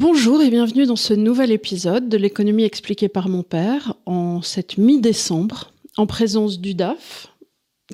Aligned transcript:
Bonjour 0.00 0.40
et 0.42 0.48
bienvenue 0.50 0.86
dans 0.86 0.96
ce 0.96 1.12
nouvel 1.12 1.50
épisode 1.52 2.08
de 2.08 2.16
l'économie 2.16 2.64
expliquée 2.64 3.08
par 3.08 3.28
mon 3.28 3.42
père 3.42 3.94
en 4.06 4.40
cette 4.42 4.78
mi-décembre, 4.78 5.72
en 5.96 6.06
présence 6.06 6.58
du 6.58 6.74
DAF, 6.74 7.28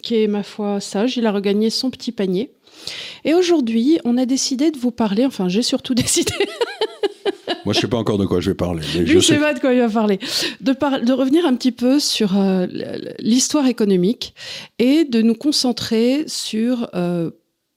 qui 0.03 0.23
est 0.23 0.29
ma 0.29 0.43
foi 0.43 0.81
sage, 0.81 1.17
il 1.17 1.27
a 1.27 1.33
regagné 1.33 1.69
son 1.71 1.91
petit 1.91 2.13
panier. 2.13 2.53
Et 3.25 3.35
aujourd'hui, 3.35 3.99
on 4.05 4.17
a 4.19 4.27
décidé 4.27 4.71
de 4.71 4.79
vous 4.79 4.93
parler, 4.93 5.25
enfin 5.27 5.49
j'ai 5.49 5.63
surtout 5.63 5.95
décidé, 5.95 6.33
Moi, 7.65 7.75
je 7.75 7.81
sais 7.81 7.89
pas 7.89 7.97
encore 7.97 8.19
de 8.19 8.27
quoi 8.27 8.41
je 8.41 8.51
vais 8.51 8.55
parler. 8.57 8.83
mais 8.95 9.01
lui 9.01 9.13
je 9.15 9.19
sais 9.19 9.35
sais 9.35 9.41
pas 9.41 9.53
de 9.55 9.59
quoi 9.59 9.73
il 9.75 9.81
va 9.81 9.89
parler, 9.89 10.21
de, 10.61 10.73
par- 10.73 11.01
de 11.01 11.13
revenir 11.13 11.45
un 11.45 11.57
petit 11.57 11.73
peu 11.73 11.99
sur 11.99 12.37
euh, 12.39 12.67
l'histoire 13.19 13.67
économique 13.67 14.35
et 14.79 15.05
de 15.05 15.23
nous 15.23 15.35
concentrer 15.35 16.23
sur 16.29 16.89
euh, 16.95 17.31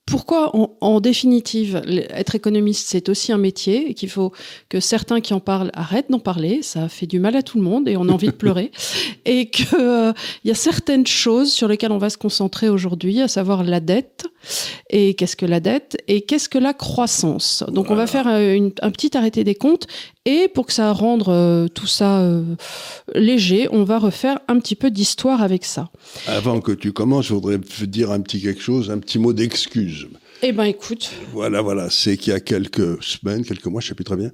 pourquoi, 0.10 0.56
en, 0.56 0.76
en 0.82 1.00
définitive, 1.00 1.82
être 2.10 2.36
économiste, 2.36 2.88
c'est 2.90 3.10
aussi 3.10 3.32
un 3.32 3.38
métier 3.38 3.90
et 3.90 3.94
qu'il 3.94 4.10
faut 4.10 4.32
que 4.70 4.80
certains 4.80 5.22
qui 5.22 5.34
en 5.34 5.40
parlent 5.40 5.72
arrêtent 5.74 6.10
d'en 6.10 6.20
parler. 6.20 6.62
Ça 6.64 6.90
fait 6.90 7.06
du 7.08 7.20
mal 7.20 7.36
à 7.36 7.44
tout 7.44 7.58
le 7.58 7.64
monde 7.64 7.88
et 7.88 7.96
on 7.98 8.08
a 8.10 8.12
envie 8.12 8.28
de 8.28 8.32
pleurer. 8.34 8.72
Et 9.26 9.50
qu'il 9.52 9.68
y 10.46 10.50
a 10.52 10.56
certaines 10.56 11.06
choses 11.06 11.52
sur 11.52 11.68
lesquelles 11.68 11.92
on 11.92 11.98
va 12.00 12.10
se 12.10 12.18
concentrer 12.18 12.68
aujourd'hui, 12.70 13.22
à 13.22 13.28
savoir 13.28 13.64
la 13.64 13.80
dette. 13.80 14.26
Et 14.90 15.14
qu'est-ce 15.14 15.36
que 15.36 15.46
la 15.46 15.60
dette 15.60 15.98
Et 16.08 16.22
qu'est-ce 16.22 16.50
que 16.50 16.58
la 16.58 16.74
croissance 16.74 17.64
Donc 17.72 17.92
on 17.92 17.96
va 17.96 18.08
faire 18.08 18.28
euh, 18.28 18.54
une- 18.56 18.72
un 18.82 18.90
petit 18.92 19.16
arrêté 19.16 19.44
des 19.44 19.54
comptes. 19.56 19.86
Et 20.30 20.48
pour 20.48 20.68
que 20.68 20.74
ça 20.74 20.92
rende 20.94 21.24
euh, 21.28 21.68
tout 21.68 21.88
ça 21.88 22.20
euh, 22.20 22.44
léger, 23.16 23.68
on 23.72 23.84
va 23.84 23.98
refaire 23.98 24.38
un 24.48 24.60
petit 24.60 24.76
peu 24.76 24.92
d'histoire 24.92 25.42
avec 25.42 25.66
ça. 25.66 25.90
Avant 26.28 26.62
que 26.62 26.72
tu 26.72 26.94
commences, 26.94 27.26
je 27.30 27.34
voudrais 27.34 27.58
te 27.58 27.84
dire 27.86 28.12
un 28.12 28.22
petit 28.22 28.40
quelque 28.40 28.62
chose, 28.62 28.92
un 28.92 29.00
petit 29.00 29.18
mot 29.18 29.34
d'excuse. 29.34 30.08
Eh 30.44 30.52
ben 30.52 30.66
écoute, 30.66 31.10
Voilà, 31.34 31.64
voilà. 31.64 31.90
C'est 31.90 32.16
qu'il 32.16 32.32
y 32.32 32.36
a 32.36 32.40
quelques 32.40 33.02
semaines, 33.04 33.44
quelques 33.44 33.66
mois, 33.66 33.82
je 33.82 33.88
sais 33.88 33.96
plus 33.96 34.04
très 34.06 34.18
bien. 34.18 34.30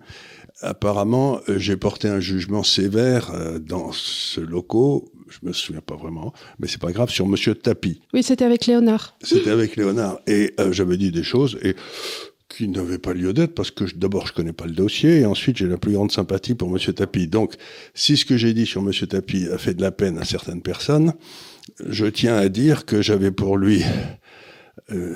Apparemment, 0.59 1.39
euh, 1.47 1.57
j'ai 1.59 1.77
porté 1.77 2.09
un 2.09 2.19
jugement 2.19 2.63
sévère 2.63 3.31
dans 3.61 3.93
ce 3.93 4.41
locaux. 4.41 5.09
Je 5.29 5.47
me 5.47 5.53
souviens 5.53 5.81
pas 5.81 5.95
vraiment, 5.95 6.33
mais 6.59 6.67
c'est 6.67 6.81
pas 6.81 6.91
grave. 6.91 7.09
Sur 7.09 7.25
Monsieur 7.25 7.55
Tapi. 7.55 8.01
oui, 8.13 8.21
c'était 8.21 8.45
avec 8.45 8.65
Léonard. 8.65 9.15
C'était 9.21 9.49
avec 9.49 9.77
Léonard 9.77 10.19
et 10.27 10.53
euh, 10.59 10.73
j'avais 10.73 10.97
dit 10.97 11.11
des 11.11 11.23
choses 11.23 11.57
et 11.63 11.75
qui 12.47 12.67
n'avaient 12.67 12.99
pas 12.99 13.13
lieu 13.13 13.33
d'être 13.33 13.55
parce 13.55 13.71
que 13.71 13.85
d'abord 13.95 14.27
je 14.27 14.33
connais 14.33 14.53
pas 14.53 14.65
le 14.65 14.73
dossier 14.73 15.21
et 15.21 15.25
ensuite 15.25 15.57
j'ai 15.57 15.67
la 15.67 15.77
plus 15.77 15.93
grande 15.93 16.11
sympathie 16.11 16.55
pour 16.55 16.69
Monsieur 16.69 16.93
Tapi. 16.93 17.27
Donc 17.27 17.55
si 17.93 18.17
ce 18.17 18.25
que 18.25 18.37
j'ai 18.37 18.53
dit 18.53 18.65
sur 18.65 18.81
Monsieur 18.81 19.07
Tapi 19.07 19.47
a 19.49 19.57
fait 19.57 19.73
de 19.73 19.81
la 19.81 19.91
peine 19.91 20.17
à 20.17 20.25
certaines 20.25 20.61
personnes, 20.61 21.13
je 21.85 22.05
tiens 22.05 22.35
à 22.35 22.49
dire 22.49 22.85
que 22.85 23.01
j'avais 23.01 23.31
pour 23.31 23.57
lui, 23.57 23.83
euh, 24.91 25.15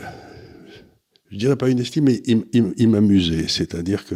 je 1.31 1.37
dirais 1.37 1.55
pas 1.55 1.69
une 1.69 1.79
estime, 1.79 2.05
mais 2.05 2.21
il, 2.25 2.89
m'amusait. 2.89 3.47
C'est-à-dire 3.47 4.05
que 4.05 4.15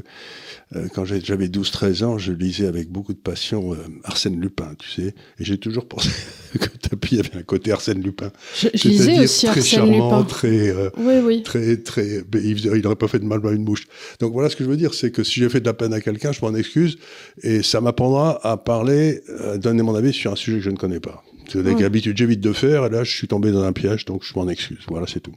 quand 0.93 1.05
j'ai- 1.05 1.21
j'avais 1.21 1.47
12-13 1.47 2.03
ans, 2.03 2.17
je 2.17 2.31
lisais 2.31 2.65
avec 2.67 2.89
beaucoup 2.89 3.13
de 3.13 3.19
passion 3.19 3.73
euh, 3.73 3.77
Arsène 4.03 4.39
Lupin, 4.39 4.73
tu 4.79 4.89
sais, 4.89 5.07
et 5.39 5.43
j'ai 5.43 5.57
toujours 5.57 5.87
pensé 5.87 6.09
que 6.59 6.67
Tapi 6.89 7.19
avait 7.19 7.35
un 7.37 7.43
côté 7.43 7.71
Arsène 7.71 8.01
Lupin. 8.01 8.31
Je, 8.55 8.67
je 8.73 8.87
lisais 8.87 9.19
aussi 9.23 9.45
très 9.47 9.59
Arsène 9.59 9.79
charmant, 9.79 10.19
Lupin. 10.19 10.23
très 10.23 10.69
euh, 10.69 10.89
Oui, 10.97 11.15
oui. 11.23 11.43
très 11.43 11.77
très 11.77 12.23
il 12.43 12.81
n'aurait 12.83 12.95
pas 12.95 13.07
fait 13.07 13.19
de 13.19 13.25
mal 13.25 13.39
à 13.45 13.51
une 13.51 13.63
mouche. 13.63 13.85
Donc 14.19 14.33
voilà 14.33 14.49
ce 14.49 14.55
que 14.55 14.63
je 14.63 14.69
veux 14.69 14.77
dire, 14.77 14.93
c'est 14.93 15.11
que 15.11 15.23
si 15.23 15.39
j'ai 15.39 15.49
fait 15.49 15.59
de 15.61 15.65
la 15.65 15.73
peine 15.73 15.93
à 15.93 16.01
quelqu'un, 16.01 16.31
je 16.31 16.41
m'en 16.43 16.53
excuse 16.55 16.97
et 17.41 17.61
ça 17.63 17.79
m'apprendra 17.81 18.39
à 18.47 18.57
parler, 18.57 19.21
à 19.39 19.57
donner 19.57 19.83
mon 19.83 19.95
avis 19.95 20.13
sur 20.13 20.31
un 20.31 20.35
sujet 20.35 20.57
que 20.57 20.63
je 20.63 20.69
ne 20.69 20.77
connais 20.77 20.99
pas. 20.99 21.23
C'est 21.49 21.59
Ouais. 21.61 21.83
habitudes 21.83 22.17
j'évite 22.17 22.39
de 22.39 22.53
faire 22.53 22.85
et 22.85 22.89
là 22.89 23.03
je 23.03 23.15
suis 23.15 23.27
tombé 23.27 23.51
dans 23.51 23.63
un 23.63 23.73
piège 23.73 24.05
donc 24.05 24.23
je 24.23 24.33
m'en 24.35 24.47
excuse. 24.47 24.79
Voilà, 24.87 25.07
c'est 25.07 25.19
tout. 25.19 25.33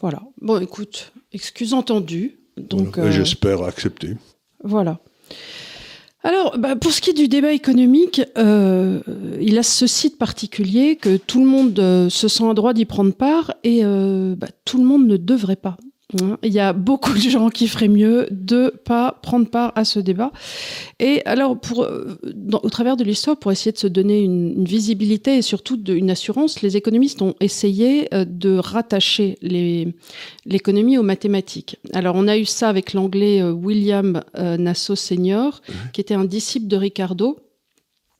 Voilà. 0.00 0.20
Bon, 0.40 0.60
écoute, 0.60 1.12
excuse 1.32 1.74
entendue. 1.74 2.38
Donc, 2.56 2.96
Voilà. 2.96 3.10
Euh, 3.10 3.12
J'espère 3.12 3.62
accepter. 3.62 4.14
Voilà. 4.62 4.98
Alors, 6.24 6.58
bah, 6.58 6.74
pour 6.74 6.92
ce 6.92 7.00
qui 7.00 7.10
est 7.10 7.14
du 7.14 7.28
débat 7.28 7.52
économique, 7.52 8.20
euh, 8.36 9.00
il 9.40 9.56
a 9.56 9.62
ce 9.62 9.86
site 9.86 10.18
particulier 10.18 10.96
que 10.96 11.16
tout 11.16 11.38
le 11.38 11.46
monde 11.46 11.78
euh, 11.78 12.10
se 12.10 12.26
sent 12.26 12.42
en 12.42 12.54
droit 12.54 12.72
d'y 12.72 12.84
prendre 12.84 13.14
part 13.14 13.54
et 13.62 13.84
euh, 13.84 14.34
bah, 14.36 14.48
tout 14.64 14.78
le 14.78 14.84
monde 14.84 15.06
ne 15.06 15.16
devrait 15.16 15.56
pas. 15.56 15.76
Hein. 16.22 16.38
Il 16.42 16.52
y 16.52 16.58
a 16.60 16.72
beaucoup 16.72 17.12
de 17.12 17.18
gens 17.18 17.48
qui 17.50 17.68
feraient 17.68 17.88
mieux 17.88 18.26
de 18.30 18.72
pas 18.84 19.18
prendre 19.22 19.48
part 19.48 19.72
à 19.76 19.84
ce 19.84 19.98
débat. 20.00 20.32
Et 21.00 21.22
alors, 21.26 21.58
pour, 21.60 21.82
euh, 21.84 22.18
dans- 22.34 22.60
au 22.62 22.70
travers 22.70 22.96
de 22.96 23.04
l'histoire, 23.04 23.36
pour 23.38 23.52
essayer 23.52 23.72
de 23.72 23.78
se 23.78 23.86
donner 23.86 24.20
une, 24.22 24.54
une 24.58 24.64
visibilité 24.64 25.36
et 25.36 25.42
surtout 25.42 25.76
de- 25.76 25.94
une 25.94 26.10
assurance, 26.10 26.62
les 26.62 26.76
économistes 26.76 27.20
ont 27.22 27.34
essayé 27.40 28.12
euh, 28.14 28.24
de 28.24 28.56
rattacher 28.58 29.36
l'économie 30.46 30.98
aux 30.98 31.02
mathématiques. 31.02 31.76
Alors, 31.92 32.14
on 32.16 32.26
a 32.28 32.36
eu 32.38 32.44
ça 32.44 32.68
avec 32.68 32.92
l'anglais 32.94 33.42
euh, 33.42 33.52
William 33.52 34.22
Nassau 34.36 34.96
Senior, 34.96 35.60
qui 35.92 36.00
était 36.00 36.14
un 36.14 36.24
disciple 36.24 36.66
de 36.68 36.76
Ricardo. 36.76 37.38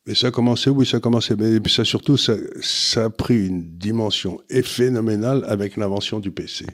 Et 0.07 0.15
ça 0.15 0.29
a 0.29 0.31
commencé, 0.31 0.71
oui, 0.71 0.87
ça 0.87 0.97
a 0.97 1.01
commencé, 1.01 1.35
mais 1.37 1.59
ça 1.69 1.85
surtout, 1.85 2.17
ça, 2.17 2.35
ça 2.63 3.05
a 3.07 3.11
pris 3.11 3.47
une 3.47 3.63
dimension 3.77 4.41
phénoménale 4.63 5.45
avec 5.47 5.77
l'invention 5.77 6.19
du 6.19 6.31
PC. 6.31 6.65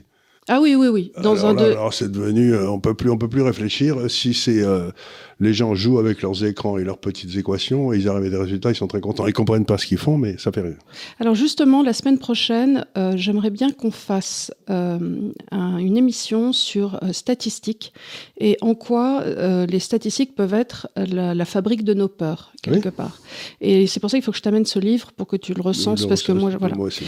Ah 0.47 0.59
oui, 0.61 0.75
oui, 0.75 0.87
oui. 0.87 1.11
Dans 1.23 1.33
alors 1.33 1.45
un 1.47 1.53
là, 1.55 1.61
de... 1.63 1.71
alors 1.71 1.91
c'est 1.93 2.11
devenu, 2.11 2.53
euh, 2.53 2.69
on 2.69 2.79
peut 2.79 2.93
plus, 2.93 3.09
on 3.09 3.17
peut 3.17 3.27
plus 3.27 3.41
réfléchir. 3.41 4.11
Si 4.11 4.35
c'est 4.35 4.61
euh, 4.61 4.91
les 5.39 5.55
gens 5.55 5.73
jouent 5.73 5.97
avec 5.97 6.21
leurs 6.21 6.45
écrans 6.45 6.77
et 6.77 6.83
leurs 6.83 6.99
petites 6.99 7.35
équations, 7.35 7.91
et 7.91 7.97
ils 7.97 8.07
arrivent 8.07 8.27
à 8.27 8.29
des 8.29 8.37
résultats, 8.37 8.69
ils 8.69 8.75
sont 8.75 8.85
très 8.85 9.01
contents. 9.01 9.25
Ils 9.25 9.33
comprennent 9.33 9.65
pas 9.65 9.79
ce 9.79 9.87
qu'ils 9.87 9.97
font, 9.97 10.19
mais 10.19 10.37
ça 10.37 10.51
fait 10.51 10.61
rire. 10.61 10.77
Alors 11.19 11.33
justement, 11.33 11.81
la 11.81 11.93
semaine 11.93 12.19
prochaine, 12.19 12.85
euh, 12.95 13.13
j'aimerais 13.15 13.49
bien 13.49 13.71
qu'on 13.71 13.89
fasse 13.89 14.51
un- 14.67 15.77
une 15.79 15.97
émission 15.97 16.53
sur 16.53 16.99
statistiques 17.11 17.91
et 18.39 18.57
en 18.61 18.75
quoi 18.75 19.23
les 19.67 19.79
statistiques 19.79 20.35
peuvent 20.35 20.53
être 20.53 20.87
la, 20.95 21.33
la 21.33 21.45
fabrique 21.45 21.83
de 21.83 21.95
nos 21.95 22.07
peurs, 22.07 22.51
quelque 22.61 22.89
part. 22.89 23.19
Et 23.61 23.87
c'est 23.87 23.99
pour 23.99 24.11
ça 24.11 24.17
qu'il 24.17 24.23
faut 24.23 24.31
que 24.31 24.37
je 24.37 24.43
t'amène 24.43 24.65
ce 24.65 24.77
livre 24.77 25.11
pour 25.11 25.25
que 25.25 25.37
tu 25.37 25.55
le 25.55 25.61
recenses, 25.63 26.03
Le- 26.03 26.07
parce 26.07 26.21
que 26.21 26.31
moi, 26.33 26.51
je- 26.51 26.57
voilà. 26.57 26.75
moi 26.75 26.85
aussi. 26.85 27.05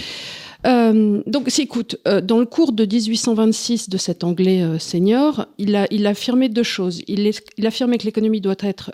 Euh, 0.65 1.21
donc, 1.25 1.49
écoute, 1.59 1.97
euh, 2.07 2.21
dans 2.21 2.39
le 2.39 2.45
cours 2.45 2.71
de 2.71 2.85
1826 2.85 3.89
de 3.89 3.97
cet 3.97 4.23
anglais 4.23 4.61
euh, 4.61 4.79
senior, 4.79 5.45
il 5.57 5.75
a, 5.75 5.87
affirmé 6.09 6.49
deux 6.49 6.63
choses. 6.63 7.01
Il, 7.07 7.27
est- 7.27 7.45
il 7.57 7.65
a 7.65 7.69
affirmé 7.69 7.97
que 7.97 8.05
l'économie 8.05 8.41
doit 8.41 8.55
être 8.59 8.91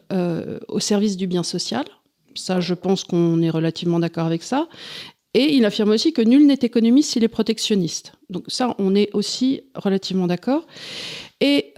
au 0.67 0.79
service 0.79 1.17
du 1.17 1.27
bien 1.27 1.43
social. 1.43 1.85
Ça, 2.35 2.59
je 2.59 2.73
pense 2.73 3.03
qu'on 3.03 3.41
est 3.41 3.49
relativement 3.49 3.99
d'accord 3.99 4.25
avec 4.25 4.43
ça. 4.43 4.67
Et 5.35 5.55
il 5.55 5.65
affirme 5.65 5.89
aussi 5.91 6.13
que 6.13 6.21
nul 6.21 6.45
n'est 6.45 6.59
économiste 6.61 7.11
s'il 7.11 7.23
est 7.23 7.27
protectionniste. 7.27 8.13
Donc 8.29 8.45
ça, 8.49 8.75
on 8.77 8.93
est 8.93 9.09
aussi 9.13 9.61
relativement 9.75 10.27
d'accord. 10.27 10.67
Et 11.41 11.73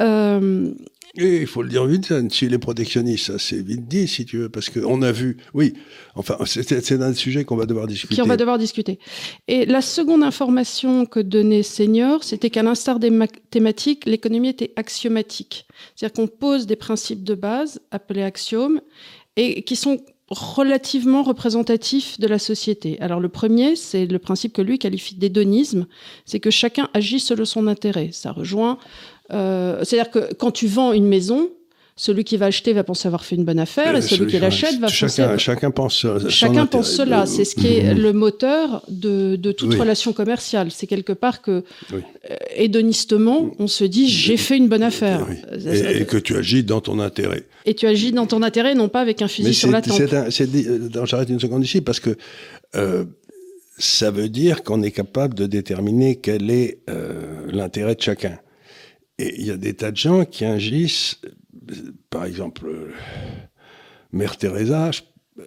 Et 1.18 1.42
il 1.42 1.48
faut 1.48 1.62
le 1.62 1.70
dire 1.70 1.86
vite, 1.86 2.14
si 2.31 2.50
les 2.50 2.58
protectionnistes, 2.58 3.26
ça 3.26 3.40
c'est 3.40 3.62
vite 3.62 3.88
dit, 3.88 4.08
si 4.08 4.26
tu 4.26 4.38
veux, 4.38 4.50
parce 4.50 4.70
qu'on 4.70 5.02
a 5.02 5.12
vu, 5.12 5.38
oui, 5.53 5.74
enfin, 6.16 6.38
c'est 6.46 6.92
un 6.92 7.14
sujet 7.14 7.46
qu'on 7.46 7.56
va 7.56 7.66
devoir 7.66 7.88
discuter. 7.88 8.22
on 8.22 8.26
va 8.26 8.38
devoir 8.38 8.58
discuter. 8.58 9.00
Et 9.48 9.66
la 9.66 9.81
seconde 9.81 10.24
information 10.24 11.06
que 11.06 11.20
donnait 11.20 11.64
Senior, 11.64 12.24
c'était 12.24 12.50
qu'à 12.50 12.64
l'instar 12.64 13.00
des 13.00 13.12
mathématiques, 13.12 14.06
l'économie 14.06 14.50
était 14.50 14.74
axiomatique. 14.76 15.68
C'est-à-dire 15.96 16.14
qu'on 16.14 16.28
pose 16.28 16.66
des 16.66 16.76
principes 16.76 17.24
de 17.24 17.36
base, 17.36 17.80
appelés 17.92 18.24
axiomes, 18.24 18.82
et 19.38 19.64
qui 19.64 19.76
sont 19.76 20.00
relativement 20.30 21.24
représentatifs 21.24 22.19
de 22.19 22.28
la 22.28 22.40
société. 22.40 23.00
Alors 23.00 23.19
le 23.19 23.30
premier, 23.30 23.75
c'est 23.75 24.06
le 24.06 24.19
principe 24.19 24.53
que 24.53 24.62
lui 24.62 24.80
qualifie 24.80 25.16
d'hédonisme, 25.16 25.86
c'est 26.25 26.40
que 26.40 26.50
chacun 26.50 26.90
agit 26.94 27.19
selon 27.19 27.46
son 27.46 27.68
intérêt. 27.68 28.09
Ça 28.12 28.31
rejoint... 28.31 28.78
euh, 29.31 29.84
C'est-à-dire 29.84 30.12
que 30.12 30.34
quand 30.34 30.52
tu 30.52 30.68
vends 30.68 30.94
une 30.94 31.08
maison, 31.08 31.50
celui 31.97 32.25
qui 32.25 32.35
va 32.35 32.47
acheter 32.47 32.73
va 32.73 32.83
penser 32.83 33.07
avoir 33.07 33.23
fait 33.23 33.35
une 33.38 33.45
bonne 33.45 33.59
affaire, 33.59 33.95
et 33.95 34.01
celui 34.01 34.29
qui 34.29 34.38
l'achète 34.38 34.79
va 34.79 34.88
chacun, 34.89 35.29
penser... 35.29 35.38
Chacun 35.44 35.72
pense. 35.72 36.03
euh, 36.03 36.19
Chacun 36.28 36.66
pense 36.66 36.91
cela. 36.91 37.25
C'est 37.25 37.45
ce 37.45 37.56
qui 37.56 37.67
est 37.67 37.94
le 37.94 38.11
moteur 38.11 38.84
de, 38.90 39.37
de 39.37 39.52
toute 39.53 39.70
Oui. 39.70 39.78
relation 39.79 40.11
commerciale. 40.11 40.72
C'est 40.72 40.87
quelque 40.87 41.14
part 41.14 41.41
que, 41.41 41.64
Oui. 41.93 42.02
euh, 42.29 42.35
hédonistement, 42.58 43.49
on 43.59 43.67
se 43.67 43.85
dit 43.85 44.09
j'ai 44.09 44.35
fait 44.35 44.58
une 44.58 44.67
bonne 44.67 44.84
affaire. 44.84 45.25
Oui. 45.29 45.35
Et, 45.72 46.02
et 46.02 46.05
que 46.05 46.17
tu 46.17 46.35
agis 46.35 46.64
dans 46.66 46.81
ton 46.81 46.99
intérêt. 46.99 47.43
Et 47.66 47.73
tu 47.75 47.87
agis 47.87 48.11
dans 48.11 48.25
ton 48.28 48.43
intérêt, 48.43 48.75
non 48.75 48.90
pas 48.90 48.99
avec 48.99 49.22
un 49.22 49.29
fusil 49.29 49.47
Mais 49.47 49.53
sur 49.53 49.72
la 49.72 49.81
tempe. 49.81 49.99
euh, 50.02 51.05
J'arrête 51.05 51.29
une 51.29 51.40
seconde 51.40 51.64
ici 51.64 51.79
parce 51.79 52.02
que 52.02 52.17
euh, 52.75 53.05
ça 53.78 54.11
veut 54.11 54.28
dire 54.28 54.64
qu'on 54.64 54.84
est 54.84 54.91
capable 54.91 55.34
de 55.34 55.46
déterminer 55.46 56.17
quel 56.17 56.52
est 56.52 56.79
euh, 56.90 57.46
l'intérêt 57.53 57.96
de 57.96 58.02
chacun. 58.02 58.37
Et 59.17 59.34
il 59.40 59.46
y 59.46 59.52
a 59.52 59.55
des 59.55 59.73
tas 59.73 59.91
de 59.91 59.97
gens 59.97 60.25
qui 60.25 60.43
agissent, 60.43 61.22
par 62.09 62.25
exemple, 62.25 62.67
euh, 62.67 62.91
Mère 64.11 64.37
Teresa, 64.37 64.91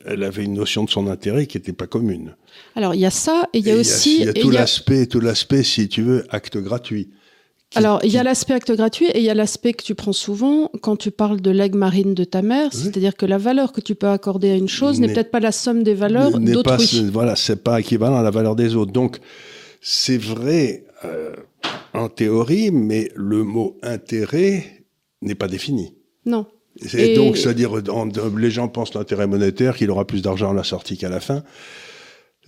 elle 0.05 0.23
avait 0.23 0.45
une 0.45 0.55
notion 0.55 0.85
de 0.85 0.91
son 0.91 1.07
intérêt 1.07 1.47
qui 1.47 1.57
n'était 1.57 1.73
pas 1.73 1.87
commune. 1.87 2.37
Alors 2.75 2.95
il 2.95 3.01
y 3.01 3.07
a 3.07 3.11
ça, 3.11 3.49
et 3.53 3.59
il 3.59 3.67
y 3.67 3.71
Et 3.71 3.73
a 3.73 3.77
aussi. 3.77 4.19
il 4.21 4.27
y 4.27 4.29
a 4.29 4.33
tout 4.35 4.51
a- 4.51 4.53
l'aspect, 4.53 5.07
tout 5.07 5.21
l'aspect, 5.21 5.63
si 5.63 5.89
tu 5.89 6.03
veux, 6.03 6.25
acte 6.31 6.59
gratuit. 6.59 7.11
qui- 7.71 7.79
Alors, 7.79 8.01
il 8.03 8.11
y 8.11 8.17
a 8.17 8.23
l'aspect 8.23 8.55
acte 8.55 8.73
gratuit 8.75 9.07
et 9.13 9.19
il 9.19 9.25
y 9.25 9.29
a 9.29 9.35
l'aspect 9.35 9.75
que 9.75 9.83
tu 9.85 9.95
prends 9.95 10.15
souvent 10.15 10.71
quand 10.81 10.97
tu 10.97 11.11
parles 11.11 11.41
de 11.43 11.51
l'aigle 11.51 11.77
marine 11.77 12.15
de 12.15 12.25
ta 12.25 12.41
mère, 12.41 12.73
c'est-à-dire 12.73 13.15
que 13.15 13.27
la 13.27 13.37
valeur 13.37 13.73
que 13.73 13.83
tu 13.83 13.95
peux 13.95 14.07
accorder 14.09 14.51
à 14.51 14.55
une 14.57 14.69
chose 14.69 15.01
n'est 15.01 15.13
peut-être 15.13 15.31
pas 15.31 15.41
la 15.41 15.53
somme 15.53 15.83
des 15.83 15.93
valeurs 15.93 16.39
d'autrui. 16.41 17.11
voilà, 17.13 17.37
c'est 17.37 17.63
pas 17.63 17.79
équivalent 17.81 18.17
à 18.17 18.23
la 18.23 18.31
valeur 18.31 18.57
des 18.57 18.75
autres. 18.75 18.93
Donc, 18.93 19.19
c'est 19.83 20.17
vrai 20.17 20.85
euh, 21.05 21.35
en 21.93 22.09
théorie, 22.09 22.71
mais 22.71 23.11
le 23.15 23.45
mot 23.45 23.77
intérêt 23.83 24.85
n'est 25.21 25.35
pas 25.35 25.47
défini. 25.49 25.93
Non. 26.29 26.47
Et, 26.95 27.17
donc, 27.17 27.37
c'est-à-dire, 27.37 27.73
les 28.37 28.51
gens 28.51 28.69
pensent 28.69 28.95
l'intérêt 28.95 29.27
monétaire, 29.27 29.77
qu'il 29.77 29.91
aura 29.91 30.07
plus 30.07 30.23
d'argent 30.23 30.51
à 30.51 30.55
la 30.55 30.63
sortie 30.63 30.97
qu'à 30.97 31.09
la 31.09 31.21
fin. 31.21 31.43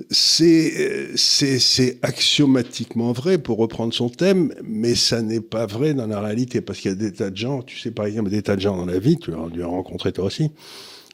C'est, 0.08 1.10
c'est, 1.16 1.98
axiomatiquement 2.02 3.12
vrai 3.12 3.38
pour 3.38 3.58
reprendre 3.58 3.92
son 3.92 4.08
thème, 4.08 4.54
mais 4.62 4.94
ça 4.94 5.20
n'est 5.20 5.40
pas 5.40 5.66
vrai 5.66 5.94
dans 5.94 6.06
la 6.06 6.20
réalité 6.20 6.60
parce 6.62 6.78
qu'il 6.78 6.90
y 6.90 6.94
a 6.94 6.96
des 6.96 7.12
tas 7.12 7.28
de 7.28 7.36
gens, 7.36 7.60
tu 7.62 7.78
sais 7.78 7.90
par 7.90 8.06
exemple 8.06 8.30
des 8.30 8.40
tas 8.40 8.56
de 8.56 8.62
gens 8.62 8.78
dans 8.78 8.86
la 8.86 8.98
vie, 8.98 9.18
tu 9.18 9.32
as 9.34 9.50
dû 9.50 9.62
en 9.62 9.72
rencontrer 9.72 10.12
toi 10.12 10.24
aussi, 10.24 10.52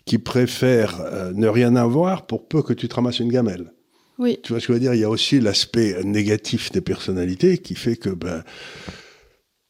qui 0.04 0.18
préfèrent 0.18 1.00
euh, 1.00 1.32
ne 1.34 1.48
rien 1.48 1.74
avoir 1.74 2.26
pour 2.26 2.46
peu 2.46 2.62
que 2.62 2.74
tu 2.74 2.86
te 2.86 2.94
ramasses 2.94 3.18
une 3.18 3.32
gamelle. 3.32 3.72
Oui. 4.18 4.38
Tu 4.42 4.52
vois 4.52 4.60
ce 4.60 4.68
que 4.68 4.72
je 4.72 4.78
veux 4.78 4.80
dire? 4.80 4.94
Il 4.94 5.00
y 5.00 5.04
a 5.04 5.10
aussi 5.10 5.40
l'aspect 5.40 5.96
négatif 6.04 6.70
des 6.70 6.80
personnalités 6.80 7.58
qui 7.58 7.74
fait 7.74 7.96
que 7.96 8.10
ben, 8.10 8.44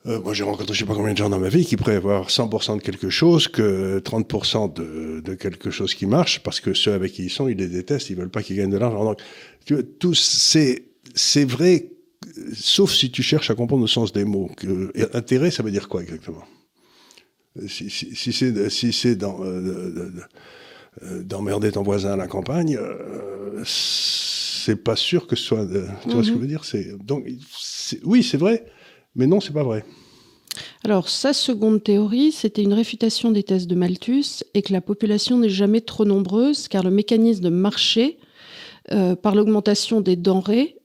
euh, 0.07 0.21
moi, 0.21 0.35
j'ai 0.35 0.45
rencontré 0.45 0.73
je 0.73 0.79
sais 0.79 0.85
pas 0.85 0.95
combien 0.95 1.13
de 1.13 1.19
gens 1.19 1.29
dans 1.29 1.39
ma 1.39 1.49
vie 1.49 1.65
qui 1.65 1.77
avoir 1.91 2.29
100% 2.29 2.77
de 2.77 2.83
quelque 2.83 3.11
chose 3.11 3.49
que 3.49 3.99
30% 4.01 4.73
de, 4.73 5.21
de, 5.21 5.35
quelque 5.35 5.71
chose 5.71 5.95
qui 5.95 6.07
marche 6.07 6.43
parce 6.43 6.61
que 6.61 6.75
ceux 6.75 6.93
avec 6.93 7.13
qui 7.13 7.25
ils 7.25 7.31
sont, 7.31 7.49
ils 7.49 7.57
les 7.57 7.69
détestent, 7.69 8.11
ils 8.11 8.17
veulent 8.17 8.31
pas 8.31 8.43
qu'ils 8.43 8.57
gagnent 8.57 8.71
de 8.71 8.79
l'argent. 8.79 9.05
Donc, 9.05 9.21
tu 9.65 9.75
vois, 9.75 9.83
tout 9.99 10.15
c'est 10.15 10.85
c'est 11.15 11.45
vrai, 11.45 11.91
sauf 12.53 12.93
si 12.93 13.11
tu 13.11 13.23
cherches 13.23 13.51
à 13.51 13.55
comprendre 13.55 13.83
le 13.83 13.89
sens 13.89 14.13
des 14.13 14.25
mots. 14.25 14.51
Que, 14.57 14.93
intérêt, 15.17 15.51
ça 15.51 15.63
veut 15.63 15.71
dire 15.71 15.89
quoi 15.89 16.03
exactement? 16.03 16.45
Si, 17.69 17.89
si, 17.89 18.15
si 18.15 18.33
c'est 18.33 18.69
si 18.69 18.93
c'est 18.93 19.17
dans 19.17 19.43
euh, 19.43 20.13
euh, 21.03 21.23
d'emmerder 21.23 21.73
ton 21.73 21.83
voisin 21.83 22.13
à 22.13 22.17
la 22.17 22.27
campagne, 22.27 22.77
euh, 22.79 23.63
c'est 23.65 24.77
pas 24.77 24.97
sûr 24.97 25.27
que 25.27 25.37
ce 25.37 25.43
soit. 25.43 25.67
tu 26.03 26.11
vois 26.11 26.23
ce 26.23 26.29
que 26.29 26.35
je 26.35 26.39
veux 26.39 26.39
mhm. 26.41 26.47
dire? 26.49 26.65
C'est 26.65 26.97
donc 27.03 27.27
oui, 28.05 28.23
c'est 28.23 28.37
vrai. 28.37 28.67
Mais 29.17 29.27
non, 29.27 29.41
c'est 29.41 29.53
pas 29.53 29.65
vrai. 29.65 29.85
Alors, 30.85 31.09
sa 31.09 31.33
seconde 31.33 31.83
théorie, 31.83 32.33
c'était 32.33 32.63
une 32.63 32.73
réfutation 32.73 33.31
des 33.31 33.43
thèses 33.43 33.67
de 33.67 33.75
Malthus 33.75 34.45
et 34.55 34.63
que 34.63 34.73
la 34.73 34.81
population 34.81 35.39
n'est 35.39 35.49
jamais 35.49 35.81
trop 35.81 36.05
nombreuse 36.05 36.69
car 36.69 36.83
le 36.83 36.91
mécanisme 36.91 37.43
de 37.43 37.49
marché, 37.49 38.19
euh, 38.93 39.17
par 39.17 39.35
l'augmentation 39.35 40.01
des 40.01 40.17
denrées, 40.17 40.77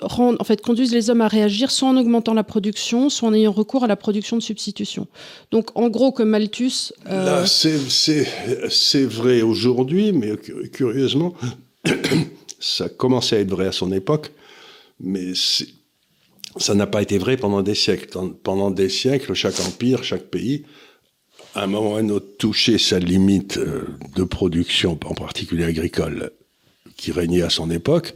rend, 0.00 0.34
en 0.38 0.44
fait, 0.44 0.60
conduisent 0.60 0.94
les 0.94 1.10
hommes 1.10 1.20
à 1.20 1.28
réagir 1.28 1.70
soit 1.70 1.88
en 1.88 1.96
augmentant 1.96 2.34
la 2.34 2.44
production, 2.44 3.10
soit 3.10 3.28
en 3.28 3.34
ayant 3.34 3.52
recours 3.52 3.84
à 3.84 3.86
la 3.86 3.96
production 3.96 4.36
de 4.36 4.42
substitution. 4.42 5.06
Donc, 5.50 5.68
en 5.74 5.88
gros, 5.88 6.12
comme 6.12 6.30
Malthus. 6.30 6.92
Euh... 7.08 7.24
Là, 7.24 7.46
c'est 7.46 9.04
vrai 9.04 9.42
aujourd'hui, 9.42 10.12
mais 10.12 10.36
curieusement, 10.72 11.34
ça 12.60 12.88
commençait 12.88 13.36
à 13.36 13.40
être 13.40 13.50
vrai 13.50 13.66
à 13.66 13.72
son 13.72 13.92
époque, 13.92 14.32
mais 15.00 15.34
ça 16.56 16.74
n'a 16.74 16.86
pas 16.86 17.02
été 17.02 17.18
vrai 17.18 17.36
pendant 17.36 17.62
des 17.62 17.74
siècles. 17.74 18.08
Pendant 18.42 18.70
des 18.70 18.88
siècles, 18.88 19.34
chaque 19.34 19.58
empire, 19.60 20.04
chaque 20.04 20.24
pays, 20.24 20.64
à 21.54 21.64
un 21.64 21.66
moment 21.66 21.92
ou 21.92 21.96
à 21.96 21.98
un 22.00 22.08
autre, 22.08 22.36
touchait 22.38 22.78
sa 22.78 22.98
limite 22.98 23.58
euh, 23.58 23.84
de 24.16 24.24
production, 24.24 24.98
en 25.04 25.14
particulier 25.14 25.64
agricole, 25.64 26.30
qui 26.96 27.12
régnait 27.12 27.42
à 27.42 27.50
son 27.50 27.70
époque, 27.70 28.14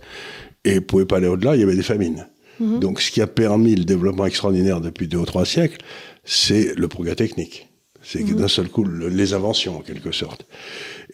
et 0.64 0.80
pouvait 0.80 1.06
pas 1.06 1.16
aller 1.18 1.26
au-delà, 1.26 1.56
il 1.56 1.60
y 1.60 1.62
avait 1.62 1.76
des 1.76 1.82
famines. 1.82 2.26
Mhm. 2.60 2.80
Donc 2.80 3.00
ce 3.00 3.10
qui 3.10 3.20
a 3.20 3.26
permis 3.26 3.74
le 3.74 3.84
développement 3.84 4.26
extraordinaire 4.26 4.80
depuis 4.80 5.08
deux 5.08 5.18
ou 5.18 5.26
trois 5.26 5.44
siècles, 5.44 5.78
c'est 6.24 6.74
le 6.76 6.88
progrès 6.88 7.14
technique. 7.14 7.68
C'est 8.02 8.20
mhm. 8.20 8.36
d'un 8.36 8.48
seul 8.48 8.68
coup, 8.68 8.84
les 8.84 9.34
inventions, 9.34 9.78
en 9.78 9.80
quelque 9.80 10.12
sorte. 10.12 10.46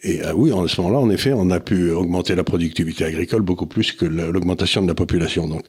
Et 0.03 0.21
ah 0.23 0.35
oui, 0.35 0.51
en 0.51 0.67
ce 0.67 0.81
moment-là, 0.81 0.99
en 0.99 1.09
effet, 1.09 1.33
on 1.33 1.49
a 1.49 1.59
pu 1.59 1.91
augmenter 1.91 2.35
la 2.35 2.43
productivité 2.43 3.05
agricole 3.05 3.41
beaucoup 3.41 3.65
plus 3.65 3.91
que 3.91 4.05
l'augmentation 4.05 4.81
de 4.81 4.87
la 4.87 4.95
population. 4.95 5.47
Donc 5.47 5.63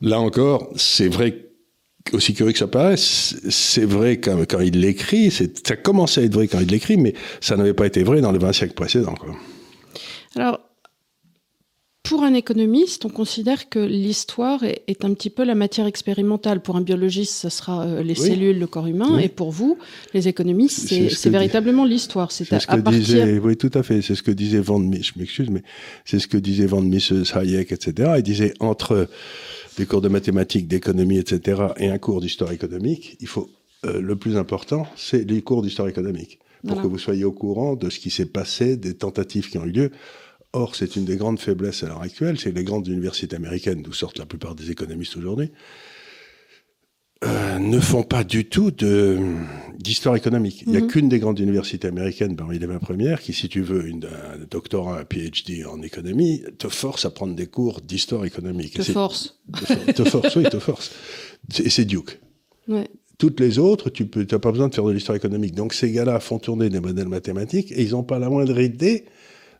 là 0.00 0.18
encore, 0.18 0.70
c'est 0.76 1.08
vrai 1.08 1.46
aussi 2.12 2.34
curieux 2.34 2.52
que 2.52 2.58
ça 2.58 2.66
paraisse, 2.66 3.36
c'est 3.50 3.84
vrai 3.84 4.18
quand, 4.18 4.60
il 4.60 4.80
l'écrit, 4.80 5.30
ça 5.30 5.76
commençait 5.76 6.22
à 6.22 6.24
être 6.24 6.34
vrai 6.34 6.48
quand 6.48 6.60
il 6.60 6.68
l'écrit, 6.68 6.96
mais 6.96 7.14
ça 7.40 7.56
n'avait 7.56 7.74
pas 7.74 7.86
été 7.86 8.02
vrai 8.02 8.20
dans 8.20 8.32
les 8.32 8.38
20 8.38 8.52
siècles 8.52 8.74
précédents. 8.74 9.14
Quoi. 9.14 9.36
Alors, 10.36 10.60
pour 12.10 12.24
un 12.24 12.34
économiste, 12.34 13.04
on 13.04 13.08
considère 13.08 13.68
que 13.68 13.78
l'histoire 13.78 14.64
est, 14.64 15.04
un 15.04 15.14
petit 15.14 15.30
peu 15.30 15.44
la 15.44 15.54
matière 15.54 15.86
expérimentale. 15.86 16.60
Pour 16.60 16.74
un 16.74 16.80
biologiste, 16.80 17.34
ce 17.34 17.48
sera 17.48 17.84
euh, 17.86 18.02
les 18.02 18.16
cellules, 18.16 18.58
le 18.58 18.66
corps 18.66 18.88
humain. 18.88 19.16
Et 19.20 19.28
pour 19.28 19.52
vous, 19.52 19.78
les 20.12 20.26
économistes, 20.26 20.88
c'est 20.88 21.30
véritablement 21.30 21.84
l'histoire. 21.84 22.32
C'est 22.32 22.44
ce 22.44 22.66
que 22.66 22.90
disait, 22.90 23.38
oui, 23.38 23.56
tout 23.56 23.70
à 23.74 23.84
fait. 23.84 24.02
C'est 24.02 24.16
ce 24.16 24.24
que 24.24 24.32
disait 24.32 24.58
Van 24.58 24.80
Mies, 24.80 25.04
je 25.04 25.20
m'excuse, 25.20 25.50
mais 25.50 25.62
c'est 26.04 26.18
ce 26.18 26.26
que 26.26 26.36
disait 26.36 26.66
Van 26.66 26.80
Mises, 26.80 27.32
Hayek, 27.32 27.70
etc. 27.70 28.14
Il 28.16 28.24
disait 28.24 28.54
entre 28.58 29.08
des 29.76 29.86
cours 29.86 30.00
de 30.00 30.08
mathématiques, 30.08 30.66
d'économie, 30.66 31.18
etc., 31.18 31.62
et 31.76 31.90
un 31.90 31.98
cours 31.98 32.20
d'histoire 32.20 32.50
économique, 32.50 33.18
il 33.20 33.28
faut 33.28 33.48
euh, 33.84 34.00
le 34.00 34.16
plus 34.16 34.36
important, 34.36 34.84
c'est 34.96 35.30
les 35.30 35.42
cours 35.42 35.62
d'histoire 35.62 35.86
économique 35.86 36.40
pour 36.66 36.82
que 36.82 36.86
vous 36.86 36.98
soyez 36.98 37.24
au 37.24 37.32
courant 37.32 37.74
de 37.74 37.88
ce 37.88 37.98
qui 37.98 38.10
s'est 38.10 38.26
passé, 38.26 38.76
des 38.76 38.94
tentatives 38.94 39.48
qui 39.48 39.58
ont 39.58 39.64
eu 39.64 39.70
lieu. 39.70 39.90
Or, 40.52 40.74
c'est 40.74 40.96
une 40.96 41.04
des 41.04 41.16
grandes 41.16 41.38
faiblesses 41.38 41.84
à 41.84 41.86
l'heure 41.86 42.02
actuelle, 42.02 42.38
c'est 42.38 42.50
les 42.50 42.64
grandes 42.64 42.88
universités 42.88 43.36
américaines, 43.36 43.82
d'où 43.82 43.92
sortent 43.92 44.18
la 44.18 44.26
plupart 44.26 44.56
des 44.56 44.70
économistes 44.70 45.16
aujourd'hui, 45.16 45.52
euh, 47.22 47.58
ne 47.58 47.78
font 47.78 48.02
pas 48.02 48.24
du 48.24 48.46
tout 48.46 48.72
d'histoire 49.78 50.16
économique. 50.16 50.62
Il 50.62 50.72
n'y 50.72 50.78
a 50.78 50.80
mhm. 50.80 50.86
qu'une 50.88 51.08
des 51.08 51.18
grandes 51.18 51.38
universités 51.38 51.86
américaines 51.86 52.34
parmi 52.34 52.58
les 52.58 52.66
20 52.66 52.78
premières 52.78 53.20
qui, 53.20 53.32
si 53.32 53.48
tu 53.48 53.60
veux 53.60 53.86
une, 53.86 54.06
un 54.06 54.44
doctorat, 54.50 54.98
un 54.98 55.04
PhD 55.04 55.66
en 55.66 55.82
économie, 55.82 56.42
te 56.58 56.68
force 56.68 57.04
à 57.04 57.10
prendre 57.10 57.34
des 57.34 57.46
cours 57.46 57.82
d'histoire 57.82 58.24
économique. 58.24 58.74
Te 58.74 58.82
force. 58.82 59.38
Te, 59.94 60.02
force, 60.04 60.34
oui, 60.34 60.44
te 60.44 60.58
force. 60.58 60.92
Et 61.62 61.68
c'est 61.68 61.84
Duke. 61.84 62.18
Toutes 63.18 63.38
les 63.38 63.58
autres, 63.58 63.90
tu 63.90 64.08
n'as 64.16 64.38
pas 64.38 64.50
besoin 64.50 64.68
de 64.68 64.74
faire 64.74 64.84
de 64.84 64.92
l'histoire 64.92 65.16
économique. 65.16 65.54
Donc 65.54 65.74
ces 65.74 65.92
gars-là 65.92 66.20
font 66.20 66.38
tourner 66.38 66.70
des 66.70 66.80
modèles 66.80 67.08
mathématiques 67.08 67.70
et 67.72 67.82
ils 67.82 67.90
n'ont 67.90 68.02
pas 68.02 68.18
la 68.18 68.30
moindre 68.30 68.58
idée 68.58 69.04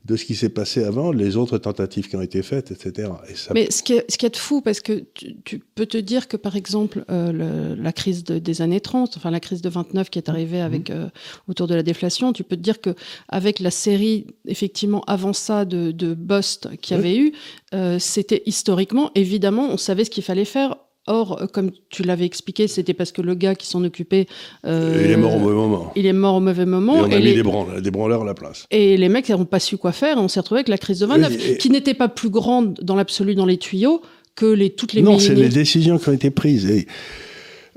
de 0.07 0.17
ce 0.17 0.25
qui 0.25 0.35
s'est 0.35 0.49
passé 0.49 0.83
avant, 0.83 1.13
les 1.13 1.37
autres 1.37 1.59
tentatives 1.59 2.09
qui 2.09 2.17
ont 2.17 2.23
été 2.23 2.43
faites, 2.43 2.71
etc. 2.71 3.11
Mais 3.55 3.71
ce 3.71 3.83
qui, 3.83 3.93
est, 3.95 4.11
ce 4.11 4.17
qui 4.17 4.25
est 4.25 4.37
fou, 4.37 4.63
parce 4.63 4.81
que 4.81 5.05
tu, 5.45 5.59
peux 5.75 5.85
te 5.85 5.99
dire 5.99 6.27
que, 6.27 6.39
par 6.39 6.57
exemple, 6.57 7.05
euh, 7.11 7.77
la 7.77 7.93
crise 7.93 8.25
des 8.25 8.63
années 8.63 8.81
30, 8.81 9.19
enfin 9.19 9.31
la 9.31 9.41
crise 9.41 9.61
de 9.61 9.69
29 9.69 10.09
qui 10.09 10.19
est 10.19 10.31
arrivée 10.31 10.59
mhm. 10.59 10.65
avec 10.65 10.91
euh, 10.91 11.09
autour 11.49 11.67
de 11.67 11.75
la 11.75 11.83
déflation, 11.83 12.33
tu 12.33 12.45
peux 12.45 12.57
te 12.57 12.63
dire 12.63 12.81
que 12.81 12.95
avec 13.29 13.61
la 13.61 13.71
série, 13.71 14.27
effectivement, 14.47 15.03
avant 15.07 15.35
ça, 15.35 15.67
de, 15.67 15.91
de 15.91 16.17
qu'il 16.81 16.97
y 16.97 16.99
avait 16.99 17.17
eu, 17.17 17.33
euh, 17.75 17.99
c'était 17.99 18.43
historiquement, 18.47 19.11
évidemment, 19.15 19.69
on 19.71 19.77
savait 19.77 20.05
ce 20.05 20.11
qu'il 20.11 20.25
fallait 20.25 20.47
faire 20.47 20.77
Or, 21.11 21.43
euh, 21.43 21.47
comme 21.47 21.73
tu 21.89 22.05
l'avais 22.05 22.25
expliqué, 22.25 22.69
c'était 22.69 22.95
parce 22.95 23.11
que 23.11 23.21
le 23.21 23.35
gars 23.35 23.57
qui 23.57 23.67
s'en 23.67 23.83
occupait. 23.83 24.27
Euh, 24.65 25.03
il 25.05 25.11
est 25.11 25.17
mort 25.17 25.35
au 25.35 25.39
mauvais 25.41 25.55
moment. 25.55 25.93
Il 25.97 26.07
est 26.07 26.13
mort 26.13 26.37
au 26.37 26.41
mauvais 26.41 26.67
moment. 26.67 26.97
Et 26.97 27.01
on 27.01 27.13
a 27.13 27.19
mis 27.19 27.35
des, 27.35 27.43
branleurs, 27.43 27.83
des 27.83 27.91
branleurs 27.91 28.23
à 28.23 28.25
la 28.25 28.35
place. 28.35 28.67
Et 28.71 28.97
les 28.97 29.09
mecs 29.09 29.29
n'ont 29.29 29.45
pas 29.45 29.59
su 29.59 29.77
quoi 29.77 29.93
faire. 29.93 30.19
Et 30.19 30.21
on 30.21 30.29
s'est 30.29 30.41
retrouvé 30.41 30.61
avec 30.61 30.69
la 30.69 30.79
crise 30.79 31.01
de 31.01 31.07
29, 31.07 31.59
qui 31.59 31.71
n'était 31.71 31.95
pas 31.95 32.09
plus 32.09 32.31
grande 32.31 32.79
dans 32.81 32.95
l'absolu 32.95 33.35
dans 33.35 33.47
les 33.47 33.59
tuyaux 33.59 34.03
que 34.37 34.47
les, 34.47 34.71
toutes 34.71 34.93
les 34.93 35.03
Non, 35.03 35.19
c'est 35.19 35.35
les 35.35 35.49
décisions 35.49 35.99
qui 35.99 36.09
ont 36.09 36.13
été 36.13 36.31
prises. 36.31 36.71
Et, 36.71 36.87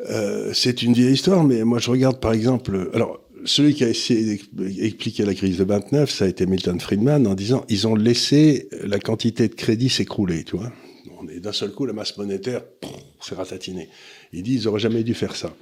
euh, 0.10 0.52
c'est 0.54 0.84
une 0.84 0.94
vieille 0.94 1.13
histoire, 1.13 1.44
mais 1.44 1.63
moi 1.63 1.80
je 1.80 1.90
regarde 1.90 2.20
par 2.20 2.34
exemple. 2.34 2.90
Alors, 2.94 3.20
celui 3.46 3.74
qui 3.74 3.84
a 3.84 3.90
essayé 3.90 4.40
d'expliquer 4.54 5.25
la 5.25 5.34
crise 5.34 5.58
de 5.58 5.63
29, 5.63 6.10
ça 6.10 6.25
a 6.25 6.28
été 6.28 6.46
Milton 6.46 6.80
Friedman 6.80 7.28
en 7.28 7.34
disant 7.34 7.66
ils 7.70 7.88
ont 7.88 7.96
laissé 7.96 8.70
la 8.84 9.00
quantité 9.00 9.48
de 9.48 9.54
crédit 9.54 9.90
s'écrouler, 9.90 10.44
tu 10.44 10.58
vois. 10.58 10.72
Et 11.32 11.39
d'un 11.39 11.51
seul 11.51 11.72
coup, 11.72 11.86
la 11.86 11.94
masse 11.94 12.18
monétaire 12.18 12.62
s'est 13.22 13.36
ratatiner. 13.36 13.89
Il 14.32 14.44
dit, 14.44 14.56
ils 14.56 14.63
n'auraient 14.65 14.80
jamais 14.80 15.03
dû 15.03 15.13
faire 15.13 15.36
ça. 15.36 15.53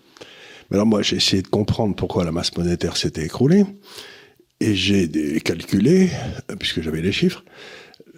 Mais 0.69 0.77
alors 0.77 0.87
moi, 0.87 1.01
j'ai 1.01 1.17
essayé 1.17 1.41
de 1.41 1.47
comprendre 1.47 1.95
pourquoi 1.95 2.23
la 2.23 2.31
masse 2.31 2.55
monétaire 2.55 2.97
s'était 2.97 3.25
écroulée. 3.25 3.65
Et 4.59 4.75
j'ai 4.75 5.09
calculé, 5.41 6.09
puisque 6.59 6.81
j'avais 6.81 7.01
les 7.01 7.11
chiffres, 7.11 7.43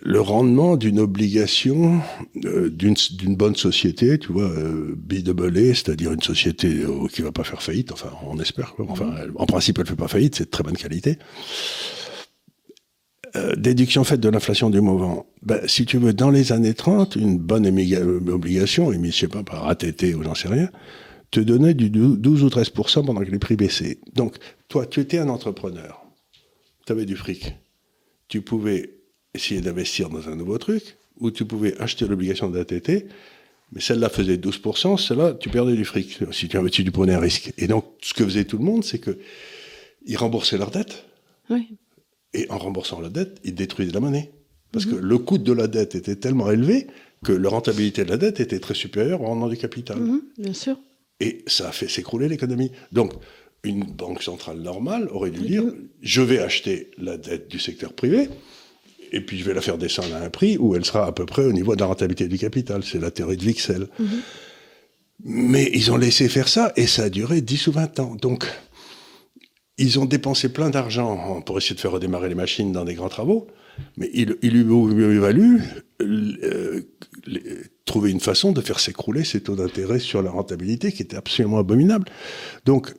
le 0.06 0.20
rendement 0.20 0.76
d'une 0.76 1.00
obligation 1.00 2.02
euh, 2.44 2.70
d'une 2.70 3.36
bonne 3.36 3.56
société, 3.56 4.20
tu 4.20 4.34
vois, 4.34 4.50
euh, 4.50 4.96
c'est-à-dire 5.74 6.12
une 6.12 6.22
société 6.22 6.68
euh, 6.68 7.08
qui 7.08 7.22
va 7.22 7.32
pas 7.32 7.46
faire 7.46 7.64
faillite, 7.64 7.94
enfin 7.94 8.10
on 8.28 8.38
espère, 8.40 8.76
enfin 8.80 9.06
mmh. 9.06 9.32
en 9.36 9.46
principe 9.46 9.80
elle 9.80 9.88
fait 9.88 9.96
pas 9.96 10.10
faillite, 10.10 10.36
c'est 10.36 10.46
de 10.46 10.50
très 10.50 10.64
bonne 10.64 10.76
qualité. 10.76 11.18
Euh, 13.36 13.56
déduction 13.56 14.04
faite 14.04 14.20
de 14.20 14.30
l'inflation 14.30 14.70
du 14.70 14.80
moment. 14.80 15.26
Ben, 15.42 15.68
si 15.68 15.86
tu 15.86 15.98
veux, 15.98 16.14
dans 16.14 16.30
les 16.30 16.52
années 16.52 16.76
30, 16.76 17.16
une 17.16 17.40
bonne 17.40 17.66
obligation, 18.30 18.92
émise, 18.92 19.16
je 19.16 19.20
sais 19.22 19.28
pas, 19.28 19.42
par 19.42 19.68
ATT 19.68 20.14
ou 20.16 20.22
j'en 20.24 20.36
sais 20.36 20.50
rien, 20.50 20.70
te 21.32 21.40
donnait 21.40 21.74
du 21.74 21.90
12 21.90 22.44
ou 22.44 22.50
13 22.52 22.70
pendant 22.70 23.22
que 23.22 23.32
les 23.32 23.40
prix 23.40 23.56
baissaient. 23.56 23.98
Donc, 24.14 24.36
toi, 24.68 24.86
tu 24.86 25.00
étais 25.00 25.18
un 25.18 25.30
entrepreneur. 25.30 26.06
Tu 26.86 26.92
avais 26.92 27.06
du 27.06 27.16
fric. 27.16 27.56
Tu 28.28 28.42
pouvais 28.42 28.92
essayer 29.34 29.62
d'investir 29.62 30.10
dans 30.10 30.30
un 30.30 30.36
nouveau 30.36 30.60
truc, 30.60 30.96
ou 31.20 31.32
tu 31.32 31.44
pouvais 31.46 31.76
acheter 31.82 32.06
l'obligation 32.06 32.52
d'ATT, 32.52 33.08
mais 33.72 33.82
celle-là 33.82 34.10
faisait 34.10 34.38
12 34.38 34.62
celle-là, 35.00 35.34
tu 35.34 35.50
perdais 35.50 35.76
du 35.76 35.86
fric. 35.86 36.20
Si 36.32 36.48
tu, 36.48 36.58
si 36.72 36.84
tu 36.84 36.92
prenais 36.92 37.16
un 37.16 37.20
risque. 37.20 37.52
Et 37.58 37.66
donc, 37.66 37.86
ce 38.04 38.14
que 38.14 38.24
faisait 38.24 38.46
tout 38.46 38.60
le 38.60 38.66
monde, 38.66 38.84
c'est 38.84 39.00
que 39.00 39.18
ils 40.06 40.18
remboursaient 40.18 40.60
leurs 40.60 40.70
dettes. 40.70 41.06
Oui. 41.50 41.78
Et 42.34 42.50
en 42.50 42.58
remboursant 42.58 43.00
la 43.00 43.10
dette, 43.10 43.40
ils 43.44 43.56
détruisaient 43.56 43.92
la 43.92 44.00
monnaie. 44.00 44.32
Parce 44.72 44.86
que 44.86 44.96
le 44.96 45.18
coût 45.20 45.38
de 45.38 45.54
la 45.54 45.68
dette 45.68 45.94
était 45.94 46.16
tellement 46.16 46.50
élevé 46.50 46.88
que 47.24 47.32
la 47.32 47.50
rentabilité 47.50 48.04
de 48.04 48.10
la 48.10 48.18
dette 48.18 48.40
était 48.40 48.60
très 48.60 48.74
supérieure 48.74 49.22
au 49.22 49.28
rendement 49.28 49.48
du 49.48 49.56
capital. 49.56 50.00
Mhm, 50.00 50.22
bien 50.38 50.54
sûr. 50.54 50.78
Et 51.20 51.44
ça 51.46 51.70
a 51.70 51.72
fait 51.72 51.88
s'écrouler 51.88 52.28
l'économie. 52.28 52.72
Donc, 52.92 53.14
une 53.64 53.84
banque 53.84 54.24
centrale 54.24 54.58
normale 54.58 55.08
aurait 55.12 55.30
dû 55.30 55.42
dire 55.42 55.64
je 56.02 56.22
vais 56.22 56.40
acheter 56.40 56.92
la 56.98 57.18
dette 57.18 57.50
du 57.50 57.60
secteur 57.60 57.94
privé 57.94 58.28
et 59.14 59.22
puis 59.22 59.38
je 59.38 59.46
vais 59.46 59.54
la 59.54 59.62
faire 59.62 59.78
descendre 59.78 60.16
à 60.16 60.20
un 60.20 60.30
prix 60.30 60.58
où 60.58 60.76
elle 60.76 60.84
sera 60.84 61.06
à 61.06 61.12
peu 61.12 61.26
près 61.26 61.46
au 61.46 61.54
niveau 61.54 61.76
de 61.76 61.80
la 61.80 61.86
rentabilité 61.86 62.28
du 62.28 62.38
capital. 62.38 62.84
C'est 62.84 63.00
la 63.00 63.12
théorie 63.12 63.38
de 63.38 63.46
Wixel. 63.46 63.88
Mhm. 64.00 64.08
Mais 65.26 65.70
ils 65.74 65.92
ont 65.92 65.98
laissé 65.98 66.28
faire 66.28 66.50
ça 66.50 66.74
et 66.76 66.88
ça 66.88 67.04
a 67.04 67.10
duré 67.10 67.42
10 67.42 67.68
ou 67.68 67.72
20 67.72 68.00
ans. 68.00 68.16
Donc, 68.16 68.46
ils 69.78 70.00
ont 70.00 70.06
dépensé 70.06 70.50
plein 70.50 70.70
d'argent 70.70 71.42
pour 71.42 71.58
essayer 71.58 71.76
de 71.76 71.80
faire 71.80 71.92
redémarrer 71.92 72.30
les 72.30 72.36
machines 72.36 72.72
dans 72.72 72.86
des 72.86 72.94
grands 72.94 73.10
travaux, 73.10 73.48
mais 73.98 74.10
il, 74.14 74.36
il 74.42 74.54
lui 74.54 75.18
valu 75.18 75.62
euh, 76.02 76.82
trouver 77.86 78.12
une 78.12 78.20
façon 78.20 78.52
de 78.52 78.62
faire 78.62 78.80
s'écrouler 78.80 79.24
ces 79.24 79.42
taux 79.42 79.56
d'intérêt 79.56 80.00
sur 80.00 80.22
la 80.22 80.30
rentabilité 80.30 80.92
qui 80.92 81.02
était 81.02 81.18
absolument 81.18 81.58
abominable. 81.58 82.06
Donc, 82.66 82.94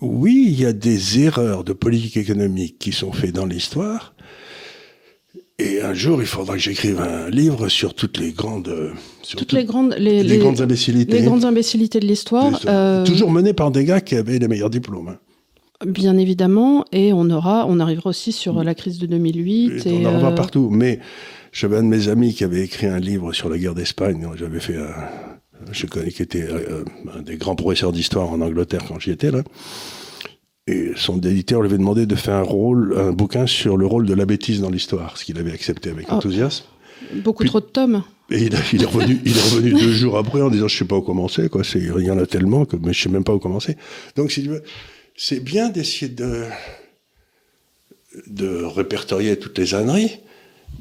oui, 0.00 0.46
il 0.48 0.60
y 0.60 0.66
a 0.66 0.72
des 0.72 1.20
erreurs 1.20 1.62
de 1.62 1.72
politique 1.72 2.16
économique 2.16 2.78
qui 2.78 2.92
sont 2.92 3.12
faites 3.12 3.32
dans 3.32 3.46
l'histoire, 3.46 4.14
et 5.58 5.80
un 5.80 5.94
jour, 5.94 6.20
il 6.20 6.26
faudra 6.26 6.54
que 6.54 6.60
j'écrive 6.60 7.00
un 7.00 7.30
livre 7.30 7.68
sur 7.68 7.94
toutes 7.94 8.18
les 8.18 8.32
grandes, 8.32 8.92
toutes 9.36 9.52
les 9.52 9.64
grandes, 9.64 9.94
les, 9.96 10.24
les, 10.24 10.38
grandes 10.38 10.60
imbécilités, 10.60 11.20
les 11.20 11.24
grandes 11.24 11.44
imbécilités 11.44 12.00
de 12.00 12.06
l'histoire, 12.06 12.60
euh... 12.66 13.04
toujours 13.04 13.30
menées 13.30 13.52
par 13.52 13.70
des 13.70 13.84
gars 13.84 14.00
qui 14.00 14.16
avaient 14.16 14.38
les 14.38 14.48
meilleurs 14.48 14.70
diplômes. 14.70 15.16
Bien 15.86 16.16
évidemment, 16.16 16.84
et 16.92 17.12
on 17.12 17.28
aura, 17.30 17.66
on 17.68 17.80
arrivera 17.80 18.10
aussi 18.10 18.32
sur 18.32 18.62
la 18.62 18.74
crise 18.74 18.98
de 18.98 19.06
2008. 19.06 19.86
Et, 19.86 20.06
on 20.06 20.08
en 20.08 20.24
euh... 20.24 20.34
partout. 20.34 20.68
Mais 20.70 21.00
j'avais 21.52 21.78
un 21.78 21.82
de 21.82 21.88
mes 21.88 22.08
amis 22.08 22.34
qui 22.34 22.44
avait 22.44 22.62
écrit 22.62 22.86
un 22.86 22.98
livre 22.98 23.32
sur 23.32 23.48
la 23.48 23.58
guerre 23.58 23.74
d'Espagne. 23.74 24.26
J'avais 24.36 24.60
fait, 24.60 24.76
un, 24.76 24.94
je 25.72 25.86
connais 25.86 26.10
qui 26.10 26.22
était 26.22 26.46
euh, 26.48 26.84
un 27.16 27.22
des 27.22 27.36
grands 27.36 27.56
professeurs 27.56 27.92
d'histoire 27.92 28.30
en 28.30 28.40
Angleterre 28.40 28.82
quand 28.86 28.98
j'y 29.00 29.10
étais 29.10 29.30
là. 29.30 29.42
Et 30.68 30.92
son 30.94 31.20
éditeur 31.20 31.60
lui 31.60 31.68
avait 31.68 31.78
demandé 31.78 32.06
de 32.06 32.14
faire 32.14 32.36
un 32.36 32.42
rôle, 32.42 32.94
un 32.96 33.12
bouquin 33.12 33.46
sur 33.46 33.76
le 33.76 33.84
rôle 33.84 34.06
de 34.06 34.14
la 34.14 34.26
bêtise 34.26 34.60
dans 34.60 34.70
l'histoire, 34.70 35.18
ce 35.18 35.24
qu'il 35.24 35.38
avait 35.38 35.52
accepté 35.52 35.90
avec 35.90 36.06
oh. 36.08 36.14
enthousiasme. 36.14 36.64
Beaucoup 37.24 37.44
trop 37.44 37.60
de 37.60 37.66
tomes. 37.66 38.04
Et 38.30 38.44
il, 38.44 38.54
il, 38.72 38.82
est 38.82 38.86
revenu, 38.86 39.20
il 39.24 39.36
est 39.36 39.40
revenu 39.40 39.72
deux 39.72 39.92
jours 39.92 40.16
après 40.16 40.40
en 40.40 40.50
disant 40.50 40.68
je 40.68 40.78
sais 40.78 40.84
pas 40.84 40.96
où 40.96 41.02
commencer 41.02 41.48
quoi. 41.48 41.62
Il 41.74 42.04
y 42.04 42.10
en 42.10 42.18
a 42.18 42.26
tellement 42.26 42.64
que 42.64 42.76
mais 42.76 42.92
je 42.92 43.02
sais 43.02 43.08
même 43.08 43.24
pas 43.24 43.34
où 43.34 43.40
commencer. 43.40 43.76
Donc 44.16 44.30
si 44.30 44.44
tu 44.44 44.48
veux, 44.48 44.62
c'est 45.16 45.40
bien 45.40 45.68
d'essayer 45.68 46.10
de 46.10 46.46
de 48.26 48.62
répertorier 48.64 49.38
toutes 49.38 49.58
les 49.58 49.74
âneries, 49.74 50.20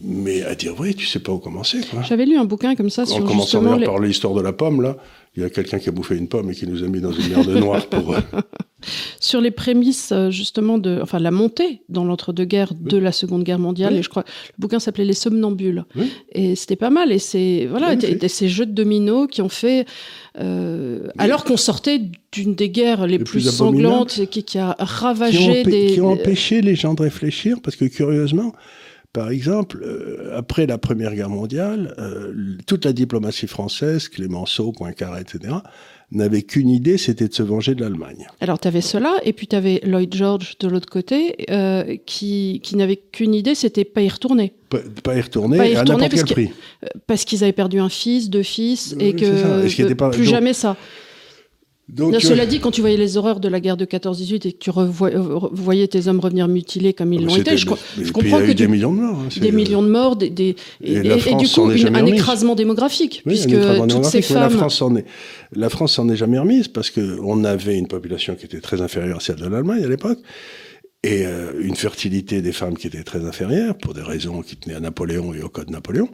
mais 0.03 0.43
à 0.43 0.55
dire 0.55 0.73
oui, 0.79 0.95
tu 0.95 1.05
sais 1.05 1.19
pas 1.19 1.31
où 1.31 1.39
commencer. 1.39 1.81
J'avais 2.07 2.25
lu 2.25 2.37
un 2.37 2.45
bouquin 2.45 2.75
comme 2.75 2.89
ça 2.89 3.03
en 3.03 3.05
sur 3.05 3.25
commençant 3.25 3.77
les... 3.77 3.85
par 3.85 3.99
l'histoire 3.99 4.33
de 4.33 4.41
la 4.41 4.53
pomme 4.53 4.81
là. 4.81 4.97
Il 5.37 5.43
y 5.43 5.45
a 5.45 5.49
quelqu'un 5.49 5.79
qui 5.79 5.87
a 5.87 5.93
bouffé 5.93 6.17
une 6.17 6.27
pomme 6.27 6.51
et 6.51 6.53
qui 6.53 6.67
nous 6.67 6.83
a 6.83 6.87
mis 6.87 6.99
dans 6.99 7.13
une 7.13 7.29
merde 7.29 7.49
noire 7.51 7.85
pour. 7.87 8.15
Sur 9.21 9.39
les 9.39 9.51
prémices, 9.51 10.11
euh, 10.11 10.29
justement, 10.29 10.77
de 10.77 10.99
enfin, 11.01 11.19
la 11.19 11.31
montée 11.31 11.83
dans 11.87 12.03
l'entre-deux-guerres 12.03 12.73
de 12.73 12.97
la 12.97 13.13
Seconde 13.13 13.43
Guerre 13.43 13.59
mondiale. 13.59 13.95
Et 13.95 14.03
je 14.03 14.09
crois, 14.09 14.25
le 14.25 14.61
bouquin 14.61 14.79
s'appelait 14.79 15.05
Les 15.05 15.13
Somnambules. 15.13 15.85
Et 16.33 16.55
c'était 16.55 16.75
pas 16.75 16.89
mal. 16.89 17.13
Et 17.13 17.19
c'est, 17.19 17.67
voilà, 17.69 17.95
ces 18.27 18.49
jeux 18.49 18.65
de 18.65 18.73
dominos 18.73 19.27
qui 19.31 19.41
ont 19.41 19.49
fait, 19.49 19.85
euh, 20.39 21.07
alors 21.17 21.45
qu'on 21.45 21.57
sortait 21.57 22.01
d'une 22.33 22.55
des 22.55 22.69
guerres 22.69 23.07
les, 23.07 23.19
plus, 23.19 23.41
sanglantes, 23.41 24.25
qui, 24.29 24.43
qui, 24.43 24.57
a 24.57 24.75
ravagé 24.79 25.63
des. 25.63 25.93
Qui 25.93 26.01
ont 26.01 26.11
empêché 26.11 26.61
les 26.61 26.75
gens 26.75 26.93
de 26.93 27.03
réfléchir, 27.03 27.61
parce 27.61 27.77
que 27.77 27.85
curieusement, 27.85 28.53
par 29.13 29.29
exemple, 29.29 29.83
euh, 29.83 30.37
après 30.37 30.65
la 30.65 30.77
Première 30.77 31.13
Guerre 31.13 31.29
mondiale, 31.29 31.93
euh, 31.99 32.33
toute 32.65 32.85
la 32.85 32.93
diplomatie 32.93 33.47
française, 33.47 34.07
Clémenceau, 34.07 34.71
Poincaré, 34.71 35.21
etc., 35.21 35.55
n'avait 36.13 36.41
qu'une 36.41 36.69
idée, 36.69 36.97
c'était 36.97 37.27
de 37.27 37.33
se 37.33 37.43
venger 37.43 37.73
de 37.75 37.81
l'Allemagne. 37.81 38.27
Alors 38.41 38.59
tu 38.59 38.67
avais 38.67 38.81
cela, 38.81 39.15
et 39.23 39.33
puis 39.33 39.47
tu 39.47 39.55
avais 39.55 39.81
Lloyd 39.83 40.13
George 40.13 40.57
de 40.59 40.67
l'autre 40.67 40.89
côté, 40.89 41.45
euh, 41.49 41.97
qui, 42.05 42.59
qui 42.63 42.75
n'avait 42.75 42.97
qu'une 42.97 43.33
idée, 43.33 43.55
c'était 43.55 43.85
pas 43.85 44.01
y 44.01 44.09
retourner. 44.09 44.53
Pas, 44.69 44.79
pas 45.03 45.15
y 45.17 45.21
retourner, 45.21 45.57
pas 45.57 45.67
y 45.67 45.77
retourner 45.77 46.05
à 46.05 46.09
n'importe 46.09 46.27
quel 46.27 46.47
prix. 46.47 46.53
Parce 47.07 47.25
qu'ils 47.25 47.43
avaient 47.43 47.53
perdu 47.53 47.79
un 47.79 47.89
fils, 47.89 48.29
deux 48.29 48.43
fils, 48.43 48.95
et 48.99 49.13
que 49.13 49.93
pas... 49.93 50.09
plus 50.09 50.25
jamais 50.25 50.53
ça. 50.53 50.77
Donc, 51.91 52.15
cela 52.21 52.43
euh, 52.43 52.45
dit, 52.45 52.59
quand 52.59 52.71
tu 52.71 52.81
voyais 52.81 52.95
les 52.95 53.17
horreurs 53.17 53.39
de 53.41 53.49
la 53.49 53.59
guerre 53.59 53.75
de 53.75 53.85
14-18 53.85 54.47
et 54.47 54.53
que 54.53 54.57
tu 54.57 54.69
euh, 54.69 55.39
voyais 55.51 55.87
tes 55.87 56.07
hommes 56.07 56.19
revenir 56.21 56.47
mutilés 56.47 56.93
comme 56.93 57.11
ils 57.11 57.25
l'ont 57.25 57.35
été, 57.35 57.57
je, 57.57 57.65
comprends 57.65 57.81
il 58.23 58.29
y 58.29 58.33
a 58.33 58.41
que 58.41 58.51
eu 58.51 58.55
des 58.55 58.67
millions 58.67 58.93
de 58.93 59.01
morts. 59.01 59.19
Hein, 59.19 59.39
des 59.39 59.51
millions 59.51 59.83
de 59.83 59.89
morts, 59.89 60.15
des, 60.15 60.29
des 60.29 60.55
et, 60.81 60.93
et, 60.93 60.97
et, 60.97 61.35
du 61.35 61.47
coup 61.47 61.61
un 61.63 62.05
écrasement 62.05 62.55
démographique, 62.55 63.21
oui, 63.25 63.33
puisque 63.33 63.55
toutes 63.89 64.05
ces 64.05 64.21
femmes. 64.21 64.41
La 64.41 64.49
France 64.49 64.81
en 64.81 64.95
est, 64.95 65.05
la 65.53 65.69
France 65.69 65.93
s'en 65.93 66.07
est 66.07 66.15
jamais 66.15 66.39
remise 66.39 66.69
parce 66.69 66.89
que 66.89 67.19
on 67.21 67.43
avait 67.43 67.77
une 67.77 67.87
population 67.87 68.35
qui 68.35 68.45
était 68.45 68.61
très 68.61 68.81
inférieure 68.81 69.17
à 69.17 69.19
celle 69.19 69.35
de 69.35 69.47
l'Allemagne 69.47 69.83
à 69.83 69.89
l'époque 69.89 70.19
et 71.03 71.25
euh, 71.25 71.51
une 71.59 71.75
fertilité 71.75 72.41
des 72.41 72.51
femmes 72.51 72.77
qui 72.77 72.87
était 72.87 73.03
très 73.03 73.25
inférieure 73.25 73.77
pour 73.77 73.93
des 73.93 74.03
raisons 74.03 74.41
qui 74.41 74.55
tenaient 74.55 74.75
à 74.75 74.79
Napoléon 74.79 75.33
et 75.33 75.41
au 75.41 75.49
code 75.49 75.69
Napoléon. 75.69 76.09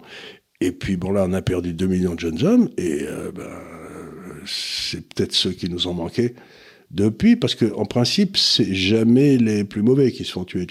Et 0.62 0.72
puis 0.72 0.98
bon 0.98 1.12
là, 1.12 1.25
on 1.27 1.34
a 1.34 1.41
perdu 1.41 1.74
2 1.74 1.88
millions 1.88 2.15
de 2.15 2.19
jeunes 2.19 2.43
hommes 2.43 2.69
et 2.77 3.03
euh, 3.03 3.31
ben, 3.31 3.43
c'est 4.48 5.01
peut-être 5.01 5.34
ceux 5.34 5.51
qui 5.51 5.70
nous 5.70 5.88
ont 5.88 5.94
manqué 5.94 6.34
depuis, 6.92 7.36
parce 7.36 7.56
que 7.56 7.74
en 7.74 7.86
principe, 7.86 8.38
c'est 8.38 8.74
jamais 8.74 9.38
les 9.38 9.63
plus 9.63 9.82
mauvais 9.82 10.12
qui 10.12 10.24
se 10.24 10.32
font 10.32 10.46
tuer. 10.46 10.66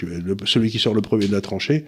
celui 0.47 0.71
qui 0.71 0.79
sort 0.79 0.95
le 0.95 1.03
premier 1.03 1.27
de 1.27 1.33
la 1.33 1.43
tranchée, 1.43 1.85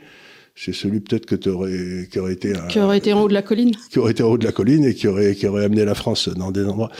c'est 0.55 0.75
celui 0.75 1.01
peut-être 1.01 1.25
que 1.25 1.37
qui 1.37 2.19
aurait 2.19 2.33
été 2.33 2.53
qui 2.69 2.79
aurait 2.79 2.99
été 2.99 3.13
en 3.13 3.23
haut 3.23 3.29
de 3.29 3.35
la 3.35 3.43
colline, 3.43 3.75
qui 3.91 3.99
aurait 3.99 4.13
été 4.13 4.23
en 4.23 4.31
haut 4.31 4.39
de 4.39 4.45
la 4.45 4.53
colline 4.53 4.85
et 4.85 4.95
qui 4.95 5.07
aurait 5.07 5.35
qui 5.35 5.47
aurait 5.47 5.65
amené 5.65 5.85
la 5.85 5.95
France 5.95 6.29
dans 6.29 6.51
des 6.51 6.65
endroits. 6.65 6.91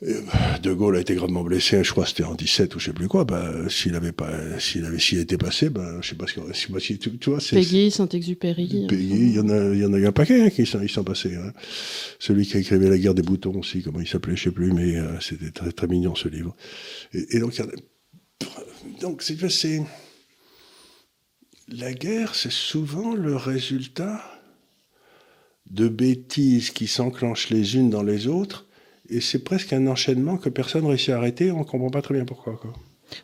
De 0.00 0.72
Gaulle 0.72 0.96
a 0.96 1.00
été 1.00 1.16
gravement 1.16 1.42
blessé, 1.42 1.82
je 1.82 1.90
crois 1.90 2.06
c'était 2.06 2.22
en 2.22 2.36
17 2.36 2.76
ou 2.76 2.78
je 2.78 2.84
sais 2.86 2.92
plus 2.92 3.08
quoi. 3.08 3.24
Bah, 3.24 3.52
s'il 3.68 3.96
avait 3.96 4.12
pas, 4.12 4.30
s'il 4.60 4.84
avait, 4.84 5.00
s'il 5.00 5.18
était 5.18 5.36
passé, 5.36 5.70
bah, 5.70 5.98
je 6.00 6.10
sais 6.10 6.14
pas 6.14 6.28
ce 6.28 6.34
que, 6.34 6.52
sais 6.52 6.72
pas 6.72 6.78
si 6.78 6.98
tu, 6.98 7.18
tu 7.18 7.30
vois, 7.30 7.40
c'est. 7.40 7.56
Peggy, 7.56 7.90
Saint-Exupéry. 7.90 8.86
Peggy, 8.88 9.08
il 9.10 9.34
y 9.34 9.40
en 9.40 9.48
a, 9.48 9.74
il 9.74 9.80
y 9.80 9.84
en 9.84 9.92
a 9.92 9.98
eu 9.98 10.06
un 10.06 10.12
paquet 10.12 10.40
hein, 10.40 10.50
qui 10.50 10.66
sont, 10.66 10.80
ils 10.80 10.88
sont 10.88 11.02
passés. 11.02 11.34
Hein. 11.34 11.52
Celui 12.20 12.46
qui 12.46 12.56
a 12.56 12.60
écrit 12.60 12.78
la 12.78 12.96
guerre 12.96 13.14
des 13.14 13.22
boutons 13.22 13.58
aussi, 13.58 13.82
comment 13.82 14.00
il 14.00 14.06
s'appelait, 14.06 14.36
je 14.36 14.44
sais 14.44 14.50
plus, 14.52 14.72
mais 14.72 14.94
euh, 14.96 15.18
c'était 15.20 15.50
très 15.50 15.72
très 15.72 15.88
mignon 15.88 16.14
ce 16.14 16.28
livre. 16.28 16.54
Et, 17.12 17.36
et 17.36 17.40
donc, 17.40 17.60
donc 19.00 19.22
c'est, 19.22 19.50
c'est 19.50 19.82
la 21.66 21.92
guerre, 21.92 22.36
c'est 22.36 22.52
souvent 22.52 23.16
le 23.16 23.34
résultat 23.34 24.22
de 25.72 25.88
bêtises 25.88 26.70
qui 26.70 26.86
s'enclenchent 26.86 27.50
les 27.50 27.74
unes 27.74 27.90
dans 27.90 28.04
les 28.04 28.28
autres 28.28 28.67
et 29.10 29.20
c'est 29.20 29.40
presque 29.40 29.72
un 29.72 29.86
enchaînement 29.86 30.36
que 30.36 30.48
personne 30.48 30.82
ne 30.84 30.88
réussit 30.88 31.10
à 31.10 31.16
arrêter, 31.16 31.50
on 31.50 31.60
ne 31.60 31.64
comprend 31.64 31.90
pas 31.90 32.02
très 32.02 32.14
bien 32.14 32.24
pourquoi. 32.24 32.56
Quoi. 32.56 32.72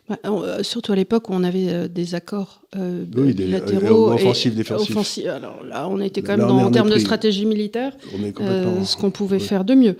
Bah, 0.09 0.17
euh, 0.25 0.63
surtout 0.63 0.91
à 0.91 0.95
l'époque 0.95 1.29
où 1.29 1.33
on 1.33 1.43
avait 1.43 1.69
euh, 1.69 1.87
des 1.87 2.15
accords 2.15 2.61
euh, 2.75 3.05
oui, 3.15 3.33
bilatéraux. 3.33 4.11
offensifs, 4.11 4.55
défensifs. 4.55 5.25
Alors 5.27 5.63
là, 5.63 5.87
on 5.87 5.99
était 5.99 6.21
quand 6.21 6.37
même 6.37 6.47
dans, 6.47 6.63
en 6.63 6.71
termes 6.71 6.89
de 6.89 6.99
stratégie 6.99 7.45
militaire, 7.45 7.95
ce 8.11 8.97
qu'on 8.97 9.11
pouvait 9.11 9.39
faire 9.39 9.63
de 9.63 9.75
mieux. 9.75 9.97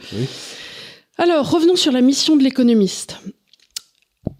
Alors, 1.17 1.49
revenons 1.49 1.75
sur 1.75 1.91
la 1.91 2.01
mission 2.01 2.35
de 2.35 2.43
l'économiste. 2.43 3.19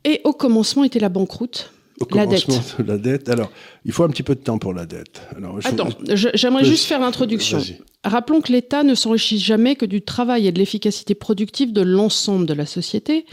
Et 0.04 0.22
au 0.24 0.34
commencement 0.34 0.84
était 0.84 1.00
la 1.00 1.10
banqueroute. 1.10 1.72
Au 2.02 2.16
la 2.16 2.26
dette. 2.26 2.48
la 2.86 2.98
dette. 2.98 3.30
Alors, 3.30 3.52
il 3.86 3.92
faut 3.92 4.04
un 4.04 4.10
petit 4.10 4.24
peu 4.24 4.36
de 4.36 4.42
temps 4.42 4.58
pour 4.58 4.74
la 4.74 4.86
dette. 4.86 5.22
Alors, 5.36 5.60
Attends, 5.64 5.90
j'aimerais 6.14 6.66
juste 6.66 6.86
faire 6.86 7.00
l'introduction. 7.00 7.62
Rappelons 8.04 8.42
que 8.42 8.52
l'État 8.52 8.84
ne 8.84 8.94
s'enrichit 8.96 9.40
jamais 9.40 9.76
que 9.76 9.86
du 9.86 10.02
travail 10.02 10.48
et 10.48 10.52
de 10.52 10.60
l'efficacité 10.60 11.16
productive 11.16 11.74
de 11.74 11.82
l'ensemble 11.82 12.46
de 12.46 12.54
la 12.54 12.66
société, 12.66 13.26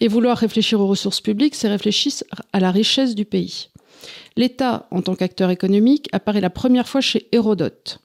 et 0.00 0.08
vouloir 0.08 0.36
réfléchir 0.36 0.80
aux 0.80 0.86
ressources 0.86 1.20
publiques, 1.20 1.54
c'est 1.54 1.68
réfléchir 1.68 2.12
à 2.52 2.60
la 2.60 2.70
richesse 2.70 3.14
du 3.14 3.24
pays. 3.24 3.70
L'État, 4.36 4.86
en 4.90 5.02
tant 5.02 5.16
qu'acteur 5.16 5.50
économique, 5.50 6.08
apparaît 6.12 6.40
la 6.40 6.50
première 6.50 6.88
fois 6.88 7.00
chez 7.00 7.26
Hérodote. 7.32 8.00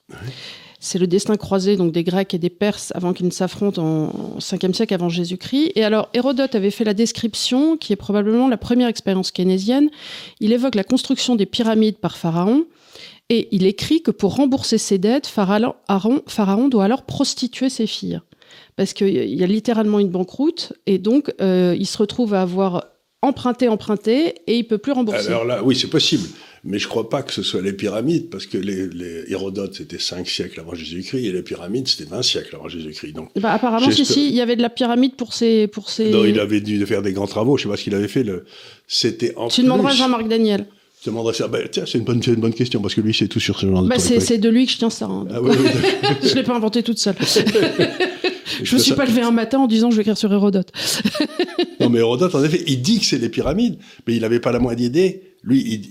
C'est 0.85 0.99
le 0.99 1.07
destin 1.07 1.35
croisé 1.35 1.77
donc 1.77 1.91
des 1.91 2.03
Grecs 2.03 2.31
et 2.35 2.37
des 2.37 2.51
Perses 2.51 2.91
avant 2.93 3.11
qu'ils 3.11 3.25
ne 3.25 3.31
s'affrontent 3.31 3.81
en 3.81 4.37
5e 4.37 4.71
siècle 4.71 4.93
avant 4.93 5.09
Jésus-Christ. 5.09 5.71
Et 5.73 5.83
alors 5.83 6.09
Hérodote 6.13 6.53
avait 6.53 6.69
fait 6.69 6.83
la 6.83 6.93
description, 6.93 7.75
qui 7.75 7.91
est 7.91 7.95
probablement 7.95 8.47
la 8.47 8.57
première 8.57 8.87
expérience 8.87 9.31
keynésienne. 9.31 9.89
Il 10.39 10.53
évoque 10.53 10.75
la 10.75 10.83
construction 10.83 11.35
des 11.35 11.47
pyramides 11.47 11.97
par 11.97 12.17
Pharaon, 12.17 12.67
et 13.29 13.47
il 13.49 13.65
écrit 13.65 14.03
que 14.03 14.11
pour 14.11 14.35
rembourser 14.35 14.77
ses 14.77 14.99
dettes, 14.99 15.25
Pharaon, 15.25 15.73
doit 16.69 16.85
alors 16.85 17.01
prostituer 17.01 17.69
ses 17.69 17.87
filles. 17.87 18.21
Parce 18.75 18.93
qu'il 18.93 19.09
y 19.09 19.43
a 19.43 19.47
littéralement 19.47 19.97
une 19.97 20.09
banqueroute, 20.09 20.73
et 20.85 20.99
donc 20.99 21.33
euh, 21.41 21.75
il 21.79 21.87
se 21.87 21.97
retrouve 21.97 22.35
à 22.35 22.43
avoir 22.43 22.85
emprunté, 23.23 23.67
emprunté, 23.69 24.35
et 24.45 24.59
il 24.59 24.65
peut 24.65 24.77
plus 24.77 24.91
rembourser. 24.91 25.29
Alors 25.29 25.45
là, 25.45 25.63
oui, 25.63 25.75
c'est 25.75 25.89
possible. 25.89 26.27
Mais 26.67 26.79
je 26.79 26.87
crois 26.87 27.09
pas 27.09 27.21
que 27.21 27.31
ce 27.31 27.43
soit 27.43 27.61
les 27.61 27.73
pyramides, 27.73 28.27
parce 28.31 28.47
que 28.47 28.57
les, 28.57 28.87
les 28.87 29.31
Hérodote, 29.31 29.75
c'était 29.75 29.99
5 29.99 30.27
siècles 30.27 30.59
avant 30.59 30.73
Jésus-Christ, 30.73 31.23
et 31.23 31.31
les 31.31 31.43
pyramides, 31.43 31.87
c'était 31.87 32.09
20 32.09 32.23
siècles 32.23 32.55
avant 32.55 32.67
Jésus-Christ. 32.67 33.13
Donc, 33.13 33.29
bah, 33.39 33.51
apparemment, 33.51 33.91
si, 33.91 34.03
si, 34.03 34.29
il 34.29 34.33
y 34.33 34.41
avait 34.41 34.55
de 34.55 34.63
la 34.63 34.71
pyramide 34.71 35.15
pour 35.15 35.33
ses, 35.33 35.67
pour 35.67 35.91
ses... 35.91 36.09
Non, 36.09 36.25
il 36.25 36.39
avait 36.39 36.61
dû 36.61 36.83
faire 36.87 37.03
des 37.03 37.13
grands 37.13 37.27
travaux, 37.27 37.55
je 37.55 37.63
sais 37.63 37.69
pas 37.69 37.77
ce 37.77 37.83
qu'il 37.83 37.93
avait 37.93 38.07
fait. 38.07 38.23
Le... 38.23 38.45
C'était 38.87 39.35
en 39.35 39.47
Tu 39.47 39.61
demanderas 39.61 39.91
à 39.91 39.93
Jean-Marc 39.93 40.27
Daniel. 40.27 40.65
Je 41.03 41.11
demanderais 41.11 41.35
ça. 41.35 41.47
Ben, 41.47 41.67
tiens, 41.71 41.83
c'est 41.85 41.99
une 41.99 42.03
bonne, 42.03 42.19
une 42.25 42.35
bonne 42.35 42.53
question, 42.53 42.81
parce 42.81 42.95
que 42.95 43.01
lui, 43.01 43.13
c'est 43.13 43.27
tout 43.27 43.39
sur 43.39 43.59
ce 43.59 43.67
genre 43.67 43.83
de 43.83 43.87
bah, 43.87 43.99
C'est 43.99 44.39
de 44.39 44.49
lui 44.49 44.65
que 44.65 44.71
je 44.71 44.79
tiens 44.79 44.89
ça. 44.89 45.05
Hein. 45.05 45.27
Ah, 45.31 45.43
oui, 45.43 45.51
je 46.23 46.29
ne 46.29 46.33
l'ai 46.33 46.43
pas 46.43 46.55
inventé 46.55 46.81
toute 46.81 46.97
seule. 46.97 47.15
je 48.63 48.75
me 48.75 48.79
suis 48.79 48.93
pas 48.93 49.05
levé 49.05 49.21
un 49.21 49.29
matin 49.29 49.59
en 49.59 49.67
disant 49.67 49.91
je 49.91 49.97
vais 49.97 50.01
écrire 50.01 50.17
sur 50.17 50.33
Hérodote. 50.33 50.71
non, 51.79 51.91
mais 51.91 51.99
Hérodote, 51.99 52.33
en 52.33 52.43
effet, 52.43 52.63
il 52.65 52.81
dit 52.81 52.99
que 52.99 53.05
c'est 53.05 53.19
les 53.19 53.29
pyramides, 53.29 53.77
mais 54.07 54.15
il 54.15 54.21
n'avait 54.21 54.39
pas 54.39 54.51
la 54.51 54.57
moindre 54.57 54.81
idée 54.81 55.34
lui, 55.45 55.81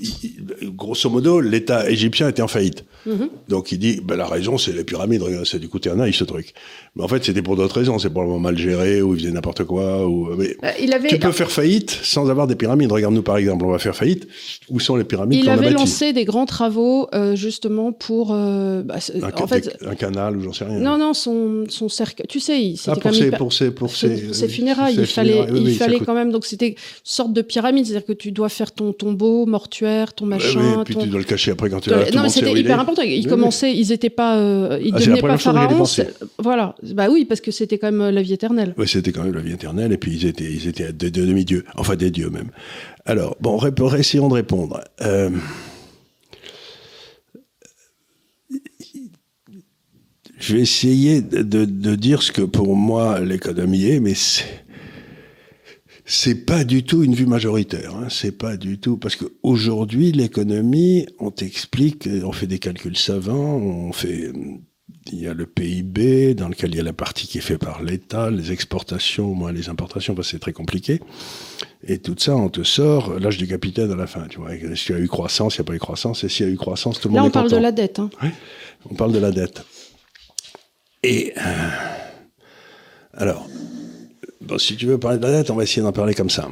grosso 0.76 1.08
modo, 1.08 1.40
l'État 1.40 1.88
égyptien 1.88 2.28
était 2.28 2.42
en 2.42 2.48
faillite. 2.48 2.84
Mhm. 3.06 3.28
Donc 3.48 3.70
il 3.70 3.78
dit, 3.78 4.00
ben, 4.02 4.16
la 4.16 4.26
raison, 4.26 4.58
c'est 4.58 4.72
les 4.72 4.82
pyramides, 4.82 5.22
c'est 5.44 5.60
du 5.60 5.68
coup 5.68 5.78
ternaille, 5.78 6.12
ce 6.12 6.24
truc. 6.24 6.54
Mais 6.96 7.04
en 7.04 7.08
fait, 7.08 7.24
c'était 7.24 7.42
pour 7.42 7.54
d'autres 7.54 7.78
raisons. 7.78 7.98
C'est 7.98 8.10
probablement 8.10 8.40
mal 8.40 8.56
géré, 8.58 9.02
ou 9.02 9.14
il 9.14 9.20
faisait 9.20 9.32
n'importe 9.32 9.64
quoi. 9.64 10.08
Ou... 10.08 10.30
Mais 10.36 10.56
bah, 10.60 10.70
il 10.80 10.92
avait... 10.92 11.08
Tu 11.08 11.18
peux 11.18 11.30
faire 11.30 11.50
faillite 11.50 11.90
sans 12.02 12.30
avoir 12.30 12.46
des 12.46 12.56
pyramides. 12.56 12.90
Regarde-nous 12.90 13.22
par 13.22 13.36
exemple, 13.36 13.64
on 13.64 13.70
va 13.70 13.78
faire 13.78 13.94
faillite. 13.94 14.26
Où 14.70 14.80
sont 14.80 14.96
les 14.96 15.04
pyramides 15.04 15.38
Il 15.40 15.48
avait 15.48 15.70
lancé 15.70 16.12
des 16.12 16.24
grands 16.24 16.46
travaux, 16.46 17.08
euh, 17.14 17.36
justement, 17.36 17.92
pour... 17.92 18.32
Euh, 18.32 18.82
bah, 18.82 18.96
un, 19.22 19.42
en 19.42 19.46
fait, 19.46 19.76
un 19.86 19.94
canal, 19.94 20.36
ou 20.36 20.42
j'en 20.42 20.52
sais 20.52 20.64
rien. 20.64 20.78
Non, 20.78 20.98
non, 20.98 21.14
son, 21.14 21.64
son 21.68 21.88
cercle... 21.88 22.24
Tu 22.28 22.40
sais, 22.40 22.74
c'était 22.76 22.90
ah, 22.90 22.96
pour, 22.96 23.14
ses, 23.14 23.30
pour, 23.30 23.52
ses, 23.52 23.70
pour, 23.70 23.94
ses, 23.94 24.48
funérailles. 24.48 24.96
il 24.98 25.06
fallait, 25.06 25.44
il 25.54 25.76
fallait 25.76 26.00
quand 26.00 26.14
même... 26.14 26.32
Donc 26.32 26.44
c'était 26.44 26.70
une 26.70 26.74
sorte 27.04 27.32
de 27.32 27.42
pyramide, 27.42 27.86
c'est-à-dire 27.86 28.06
que 28.06 28.12
tu 28.12 28.32
dois 28.32 28.48
faire 28.48 28.72
ton 28.72 28.92
tombeau 28.92 29.43
mortuaire, 29.46 30.14
ton 30.14 30.26
machin. 30.26 30.80
et 30.80 30.84
puis 30.84 30.96
tu 30.96 31.08
dois 31.08 31.20
le 31.20 31.24
cacher 31.24 31.52
après 31.52 31.70
quand 31.70 31.80
tu 31.80 31.90
vas. 31.90 32.10
Non, 32.10 32.22
mais 32.22 32.28
c'était 32.28 32.52
hyper 32.52 32.80
important. 32.80 33.02
Ils 33.02 33.26
commençaient, 33.26 33.74
ils 33.74 33.92
étaient 33.92 34.10
pas, 34.10 34.38
euh, 34.38 34.78
ils 34.82 34.92
ah, 34.94 34.98
devenaient 34.98 35.20
pas 35.20 35.38
pharaons. 35.38 35.84
Voilà, 36.38 36.74
bah 36.94 37.08
oui, 37.10 37.24
parce 37.24 37.40
que 37.40 37.50
c'était 37.50 37.78
quand 37.78 37.90
même 37.90 38.00
euh, 38.00 38.10
la 38.10 38.22
vie 38.22 38.32
éternelle. 38.32 38.74
Oui, 38.76 38.88
c'était 38.88 39.12
quand 39.12 39.22
même 39.22 39.34
la 39.34 39.40
vie 39.40 39.52
éternelle, 39.52 39.92
et 39.92 39.98
puis 39.98 40.12
ils 40.12 40.26
étaient, 40.26 40.50
ils 40.50 40.68
étaient 40.68 40.92
des, 40.92 41.10
demi-dieux, 41.10 41.64
enfin 41.76 41.96
des 41.96 42.10
dieux 42.10 42.30
même. 42.30 42.50
Alors, 43.06 43.36
bon, 43.40 43.60
essayons 43.96 44.28
de 44.28 44.34
répondre. 44.34 44.80
Euh, 45.02 45.30
je 50.38 50.54
vais 50.54 50.60
essayer 50.60 51.22
de, 51.22 51.42
de, 51.42 51.94
dire 51.94 52.22
ce 52.22 52.32
que 52.32 52.42
pour 52.42 52.76
moi 52.76 53.20
l'économie 53.20 53.86
est, 53.86 54.00
mais 54.00 54.14
c'est 54.14 54.63
c'est 56.04 56.44
pas 56.46 56.64
du 56.64 56.84
tout 56.84 57.02
une 57.02 57.14
vue 57.14 57.26
majoritaire. 57.26 57.94
Hein. 57.96 58.08
C'est 58.10 58.36
pas 58.36 58.56
du 58.56 58.78
tout 58.78 58.96
parce 58.96 59.16
qu'aujourd'hui 59.16 60.12
l'économie, 60.12 61.06
on 61.18 61.30
t'explique, 61.30 62.08
on 62.24 62.32
fait 62.32 62.46
des 62.46 62.58
calculs 62.58 62.96
savants, 62.96 63.56
on 63.56 63.92
fait, 63.92 64.30
il 65.12 65.20
y 65.20 65.26
a 65.26 65.34
le 65.34 65.46
PIB 65.46 66.34
dans 66.34 66.48
lequel 66.48 66.70
il 66.70 66.76
y 66.76 66.80
a 66.80 66.82
la 66.82 66.92
partie 66.92 67.26
qui 67.26 67.38
est 67.38 67.42
faite 67.42 67.60
par 67.60 67.82
l'État, 67.82 68.30
les 68.30 68.52
exportations 68.52 69.34
moins 69.34 69.52
les 69.52 69.68
importations, 69.68 70.14
parce 70.14 70.28
que 70.28 70.32
c'est 70.32 70.38
très 70.38 70.52
compliqué. 70.52 71.00
Et 71.86 71.98
tout 71.98 72.16
ça, 72.18 72.34
on 72.34 72.48
te 72.48 72.62
sort 72.62 73.18
l'âge 73.18 73.36
du 73.36 73.46
capitaine 73.46 73.90
à 73.90 73.96
la 73.96 74.06
fin. 74.06 74.26
Tu 74.28 74.38
vois, 74.38 74.50
s'il 74.74 74.94
y 74.94 74.98
a 74.98 75.00
eu 75.00 75.08
croissance, 75.08 75.56
il 75.56 75.60
n'y 75.60 75.64
a 75.64 75.66
pas 75.66 75.74
eu 75.74 75.78
croissance, 75.78 76.24
et 76.24 76.28
s'il 76.28 76.46
y 76.46 76.48
a 76.48 76.52
eu 76.52 76.56
croissance, 76.56 77.00
tout 77.00 77.08
le 77.08 77.14
monde 77.14 77.26
est 77.26 77.28
content. 77.28 77.40
Là, 77.40 77.46
on 77.46 77.50
parle 77.50 77.60
de 77.60 77.62
la 77.62 77.72
dette. 77.72 77.98
Hein. 77.98 78.10
on 78.90 78.94
parle 78.94 79.12
de 79.12 79.18
la 79.18 79.30
dette. 79.30 79.64
Et 81.02 81.34
euh, 81.36 81.68
alors, 83.12 83.46
Bon, 84.46 84.58
si 84.58 84.76
tu 84.76 84.86
veux 84.86 84.98
parler 84.98 85.18
de 85.18 85.22
la 85.22 85.32
dette, 85.32 85.50
on 85.50 85.56
va 85.56 85.62
essayer 85.62 85.80
d'en 85.80 85.92
parler 85.92 86.14
comme 86.14 86.28
ça. 86.28 86.50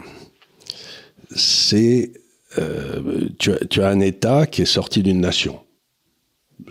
C'est 1.34 2.12
euh, 2.58 3.28
tu, 3.38 3.52
tu, 3.68 3.82
as, 3.82 3.88
un 3.88 4.00
État 4.00 4.46
qui 4.46 4.62
est 4.62 4.66
sorti 4.66 5.02
d'une 5.02 5.20
nation. 5.20 5.60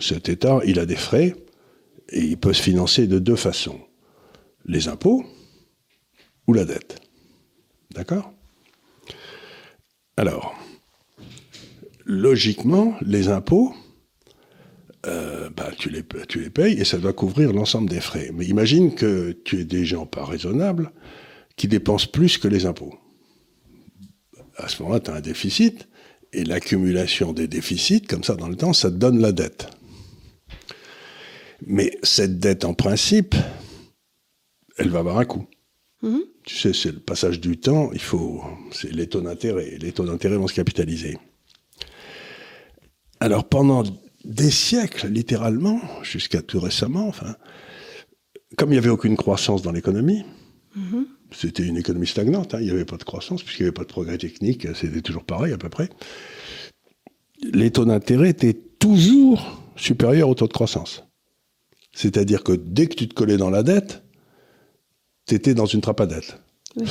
Cet 0.00 0.28
État, 0.28 0.60
il 0.64 0.78
a 0.78 0.86
des 0.86 0.96
frais 0.96 1.36
et 2.08 2.20
il 2.20 2.38
peut 2.38 2.52
se 2.52 2.62
financer 2.62 3.06
de 3.06 3.18
deux 3.18 3.36
façons 3.36 3.80
les 4.66 4.88
impôts 4.88 5.24
ou 6.46 6.52
la 6.54 6.64
dette. 6.64 7.00
D'accord? 7.92 8.32
Alors, 10.16 10.54
logiquement, 12.04 12.94
les 13.00 13.28
impôts, 13.28 13.74
euh, 15.06 15.50
bah, 15.50 15.70
tu, 15.76 15.90
les, 15.90 16.02
tu 16.28 16.40
les 16.40 16.50
payes 16.50 16.80
et 16.80 16.84
ça 16.84 16.98
doit 16.98 17.12
couvrir 17.12 17.52
l'ensemble 17.52 17.90
des 17.90 18.00
frais. 18.00 18.30
Mais 18.34 18.46
imagine 18.46 18.94
que 18.94 19.32
tu 19.44 19.60
es 19.60 19.64
des 19.64 19.84
gens 19.84 20.06
pas 20.06 20.24
raisonnables 20.24 20.92
qui 21.56 21.68
dépensent 21.68 22.06
plus 22.06 22.38
que 22.38 22.48
les 22.48 22.66
impôts. 22.66 22.94
À 24.56 24.68
ce 24.68 24.82
moment-là, 24.82 25.00
tu 25.00 25.10
as 25.10 25.14
un 25.14 25.20
déficit 25.20 25.88
et 26.32 26.44
l'accumulation 26.44 27.32
des 27.32 27.48
déficits, 27.48 28.02
comme 28.02 28.24
ça 28.24 28.36
dans 28.36 28.48
le 28.48 28.56
temps, 28.56 28.72
ça 28.72 28.90
te 28.90 28.96
donne 28.96 29.20
la 29.20 29.32
dette. 29.32 29.68
Mais 31.66 31.96
cette 32.02 32.38
dette, 32.38 32.64
en 32.64 32.74
principe, 32.74 33.34
elle 34.78 34.88
va 34.88 35.00
avoir 35.00 35.18
un 35.18 35.24
coût. 35.24 35.46
Mm-hmm. 36.02 36.22
Tu 36.44 36.56
sais, 36.56 36.72
c'est 36.72 36.92
le 36.92 37.00
passage 37.00 37.40
du 37.40 37.58
temps, 37.58 37.90
il 37.92 38.00
faut, 38.00 38.42
c'est 38.72 38.90
les 38.90 39.08
taux 39.08 39.20
d'intérêt. 39.20 39.76
Les 39.80 39.92
taux 39.92 40.04
d'intérêt 40.04 40.36
vont 40.36 40.48
se 40.48 40.54
capitaliser. 40.54 41.18
Alors 43.20 43.48
pendant 43.48 43.84
des 44.24 44.50
siècles, 44.50 45.08
littéralement, 45.08 45.80
jusqu'à 46.02 46.42
tout 46.42 46.60
récemment, 46.60 47.08
enfin, 47.08 47.36
comme 48.56 48.70
il 48.70 48.72
n'y 48.72 48.78
avait 48.78 48.88
aucune 48.88 49.16
croissance 49.16 49.62
dans 49.62 49.72
l'économie, 49.72 50.24
mm-hmm. 50.76 51.04
c'était 51.32 51.64
une 51.64 51.76
économie 51.76 52.06
stagnante, 52.06 52.54
hein, 52.54 52.58
il 52.60 52.66
n'y 52.66 52.70
avait 52.70 52.84
pas 52.84 52.96
de 52.96 53.04
croissance, 53.04 53.42
puisqu'il 53.42 53.62
n'y 53.62 53.68
avait 53.68 53.74
pas 53.74 53.82
de 53.82 53.88
progrès 53.88 54.18
technique, 54.18 54.66
c'était 54.74 55.00
toujours 55.00 55.24
pareil 55.24 55.52
à 55.52 55.58
peu 55.58 55.68
près. 55.68 55.88
Les 57.52 57.70
taux 57.70 57.84
d'intérêt 57.84 58.30
étaient 58.30 58.58
toujours 58.78 59.62
supérieurs 59.76 60.28
aux 60.28 60.34
taux 60.34 60.46
de 60.46 60.52
croissance. 60.52 61.04
C'est-à-dire 61.92 62.42
que 62.42 62.52
dès 62.52 62.86
que 62.86 62.94
tu 62.94 63.08
te 63.08 63.14
collais 63.14 63.36
dans 63.36 63.50
la 63.50 63.62
dette, 63.62 64.02
tu 65.26 65.34
étais 65.34 65.54
dans 65.54 65.66
une 65.66 65.80
trappe 65.80 66.00
à 66.00 66.06
dette. 66.06 66.38
il 66.76 66.84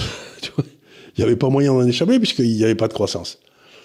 n'y 1.17 1.23
avait 1.23 1.35
pas 1.35 1.49
moyen 1.49 1.73
d'en 1.73 1.85
échapper 1.85 2.19
puisqu'il 2.19 2.55
n'y 2.55 2.63
avait 2.63 2.75
pas 2.75 2.87
de 2.87 2.93
croissance. 2.93 3.39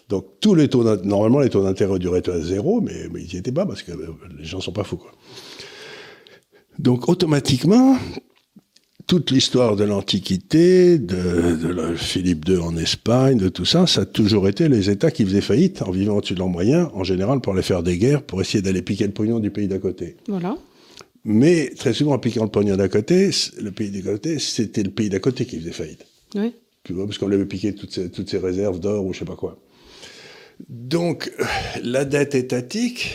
Donc 0.09 0.27
tous 0.41 0.55
les 0.55 0.69
taux, 0.69 0.85
normalement 1.05 1.41
les 1.41 1.51
taux 1.51 1.63
d'intérêt 1.63 1.99
duraient 1.99 2.29
à 2.29 2.41
zéro, 2.41 2.81
mais, 2.81 3.09
mais 3.13 3.23
ils 3.23 3.33
n'y 3.33 3.37
étaient 3.37 3.53
pas 3.53 3.67
parce 3.67 3.83
que 3.83 3.93
euh, 3.93 4.13
les 4.39 4.45
gens 4.45 4.61
sont 4.61 4.73
pas 4.73 4.85
fous. 4.85 4.99
Quoi. 4.99 5.13
Donc 6.79 7.09
automatiquement, 7.09 7.97
toute 9.07 9.31
l'histoire 9.31 9.77
de 9.77 9.85
l'Antiquité, 9.85 10.99
de, 10.99 11.57
de, 11.57 11.95
Philippe 11.97 12.49
II 12.49 12.59
en 12.59 12.77
Espagne, 12.77 13.39
de 13.39 13.49
tout 13.49 13.65
ça, 13.65 13.87
ça 13.87 14.03
a 14.03 14.05
toujours 14.05 14.49
été 14.49 14.69
les 14.69 14.91
États 14.91 15.11
qui 15.11 15.25
faisaient 15.25 15.41
faillite 15.41 15.83
en 15.83 15.91
vivant 15.91 16.17
au-dessus 16.17 16.35
de 16.35 16.41
leurs 16.41 16.49
moyens, 16.49 16.89
en 16.93 17.05
général 17.05 17.41
pour 17.41 17.53
aller 17.53 17.63
faire 17.63 17.83
des 17.83 17.99
guerres, 17.99 18.23
pour 18.23 18.41
essayer 18.41 18.63
d'aller 18.63 18.83
piquer 18.83 19.07
le 19.07 19.13
pognon 19.13 19.41
du 19.41 19.51
pays 19.51 19.69
d'à 19.69 19.79
côté. 19.79 20.17
Voilà. 20.29 20.57
Mais 21.25 21.73
très 21.77 21.93
souvent, 21.93 22.15
en 22.15 22.19
piquant 22.19 22.45
le 22.45 22.51
pognon 22.51 22.77
d'à 22.77 22.89
côté, 22.89 23.31
le 23.61 23.71
pays 23.73 23.91
d'à 23.91 24.13
côté, 24.13 24.39
c'était 24.39 24.85
le 24.85 24.91
pays 24.91 25.09
d'à 25.09 25.19
côté 25.19 25.45
qui 25.45 25.59
faisait 25.59 25.73
faillite. 25.73 26.07
Oui. 26.37 26.53
Tu 26.85 26.93
vois, 26.93 27.07
parce 27.07 27.19
qu'on 27.19 27.31
avait 27.33 27.47
piqué 27.47 27.75
toutes 27.75 27.93
ces, 27.93 28.11
toutes 28.11 28.31
ces 28.31 28.39
réserves 28.39 28.79
d'or 28.79 29.05
ou 29.05 29.13
je 29.13 29.21
sais 29.21 29.25
pas 29.25 29.35
quoi. 29.35 29.59
Donc, 30.69 31.33
la 31.83 32.05
dette 32.05 32.35
étatique, 32.35 33.13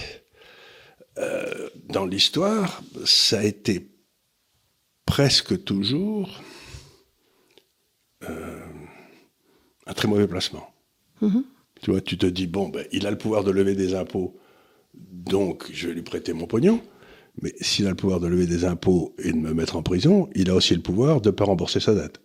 euh, 1.17 1.69
dans 1.89 2.05
l'histoire, 2.05 2.81
ça 3.05 3.39
a 3.39 3.43
été 3.43 3.89
presque 5.05 5.63
toujours 5.63 6.41
euh, 8.29 8.59
un 9.87 9.93
très 9.93 10.07
mauvais 10.07 10.27
placement. 10.27 10.73
Mm-hmm. 11.21 11.43
Tu 11.81 11.91
vois, 11.91 12.01
tu 12.01 12.17
te 12.17 12.27
dis, 12.27 12.47
bon, 12.47 12.69
ben, 12.69 12.85
il 12.91 13.07
a 13.07 13.11
le 13.11 13.17
pouvoir 13.17 13.43
de 13.43 13.51
lever 13.51 13.75
des 13.75 13.95
impôts, 13.95 14.37
donc 14.93 15.69
je 15.73 15.87
vais 15.87 15.93
lui 15.93 16.03
prêter 16.03 16.33
mon 16.33 16.45
pognon. 16.45 16.81
Mais 17.41 17.53
s'il 17.61 17.87
a 17.87 17.89
le 17.89 17.95
pouvoir 17.95 18.19
de 18.19 18.27
lever 18.27 18.45
des 18.45 18.65
impôts 18.65 19.15
et 19.17 19.31
de 19.31 19.37
me 19.37 19.53
mettre 19.53 19.77
en 19.77 19.83
prison, 19.83 20.29
il 20.35 20.49
a 20.49 20.55
aussi 20.55 20.75
le 20.75 20.81
pouvoir 20.81 21.21
de 21.21 21.29
ne 21.29 21.35
pas 21.35 21.45
rembourser 21.45 21.79
sa 21.79 21.95
dette. 21.95 22.19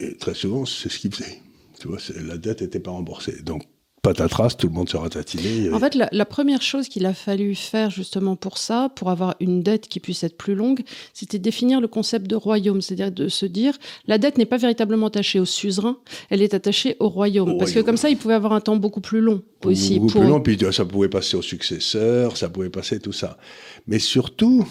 Et 0.00 0.16
très 0.16 0.34
souvent, 0.34 0.64
c'est 0.64 0.88
ce 0.88 0.98
qu'il 0.98 1.14
faisait. 1.14 1.40
Tu 1.78 1.88
vois, 1.88 1.98
la 2.16 2.38
dette 2.38 2.62
n'était 2.62 2.80
pas 2.80 2.90
remboursée. 2.90 3.42
Donc, 3.42 3.64
patatras, 4.02 4.50
tout 4.50 4.68
le 4.68 4.72
monde 4.72 4.88
sera 4.88 5.08
tatiné. 5.08 5.70
En 5.72 5.78
fait, 5.78 5.94
la, 5.94 6.24
première 6.24 6.62
chose 6.62 6.88
qu'il 6.88 7.06
a 7.06 7.14
fallu 7.14 7.54
faire 7.54 7.90
justement 7.90 8.36
pour 8.36 8.58
ça, 8.58 8.90
pour 8.94 9.10
avoir 9.10 9.34
une 9.40 9.62
dette 9.62 9.88
qui 9.88 10.00
puisse 10.00 10.22
être 10.24 10.36
plus 10.36 10.54
longue, 10.54 10.80
c'était 11.14 11.38
définir 11.38 11.80
le 11.80 11.88
concept 11.88 12.26
de 12.26 12.36
royaume, 12.36 12.80
c'est-à-dire 12.80 13.12
de 13.12 13.28
se 13.28 13.46
dire 13.46 13.76
la 14.06 14.18
dette 14.18 14.38
n'est 14.38 14.46
pas 14.46 14.56
véritablement 14.56 15.06
attachée 15.06 15.40
au 15.40 15.44
suzerain, 15.44 15.98
elle 16.30 16.42
est 16.42 16.54
attachée 16.54 16.96
au 17.00 17.08
royaume, 17.08 17.58
parce 17.58 17.72
que 17.72 17.80
comme 17.80 17.96
ça, 17.96 18.10
il 18.10 18.16
pouvait 18.16 18.34
avoir 18.34 18.52
un 18.52 18.60
temps 18.60 18.76
beaucoup 18.76 19.00
plus 19.00 19.20
long 19.20 19.42
aussi. 19.64 19.98
Beaucoup 19.98 20.20
plus 20.20 20.28
long, 20.28 20.40
puis 20.40 20.58
ça 20.72 20.84
pouvait 20.84 21.08
passer 21.08 21.36
aux 21.36 21.42
successeurs, 21.42 22.36
ça 22.36 22.48
pouvait 22.48 22.70
passer 22.70 23.00
tout 23.00 23.12
ça. 23.12 23.38
Mais 23.86 23.98
surtout, 23.98 24.66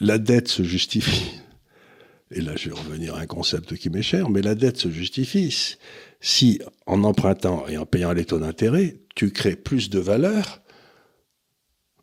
la 0.00 0.18
dette 0.18 0.48
se 0.48 0.62
justifie. 0.62 1.32
Et 2.32 2.40
là, 2.40 2.52
je 2.56 2.68
vais 2.68 2.76
revenir 2.76 3.16
à 3.16 3.20
un 3.20 3.26
concept 3.26 3.76
qui 3.76 3.90
m'est 3.90 4.02
cher, 4.02 4.30
mais 4.30 4.40
la 4.40 4.54
dette 4.54 4.76
se 4.76 4.88
justifie 4.88 5.76
si 6.20 6.60
en 6.86 7.02
empruntant 7.04 7.66
et 7.68 7.76
en 7.76 7.86
payant 7.86 8.12
les 8.12 8.24
taux 8.24 8.38
d'intérêt, 8.38 8.98
tu 9.14 9.30
crées 9.30 9.56
plus 9.56 9.90
de 9.90 9.98
valeur 9.98 10.60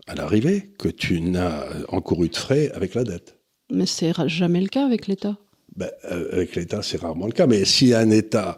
à 0.08 0.16
l'arrivée 0.16 0.72
que 0.80 0.90
tu 0.90 1.22
n'as 1.22 1.66
encouru 1.90 2.30
de 2.30 2.36
frais 2.36 2.72
avec 2.74 2.96
la 2.96 3.04
dette. 3.04 3.38
Mais 3.72 3.86
c'est 3.86 4.14
jamais 4.28 4.62
le 4.62 4.70
cas 4.70 4.86
avec 4.86 5.08
l'État. 5.08 5.38
Ben, 5.76 5.92
euh, 6.06 6.30
avec 6.32 6.56
l'État, 6.56 6.82
c'est 6.82 7.00
rarement 7.00 7.28
le 7.28 7.34
cas. 7.34 7.46
Mais 7.46 7.66
si 7.66 7.94
un 7.94 8.10
État, 8.10 8.58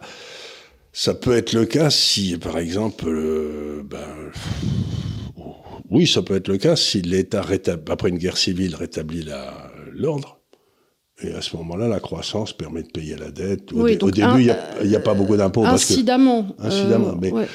ça 0.92 1.14
peut 1.14 1.36
être 1.36 1.52
le 1.52 1.66
cas 1.66 1.90
si, 1.90 2.38
par 2.38 2.58
exemple, 2.58 3.06
euh, 3.08 3.82
ben, 3.84 4.30
oui, 5.90 6.06
ça 6.06 6.22
peut 6.22 6.36
être 6.36 6.48
le 6.48 6.56
cas 6.56 6.76
si 6.76 7.02
l'État, 7.02 7.44
après 7.88 8.08
une 8.08 8.18
guerre 8.18 8.36
civile, 8.36 8.76
rétablit 8.76 9.26
l'ordre 9.92 10.39
Et 11.22 11.32
à 11.32 11.42
ce 11.42 11.56
moment-là, 11.56 11.86
la 11.88 12.00
croissance 12.00 12.52
permet 12.52 12.82
de 12.82 12.88
payer 12.88 13.16
la 13.16 13.30
dette. 13.30 13.72
Oui, 13.72 13.94
au, 13.94 13.96
donc 13.96 14.08
au 14.08 14.12
début, 14.12 14.50
il 14.82 14.88
n'y 14.88 14.96
a, 14.96 15.00
pas 15.00 15.14
beaucoup 15.14 15.36
d'impôts. 15.36 15.62
parce 15.62 15.84
que- 15.84 15.92
Incidemment. 15.92 16.48
Incidemment, 16.58 17.10
euh, 17.10 17.18
mais- 17.20 17.32
ouais. 17.32 17.46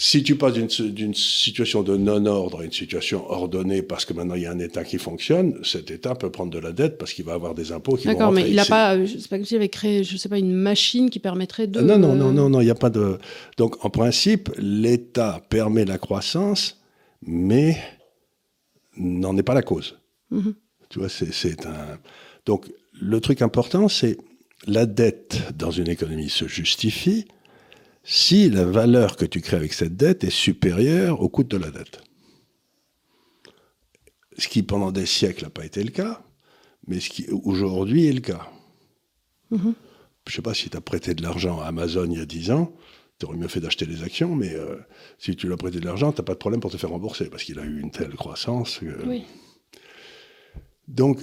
Si 0.00 0.22
tu 0.22 0.36
passes 0.36 0.52
d'une 0.52 1.12
situation 1.14 1.82
de 1.82 1.96
non-ordre 1.96 2.60
à 2.60 2.64
une 2.64 2.70
situation 2.70 3.28
ordonnée 3.28 3.82
parce 3.82 4.04
que 4.04 4.12
maintenant 4.12 4.36
il 4.36 4.42
y 4.42 4.46
a 4.46 4.52
un 4.52 4.58
État 4.60 4.84
qui 4.84 4.96
fonctionne, 4.96 5.58
cet 5.64 5.90
État 5.90 6.14
peut 6.14 6.30
prendre 6.30 6.52
de 6.52 6.60
la 6.60 6.70
dette 6.70 6.98
parce 6.98 7.12
qu'il 7.12 7.24
va 7.24 7.32
avoir 7.34 7.52
des 7.52 7.72
impôts 7.72 7.96
qui 7.96 8.06
vont 8.06 8.12
D'accord, 8.12 8.30
mais 8.30 8.48
il 8.48 8.54
n'a 8.54 8.64
pas, 8.64 8.94
euh, 8.94 9.08
c'est 9.08 9.26
pas 9.28 9.38
comme 9.38 9.44
s'il 9.44 9.56
avait 9.56 9.68
créé, 9.68 10.04
je 10.04 10.16
sais 10.16 10.28
pas, 10.28 10.38
une 10.38 10.52
machine 10.52 11.10
qui 11.10 11.18
permettrait 11.18 11.66
de. 11.66 11.80
Ah, 11.80 11.82
Non, 11.82 11.98
non, 11.98 12.12
euh, 12.12 12.14
non, 12.14 12.30
non, 12.32 12.48
non, 12.48 12.60
il 12.60 12.66
n'y 12.66 12.70
a 12.70 12.76
pas 12.76 12.90
de. 12.90 13.18
Donc, 13.56 13.84
en 13.84 13.90
principe, 13.90 14.50
l'État 14.56 15.40
permet 15.48 15.84
la 15.84 15.98
croissance, 15.98 16.80
mais 17.26 17.76
n'en 18.96 19.36
est 19.36 19.42
pas 19.42 19.54
la 19.54 19.62
cause. 19.62 19.98
Mhm. 20.30 20.54
Tu 20.90 21.00
vois, 21.00 21.08
c'est 21.08 21.32
c'est 21.32 21.66
un. 21.66 21.98
Donc, 22.46 22.66
le 23.00 23.20
truc 23.20 23.42
important, 23.42 23.88
c'est 23.88 24.18
la 24.66 24.86
dette 24.86 25.54
dans 25.56 25.70
une 25.70 25.88
économie 25.88 26.28
se 26.30 26.46
justifie 26.48 27.26
si 28.04 28.48
la 28.50 28.64
valeur 28.64 29.16
que 29.16 29.24
tu 29.24 29.40
crées 29.40 29.56
avec 29.56 29.72
cette 29.72 29.96
dette 29.96 30.24
est 30.24 30.30
supérieure 30.30 31.20
au 31.20 31.28
coût 31.28 31.44
de 31.44 31.56
la 31.56 31.70
dette. 31.70 32.00
Ce 34.38 34.48
qui, 34.48 34.62
pendant 34.62 34.92
des 34.92 35.06
siècles, 35.06 35.44
n'a 35.44 35.50
pas 35.50 35.64
été 35.64 35.82
le 35.82 35.90
cas, 35.90 36.22
mais 36.86 37.00
ce 37.00 37.10
qui, 37.10 37.26
aujourd'hui, 37.30 38.06
est 38.06 38.12
le 38.12 38.20
cas. 38.20 38.48
Mhm. 39.50 39.74
Je 40.28 40.34
sais 40.34 40.42
pas 40.42 40.54
si 40.54 40.70
tu 40.70 40.76
as 40.76 40.80
prêté 40.80 41.14
de 41.14 41.22
l'argent 41.22 41.60
à 41.60 41.66
Amazon 41.66 42.06
il 42.10 42.18
y 42.18 42.20
a 42.22 42.26
10 42.26 42.50
ans, 42.52 42.72
tu 43.18 43.26
aurais 43.26 43.36
mieux 43.36 43.48
fait 43.48 43.60
d'acheter 43.60 43.84
des 43.86 44.02
actions, 44.04 44.34
mais 44.36 44.54
euh, 44.54 44.76
si 45.18 45.34
tu 45.34 45.46
lui 45.46 45.54
as 45.54 45.56
prêté 45.56 45.80
de 45.80 45.84
l'argent, 45.84 46.12
tu 46.12 46.20
n'as 46.20 46.24
pas 46.24 46.34
de 46.34 46.38
problème 46.38 46.60
pour 46.60 46.70
te 46.70 46.76
faire 46.76 46.90
rembourser, 46.90 47.26
parce 47.30 47.42
qu'il 47.44 47.58
a 47.58 47.64
eu 47.64 47.80
une 47.80 47.90
telle 47.90 48.14
croissance. 48.14 48.78
que- 48.78 49.06
Oui. 49.06 49.24
Donc, 50.86 51.22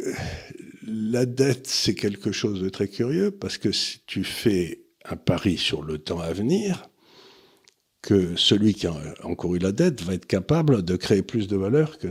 la 0.87 1.25
dette, 1.25 1.67
c'est 1.67 1.95
quelque 1.95 2.31
chose 2.31 2.61
de 2.61 2.69
très 2.69 2.87
curieux, 2.87 3.31
parce 3.31 3.57
que 3.57 3.71
si 3.71 3.99
tu 4.05 4.23
fais 4.23 4.81
un 5.05 5.15
pari 5.15 5.57
sur 5.57 5.81
le 5.83 5.97
temps 5.97 6.19
à 6.19 6.31
venir, 6.33 6.89
que 8.01 8.35
celui 8.35 8.73
qui 8.73 8.85
a 8.85 8.93
encouru 9.23 9.57
la 9.57 9.71
dette 9.71 10.03
va 10.03 10.13
être 10.13 10.27
capable 10.27 10.83
de 10.83 10.95
créer 10.95 11.23
plus 11.23 11.47
de 11.47 11.57
valeur 11.57 11.97
que... 11.97 12.07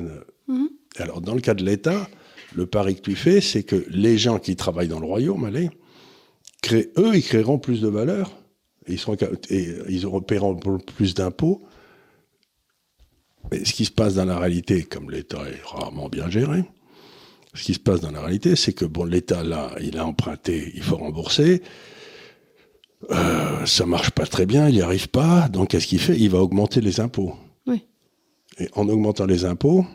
Mhm. 0.49 0.69
Alors, 0.97 1.21
dans 1.21 1.35
le 1.35 1.41
cas 1.41 1.55
de 1.55 1.65
l'État, 1.65 2.09
le 2.55 2.67
pari 2.67 2.97
que 2.97 3.01
tu 3.01 3.15
fais, 3.15 3.41
c'est 3.41 3.63
que 3.63 3.85
les 3.91 4.19
gens 4.19 4.39
qui 4.39 4.57
travaillent 4.57 4.89
dans 4.89 5.01
le 5.01 5.07
royaume, 5.07 5.45
allez, 5.45 5.71
créent, 6.63 6.91
eux, 6.99 7.15
ils 7.15 7.23
créeront 7.23 7.59
plus 7.59 7.81
de 7.81 7.89
valeur, 7.89 8.37
et 8.87 8.95
ils, 8.95 8.99
seront, 8.99 9.17
et 9.51 9.69
ils 9.89 10.05
auront, 10.07 10.21
paieront 10.21 10.57
plus 10.57 11.15
d'impôts. 11.15 11.65
Mais 13.51 13.65
ce 13.65 13.73
qui 13.73 13.85
se 13.85 13.93
passe 13.93 14.15
dans 14.15 14.25
la 14.25 14.39
réalité, 14.39 14.83
comme 14.83 15.11
l'État 15.11 15.43
est 15.49 15.63
rarement 15.65 16.09
bien 16.09 16.29
géré, 16.29 16.65
ce 17.55 17.63
qui 17.63 17.75
se 17.75 17.79
passe 17.79 18.01
dans 18.01 18.11
la 18.11 18.21
réalité, 18.21 18.57
c'est 18.57 18.73
que 18.73 18.85
bon, 18.85 19.05
l'État, 19.05 19.43
là, 19.43 19.71
il 19.81 19.97
a 19.97 20.05
emprunté, 20.05 20.73
il 20.75 20.83
faut 20.83 20.97
rembourser. 20.97 21.63
Euh, 23.11 23.67
ça 23.67 23.87
marche 23.87 24.11
pas 24.11 24.27
très 24.27 24.47
bien, 24.47 24.69
il 24.69 24.75
n'y 24.75 24.83
arrive 24.83 25.09
pas. 25.09 25.49
Donc, 25.49 25.71
qu'est-ce 25.71 25.87
qu'il 25.87 26.01
fait? 26.01 26.17
Il 26.19 26.31
va 26.31 26.39
augmenter 26.39 26.81
les 26.81 27.01
impôts. 27.01 27.35
Oui. 27.67 27.87
Et 28.59 28.69
en 28.75 28.89
augmentant 28.89 29.27
les 29.27 29.45
impôts, 29.45 29.87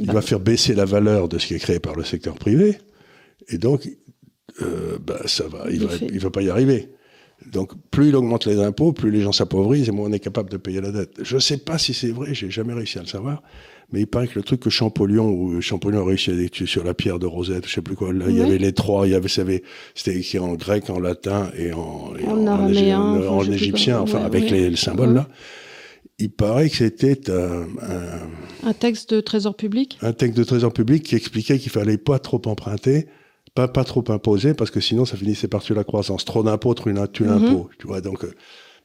il 0.00 0.10
va 0.10 0.20
faire 0.20 0.40
baisser 0.40 0.74
la 0.74 0.84
valeur 0.84 1.28
de 1.28 1.38
ce 1.38 1.46
qui 1.46 1.54
est 1.54 1.58
créé 1.58 1.78
par 1.78 1.94
le 1.94 2.04
secteur 2.04 2.34
privé. 2.34 2.78
Et 3.48 3.58
donc, 3.58 3.88
euh, 4.62 4.98
bah, 4.98 5.20
ça 5.26 5.46
va, 5.48 5.70
il 5.70 5.84
va, 5.84 5.92
L'effet. 5.92 6.08
il 6.12 6.18
va 6.18 6.30
pas 6.30 6.42
y 6.42 6.50
arriver. 6.50 6.90
Donc, 7.52 7.72
plus 7.90 8.08
il 8.08 8.16
augmente 8.16 8.46
les 8.46 8.58
impôts, 8.58 8.92
plus 8.92 9.10
les 9.10 9.20
gens 9.20 9.32
s'appauvrissent 9.32 9.88
et 9.88 9.92
moins 9.92 10.08
on 10.08 10.12
est 10.12 10.20
capable 10.20 10.50
de 10.50 10.56
payer 10.56 10.80
la 10.80 10.90
dette. 10.90 11.22
Je 11.22 11.38
sais 11.38 11.58
pas 11.58 11.78
si 11.78 11.94
c'est 11.94 12.10
vrai, 12.10 12.34
j'ai 12.34 12.50
jamais 12.50 12.72
réussi 12.72 12.98
à 12.98 13.02
le 13.02 13.06
savoir. 13.06 13.42
Mais 13.92 14.00
il 14.00 14.06
paraît 14.06 14.26
que 14.26 14.34
le 14.34 14.42
truc 14.42 14.60
que 14.60 14.70
Champollion, 14.70 15.28
ou 15.30 15.60
Champollion 15.60 16.02
a 16.02 16.04
réussi 16.08 16.30
à 16.30 16.34
détruire 16.34 16.68
sur 16.68 16.82
la 16.82 16.92
pierre 16.92 17.18
de 17.20 17.26
Rosette, 17.26 17.66
je 17.68 17.72
sais 17.74 17.82
plus 17.82 17.94
quoi, 17.94 18.12
là, 18.12 18.24
il 18.28 18.36
y 18.36 18.42
avait 18.42 18.58
les 18.58 18.72
trois, 18.72 19.06
il 19.06 19.12
y 19.12 19.14
avait, 19.14 19.28
c'était 19.94 20.16
écrit 20.18 20.38
en 20.40 20.54
grec, 20.54 20.90
en 20.90 20.98
latin 20.98 21.50
et 21.56 21.72
en, 21.72 22.12
et 22.18 22.24
En 22.26 22.46
araméen, 22.48 23.00
en- 23.00 23.38
enfin, 23.38 23.52
égyptien, 23.52 24.00
enfin, 24.00 24.18
Ouais, 24.18 24.24
avec 24.24 24.44
ouais. 24.44 24.50
les, 24.50 24.70
les 24.70 24.76
symboles 24.76 25.10
Ouais. 25.10 25.14
là. 25.14 25.28
Il 26.18 26.30
paraît 26.30 26.68
que 26.70 26.76
c'était 26.76 27.30
un, 27.30 27.62
un, 27.82 28.68
Un 28.68 28.72
texte 28.72 29.14
de 29.14 29.20
trésor 29.20 29.54
public? 29.54 29.98
un 30.02 30.12
texte 30.12 30.36
de 30.38 30.44
trésor 30.44 30.72
public 30.72 31.02
qui 31.04 31.14
expliquait 31.14 31.58
qu'il 31.58 31.70
fallait 31.70 31.98
pas 31.98 32.18
trop 32.18 32.40
emprunter, 32.46 33.06
pas, 33.54 33.68
pas 33.68 33.84
trop 33.84 34.02
imposer, 34.08 34.54
parce 34.54 34.70
que 34.70 34.80
sinon 34.80 35.04
ça 35.04 35.16
finissait 35.16 35.46
par 35.48 35.62
tuer 35.62 35.74
la 35.74 35.84
croissance. 35.84 36.24
Trop 36.24 36.42
d'impôts 36.42 36.74
tue 36.74 36.92
l'im- 36.92 37.06
tue 37.06 37.22
Mhm. 37.24 37.28
l'impôt. 37.44 37.68
Tu 37.78 37.86
vois, 37.86 38.00
donc, 38.00 38.24
euh, 38.24 38.32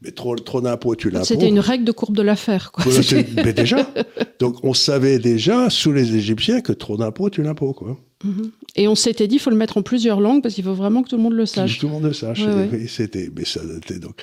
mais 0.01 0.11
trop, 0.11 0.35
trop 0.35 0.61
d'impôts 0.61 0.95
tue 0.95 1.09
l'impôt. 1.09 1.25
C'était 1.25 1.47
une 1.47 1.59
règle 1.59 1.83
de 1.85 1.91
courbe 1.91 2.15
de 2.15 2.21
l'affaire, 2.21 2.71
quoi. 2.71 2.83
Voilà, 2.85 3.23
mais 3.45 3.53
déjà, 3.53 3.91
donc 4.39 4.63
on 4.63 4.73
savait 4.73 5.19
déjà 5.19 5.69
sous 5.69 5.91
les 5.91 6.15
Égyptiens 6.15 6.61
que 6.61 6.73
trop 6.73 6.97
d'impôts 6.97 7.29
tue 7.29 7.43
l'impôt, 7.43 7.73
quoi. 7.73 7.97
Mhm. 8.23 8.51
Et 8.75 8.87
on 8.87 8.95
s'était 8.95 9.27
dit, 9.27 9.35
il 9.35 9.39
faut 9.39 9.49
le 9.49 9.55
mettre 9.55 9.77
en 9.77 9.81
plusieurs 9.83 10.21
langues 10.21 10.41
parce 10.43 10.55
qu'il 10.55 10.63
faut 10.63 10.73
vraiment 10.73 11.03
que 11.03 11.09
tout 11.09 11.17
le 11.17 11.23
monde 11.23 11.33
le 11.33 11.45
sache. 11.45 11.79
tout 11.79 11.87
le 11.87 11.91
monde 11.93 12.03
le 12.03 12.13
sache. 12.13 12.41
Ouais, 12.41 12.53
ouais. 12.53 12.69
Oui, 12.71 12.87
c'était, 12.87 13.29
mais 13.35 13.45
ça 13.45 13.61
donc. 13.99 14.21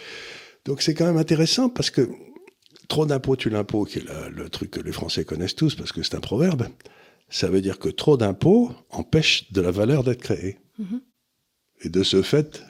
Donc 0.65 0.83
c'est 0.83 0.95
quand 0.95 1.07
même 1.07 1.17
intéressant 1.17 1.69
parce 1.69 1.91
que 1.91 2.09
trop 2.89 3.07
d'impôts 3.07 3.37
tue 3.37 3.51
l'impôt, 3.51 3.85
qui 3.85 3.99
est 3.99 4.05
la- 4.07 4.29
le 4.29 4.49
truc 4.49 4.71
que 4.71 4.81
les 4.81 4.93
Français 4.93 5.25
connaissent 5.25 5.55
tous 5.57 5.75
parce 5.75 5.93
que 5.93 6.03
c'est 6.03 6.15
un 6.15 6.21
proverbe. 6.21 6.67
Ça 7.31 7.49
veut 7.49 7.61
dire 7.61 7.79
que 7.79 7.89
trop 7.89 8.17
d'impôts 8.17 8.71
empêche 8.91 9.51
de 9.53 9.61
la 9.61 9.71
valeur 9.71 10.03
d'être 10.05 10.23
créée. 10.23 10.59
Mhm. 10.79 11.01
Et 11.83 11.89
de 11.91 12.03
ce 12.03 12.23
fait, 12.23 12.63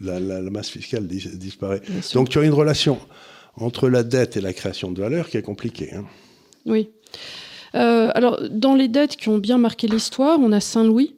la, 0.00 0.18
la- 0.20 0.40
la 0.40 0.50
masse 0.50 0.68
fiscale 0.70 1.06
dis- 1.06 1.36
disparaît. 1.36 1.80
Donc 2.14 2.28
tu 2.28 2.38
as 2.38 2.42
une 2.44 2.52
relation 2.52 2.98
entre 3.56 3.88
la 3.88 4.02
dette 4.02 4.36
et 4.36 4.40
la 4.40 4.52
création 4.52 4.90
de 4.92 5.00
valeur 5.00 5.28
qui 5.28 5.36
est 5.36 5.42
compliquée. 5.42 5.92
hein. 5.94 6.04
Oui. 6.66 6.90
Euh, 7.74 8.10
alors, 8.14 8.40
dans 8.50 8.74
les 8.74 8.88
dettes 8.88 9.16
qui 9.16 9.28
ont 9.28 9.38
bien 9.38 9.58
marqué 9.58 9.86
l'histoire, 9.86 10.38
on 10.40 10.52
a 10.52 10.60
Saint-Louis. 10.60 11.16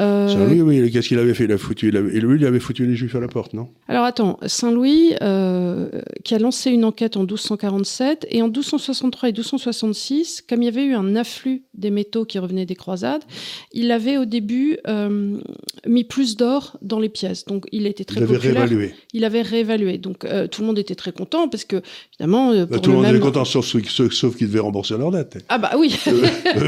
Euh, 0.00 0.28
Saint-Louis, 0.28 0.60
oui, 0.62 0.90
qu'est-ce 0.90 1.08
qu'il 1.08 1.18
avait 1.18 1.32
fait? 1.34 1.44
Il 1.44 1.52
a 1.52 1.58
foutu, 1.58 1.88
il 1.88 1.96
avait- 1.96 2.14
et 2.16 2.20
lui, 2.20 2.38
il 2.38 2.44
avait 2.46 2.60
foutu 2.60 2.86
les 2.86 2.94
Juifs 2.94 3.14
à 3.14 3.20
la 3.20 3.28
porte, 3.28 3.54
non? 3.54 3.68
Alors 3.88 4.04
attends, 4.04 4.38
Saint-Louis, 4.46 5.14
euh, 5.22 5.88
qui 6.24 6.34
a 6.34 6.38
lancé 6.38 6.70
une 6.70 6.84
enquête 6.84 7.16
en 7.16 7.20
1247, 7.20 8.26
et 8.30 8.42
en 8.42 8.46
1263 8.48 9.28
et 9.28 9.32
1266, 9.32 10.42
comme 10.48 10.62
il 10.62 10.66
y 10.66 10.68
avait 10.68 10.84
eu 10.84 10.94
un 10.94 11.16
afflux 11.16 11.62
des 11.74 11.90
métaux 11.90 12.24
qui 12.24 12.38
revenaient 12.38 12.66
des 12.66 12.74
croisades, 12.74 13.22
il 13.72 13.90
avait 13.90 14.18
au 14.18 14.24
début 14.24 14.78
euh, 14.88 15.38
mis 15.86 16.04
plus 16.04 16.36
d'or 16.36 16.76
dans 16.82 16.98
les 16.98 17.08
pièces. 17.08 17.44
Donc 17.46 17.64
il 17.72 17.86
était 17.86 18.04
très 18.04 18.20
Il 18.20 18.24
avait 18.24 18.36
réévalué. 18.36 18.94
Il 19.12 19.24
avait 19.24 19.42
réévalué. 19.42 19.98
Donc 19.98 20.24
euh, 20.24 20.46
tout 20.46 20.60
le 20.62 20.66
monde 20.66 20.78
était 20.78 20.94
très 20.94 21.12
content 21.12 21.48
parce 21.48 21.64
que, 21.64 21.76
évidemment, 22.18 22.52
Bah, 22.54 22.66
pour 22.66 22.80
tout 22.82 22.90
le 22.90 22.96
monde 22.96 23.06
même... 23.06 23.16
était 23.16 23.24
content, 23.24 23.44
sauf 23.44 23.66
ceux- 23.66 24.10
sauf 24.10 24.36
qu'ils 24.36 24.48
devaient 24.48 24.60
rembourser 24.60 24.96
leur 24.98 25.10
dette. 25.10 25.38
Ah 25.48 25.58
bah 25.58 25.72
oui. 25.78 25.94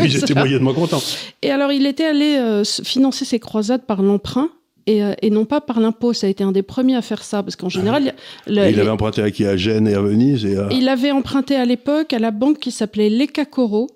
Ils 0.03 0.17
étaient 0.23 0.35
moyennement 0.35 0.73
contents. 0.73 1.03
Et 1.43 1.51
alors, 1.51 1.73
il 1.73 1.87
était 1.87 2.05
allé 2.05 2.63
se- 2.65 2.83
financer 3.19 3.25
ses 3.25 3.39
croisades 3.41 3.83
par 3.87 4.03
l'emprunt 4.03 4.51
et, 4.87 5.03
euh, 5.03 5.13
et 5.23 5.31
non 5.31 5.45
pas 5.45 5.61
par 5.61 5.81
l'impôt. 5.81 6.13
Ça 6.13 6.27
a 6.27 6.31
été 6.31 6.45
un 6.45 6.53
des 6.53 6.63
premiers 6.63 6.97
à 6.97 7.03
faire 7.03 7.23
ça, 7.23 7.43
parce 7.43 7.57
qu'en 7.57 7.69
général, 7.69 8.15
le- 8.47 8.63
Et 8.65 8.71
il 8.71 8.75
les- 8.77 8.81
avait 8.81 8.91
emprunté 8.91 9.23
à 9.23 9.31
qui? 9.31 9.45
À 9.45 9.57
Gênes 9.57 9.87
et 9.89 9.95
à 9.95 10.01
Venise 10.01 10.45
et 10.45 10.57
à... 10.57 10.69
il 10.71 10.89
avait 10.89 11.11
emprunté 11.11 11.57
à 11.57 11.65
l'époque 11.65 12.13
à 12.13 12.19
la 12.19 12.31
banque 12.31 12.59
qui 12.59 12.71
s'appelait 12.71 13.11
Lecacoro, 13.11 13.89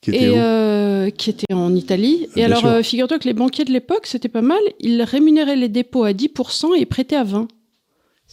qui 0.00 0.10
était 0.10 0.32
et 0.32 0.38
euh, 0.38 1.10
qui 1.10 1.30
était 1.30 1.52
en 1.52 1.74
Italie. 1.74 2.26
Et 2.32 2.36
Bien 2.36 2.46
alors, 2.46 2.64
euh, 2.66 2.82
figure-toi 2.82 3.18
que 3.18 3.28
les 3.28 3.34
banquiers 3.34 3.64
de 3.64 3.72
l'époque, 3.72 4.06
c'était 4.06 4.28
pas 4.30 4.42
mal. 4.42 4.60
Ils 4.80 5.02
rémunéraient 5.02 5.56
les 5.56 5.68
dépôts 5.68 6.04
à 6.04 6.12
10% 6.12 6.74
et 6.78 6.86
prêtaient 6.86 7.16
à 7.16 7.24
20%. 7.24 7.48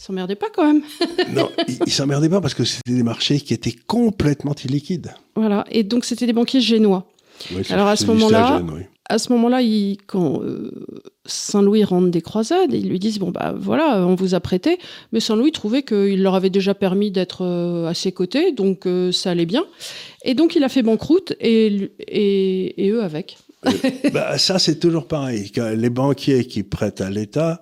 s'emmerdaient 0.02 0.36
pas 0.36 0.46
quand 0.54 0.64
même. 0.64 0.82
Non, 1.34 1.50
il, 1.66 1.76
il 1.86 1.92
s'emmerdait 1.92 2.28
pas 2.28 2.40
parce 2.40 2.54
que 2.54 2.62
c'était 2.64 2.92
des 2.94 3.02
marchés 3.02 3.40
qui 3.40 3.52
étaient 3.52 3.74
complètement 3.86 4.54
illiquides. 4.64 5.12
Voilà. 5.34 5.64
Et 5.72 5.82
donc, 5.82 6.04
c'était 6.04 6.24
des 6.26 6.32
banquiers 6.32 6.60
génois. 6.60 7.04
Oui, 7.52 7.62
Alors, 7.70 7.88
à 7.88 7.96
ce 7.96 8.06
moment-là, 8.06 8.62
oui. 8.74 8.82
À 9.08 9.18
ce 9.18 9.32
moment-là, 9.32 9.60
quand 10.06 10.42
euh, 10.42 10.70
Saint-Louis 11.24 11.82
rentre 11.84 12.08
des 12.08 12.20
croisades, 12.20 12.72
ils 12.72 12.88
lui 12.88 12.98
disent 12.98 13.18
bon 13.18 13.30
bah 13.30 13.54
voilà, 13.58 14.06
on 14.06 14.14
vous 14.14 14.34
a 14.34 14.40
prêté, 14.40 14.78
mais 15.12 15.20
Saint-Louis 15.20 15.52
trouvait 15.52 15.82
qu'il 15.82 16.22
leur 16.22 16.34
avait 16.34 16.50
déjà 16.50 16.74
permis 16.74 17.10
d'être 17.10 17.42
euh, 17.42 17.86
à 17.86 17.94
ses 17.94 18.12
côtés, 18.12 18.52
donc 18.52 18.86
euh, 18.86 19.10
ça 19.10 19.30
allait 19.30 19.46
bien, 19.46 19.64
et 20.24 20.34
donc 20.34 20.56
il 20.56 20.64
a 20.64 20.68
fait 20.68 20.82
banqueroute 20.82 21.32
et, 21.40 21.90
et, 22.06 22.90
eux 22.90 23.02
avec. 23.02 23.38
Bah, 24.12 24.38
ça, 24.38 24.58
c'est 24.58 24.78
toujours 24.78 25.08
pareil. 25.08 25.50
Les 25.76 25.90
banquiers 25.90 26.44
qui 26.44 26.62
prêtent 26.62 27.00
à 27.00 27.10
l'État, 27.10 27.60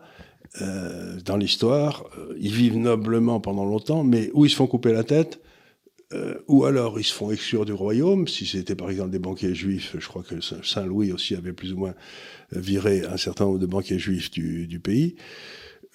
dans 1.24 1.36
l'histoire, 1.36 2.04
ils 2.38 2.52
vivent 2.52 2.78
noblement 2.78 3.40
pendant 3.40 3.64
longtemps, 3.64 4.04
mais 4.04 4.30
ou 4.34 4.44
ils 4.44 4.50
se 4.50 4.56
font 4.56 4.66
couper 4.66 4.92
la 4.92 5.04
tête, 5.04 5.40
euh, 6.12 6.34
ou 6.48 6.64
alors 6.64 7.00
ils 7.00 7.04
se 7.04 7.12
font 7.12 7.30
exclure 7.30 7.64
du 7.64 7.72
royaume. 7.72 8.28
Si 8.28 8.46
c'était 8.46 8.74
par 8.76 8.90
exemple 8.90 9.10
des 9.10 9.18
banquiers 9.18 9.54
juifs, 9.54 9.96
je 9.98 10.06
crois 10.06 10.22
que 10.22 10.40
Saint- 10.40 10.62
Saint-Louis 10.62 11.12
aussi 11.12 11.34
avait 11.34 11.52
plus 11.52 11.72
ou 11.72 11.78
moins 11.78 11.94
viré 12.52 13.02
un 13.04 13.16
certain 13.16 13.44
nombre 13.46 13.58
de 13.58 13.66
banquiers 13.66 13.98
juifs 13.98 14.30
du, 14.30 14.66
du 14.66 14.78
pays. 14.80 15.16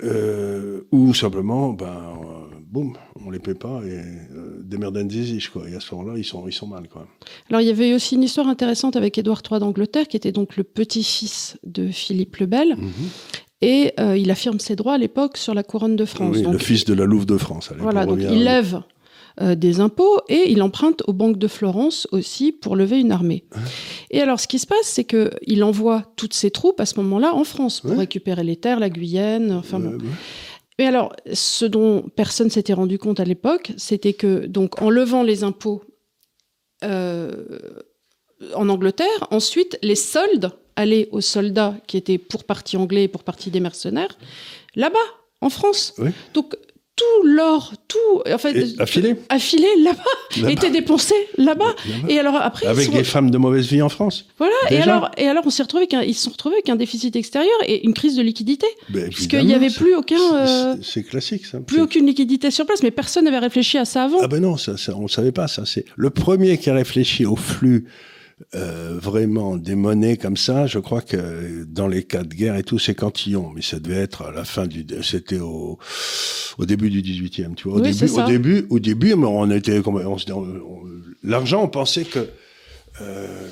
Euh, 0.04 0.82
ou 0.92 1.14
simplement, 1.14 1.74
ben, 1.74 1.86
euh, 1.86 2.56
boum, 2.66 2.94
on 3.24 3.30
les 3.30 3.38
paie 3.38 3.54
pas 3.54 3.82
et 3.86 4.00
euh, 4.00 4.60
des 4.64 4.78
merdenziziches, 4.80 5.50
quoi. 5.50 5.70
Et 5.70 5.76
à 5.76 5.80
ce 5.80 5.94
moment-là, 5.94 6.18
ils 6.18 6.24
sont, 6.24 6.48
ils 6.48 6.54
sont 6.54 6.66
mal, 6.66 6.88
quoi. 6.88 7.06
Alors 7.50 7.62
il 7.62 7.68
y 7.68 7.70
avait 7.70 7.94
aussi 7.94 8.16
une 8.16 8.24
histoire 8.24 8.48
intéressante 8.48 8.96
avec 8.96 9.18
Édouard 9.20 9.44
III 9.50 9.60
d'Angleterre, 9.60 10.08
qui 10.08 10.18
était 10.18 10.32
donc 10.32 10.58
le 10.58 10.64
petit-fils 10.64 11.58
de 11.64 11.90
Philippe 11.90 12.38
le 12.38 12.48
Bel, 12.48 12.78
et 13.62 13.94
euh, 14.00 14.18
il 14.18 14.32
affirme 14.32 14.60
ses 14.60 14.76
droits 14.76 14.94
à 14.94 14.98
l'époque 14.98 15.38
sur 15.38 15.54
la 15.54 15.62
couronne 15.62 15.96
de 15.96 16.06
France. 16.06 16.36
Oui, 16.36 16.42
Donc, 16.42 16.54
le 16.54 16.60
fils 16.60 16.84
de 16.86 16.96
la 16.96 17.06
Louve 17.06 17.28
de 17.28 17.38
France. 17.38 17.70
allez, 17.72 17.82
Voilà, 17.82 18.08
donc 18.08 18.18
il 18.22 18.26
à- 18.26 18.32
lève 18.56 18.82
euh, 19.40 19.56
des 19.56 19.80
impôts 19.80 20.20
et 20.28 20.52
il 20.52 20.62
emprunte 20.62 21.04
aux 21.08 21.14
banques 21.14 21.38
de 21.38 21.48
Florence 21.48 22.08
aussi 22.12 22.52
pour 22.52 22.76
lever 22.76 23.00
une 23.00 23.12
armée. 23.12 23.46
Et 24.10 24.20
alors, 24.22 24.40
ce 24.40 24.48
qui 24.48 24.60
se 24.60 24.68
passe, 24.68 24.84
c'est 24.84 25.06
qu'il 25.06 25.64
envoie 25.64 26.04
toutes 26.18 26.34
ses 26.34 26.52
troupes 26.52 26.80
à 26.82 26.86
ce 26.86 26.96
moment-là 27.00 27.34
en 27.34 27.44
France 27.46 27.80
pour 27.82 27.92
Ouais. 27.92 27.98
récupérer 28.00 28.44
les 28.44 28.56
terres, 28.58 28.80
la 28.80 28.90
Guyenne, 28.90 29.52
enfin 29.54 29.80
bon. 29.80 29.94
Euh. 29.94 29.98
Mais 30.80 30.88
alors, 30.88 31.14
ce 31.32 31.66
dont 31.66 32.02
personne 32.16 32.50
s'était 32.50 32.74
rendu 32.74 32.98
compte 32.98 33.20
à 33.20 33.24
l'époque, 33.24 33.72
c'était 33.78 34.14
que, 34.14 34.46
donc, 34.48 34.82
en 34.82 34.90
levant 34.90 35.22
les 35.24 35.44
impôts 35.44 35.84
euh, 36.84 37.60
en 38.56 38.68
Angleterre, 38.70 39.28
ensuite, 39.30 39.78
les 39.84 39.96
soldes 39.96 40.52
allaient 40.76 41.08
aux 41.12 41.22
soldats 41.22 41.76
qui 41.88 41.98
étaient 41.98 42.18
pour 42.18 42.44
partie 42.44 42.78
anglais 42.78 43.04
et 43.04 43.08
pour 43.08 43.24
partie 43.24 43.52
des 43.52 43.60
mercenaires, 43.60 44.18
là-bas, 44.76 44.98
en 45.42 45.50
France. 45.50 45.94
Oui. 46.00 46.10
Donc, 46.34 46.56
tout 47.02 47.28
l'or, 47.28 47.74
tout, 47.88 47.98
en 48.32 48.38
fait, 48.38 48.56
Et 48.56 48.80
affilé 48.80 49.16
affilé 49.30 49.68
là-bas, 49.84 50.04
Là-bas. 50.38 50.52
était 50.52 50.70
dépensé 50.70 51.16
là-bas. 51.38 51.76
Et 52.10 52.20
alors, 52.20 52.36
après, 52.36 52.68
Avec 52.68 52.86
sont- 52.88 52.92
des 52.92 53.04
femmes 53.04 53.32
de 53.32 53.38
mauvaise 53.38 53.68
vie 53.68 53.82
en 53.82 53.90
France. 53.90 54.26
voilà. 54.38 54.54
Et 54.70 54.78
alors, 54.78 55.10
et 55.18 55.28
alors, 55.28 55.44
on 55.46 55.50
s'est 55.50 55.64
retrouvé 55.64 55.84
avec 55.84 55.94
un, 55.94 56.02
ils 56.04 56.14
se 56.14 56.24
sont 56.26 56.32
retrouvés 56.32 56.56
avec 56.56 56.70
un 56.70 56.76
déficit 56.76 57.16
extérieur 57.16 57.56
et 57.66 57.86
une 57.86 57.94
crise 57.94 58.16
de 58.16 58.22
liquidité. 58.22 58.68
Ben, 58.90 59.10
Parce 59.10 59.28
qu'il 59.28 59.36
évidemment, 59.40 59.48
n'y 59.48 59.54
avait 59.66 59.74
plus 59.74 59.96
aucun, 59.96 60.18
c'est- 60.18 60.52
euh, 60.52 60.76
c'est- 60.84 61.04
classique, 61.04 61.46
ça. 61.46 61.60
plus 61.60 61.82
aucune 61.82 62.06
liquidité 62.06 62.52
sur 62.52 62.66
place, 62.66 62.84
mais 62.84 62.92
personne 62.92 63.26
n'avait 63.26 63.40
réfléchi 63.40 63.78
à 63.78 63.86
ça 63.86 64.04
avant. 64.04 64.18
Ah 64.22 64.28
ben 64.28 64.42
non, 64.42 64.58
ça, 64.58 64.78
ça, 64.78 64.94
on 64.96 65.04
ne 65.04 65.08
savait 65.08 65.32
pas 65.32 65.48
ça. 65.48 65.64
C'est 65.66 65.86
le 65.96 66.10
premier 66.10 66.58
qui 66.58 66.70
a 66.70 66.74
réfléchi 66.76 67.26
au 67.26 67.36
flux 67.36 67.86
euh, 68.56 68.98
vraiment 69.02 69.56
des 69.58 69.76
monnaies 69.76 70.18
comme 70.18 70.38
ça. 70.38 70.68
Je 70.68 70.80
crois 70.80 71.02
que 71.02 71.64
dans 71.66 71.88
les 71.88 72.04
cas 72.04 72.24
de 72.24 72.34
guerre 72.34 72.56
et 72.56 72.64
tout, 72.64 72.80
c'est 72.80 72.96
Cantillon, 72.96 73.52
mais 73.56 73.62
ça 73.62 73.80
devait 73.80 73.96
être 74.02 74.24
à 74.24 74.32
la 74.32 74.44
fin 74.46 74.68
du, 74.68 74.86
c'était 75.04 75.40
au, 75.40 75.78
au 76.58 76.66
début 76.66 76.90
du 76.90 77.02
18e. 77.02 77.56
Tu 77.56 77.68
vois, 77.70 77.78
au 77.78 77.82
Oui, 77.82 77.92
début, 77.92 78.12
au 78.14 78.26
début, 78.28 78.66
au 78.70 78.80
début, 78.80 79.16
mais 79.16 79.26
on 79.28 79.50
était, 79.52 79.82
on, 79.86 80.18
se- 80.18 80.32
on- 80.32 80.40
on- 80.42 80.84
l'argent, 81.24 81.64
on 81.64 81.68
pensait 81.68 82.06
que 82.06 82.28
euh, 83.02 83.50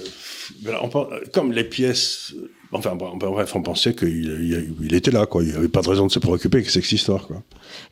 on 0.82 0.90
comme 1.34 1.52
les 1.52 1.64
pièces. 1.64 2.34
Enfin, 2.72 2.96
bon, 2.96 3.18
bref, 3.18 3.56
on 3.56 3.64
pensait 3.64 3.96
qu'il 3.96 4.10
il, 4.10 4.74
il 4.84 4.94
était 4.94 5.10
là, 5.10 5.26
quoi. 5.26 5.44
Il 5.44 5.50
n'y 5.50 5.56
avait 5.56 5.68
pas 5.68 5.82
de 5.82 5.90
raison 5.90 6.06
de 6.06 6.12
se 6.12 6.20
préoccuper 6.20 6.62
que 6.62 6.70
cette 6.72 6.92
histoire, 6.92 7.26
quoi. 7.26 7.42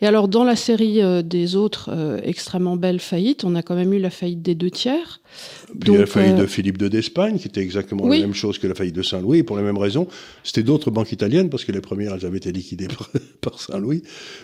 Et 0.01 0.05
alors, 0.05 0.27
dans 0.27 0.43
la 0.43 0.55
série 0.55 1.01
euh, 1.01 1.23
des 1.23 1.55
autres 1.55 1.89
euh, 1.91 2.19
extrêmement 2.23 2.75
belles 2.77 2.99
faillites, 2.99 3.43
on 3.43 3.55
a 3.55 3.63
quand 3.63 3.75
même 3.75 3.91
eu 3.93 3.99
la 3.99 4.11
faillite 4.11 4.43
des 4.43 4.53
deux 4.53 4.69
tiers. 4.69 5.19
Puis 5.79 5.97
la 5.97 6.05
faillite 6.05 6.35
euh, 6.35 6.41
de 6.41 6.45
Philippe 6.45 6.79
II 6.79 6.91
d'Espagne, 6.91 7.39
qui 7.39 7.47
était 7.47 7.61
exactement 7.61 8.03
Oui. 8.03 8.19
la 8.19 8.27
même 8.27 8.35
chose 8.35 8.59
que 8.59 8.67
la 8.67 8.75
faillite 8.75 8.95
de 8.95 9.01
Saint-Louis, 9.01 9.41
pour 9.41 9.57
les 9.57 9.63
mêmes 9.63 9.79
raisons. 9.79 10.07
C'était 10.43 10.63
d'autres 10.63 10.91
banques 10.91 11.11
italiennes, 11.11 11.49
parce 11.49 11.65
que 11.65 11.71
les 11.71 11.81
premières, 11.81 12.13
elles 12.13 12.25
avaient 12.25 12.37
été 12.37 12.51
liquidées 12.51 12.87
par, 12.97 13.09
par 13.41 13.59
Saint-Louis. 13.59 14.03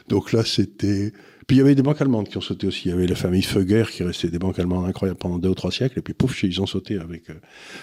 Donc 0.09 0.33
là, 0.33 0.43
c'était... 0.43 1.13
Puis 1.47 1.57
il 1.57 1.59
y 1.59 1.61
avait 1.61 1.75
des 1.75 1.81
banques 1.81 2.01
allemandes 2.01 2.29
qui 2.29 2.37
ont 2.37 2.41
sauté 2.41 2.67
aussi. 2.67 2.83
Il 2.85 2.91
y 2.91 2.93
avait 2.93 3.07
la 3.07 3.15
famille 3.15 3.41
Feuger, 3.41 3.83
qui 3.91 4.03
restait 4.03 4.29
des 4.29 4.39
banques 4.39 4.59
allemandes 4.59 4.85
incroyables 4.85 5.17
pendant 5.19 5.37
deux 5.37 5.49
ou 5.49 5.55
trois 5.55 5.71
siècles, 5.71 5.99
et 5.99 6.01
puis 6.01 6.13
pouf, 6.13 6.43
ils 6.43 6.61
ont 6.61 6.65
sauté 6.65 6.97
avec... 6.97 7.29
euh. 7.29 7.33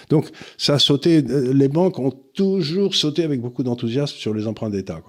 Donc 0.09 0.29
ça 0.57 0.73
a 0.75 0.79
sauté... 0.79 1.23
euh, 1.29 1.53
Les 1.53 1.67
banques 1.67 1.99
ont 1.99 2.11
toujours 2.33 2.95
sauté 2.95 3.23
avec 3.23 3.41
beaucoup 3.41 3.63
d'enthousiasme 3.63 4.15
sur 4.17 4.33
les 4.33 4.47
emprunts 4.47 4.69
d'État. 4.69 5.01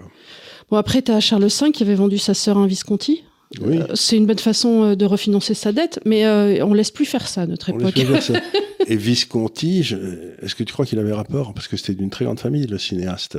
Bon, 0.70 0.76
après, 0.76 1.02
tu 1.02 1.12
as 1.12 1.20
Charles 1.20 1.44
V 1.46 1.72
qui 1.72 1.82
avait 1.82 1.94
vendu 1.94 2.18
sa 2.18 2.34
sœur 2.34 2.56
à 2.58 2.60
un 2.60 2.66
Visconti. 2.66 3.24
Oui. 3.60 3.78
Euh, 3.78 3.86
c'est 3.94 4.16
une 4.16 4.24
bonne 4.26 4.38
façon 4.38 4.94
de 4.94 5.04
refinancer 5.04 5.52
sa 5.54 5.72
dette, 5.72 6.00
mais 6.06 6.24
euh, 6.24 6.64
on 6.64 6.72
laisse 6.72 6.90
plus 6.90 7.04
faire 7.04 7.28
ça 7.28 7.42
à 7.42 7.46
notre 7.46 7.70
On 7.72 7.76
laisse 7.78 7.96
époque. 7.96 8.22
ça. 8.22 8.40
Et 8.88 8.96
Visconti, 8.96 9.82
je- 9.82 9.96
est-ce 10.42 10.54
que 10.54 10.64
tu 10.64 10.72
crois 10.72 10.86
qu'il 10.86 10.98
avait 10.98 11.12
rapport? 11.12 11.52
Parce 11.54 11.68
que 11.68 11.76
c'était 11.76 11.94
d'une 11.94 12.10
très 12.10 12.24
grande 12.24 12.40
famille, 12.40 12.66
le 12.66 12.78
cinéaste. 12.78 13.36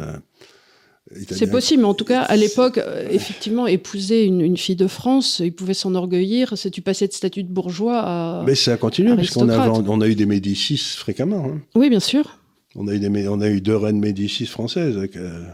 C'est 1.29 1.49
possible, 1.51 1.81
mais 1.81 1.87
en 1.87 1.93
tout 1.93 2.05
cas, 2.05 2.21
à 2.21 2.35
l'époque, 2.37 2.77
euh, 2.77 3.07
effectivement, 3.11 3.67
épouser 3.67 4.23
une, 4.25 4.41
une 4.41 4.57
fille 4.57 4.77
de 4.77 4.87
France, 4.87 5.41
il 5.43 5.53
pouvait 5.53 5.73
s'en 5.73 5.93
orgueillir. 5.95 6.53
C'est 6.57 6.71
tu 6.71 6.81
passais 6.81 7.07
de 7.07 7.13
statut 7.13 7.43
de 7.43 7.51
bourgeois 7.51 7.99
à. 7.99 8.43
Mais 8.45 8.55
ça 8.55 8.73
a 8.73 8.77
continué, 8.77 9.15
puisqu'on 9.17 9.49
a, 9.49 9.67
on 9.69 10.01
a 10.01 10.07
eu 10.07 10.15
des 10.15 10.25
Médicis 10.25 10.77
fréquemment. 10.97 11.45
hein. 11.45 11.61
Oui, 11.75 11.89
bien 11.89 11.99
sûr. 11.99 12.39
On, 12.75 12.87
a 12.87 12.93
eu 12.95 12.99
des, 12.99 13.27
on 13.27 13.41
a 13.41 13.49
eu 13.49 13.61
deux 13.61 13.75
reines 13.75 13.99
Médicis 13.99 14.45
françaises, 14.47 14.97
euh, 15.15 15.45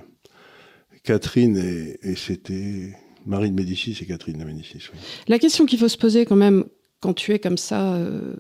Catherine 1.04 1.58
et, 1.58 1.98
et 2.04 2.16
c'était 2.16 2.94
Marie 3.26 3.50
de 3.52 3.56
Médicis 3.56 3.98
et 4.02 4.06
Catherine 4.06 4.38
de 4.38 4.44
Médicis. 4.46 4.84
oui. 4.94 5.00
La 5.28 5.40
question 5.40 5.66
qu'il 5.66 5.80
faut 5.80 5.88
se 5.90 5.98
poser 5.98 6.26
quand 6.26 6.36
même 6.36 6.66
quand 7.02 7.14
tu 7.14 7.34
es 7.34 7.40
comme 7.40 7.58
ça. 7.58 7.96
euh, 7.96 8.36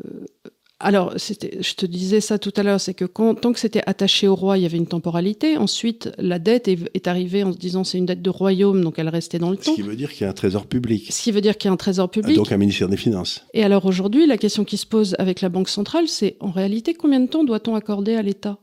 Alors, 0.81 1.13
je 1.17 1.73
te 1.73 1.85
disais 1.85 2.21
ça 2.21 2.39
tout 2.39 2.53
à 2.55 2.63
l'heure, 2.63 2.79
c'est 2.79 2.93
que 2.93 3.03
quand, 3.03 3.35
tant 3.35 3.51
que 3.51 3.59
c'était 3.59 3.81
attaché 3.85 4.29
au 4.29 4.35
roi, 4.35 4.57
il 4.57 4.61
y 4.63 4.65
avait 4.65 4.77
une 4.77 4.87
temporalité. 4.87 5.57
Ensuite, 5.57 6.09
la 6.17 6.39
dette 6.39 6.69
est, 6.69 6.79
est 6.93 7.07
arrivée 7.07 7.43
en 7.43 7.51
se 7.51 7.57
disant 7.57 7.83
c'est 7.83 7.97
une 7.97 8.05
dette 8.05 8.21
de 8.21 8.29
royaume, 8.29 8.81
donc 8.81 8.97
elle 8.97 9.09
restait 9.09 9.39
dans 9.39 9.49
le 9.49 9.57
Ce 9.57 9.63
temps. 9.65 9.75
qui 9.75 9.81
veut 9.81 9.97
dire 9.97 10.09
qu'il 10.13 10.21
y 10.21 10.25
a 10.25 10.29
un 10.29 10.33
trésor 10.33 10.67
public, 10.67 11.11
Ce 11.11 11.21
qui 11.21 11.31
veut 11.31 11.41
dire 11.41 11.57
qu'il 11.57 11.67
y 11.67 11.69
a 11.69 11.73
un 11.73 11.77
trésor 11.77 12.09
public. 12.09 12.37
donc 12.37 12.53
un 12.53 12.57
ministère 12.57 12.87
des 12.87 12.95
Finances. 12.95 13.43
Et 13.53 13.63
alors 13.63 13.85
aujourd'hui, 13.85 14.25
la 14.25 14.37
question 14.37 14.63
qui 14.63 14.77
se 14.77 14.85
pose 14.85 15.17
avec 15.19 15.41
la 15.41 15.49
Banque 15.49 15.67
centrale, 15.67 16.07
c'est 16.07 16.37
en 16.39 16.51
réalité 16.51 16.93
combien 16.93 17.19
de 17.19 17.27
temps 17.27 17.43
doit-on 17.43 17.75
accorder 17.75 18.15
à 18.15 18.21
l'État? 18.21 18.57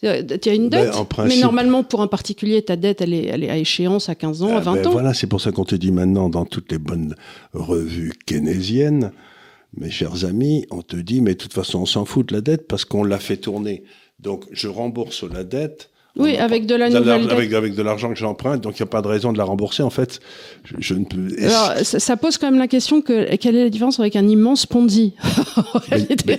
Tu 0.00 0.06
as 0.08 0.54
une 0.54 0.68
Ben, 0.68 0.84
dette, 0.90 1.08
principe- 1.08 1.36
mais 1.36 1.42
normalement 1.42 1.82
pour 1.84 2.02
un 2.02 2.08
particulier, 2.08 2.62
ta 2.62 2.74
dette, 2.76 3.00
elle 3.00 3.14
est, 3.14 3.26
elle 3.26 3.42
est 3.44 3.50
à 3.50 3.56
échéance 3.56 4.08
à 4.08 4.14
15 4.16 4.42
ans, 4.42 4.48
à 4.54 4.56
Ah 4.58 4.60
20 4.60 4.74
ben 4.74 4.86
ans. 4.86 4.90
Voilà, 4.92 5.12
c'est 5.14 5.28
pour 5.28 5.40
ça 5.40 5.50
qu'on 5.52 5.64
te 5.64 5.74
dit 5.76 5.90
maintenant 5.92 6.28
dans 6.28 6.44
toutes 6.44 6.70
les 6.72 6.78
bonnes 6.78 7.14
revues 7.52 8.12
keynésiennes, 8.26 9.12
mes 9.76 9.90
chers 9.90 10.24
amis, 10.24 10.66
on 10.70 10.82
te 10.82 10.96
dit, 10.96 11.20
mais 11.20 11.34
de 11.34 11.38
toute 11.38 11.52
façon, 11.52 11.80
on 11.80 11.86
s'en 11.86 12.04
fout 12.04 12.28
de 12.28 12.34
la 12.34 12.40
dette 12.40 12.66
parce 12.66 12.84
qu'on 12.84 13.04
l'a 13.04 13.18
fait 13.18 13.38
tourner. 13.38 13.84
Donc, 14.18 14.44
je 14.50 14.68
rembourse 14.68 15.22
la 15.24 15.44
dette. 15.44 15.90
Oui, 16.14 16.36
avec 16.36 16.66
de 16.66 16.74
la 16.74 16.90
nouvelle 16.90 17.22
dette. 17.22 17.32
avec, 17.32 17.52
avec 17.54 17.74
de 17.74 17.80
l'argent 17.82 18.10
que 18.12 18.18
j'emprunte, 18.18 18.60
donc 18.60 18.78
il 18.78 18.82
n'y 18.82 18.86
a 18.88 18.90
pas 18.90 19.00
de 19.00 19.08
raison 19.08 19.32
de 19.32 19.38
la 19.38 19.44
rembourser. 19.44 19.82
En 19.82 19.88
fait, 19.90 20.20
je, 20.64 20.74
je 20.78 20.94
ne 20.94 21.04
peux. 21.04 21.28
et 21.40 21.46
Alors, 21.46 21.72
ça, 21.84 21.98
ça 22.00 22.16
pose 22.18 22.36
quand 22.36 22.50
même 22.50 22.58
la 22.60 22.68
question 22.68 23.00
que 23.00 23.34
quelle 23.36 23.56
est 23.56 23.64
la 23.64 23.70
différence 23.70 23.98
avec 23.98 24.14
un 24.16 24.28
immense 24.28 24.66
Ponzi 24.66 25.14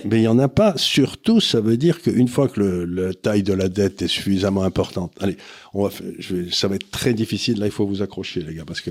Mais 0.04 0.18
il 0.18 0.20
n'y 0.20 0.28
en 0.28 0.38
a 0.38 0.48
pas. 0.48 0.74
Surtout, 0.76 1.40
ça 1.40 1.60
veut 1.60 1.76
dire 1.76 2.00
qu'une 2.02 2.28
fois 2.28 2.48
que 2.48 2.60
le, 2.60 2.84
la 2.84 3.14
taille 3.14 3.42
de 3.42 3.52
la 3.52 3.68
dette 3.68 4.02
est 4.02 4.08
suffisamment 4.08 4.62
importante, 4.62 5.12
allez, 5.20 5.36
on 5.72 5.82
va, 5.84 5.90
faire- 5.90 6.06
je 6.18 6.34
vais, 6.36 6.50
ça 6.52 6.68
va 6.68 6.76
être 6.76 6.90
très 6.90 7.12
difficile. 7.14 7.58
Là, 7.58 7.66
il 7.66 7.72
faut 7.72 7.86
vous 7.86 8.02
accrocher, 8.02 8.42
les 8.42 8.54
gars, 8.54 8.64
parce 8.64 8.80
que 8.80 8.90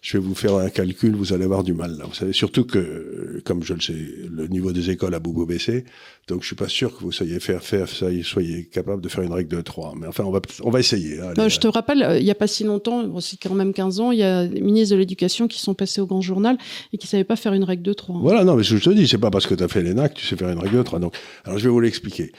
je 0.00 0.16
vais 0.16 0.22
vous 0.22 0.34
faire 0.34 0.54
un 0.54 0.70
calcul, 0.70 1.14
vous 1.14 1.32
allez 1.32 1.44
avoir 1.44 1.64
du 1.64 1.72
mal. 1.72 1.96
Là, 1.98 2.04
vous 2.06 2.14
savez, 2.14 2.32
surtout 2.32 2.64
que, 2.64 3.42
comme 3.44 3.62
je 3.64 3.74
le 3.74 3.80
sais, 3.80 3.94
le 4.30 4.46
niveau 4.46 4.72
des 4.72 4.90
écoles 4.90 5.14
a 5.14 5.18
beaucoup 5.18 5.44
baissé, 5.46 5.84
donc 6.28 6.42
je 6.42 6.46
suis 6.46 6.56
pas 6.56 6.68
sûr 6.68 6.96
que 6.96 7.02
vous 7.02 7.10
soyez 7.12 7.40
faire 7.40 7.62
faire, 7.62 7.88
soyez 7.88 8.64
capable 8.72 9.02
de 9.02 9.08
faire 9.08 9.24
une 9.24 9.32
règle 9.32 9.56
de 9.56 9.60
3. 9.60 9.94
Mais 10.00 10.06
enfin, 10.06 10.19
on 10.24 10.30
va, 10.30 10.40
on 10.62 10.70
va 10.70 10.80
essayer. 10.80 11.20
hein, 11.20 11.48
je 11.48 11.58
te 11.58 11.66
rappelle, 11.68 12.02
euh, 12.02 12.18
il 12.18 12.24
n'y 12.24 12.30
a 12.30 12.34
pas 12.34 12.46
si 12.46 12.64
longtemps, 12.64 13.02
bon, 13.04 13.20
c'est 13.20 13.36
quand 13.36 13.54
même 13.54 13.72
15 13.72 14.00
ans, 14.00 14.12
il 14.12 14.18
y 14.18 14.22
a 14.22 14.46
des 14.46 14.60
ministres 14.60 14.94
de 14.94 15.00
l'Éducation 15.00 15.48
qui 15.48 15.58
sont 15.60 15.74
passés 15.74 16.00
au 16.00 16.06
grand 16.06 16.20
journal 16.20 16.56
et 16.92 16.98
qui 16.98 17.06
ne 17.06 17.10
savaient 17.10 17.24
pas 17.24 17.36
faire 17.36 17.52
une 17.52 17.64
règle 17.64 17.82
de 17.82 17.92
3. 17.92 18.18
Voilà, 18.20 18.44
non, 18.44 18.56
mais 18.56 18.62
ce 18.62 18.70
que 18.70 18.76
je 18.78 18.84
te 18.84 18.90
dis, 18.94 19.06
c'est 19.08 19.18
pas 19.18 19.30
parce 19.30 19.46
que 19.46 19.54
tu 19.54 19.62
as 19.62 19.68
fait 19.68 19.82
l'ENAC 19.82 20.14
que 20.14 20.20
tu 20.20 20.26
sais 20.26 20.36
faire 20.36 20.48
une 20.50 20.58
règle 20.58 20.76
de 20.78 20.82
3. 20.82 20.98
Donc, 20.98 21.16
alors, 21.44 21.58
je 21.58 21.64
vais 21.64 21.70
vous 21.70 21.80
l'expliquer. 21.80 22.32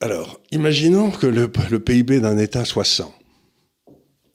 Alors, 0.00 0.40
imaginons 0.52 1.10
que 1.10 1.26
le, 1.26 1.50
le 1.70 1.80
PIB 1.80 2.20
d'un 2.20 2.38
État 2.38 2.64
soit 2.64 2.84
100. 2.84 3.12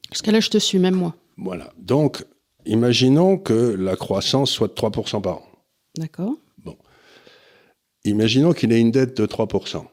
Parce 0.09 0.21
que 0.21 0.31
là, 0.31 0.39
je 0.39 0.49
te 0.49 0.57
suis, 0.57 0.77
même 0.79 0.95
moi. 0.95 1.15
Voilà. 1.37 1.71
Donc, 1.79 2.23
imaginons 2.65 3.37
que 3.37 3.75
la 3.79 3.95
croissance 3.95 4.51
soit 4.51 4.67
de 4.67 4.73
3% 4.73 5.21
par 5.21 5.37
an. 5.37 5.43
D'accord 5.97 6.33
Imaginons 8.05 8.51
qu'il 8.51 8.71
ait 8.73 8.81
une 8.81 8.91
dette 8.91 9.15
de 9.15 9.25
3%. 9.25 9.85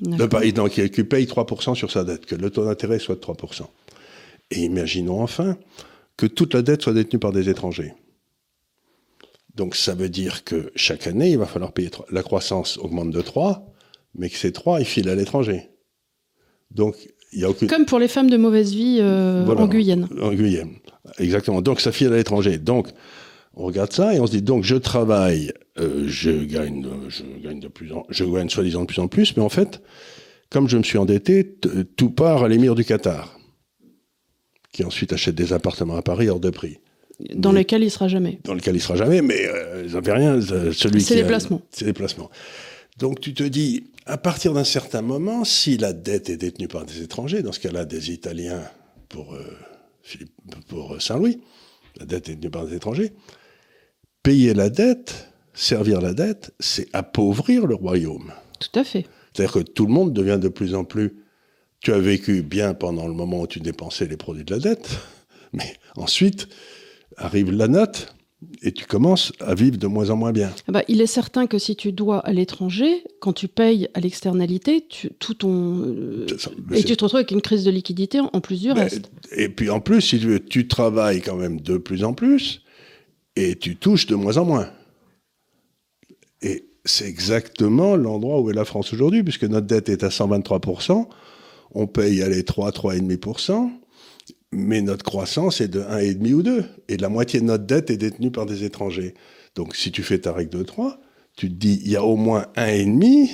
D'accord. 0.00 0.28
pas- 0.40 0.50
donc, 0.52 0.70
qu'il 0.72 1.08
paye 1.08 1.26
3% 1.26 1.74
sur 1.74 1.90
sa 1.90 2.04
dette, 2.04 2.26
que 2.26 2.34
le 2.34 2.50
taux 2.50 2.64
d'intérêt 2.64 2.98
soit 2.98 3.16
de 3.16 3.20
3%. 3.20 3.68
Et 4.50 4.60
imaginons 4.60 5.20
enfin 5.22 5.56
que 6.16 6.26
toute 6.26 6.54
la 6.54 6.62
dette 6.62 6.82
soit 6.82 6.92
détenue 6.92 7.18
par 7.20 7.32
des 7.32 7.48
étrangers. 7.48 7.94
Donc, 9.54 9.74
ça 9.74 9.94
veut 9.94 10.08
dire 10.08 10.44
que 10.44 10.70
chaque 10.76 11.06
année, 11.06 11.30
il 11.30 11.38
va 11.38 11.46
falloir 11.46 11.72
payer 11.72 11.90
3. 11.90 12.06
La 12.10 12.22
croissance 12.22 12.78
augmente 12.78 13.10
de 13.10 13.20
3, 13.20 13.66
mais 14.14 14.28
que 14.30 14.36
ces 14.36 14.52
3, 14.52 14.80
ils 14.80 14.86
filent 14.86 15.08
à 15.08 15.14
l'étranger. 15.14 15.68
Donc, 16.70 16.96
il 17.32 17.38
n'y 17.40 17.44
a 17.44 17.50
aucune... 17.50 17.68
Comme 17.68 17.84
pour 17.84 17.98
les 17.98 18.08
femmes 18.08 18.30
de 18.30 18.36
mauvaise 18.36 18.72
vie 18.72 18.98
euh, 19.00 19.42
Voilà. 19.44 19.62
en 19.62 19.66
Guyane. 19.68 20.08
En 20.20 20.32
Guyane. 20.32 20.70
Exactement. 21.18 21.62
Donc, 21.62 21.80
ça 21.80 21.92
file 21.92 22.08
à 22.12 22.16
l'étranger. 22.16 22.58
Donc, 22.58 22.88
on 23.54 23.64
regarde 23.66 23.92
ça 23.92 24.14
et 24.14 24.20
on 24.20 24.26
se 24.26 24.32
dit, 24.32 24.42
donc, 24.42 24.64
je 24.64 24.76
travaille, 24.76 25.52
euh, 25.78 26.04
je 26.06 26.30
gagne, 26.44 26.86
je 27.08 27.22
gagne 27.42 27.60
de 27.60 27.68
plus 27.68 27.92
en, 27.92 28.04
je 28.08 28.24
gagne 28.24 28.48
soi-disant 28.48 28.82
de 28.82 28.86
plus 28.86 29.00
en 29.00 29.08
plus, 29.08 29.36
mais 29.36 29.42
en 29.42 29.48
fait, 29.48 29.80
comme 30.50 30.68
je 30.68 30.76
me 30.76 30.82
suis 30.82 30.98
endetté, 30.98 31.56
tout 31.96 32.10
part 32.10 32.42
à 32.44 32.48
l'émir 32.48 32.74
du 32.74 32.84
Qatar, 32.84 33.38
qui 34.72 34.84
ensuite 34.84 35.12
achète 35.12 35.34
des 35.34 35.52
appartements 35.52 35.96
à 35.96 36.02
Paris 36.02 36.28
hors 36.28 36.40
de 36.40 36.50
prix, 36.50 36.78
Dans 37.34 37.52
Mais- 37.52 37.60
lesquels 37.60 37.82
il 37.84 37.90
sera 37.90 38.08
jamais. 38.08 38.40
dans 38.44 38.54
lequel 38.54 38.76
il 38.76 38.80
sera 38.80 38.96
jamais, 38.96 39.20
mais 39.22 39.46
euh, 39.46 39.86
fait 40.02 40.12
rien, 40.12 40.36
euh, 40.36 40.72
celui 40.72 41.02
C'est 41.02 41.14
qui 41.14 41.20
les 41.20 41.26
placements. 41.26 41.60
C'est 41.70 41.84
les 41.84 41.92
placements. 41.92 42.30
Donc, 42.98 43.20
tu 43.20 43.34
te 43.34 43.42
dis, 43.42 43.84
à 44.06 44.16
partir 44.18 44.52
d'un 44.54 44.64
certain 44.64 45.02
moment, 45.02 45.44
si 45.44 45.76
la 45.76 45.92
dette 45.92 46.30
est 46.30 46.36
détenue 46.36 46.68
par 46.68 46.84
des 46.84 47.02
étrangers, 47.02 47.42
dans 47.42 47.52
ce 47.52 47.60
cas-là, 47.60 47.84
des 47.84 48.10
Italiens 48.10 48.62
pour, 49.08 49.34
euh, 49.34 49.42
Philippe- 50.02 50.32
pour 50.68 51.00
Saint-Louis, 51.00 51.40
la 51.98 52.06
dette 52.06 52.28
est 52.28 52.34
détenue 52.36 52.50
par 52.50 52.66
des 52.66 52.76
étrangers, 52.76 53.12
payer 54.22 54.54
la 54.54 54.70
dette, 54.70 55.29
servir 55.54 56.00
la 56.00 56.14
dette, 56.14 56.52
c'est 56.60 56.88
appauvrir 56.92 57.66
le 57.66 57.74
royaume. 57.74 58.32
Tout 58.58 58.78
à 58.78 58.84
fait. 58.84 59.06
C'est-à-dire 59.32 59.52
que 59.52 59.60
tout 59.60 59.86
le 59.86 59.92
monde 59.92 60.12
devient 60.12 60.38
de 60.40 60.48
plus 60.48 60.74
en 60.74 60.84
plus... 60.84 61.16
Tu 61.80 61.94
as 61.94 61.98
vécu 61.98 62.42
bien 62.42 62.74
pendant 62.74 63.08
le 63.08 63.14
moment 63.14 63.40
où 63.40 63.46
tu 63.46 63.58
dépensais 63.58 64.06
les 64.06 64.18
produits 64.18 64.44
de 64.44 64.54
la 64.54 64.60
dette, 64.60 64.90
mais 65.52 65.76
ensuite 65.96 66.48
arrive 67.16 67.50
la 67.52 67.68
note, 67.68 68.14
et 68.62 68.72
tu 68.72 68.86
commences 68.86 69.32
à 69.40 69.54
vivre 69.54 69.76
de 69.76 69.86
moins 69.86 70.10
en 70.10 70.16
moins 70.16 70.32
bien. 70.32 70.50
Ah 70.66 70.72
bah, 70.72 70.82
il 70.88 71.00
est 71.00 71.06
certain 71.06 71.46
que 71.46 71.58
si 71.58 71.76
tu 71.76 71.92
dois 71.92 72.20
à 72.20 72.32
l'étranger, 72.32 73.04
quand 73.20 73.32
tu 73.32 73.48
payes 73.48 73.88
à 73.94 74.00
l'externalité, 74.00 74.86
tu, 74.88 75.10
tout 75.18 75.34
ton 75.34 75.84
euh, 75.84 76.26
et 76.72 76.82
tu 76.82 76.96
te 76.96 77.04
retrouves 77.04 77.18
avec 77.18 77.30
une 77.30 77.42
crise 77.42 77.64
de 77.64 77.70
liquidité 77.70 78.20
en 78.20 78.40
plus 78.40 78.60
du 78.60 78.72
reste. 78.72 79.10
Et 79.32 79.48
puis 79.48 79.68
en 79.70 79.80
plus, 79.80 80.00
si 80.00 80.18
tu 80.18 80.40
tu 80.48 80.68
travailles 80.68 81.20
quand 81.20 81.36
même 81.36 81.60
de 81.60 81.76
plus 81.76 82.02
en 82.02 82.14
plus 82.14 82.62
et 83.36 83.56
tu 83.56 83.76
touches 83.76 84.06
de 84.06 84.14
moins 84.14 84.36
en 84.38 84.44
moins. 84.44 84.70
Et 86.42 86.66
c'est 86.84 87.06
exactement 87.06 87.96
l'endroit 87.96 88.40
où 88.40 88.50
est 88.50 88.54
la 88.54 88.64
France 88.64 88.92
aujourd'hui, 88.92 89.22
puisque 89.22 89.44
notre 89.44 89.66
dette 89.66 89.88
est 89.88 90.04
à 90.04 90.08
123%, 90.08 91.06
on 91.72 91.86
paye 91.86 92.24
les 92.28 92.44
3, 92.44 92.70
3,5%, 92.70 93.70
mais 94.52 94.82
notre 94.82 95.04
croissance 95.04 95.60
est 95.60 95.68
de 95.68 95.80
1,5% 95.80 96.32
ou 96.32 96.42
2, 96.42 96.64
et 96.88 96.96
la 96.96 97.08
moitié 97.08 97.40
de 97.40 97.44
notre 97.44 97.64
dette 97.64 97.90
est 97.90 97.96
détenue 97.96 98.30
par 98.30 98.46
des 98.46 98.64
étrangers. 98.64 99.14
Donc 99.54 99.76
si 99.76 99.92
tu 99.92 100.02
fais 100.02 100.18
ta 100.18 100.32
règle 100.32 100.58
de 100.58 100.62
3, 100.62 101.00
tu 101.36 101.48
te 101.48 101.54
dis, 101.54 101.80
il 101.84 101.90
y 101.90 101.96
a 101.96 102.04
au 102.04 102.16
moins 102.16 102.46
1,5 102.56 103.30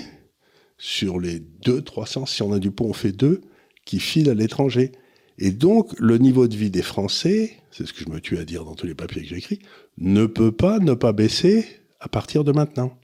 sur 0.78 1.18
les 1.18 1.40
2, 1.40 1.82
300, 1.82 2.26
si 2.26 2.42
on 2.42 2.52
a 2.52 2.58
du 2.58 2.70
pont, 2.70 2.86
on 2.86 2.92
fait 2.92 3.12
2, 3.12 3.40
qui 3.84 4.00
filent 4.00 4.30
à 4.30 4.34
l'étranger. 4.34 4.92
Et 5.38 5.50
donc, 5.50 5.98
le 5.98 6.18
niveau 6.18 6.48
de 6.48 6.56
vie 6.56 6.70
des 6.70 6.82
Français, 6.82 7.52
c'est 7.70 7.86
ce 7.86 7.92
que 7.92 8.04
je 8.04 8.10
me 8.10 8.20
tue 8.20 8.38
à 8.38 8.44
dire 8.44 8.64
dans 8.64 8.74
tous 8.74 8.86
les 8.86 8.94
papiers 8.94 9.22
que 9.22 9.28
j'écris, 9.28 9.60
ne 9.98 10.26
peut 10.26 10.52
pas 10.52 10.78
ne 10.78 10.94
pas 10.94 11.12
baisser 11.12 11.66
à 12.00 12.08
partir 12.08 12.44
de 12.44 12.52
maintenant. 12.52 12.96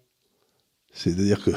C'est-à-dire 0.93 1.43
que 1.43 1.51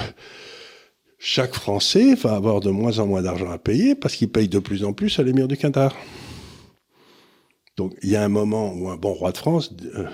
chaque 1.17 1.53
Français 1.53 2.15
va 2.15 2.35
avoir 2.35 2.59
de 2.59 2.69
moins 2.69 2.99
en 2.99 3.07
moins 3.07 3.21
d'argent 3.21 3.49
à 3.49 3.57
payer 3.57 3.95
parce 3.95 4.15
qu'il 4.15 4.31
paye 4.31 4.47
de 4.47 4.59
plus 4.59 4.83
en 4.83 4.93
plus 4.93 5.19
à 5.19 5.23
l'émir 5.23 5.47
du 5.47 5.57
Qatar. 5.57 5.95
Donc 7.77 7.93
il 8.01 8.09
y 8.09 8.15
a 8.15 8.23
un 8.23 8.29
moment 8.29 8.73
où 8.73 8.89
un 8.89 8.95
bon 8.95 9.13
roi 9.13 9.31
de 9.31 9.37
France 9.37 9.73
euh, 9.95 10.07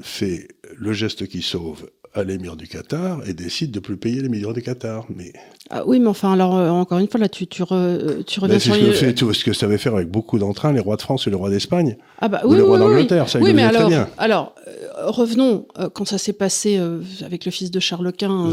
fait 0.00 0.48
le 0.76 0.92
geste 0.92 1.26
qui 1.26 1.42
sauve 1.42 1.90
à 2.14 2.22
l'émir 2.22 2.56
du 2.56 2.68
Qatar 2.68 3.20
et 3.26 3.34
décide 3.34 3.70
de 3.70 3.80
plus 3.80 3.96
payer 3.96 4.22
l'émir 4.22 4.52
du 4.52 4.62
Qatar. 4.62 5.04
Mais 5.14 5.32
ah 5.70 5.82
oui, 5.86 5.98
mais 5.98 6.06
enfin 6.06 6.32
alors 6.32 6.56
euh, 6.56 6.68
encore 6.68 6.98
une 6.98 7.08
fois 7.08 7.18
là 7.18 7.28
tu 7.28 7.46
tu, 7.46 7.62
re, 7.62 8.22
tu 8.26 8.40
reviens 8.40 8.58
sur 8.58 8.74
ce 8.74 8.80
que 8.80 9.10
tout 9.10 9.32
ce 9.34 9.44
que 9.44 9.52
ça 9.52 9.66
avait 9.66 9.78
faire 9.78 9.96
avec 9.96 10.08
beaucoup 10.08 10.38
d'entrain 10.38 10.72
les 10.72 10.80
rois 10.80 10.96
de 10.96 11.02
France 11.02 11.26
et 11.26 11.30
le 11.30 11.36
roi 11.36 11.50
d'Espagne 11.50 11.96
ah 12.20 12.28
bah, 12.28 12.42
ou 12.44 12.50
oui, 12.50 12.56
le 12.58 12.64
roi 12.64 12.78
oui, 12.78 12.84
d'Angleterre. 12.84 13.28
Ça 13.28 13.40
oui, 13.40 13.52
mais 13.52 13.62
alors, 13.62 13.82
très 13.82 13.90
bien. 13.90 14.08
alors 14.18 14.54
euh, 14.68 15.10
revenons 15.10 15.66
quand 15.92 16.04
ça 16.04 16.18
s'est 16.18 16.32
passé 16.32 16.80
avec 17.24 17.44
le 17.44 17.50
fils 17.50 17.70
de 17.70 17.80
Charles 17.80 18.12
Quint, 18.12 18.50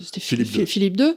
c'était 0.00 0.20
Philippe, 0.20 0.66
Philippe 0.66 1.00
II. 1.00 1.14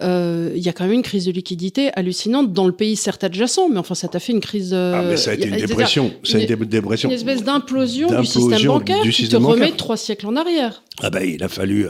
Il 0.00 0.58
y 0.58 0.68
a 0.68 0.72
quand 0.72 0.84
même 0.84 0.92
une 0.92 1.02
crise 1.02 1.24
de 1.26 1.32
liquidité 1.32 1.90
hallucinante 1.94 2.52
dans 2.52 2.66
le 2.66 2.72
pays 2.72 2.96
certes 2.96 3.24
adjacent, 3.24 3.68
mais 3.70 3.78
enfin 3.78 3.94
ça 3.94 4.08
t'a 4.08 4.20
fait 4.20 4.32
une 4.32 4.40
crise. 4.40 4.74
ah 4.74 5.02
mais 5.08 5.16
ça 5.16 5.30
a 5.30 5.34
été 5.34 5.48
une 5.48 5.56
dépression, 5.56 6.12
ça 6.24 6.38
une, 6.38 6.50
une 6.50 6.64
dépression. 6.64 7.08
Une 7.08 7.14
espèce 7.14 7.44
d'implosion 7.44 8.08
du 8.20 8.26
système 8.26 8.66
bancaire 8.66 9.02
du 9.02 9.10
qui 9.10 9.28
te 9.28 9.36
remet 9.36 9.72
trois 9.72 9.96
siècles 9.96 10.26
en 10.26 10.36
arrière. 10.36 10.82
Ah 11.00 11.10
ben 11.10 11.22
il 11.22 11.42
a 11.42 11.48
fallu 11.48 11.86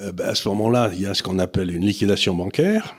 euh, 0.00 0.12
bah, 0.12 0.28
à 0.28 0.34
ce 0.34 0.48
moment-là, 0.48 0.90
il 0.94 1.00
y 1.00 1.06
a 1.06 1.14
ce 1.14 1.22
qu'on 1.22 1.38
appelle 1.38 1.74
une 1.74 1.84
liquidation 1.84 2.34
bancaire. 2.34 2.96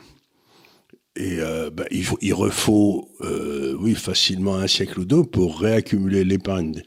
Et 1.15 1.39
euh, 1.39 1.69
bah, 1.69 1.85
il, 1.91 2.03
faut, 2.03 2.17
il 2.21 2.33
refaut, 2.33 3.09
euh, 3.21 3.75
oui, 3.79 3.95
facilement 3.95 4.55
un 4.55 4.67
siècle 4.67 4.99
ou 4.99 5.05
deux 5.05 5.23
pour 5.23 5.59
réaccumuler 5.59 6.23
l'épargne, 6.23 6.81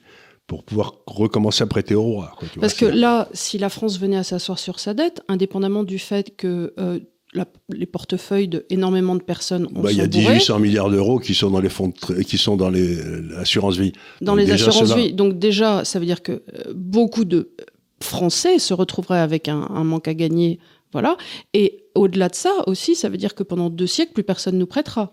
pour 0.47 0.65
pouvoir 0.65 0.95
recommencer 1.07 1.63
à 1.63 1.67
prêter 1.67 1.95
au 1.95 2.03
roi. 2.03 2.37
Parce 2.61 2.75
que 2.75 2.87
là, 2.87 3.29
si 3.33 3.59
la 3.59 3.69
France 3.69 3.99
venait 3.99 4.17
à 4.17 4.25
s'asseoir 4.25 4.59
sur 4.59 4.81
sa 4.81 4.95
dette, 4.95 5.23
indépendamment 5.29 5.85
du 5.85 5.99
fait 5.99 6.37
que 6.37 6.73
les 7.69 7.87
portefeuilles 7.87 8.49
d'énormément 8.49 9.15
de 9.15 9.23
personnes 9.23 9.69
bah, 9.73 9.91
Il 9.93 9.99
y 9.99 10.01
a 10.01 10.07
1800 10.07 10.59
milliards 10.59 10.91
d'euros 10.91 11.19
qui 11.19 11.35
sont 11.35 11.51
dans 11.51 11.61
les 11.61 11.69
fonds, 11.69 11.93
qui 12.27 12.39
sont 12.39 12.57
dans 12.57 12.71
les 12.71 12.99
assurances 13.37 13.77
vie. 13.77 13.93
Dans 14.21 14.35
les 14.35 14.51
assurances 14.51 14.95
vie. 14.95 15.13
Donc 15.13 15.39
déjà, 15.39 15.85
ça 15.85 15.99
veut 15.99 16.07
dire 16.07 16.23
que 16.23 16.43
beaucoup 16.75 17.25
de 17.25 17.51
français 18.01 18.59
se 18.59 18.75
retrouverait 18.75 19.21
avec 19.21 19.49
un, 19.49 19.85
manque 19.85 20.09
à 20.09 20.15
gagner. 20.15 20.59
Voilà. 20.93 21.17
Et 21.55 21.85
au-delà 21.95 22.29
de 22.29 22.35
ça 22.35 22.53
aussi, 22.67 22.95
ça 22.95 23.09
veut 23.09 23.17
dire 23.17 23.35
que 23.35 23.43
pendant 23.43 23.71
deux 23.71 23.87
siècles, 23.87 24.13
plus 24.13 24.23
personne 24.23 24.59
nous 24.59 24.67
prêtera. 24.67 25.11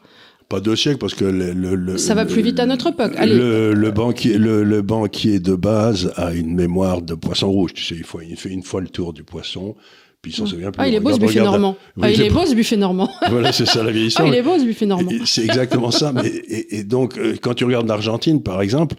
Pas 0.49 0.59
deux 0.59 0.75
siècles, 0.75 0.99
parce 0.99 1.13
que 1.13 1.25
le, 1.25 1.97
ça 1.97 2.13
va 2.15 2.25
plus 2.25 2.41
vite 2.41 2.59
à 2.59 2.65
notre 2.65 2.87
époque. 2.87 3.13
Le, 3.19 3.89
banquier, 3.91 4.37
le, 4.37 4.81
banquier 4.81 5.39
de 5.39 5.55
base 5.55 6.13
a 6.15 6.33
une 6.33 6.53
mémoire 6.53 7.01
de 7.01 7.15
poisson 7.15 7.49
rouge. 7.49 7.73
Tu 7.73 7.83
sais, 7.83 7.95
il 7.95 8.35
fait 8.35 8.49
une 8.49 8.63
fois 8.63 8.81
le 8.81 8.89
tour 8.89 9.13
du 9.13 9.23
poisson. 9.23 9.75
Puis 10.23 10.31
il 10.31 10.35
s'en 10.35 10.45
souvient 10.45 10.71
plus. 10.71 10.81
Ah, 10.81 10.87
il 10.87 10.95
est 10.95 11.01
beau 11.01 11.11
ce 11.11 11.19
buffet 11.19 11.41
normand. 11.41 11.75
ah, 12.01 12.09
il 12.09 12.21
est 12.21 12.29
beau 12.29 12.45
ce 12.47 12.55
buffet 12.55 12.77
normand. 12.77 13.09
voilà, 13.29 13.51
c'est 13.51 13.65
ça 13.65 13.83
la 13.83 13.91
vieille 13.91 14.05
histoire. 14.07 14.27
Ah, 14.27 14.31
il 14.31 14.37
est 14.37 14.41
beau 14.41 14.57
ce 14.57 14.63
buffet 14.63 14.85
normand. 14.85 15.11
C'est 15.25 15.43
exactement 15.43 15.91
ça. 15.91 16.13
Mais, 16.13 16.31
et, 16.47 16.85
donc, 16.85 17.17
euh, 17.17 17.35
quand 17.41 17.53
tu 17.53 17.65
regardes 17.65 17.89
l'Argentine, 17.89 18.41
par 18.41 18.61
exemple, 18.61 18.95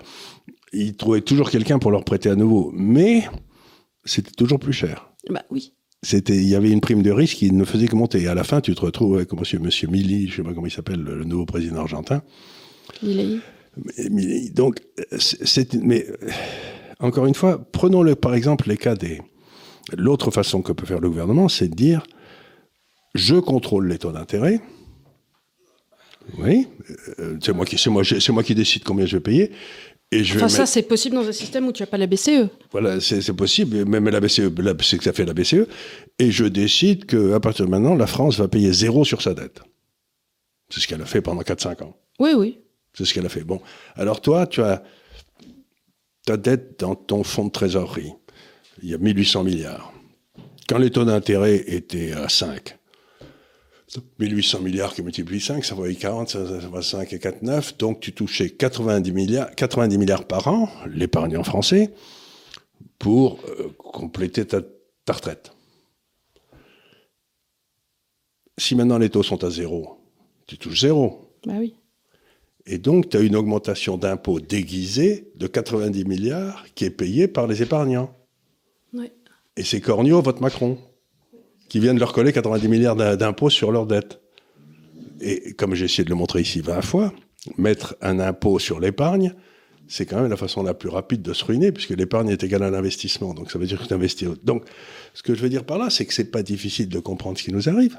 ils 0.75 0.95
trouvaient 0.95 1.23
toujours 1.23 1.51
quelqu'un 1.51 1.79
pour 1.79 1.91
leur 1.91 2.05
prêter 2.05 2.29
à 2.29 2.37
nouveau. 2.37 2.71
Mais 2.75 3.27
c'était 4.05 4.33
toujours 4.33 4.59
plus 4.59 4.75
cher. 4.75 5.09
Bah 5.31 5.43
oui. 5.51 5.73
C'était, 6.03 6.37
il 6.37 6.47
y 6.47 6.55
avait 6.55 6.71
une 6.71 6.83
prime 6.83 7.01
de 7.01 7.11
risque 7.11 7.39
qui 7.39 7.51
ne 7.51 7.65
faisait 7.65 7.89
que 7.89 7.97
monter. 7.97 8.21
Et 8.21 8.29
à 8.29 8.35
la 8.35 8.45
fin, 8.45 8.61
tu 8.61 8.75
te 8.75 8.83
retrouves 8.83 9.17
avec 9.17 9.33
monsieur, 9.33 9.59
monsieur 9.59 9.89
Mili, 9.89 10.29
je 10.29 10.37
sais 10.37 10.43
pas 10.43 10.53
comment 10.53 10.67
il 10.67 10.73
s'appelle, 10.73 11.01
le, 11.01 11.25
nouveau 11.25 11.47
président 11.47 11.81
argentin. 11.81 12.23
Milei. 13.03 13.41
Donc, 14.51 14.83
c'est, 15.19 15.73
mais 15.73 16.07
encore 17.01 17.25
une 17.25 17.35
fois, 17.35 17.67
prenons 17.73 18.03
le, 18.03 18.15
par 18.15 18.35
exemple 18.35 18.69
les 18.69 18.77
cas 18.77 18.95
des. 18.95 19.23
L'autre 19.97 20.31
façon 20.31 20.63
que 20.63 20.73
peut 20.73 20.87
faire 20.87 21.01
le 21.01 21.09
gouvernement, 21.09 21.49
c'est 21.49 21.69
de 21.69 21.75
dire 21.75 22.05
je 23.15 23.37
contrôle 23.37 23.89
les 23.89 23.99
taux 23.99 24.13
d'intérêt. 24.13 24.61
Oui, 26.39 26.69
euh, 27.19 27.37
c'est 27.43 27.53
moi 27.53 27.67
qui, 27.67 27.77
moi, 27.91 28.03
moi 28.31 28.43
qui 28.43 28.55
décide 28.55 28.83
combien 28.83 29.05
je 29.05 29.19
vais 29.19 29.23
payer 29.23 29.53
enfin, 30.23 30.49
ça, 30.49 30.67
c'est 30.67 30.83
possible 30.83 31.17
dans 31.17 31.27
un 31.27 31.33
système 31.33 31.67
où 31.67 31.73
tu 31.73 31.83
n'as 31.83 31.87
pas 31.87 31.99
la 31.99 32.07
BCE. 32.07 32.49
Voilà, 32.73 33.01
c'est 33.01 33.33
possible, 33.33 33.85
même 33.85 34.09
la 34.09 34.21
BCE, 34.21 34.51
c'est 34.83 34.99
que 34.99 35.05
ça 35.05 35.13
fait 35.13 35.25
la 35.25 35.35
BCE. 35.35 35.67
Et 36.19 36.31
je 36.31 36.45
décide 36.45 37.07
qu'à 37.07 37.41
partir 37.41 37.67
de 37.67 37.71
maintenant, 37.71 37.95
la 37.95 38.07
France 38.07 38.39
va 38.39 38.49
payer 38.49 38.73
zéro 38.73 39.05
sur 39.05 39.23
sa 39.23 39.35
dette. 39.35 39.61
C'est 40.71 40.81
ce 40.81 40.89
qu'elle 40.89 41.03
a 41.03 41.07
fait 41.07 41.21
pendant 41.21 41.43
4-5 41.43 41.83
ans. 41.83 41.97
Oui, 42.19 42.31
oui. 42.37 42.59
C'est 42.95 43.05
ce 43.05 43.15
qu'elle 43.15 43.27
a 43.27 43.29
fait. 43.29 43.45
Bon, 43.45 43.61
alors 43.97 44.21
toi, 44.21 44.47
tu 44.47 44.63
as 44.63 44.83
ta 46.27 46.37
dette 46.37 46.81
dans 46.81 46.95
ton 46.95 47.23
fonds 47.23 47.47
de 47.47 47.53
trésorerie. 47.53 48.13
Il 48.83 48.91
y 48.91 48.95
a 48.95 48.99
1800 48.99 49.45
milliards. 49.45 49.93
Quand 50.69 50.79
les 50.79 50.91
taux 50.91 51.05
d'intérêt 51.05 51.63
étaient 51.67 52.13
à 52.13 52.29
5, 52.29 52.77
1800 54.19 54.61
milliards 54.61 54.95
qui 54.95 55.03
multiplie 55.03 55.41
5, 55.41 55.65
ça 55.65 55.77
fait 55.77 55.95
40, 55.95 56.29
ça, 56.29 56.39
va 56.43 56.83
5 56.83 57.13
et 57.13 57.19
4, 57.19 57.43
9. 57.43 57.79
Donc 57.79 58.01
tu 58.01 58.13
touchais 58.13 58.51
90 58.51 59.13
milliards, 59.13 59.55
90 59.55 59.99
milliards 59.99 60.27
par 60.27 60.49
an, 60.49 60.69
l'épargnant 60.87 61.45
français, 61.45 61.91
pour 62.99 63.41
euh, 63.49 63.69
compléter 63.79 64.47
ta, 64.47 64.61
retraite. 65.09 65.53
Si 68.59 68.75
maintenant 68.75 68.99
les 68.99 69.11
taux 69.11 69.23
sont 69.23 69.43
à 69.45 69.51
zéro, 69.51 69.99
tu 70.47 70.59
touches 70.59 70.81
zéro. 70.81 71.31
Bah 71.47 71.55
oui. 71.59 71.75
Et 72.67 72.79
donc, 72.79 73.11
tu 73.11 73.19
as 73.19 73.21
une 73.21 73.37
augmentation 73.37 73.99
d'impôts 73.99 74.41
déguisée 74.41 75.31
de 75.35 75.47
90 75.47 76.05
milliards 76.07 76.65
qui 76.75 76.87
est 76.87 76.91
payée 76.91 77.29
par 77.29 77.47
les 77.47 77.63
épargnants. 77.63 78.17
Et 79.57 79.63
c'est 79.63 79.81
Cornio, 79.81 80.21
votre 80.23 80.43
Macron 80.43 80.79
qui 81.69 81.81
viennent 81.81 81.99
leur 81.99 82.13
coller 82.13 82.33
90 82.33 82.69
milliards 82.69 82.97
d'impôts 83.17 83.51
sur 83.51 83.73
leurs 83.73 83.87
dettes. 83.87 84.21
Et 85.21 85.55
comme 85.55 85.75
j'ai 85.75 85.87
essayé 85.87 86.05
de 86.05 86.11
le 86.11 86.15
montrer 86.15 86.41
ici 86.41 86.61
20 86.61 86.83
fois, 86.83 87.13
mettre 87.57 87.97
un 88.01 88.19
impôt 88.21 88.59
sur 88.59 88.81
l'épargne, 88.81 89.35
c'est 89.89 90.07
quand 90.07 90.21
même 90.21 90.31
la 90.31 90.37
façon 90.37 90.63
la 90.63 90.75
plus 90.75 90.89
rapide 90.89 91.23
de 91.23 91.33
se 91.33 91.45
ruiner, 91.45 91.73
puisque 91.73 91.91
l'épargne 91.91 92.29
est 92.29 92.43
égale 92.43 92.63
à 92.63 92.71
l'investissement. 92.71 93.35
Donc 93.35 93.51
ça 93.51 93.59
veut 93.59 93.67
dire 93.67 93.81
que 93.81 93.87
tu 93.87 93.95
investis. 93.95 94.29
Donc 94.43 94.65
ce 95.15 95.23
que 95.23 95.35
je 95.35 95.43
veux 95.43 95.49
dire 95.49 95.65
par 95.65 95.79
là, 95.79 95.91
c'est 95.91 96.07
que 96.07 96.15
c'est 96.15 96.31
pas 96.31 96.43
difficile 96.43 96.89
de 96.89 96.99
comprendre 96.99 97.39
ce 97.39 97.45
qui 97.45 97.53
nous 97.53 97.69
arrive. 97.69 97.99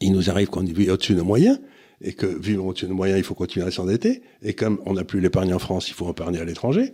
Il 0.00 0.12
nous 0.12 0.30
arrive 0.30 0.48
qu'on 0.48 0.62
vit 0.62 0.90
au-dessus 0.90 1.12
de 1.12 1.18
nos 1.18 1.24
moyens, 1.24 1.58
et 2.00 2.12
que 2.12 2.26
vivant 2.26 2.66
au-dessus 2.66 2.84
de 2.84 2.90
nos 2.90 2.96
moyens, 2.96 3.18
il 3.18 3.24
faut 3.24 3.34
continuer 3.34 3.66
à 3.66 3.70
s'endetter. 3.70 4.22
Et 4.42 4.54
comme 4.54 4.80
on 4.84 4.94
n'a 4.94 5.04
plus 5.04 5.20
l'épargne 5.20 5.54
en 5.54 5.58
France, 5.58 5.88
il 5.88 5.94
faut 5.94 6.10
épargner 6.10 6.40
à 6.40 6.44
l'étranger. 6.44 6.92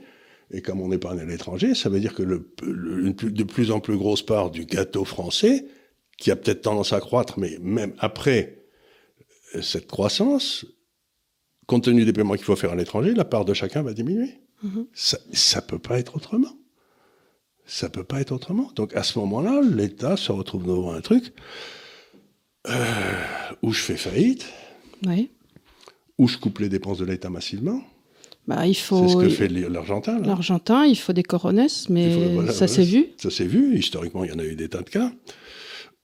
Et 0.53 0.61
comme 0.61 0.81
on 0.81 0.93
épargne 0.93 1.21
à 1.21 1.25
l'étranger, 1.25 1.75
ça 1.75 1.89
veut 1.89 2.01
dire 2.01 2.15
que 2.15 2.23
le, 2.23 2.53
une 2.63 3.13
de 3.13 3.45
plus 3.45 3.71
en 3.71 3.81
plus 3.81 3.97
grosse 3.97 4.23
part 4.23 4.51
du 4.51 4.67
gâteau 4.67 5.05
français, 5.05 5.67
qui 6.19 6.31
a 6.31 6.37
peut-être 6.37 6.63
tendance 6.63 6.93
à 6.93 7.01
croître, 7.01 7.39
mais 7.39 7.59
même 7.61 7.95
après 7.99 8.63
euh, 9.55 9.63
cette 9.63 9.87
croissance, 9.87 10.67
compte 11.67 11.85
tenu 11.85 12.05
des 12.05 12.13
paiements 12.13 12.35
qu'il 12.35 12.45
faut 12.45 12.57
faire 12.57 12.73
à 12.73 12.77
l'étranger, 12.77 13.15
la 13.15 13.25
part 13.25 13.45
de 13.45 13.55
chacun 13.55 13.83
va 13.83 13.95
diminuer. 13.95 14.41
Mm-hmm. 14.65 14.87
Ça, 14.93 15.19
ça 15.33 15.63
peut 15.63 15.79
pas 15.79 15.99
être 15.99 16.17
autrement. 16.17 16.55
Ça 17.65 17.89
peut 17.89 18.05
pas 18.05 18.21
être 18.21 18.33
autrement. 18.33 18.71
Donc 18.75 18.95
à 18.95 19.03
ce 19.03 19.19
moment-là, 19.21 19.63
l'État 19.63 20.17
se 20.17 20.33
retrouve 20.33 20.67
devant 20.67 20.93
un 20.93 21.01
truc 21.01 21.33
euh, 22.69 23.23
où 23.63 23.73
je 23.73 23.81
fais 23.81 23.97
faillite, 23.97 24.47
oui. 25.07 25.31
où 26.19 26.29
je 26.29 26.39
coupe 26.39 26.59
les 26.59 26.69
dépenses 26.69 26.99
de 26.99 27.05
l'État 27.05 27.31
massivement, 27.31 27.83
bah, 28.47 28.67
il 28.67 28.75
faut. 28.75 29.07
C'est 29.07 29.15
ce 29.15 29.19
que 29.19 29.29
fait 29.29 29.49
l'Argentin. 29.49 30.19
L'Argentin, 30.21 30.85
il 30.85 30.97
faut 30.97 31.13
des 31.13 31.23
corones, 31.23 31.67
mais 31.89 32.51
ça 32.53 32.67
s'est 32.67 32.85
vu. 32.85 33.07
Ça 33.19 33.31
s'est 33.31 33.47
vu. 33.47 33.79
Historiquement, 33.79 34.25
il 34.25 34.31
y 34.31 34.35
en 34.35 34.39
a 34.39 34.45
eu 34.45 34.57
des 34.57 34.69
tas 34.69 34.83
de 34.83 34.91
cas 34.91 35.13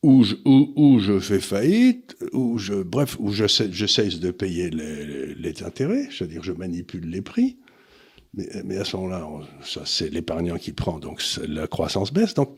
où 0.02 0.22
je, 0.22 0.36
où, 0.44 0.98
je 1.00 1.18
fais 1.18 1.40
faillite, 1.40 2.16
où 2.32 2.58
je, 2.58 2.74
bref, 2.74 3.16
où 3.18 3.32
je, 3.32 3.46
je 3.46 3.86
cesse 3.86 4.20
de 4.20 4.30
payer 4.30 4.70
les, 4.70 5.34
les 5.34 5.62
intérêts, 5.64 6.08
c'est-à-dire 6.10 6.42
je 6.42 6.52
manipule 6.52 7.08
les 7.10 7.22
prix, 7.22 7.58
Mais, 8.34 8.48
mais 8.64 8.76
à 8.76 8.84
ce 8.84 8.96
moment-là, 8.96 9.28
ça 9.62 9.82
c'est 9.84 10.10
l'épargnant 10.10 10.56
qui 10.56 10.72
prend, 10.72 10.98
donc 10.98 11.22
la 11.46 11.66
croissance 11.66 12.12
baisse. 12.12 12.34
Donc, 12.34 12.56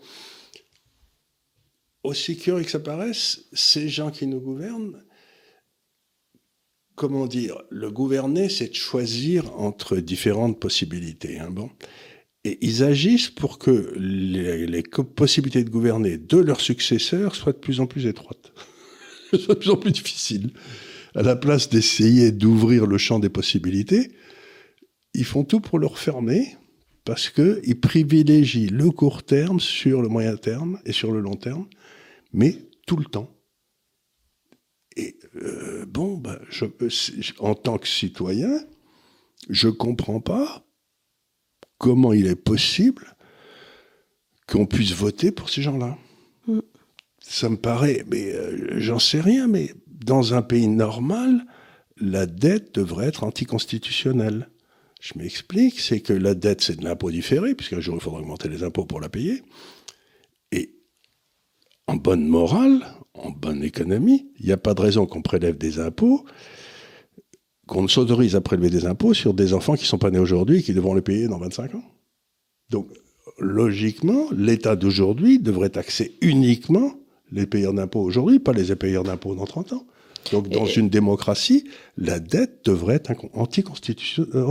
aussi 2.03 2.37
curieux 2.37 2.65
que 2.65 2.71
ça 2.71 2.81
paraisse, 2.81 3.47
ces 3.53 3.89
gens 3.89 4.11
qui 4.11 4.27
nous 4.27 4.41
gouvernent, 4.41 5.03
comment 7.01 7.27
dire, 7.27 7.63
le 7.71 7.91
gouverner, 7.91 8.51
c'est 8.51 8.69
de 8.69 8.75
choisir 8.75 9.59
entre 9.59 9.97
différentes 9.97 10.61
possibilités. 10.61 11.39
Hein, 11.39 11.49
bon. 11.51 11.71
Et 12.45 12.59
ils 12.61 12.85
agissent 12.85 13.31
pour 13.31 13.59
que 13.59 13.95
les, 13.97 14.67
les, 14.67 14.83
possibilités 14.83 15.65
de 15.65 15.71
gouverner 15.71 16.19
de 16.19 16.37
leurs 16.37 16.61
successeurs 16.61 17.35
soient 17.35 17.55
de 17.55 17.59
plus 17.59 17.81
en 17.81 17.87
plus 17.87 18.05
étroites, 18.05 18.53
soient 19.33 19.55
de 19.55 19.61
plus 19.61 19.71
en 19.71 19.77
plus 19.77 19.93
difficiles. 19.93 20.51
À 21.15 21.23
la 21.23 21.37
place 21.37 21.71
d'essayer 21.71 22.33
d'ouvrir 22.33 22.85
le 22.85 22.99
champ 22.99 23.19
des 23.19 23.31
possibilités, 23.31 24.13
ils 25.15 25.25
font 25.25 25.45
tout 25.45 25.61
pour 25.61 25.79
le 25.79 25.87
refermer 25.87 26.55
parce 27.07 27.31
qu'ils 27.31 27.81
privilégient 27.81 28.69
le 28.69 28.91
court 28.91 29.23
terme 29.23 29.59
sur 29.59 30.03
le 30.03 30.09
moyen 30.09 30.37
terme 30.37 30.79
et 30.85 30.93
sur 30.93 31.13
le 31.13 31.21
long 31.21 31.37
terme, 31.37 31.67
mais 32.35 32.57
tout 32.87 32.99
le 32.99 33.07
temps. 33.07 33.40
Et 35.01 35.17
euh, 35.37 35.87
bon, 35.87 36.19
ben, 36.19 36.39
je, 36.51 36.67
en 37.39 37.55
tant 37.55 37.79
que 37.79 37.89
citoyen, 37.89 38.61
je 39.49 39.69
ne 39.69 39.73
comprends 39.73 40.21
pas 40.21 40.63
comment 41.79 42.13
il 42.13 42.27
est 42.27 42.37
possible 42.37 43.17
qu'on 44.47 44.67
puisse 44.67 44.93
voter 44.93 45.33
pour 45.33 45.49
ces 45.49 45.63
gens-là. 45.63 45.97
Mm. 46.47 46.59
Ça 47.21 47.49
me 47.49 47.57
paraît, 47.57 48.05
mais 48.09 48.31
euh, 48.31 48.79
j'en 48.79 48.99
sais 48.99 49.23
rien, 49.23 49.47
mais 49.47 49.73
dans 49.87 50.35
un 50.35 50.43
pays 50.43 50.69
normal, 50.69 51.47
la 51.97 52.27
dette 52.27 52.75
devrait 52.75 53.07
être 53.07 53.25
anticonstitutionnelle. 53.25 54.51
Je 55.01 55.19
m'explique, 55.19 55.81
c'est 55.81 56.01
que 56.01 56.13
la 56.13 56.35
dette, 56.35 56.61
c'est 56.61 56.79
de 56.79 56.85
l'impôt 56.85 57.11
différé, 57.11 57.55
puisqu'un 57.55 57.81
jour, 57.81 57.95
il 57.95 58.03
faudra 58.03 58.21
augmenter 58.21 58.51
les 58.51 58.65
impôts 58.65 58.85
pour 58.85 59.01
la 59.01 59.09
payer. 59.09 59.43
Et 60.53 60.75
en 61.87 61.97
bonne 61.97 62.27
morale, 62.27 62.85
en 63.25 63.31
bonne 63.31 63.63
économie, 63.63 64.31
il 64.39 64.47
n'y 64.47 64.53
a 64.53 64.57
pas 64.57 64.75
de 64.75 64.81
raison 64.81 65.07
qu'on 65.07 65.23
prélève 65.23 65.59
des 65.59 65.79
impôts, 65.79 66.25
qu'on 67.67 67.83
ne 67.83 67.89
s'autorise 67.89 68.35
à 68.37 68.41
prélever 68.41 68.71
des 68.71 68.87
impôts 68.87 69.15
sur 69.15 69.35
des 69.35 69.55
enfants 69.55 69.75
qui 69.75 69.85
ne 69.85 69.89
sont 69.89 69.99
pas 69.99 70.11
nés 70.11 70.19
aujourd'hui 70.19 70.59
et 70.59 70.63
qui 70.63 70.75
devront 70.75 70.95
les 70.95 71.03
payer 71.03 71.29
dans 71.29 71.39
25 71.39 71.75
ans. 71.75 71.85
Donc, 72.71 72.89
logiquement, 73.39 74.27
l'État 74.33 74.77
d'aujourd'hui 74.77 75.39
devrait 75.39 75.71
taxer 75.71 76.17
uniquement 76.21 76.95
les 77.33 77.47
payeurs 77.47 77.75
d'impôts 77.75 78.01
aujourd'hui, 78.01 78.39
pas 78.39 78.53
les 78.53 78.75
payeurs 78.75 79.05
d'impôts 79.05 79.35
dans 79.35 79.45
30 79.45 79.73
ans. 79.75 79.87
Donc, 80.33 80.49
dans 80.49 80.67
une 80.67 80.89
démocratie, 80.89 81.65
la 81.99 82.21
dette 82.21 82.61
devrait 82.65 82.97
être 82.97 83.11
euh, 83.11 83.29
anticonstitutionnelle. 83.35 84.45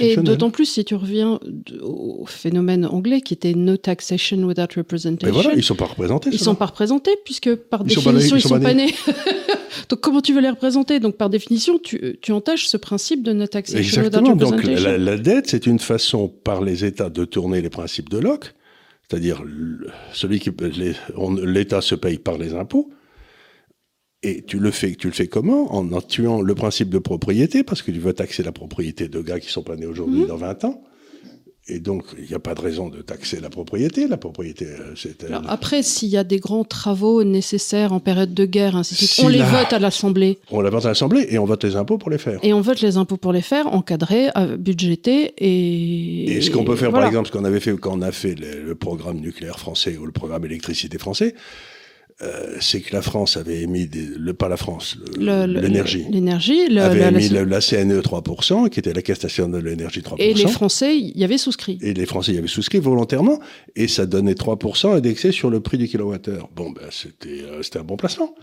Et 0.00 0.16
d'autant 0.16 0.50
plus 0.50 0.66
si 0.66 0.84
tu 0.84 0.94
reviens 0.94 1.38
au 1.82 2.24
phénomène 2.26 2.86
anglais 2.86 3.20
qui 3.20 3.34
était 3.34 3.54
no 3.54 3.76
taxation 3.76 4.38
without 4.38 4.68
representation. 4.76 5.26
Mais 5.26 5.30
voilà, 5.30 5.52
ils 5.52 5.58
ne 5.58 5.62
sont 5.62 5.74
pas 5.74 5.86
représentés. 5.86 6.30
Ils 6.30 6.34
ne 6.34 6.38
sont 6.38 6.54
pas 6.54 6.66
représentés 6.66 7.12
puisque 7.24 7.54
par 7.54 7.84
définition, 7.84 8.36
ils 8.36 8.36
ne 8.36 8.40
sont, 8.40 8.60
pas 8.60 8.74
nés. 8.74 8.94
Donc, 9.88 10.00
comment 10.00 10.22
tu 10.22 10.32
veux 10.32 10.40
les 10.40 10.50
représenter? 10.50 11.00
Donc, 11.00 11.16
par 11.16 11.28
définition, 11.28 11.78
tu, 11.78 12.18
tu, 12.20 12.32
entaches 12.32 12.66
ce 12.66 12.76
principe 12.76 13.22
de 13.22 13.32
no 13.32 13.46
taxation 13.46 14.02
without 14.02 14.26
representation. 14.26 14.72
Donc, 14.72 14.80
la, 14.80 14.98
la 14.98 15.16
dette, 15.16 15.48
c'est 15.48 15.66
une 15.66 15.78
façon 15.78 16.28
par 16.28 16.62
les 16.62 16.84
États 16.84 17.10
de 17.10 17.24
tourner 17.24 17.60
les 17.60 17.70
principes 17.70 18.08
de 18.08 18.18
Locke, 18.18 18.54
c'est-à-dire 19.08 19.42
celui 20.12 20.40
qui 20.40 20.50
l'État 21.44 21.80
se 21.80 21.94
paye 21.94 22.18
par 22.18 22.38
les 22.38 22.54
impôts 22.54 22.90
et 24.26 24.42
tu 24.42 24.58
le 24.58 24.70
fais, 24.72 24.94
tu 24.96 25.06
le 25.06 25.12
fais 25.12 25.28
comment 25.28 25.74
En 25.74 26.00
tuant 26.00 26.42
le 26.42 26.54
principe 26.54 26.90
de 26.90 26.98
propriété, 26.98 27.62
parce 27.62 27.82
que 27.82 27.92
tu 27.92 28.00
veux 28.00 28.12
taxer 28.12 28.42
la 28.42 28.52
propriété 28.52 29.08
de 29.08 29.20
gars 29.20 29.38
qui 29.38 29.50
sont 29.50 29.62
pas 29.62 29.76
nés 29.76 29.86
aujourd'hui 29.86 30.22
mmh. 30.22 30.26
dans 30.26 30.36
20 30.36 30.64
ans. 30.64 30.82
Et 31.68 31.80
donc, 31.80 32.04
il 32.16 32.26
n'y 32.28 32.34
a 32.34 32.38
pas 32.38 32.54
de 32.54 32.60
raison 32.60 32.88
de 32.88 33.02
taxer 33.02 33.40
la 33.40 33.50
propriété. 33.50 34.06
La 34.06 34.16
propriété, 34.16 34.66
euh, 34.66 34.94
c'est. 34.94 35.26
Après, 35.48 35.82
s'il 35.82 36.08
y 36.08 36.16
a 36.16 36.22
des 36.22 36.38
grands 36.38 36.62
travaux 36.62 37.24
nécessaires 37.24 37.92
en 37.92 37.98
période 37.98 38.32
de 38.34 38.44
guerre, 38.44 38.76
ainsi 38.76 38.94
de 38.94 38.98
suite, 38.98 39.24
on 39.24 39.28
les 39.28 39.42
vote 39.42 39.72
à 39.72 39.80
l'Assemblée. 39.80 40.38
On 40.52 40.60
les 40.60 40.70
vote 40.70 40.84
à 40.84 40.88
l'Assemblée 40.88 41.26
et 41.28 41.40
on 41.40 41.44
vote 41.44 41.64
les 41.64 41.74
impôts 41.74 41.98
pour 41.98 42.10
les 42.10 42.18
faire. 42.18 42.38
Et 42.44 42.52
on 42.52 42.60
vote 42.60 42.80
les 42.82 42.98
impôts 42.98 43.16
pour 43.16 43.32
les 43.32 43.42
faire, 43.42 43.72
encadrés, 43.72 44.28
euh, 44.36 44.56
budgétés 44.56 45.34
et. 45.38 46.36
Et 46.36 46.40
ce 46.40 46.52
qu'on 46.52 46.64
peut 46.64 46.76
faire, 46.76 46.92
par 46.92 47.04
exemple, 47.04 47.28
ce 47.28 47.32
qu'on 47.32 47.44
avait 47.44 47.60
fait 47.60 47.76
quand 47.76 47.98
on 47.98 48.02
a 48.02 48.12
fait 48.12 48.36
le 48.36 48.74
programme 48.76 49.18
nucléaire 49.18 49.58
français 49.58 49.96
ou 50.00 50.06
le 50.06 50.12
programme 50.12 50.44
électricité 50.44 50.98
français, 50.98 51.34
euh, 52.22 52.56
c'est 52.60 52.80
que 52.80 52.94
la 52.94 53.02
France 53.02 53.36
avait 53.36 53.60
émis, 53.60 53.90
le, 53.92 54.32
pas 54.32 54.48
la 54.48 54.56
France, 54.56 54.96
l'énergie. 55.18 56.06
L'énergie. 56.10 56.78
avait 56.78 57.08
émis 57.08 57.28
la, 57.28 57.60
CNE 57.60 58.00
3%, 58.00 58.70
qui 58.70 58.80
était 58.80 58.94
la 58.94 59.02
Caisse 59.02 59.22
nationale 59.22 59.62
de 59.62 59.68
l'énergie 59.68 60.00
3%. 60.00 60.14
Et 60.18 60.32
les 60.32 60.46
Français 60.46 60.96
y 60.96 61.24
avaient 61.24 61.36
souscrit. 61.36 61.78
Et 61.82 61.92
les 61.92 62.06
Français 62.06 62.32
y 62.32 62.38
avaient 62.38 62.48
souscrit 62.48 62.78
volontairement, 62.78 63.38
et 63.74 63.86
ça 63.86 64.06
donnait 64.06 64.32
3% 64.32 64.96
indexé 64.96 65.30
sur 65.30 65.50
le 65.50 65.60
prix 65.60 65.76
du 65.76 65.88
kilowattheure. 65.88 66.48
Bon, 66.56 66.70
ben, 66.70 66.86
c'était 66.90 67.42
euh, 67.42 67.62
c'était 67.62 67.80
un 67.80 67.84
bon 67.84 67.96
placement. 67.96 68.34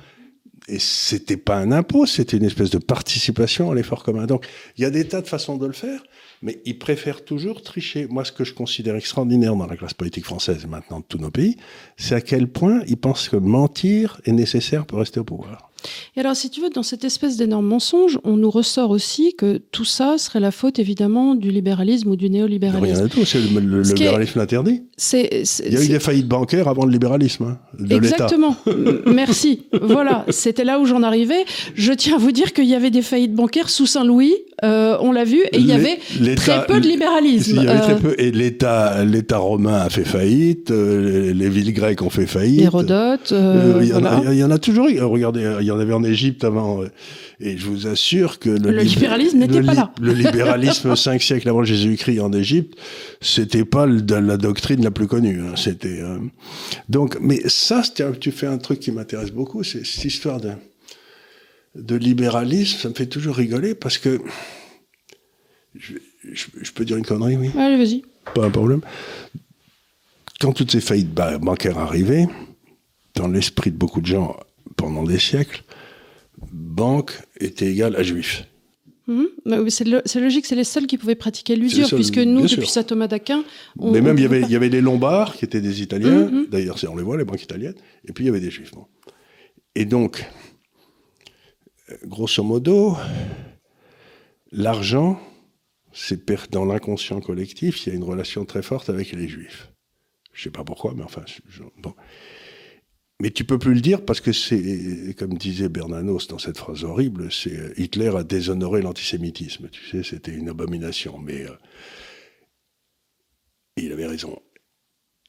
Et 0.68 0.80
c'était 0.80 1.36
pas 1.36 1.58
un 1.58 1.72
impôt, 1.72 2.06
c'était 2.06 2.38
une 2.38 2.46
espèce 2.46 2.70
de 2.70 2.78
participation 2.78 3.72
à 3.72 3.76
l'effort 3.76 4.04
commun. 4.04 4.28
Donc, 4.28 4.46
il 4.78 4.84
y 4.84 4.86
a 4.86 4.92
des 4.92 5.06
tas 5.06 5.22
de 5.22 5.28
façons 5.28 5.58
de 5.58 5.66
le 5.66 5.74
faire 5.74 6.02
mais 6.44 6.60
ils 6.66 6.78
préfèrent 6.78 7.24
toujours 7.24 7.64
tricher. 7.64 8.06
Moi, 8.10 8.26
ce 8.26 8.32
que 8.32 8.44
je 8.44 8.54
considère 8.54 8.96
extraordinaire 8.96 9.56
dans 9.56 9.66
la 9.66 9.78
classe 9.78 9.94
politique 9.94 10.26
française 10.26 10.66
et 10.66 10.68
maintenant 10.68 11.00
de 11.00 11.06
tous 11.08 11.18
nos 11.18 11.32
pays, 11.32 11.58
c'est 11.98 12.16
à 12.16 12.22
quel 12.22 12.48
point 12.48 12.82
ils 12.88 12.98
pensent 12.98 13.30
que 13.30 13.38
mentir 13.38 14.22
est 14.26 14.34
nécessaire 14.34 14.86
pour 14.86 15.00
rester 15.00 15.20
au 15.20 15.24
pouvoir. 15.24 15.73
Et 16.16 16.20
alors, 16.20 16.36
si 16.36 16.50
tu 16.50 16.62
veux, 16.62 16.70
dans 16.70 16.84
cette 16.84 17.04
espèce 17.04 17.38
d'énorme 17.38 17.66
mensonge, 17.66 18.20
on 18.24 18.38
nous 18.38 18.50
ressort 18.50 18.92
aussi 18.92 19.34
que 19.36 19.58
tout 19.72 19.86
ça 19.86 20.18
serait 20.18 20.40
la 20.40 20.52
faute, 20.52 20.80
évidemment, 20.80 21.36
du 21.36 21.50
libéralisme 21.50 22.10
ou 22.10 22.16
du 22.16 22.30
néolibéralisme. 22.30 22.96
Rien 22.96 23.04
du 23.04 23.10
tout, 23.10 23.26
c'est 23.26 23.40
le, 23.40 23.82
libéralisme 23.82 24.40
interdit. 24.40 24.84
Il 25.14 25.74
y 25.74 25.78
a 25.78 25.84
eu 25.84 25.88
des 25.88 26.00
faillites 26.00 26.28
bancaires 26.28 26.68
avant 26.68 26.86
le 26.86 26.92
libéralisme 26.92 27.44
hein, 27.44 27.60
de 27.80 27.96
Exactement. 27.96 28.56
Merci. 29.06 29.64
voilà, 29.82 30.26
c'était 30.30 30.64
là 30.64 30.80
où 30.80 30.86
j'en 30.86 31.04
arrivais. 31.04 31.46
Je 31.76 31.94
tiens 31.94 32.16
à 32.16 32.20
vous 32.20 32.32
dire 32.32 32.54
qu'il 32.54 32.66
y 32.66 32.76
avait 32.76 32.92
des 32.92 33.02
faillites 33.02 33.34
bancaires 33.34 33.70
sous 33.70 33.86
Saint-Louis, 33.86 34.34
euh, 34.64 34.98
on 35.02 35.12
l'a 35.12 35.24
vu, 35.24 35.40
et 35.52 35.58
il 35.58 35.66
y 35.66 35.74
avait 35.74 36.00
très 36.36 36.66
peu 36.66 36.80
de 36.80 36.88
libéralisme. 36.88 37.58
Il 37.58 37.64
y 37.64 37.68
avait 37.68 37.82
très 37.82 37.94
euh, 37.94 37.98
peu, 37.98 38.16
et 38.18 38.32
l'État, 38.32 39.04
l'État 39.04 39.38
romain 39.38 39.80
a 39.80 39.90
fait 39.90 40.06
faillite, 40.06 40.72
euh, 40.72 41.34
les 41.34 41.50
villes 41.50 41.74
grecques 41.74 42.02
ont 42.02 42.10
fait 42.10 42.26
faillite. 42.26 42.62
Hérodote. 42.62 43.34
il, 43.82 43.88
y 43.88 43.94
en 43.94 44.06
a, 44.06 44.22
il 44.32 44.38
y 44.38 44.44
en 44.44 44.52
a 44.52 44.58
toujours 44.58 44.88
eu. 44.88 45.00
Regardez, 45.02 45.46
il 45.60 45.68
y 45.68 45.72
en 45.74 45.80
avait 45.80 45.94
en 45.94 46.04
Égypte 46.04 46.44
avant. 46.44 46.84
Et 47.40 47.58
je 47.58 47.66
vous 47.66 47.88
assure 47.88 48.40
que 48.40 48.50
le, 48.50 48.82
libéralisme 48.82 49.40
n'était 49.40 49.62
pas 49.62 49.74
là. 49.74 49.94
Le 50.02 50.14
libéralisme 50.14 50.96
cinq 50.98 51.22
siècles 51.22 51.50
avant 51.50 51.64
Jésus-Christ 51.64 52.20
en 52.20 52.32
Égypte, 52.32 52.78
c'était 53.22 53.66
pas 53.66 53.86
la 53.86 54.38
doctrine 54.38 54.84
la 54.84 54.92
plus 54.92 55.08
connue. 55.08 55.42
Hein. 55.42 55.56
C'était 55.56 56.02
donc, 56.90 57.18
mais 57.20 57.42
ça, 57.48 57.82
tu 58.20 58.32
fais 58.32 58.48
un 58.48 58.58
truc 58.58 58.80
qui 58.80 58.92
m'intéresse 58.92 59.32
beaucoup, 59.32 59.64
c'est 59.64 59.86
cette 59.86 60.06
histoire 60.06 60.40
de 60.40 60.52
de 61.76 61.96
libéralisme, 61.96 62.80
ça 62.80 62.90
me 62.90 62.94
fait 62.94 63.08
toujours 63.08 63.36
rigoler 63.36 63.76
parce 63.76 63.98
que. 63.98 64.22
Je, 65.76 66.72
peux 66.72 66.86
dire 66.86 66.98
une 66.98 67.06
connerie, 67.06 67.36
oui? 67.36 67.50
Allez, 67.58 67.78
vas-y. 67.78 68.04
Pas 68.36 68.46
un 68.46 68.52
problème. 68.52 68.82
Quand 70.40 70.54
toutes 70.54 70.72
ces 70.72 70.82
faillites 70.82 71.14
bancaires 71.14 71.80
arrivaient, 71.80 72.28
dans 73.16 73.28
l'esprit 73.28 73.72
de 73.72 73.78
beaucoup 73.78 74.02
de 74.02 74.06
gens 74.06 74.38
pendant 74.84 75.04
des 75.04 75.18
siècles, 75.18 75.64
banque 76.52 77.14
était 77.40 77.72
égale 77.72 77.96
à 77.96 78.04
juif. 78.04 78.46
Mmh. 79.08 79.24
C'est 79.70 80.20
logique, 80.20 80.46
c'est 80.46 80.56
les 80.56 80.66
seuls 80.66 80.88
qui 80.88 80.98
pouvaient 80.98 81.16
pratiquer 81.16 81.56
l'usure, 81.56 81.88
puisque 81.88 82.18
nous, 82.18 82.46
depuis 82.46 82.68
saint 82.68 82.84
Thomas 82.84 83.08
d'Aquin. 83.08 83.46
Mais 83.80 84.02
même, 84.02 84.18
il 84.18 84.24
y, 84.24 84.26
avait, 84.26 84.42
il 84.42 84.52
y 84.52 84.58
avait 84.58 84.68
les 84.68 84.82
Lombards, 84.82 85.36
qui 85.38 85.46
étaient 85.46 85.62
des 85.62 85.82
Italiens, 85.82 86.26
mmh, 86.26 86.36
mmh. 86.36 86.46
d'ailleurs, 86.50 86.78
on 86.90 86.98
les 86.98 87.04
voit, 87.04 87.18
les 87.18 87.24
banques 87.24 87.44
italiennes, 87.44 87.76
et 88.06 88.12
puis 88.12 88.26
il 88.26 88.28
y 88.28 88.30
avait 88.30 88.42
des 88.42 88.52
Juifs. 88.52 88.72
Et 89.76 89.86
donc, 89.86 90.26
grosso 92.06 92.44
modo, 92.44 92.98
l'argent, 94.52 95.18
c'est 95.94 96.30
dans 96.52 96.66
l'inconscient 96.66 97.22
collectif, 97.22 97.86
il 97.86 97.90
y 97.90 97.92
a 97.94 97.96
une 97.96 98.04
relation 98.04 98.44
très 98.44 98.64
forte 98.64 98.90
avec 98.90 99.14
les 99.14 99.30
juifs. 99.30 99.70
Je 100.34 100.42
ne 100.42 100.44
sais 100.44 100.50
pas 100.50 100.66
pourquoi, 100.66 100.94
mais 100.94 101.04
enfin, 101.04 101.24
bon. 101.78 101.94
Mais 103.24 103.32
tu 103.32 103.46
peux 103.46 103.58
plus 103.58 103.74
le 103.74 103.80
dire 103.80 104.04
parce 104.04 104.20
que 104.20 104.34
c'est, 104.34 105.16
comme 105.18 105.38
disait 105.38 105.70
Bernanos 105.70 106.28
dans 106.28 106.40
cette 106.40 106.58
phrase 106.58 106.84
horrible, 106.84 107.32
c'est 107.32 107.58
euh, 107.58 107.74
Hitler 107.78 108.12
a 108.18 108.22
déshonoré 108.22 108.82
l'antisémitisme. 108.82 109.70
Tu 109.70 109.82
sais, 109.90 110.04
c'était 110.04 110.34
une 110.34 110.50
abomination. 110.50 111.18
Mais 111.20 111.46
euh, 111.46 111.56
il 113.78 113.94
avait 113.94 114.08
raison. 114.08 114.42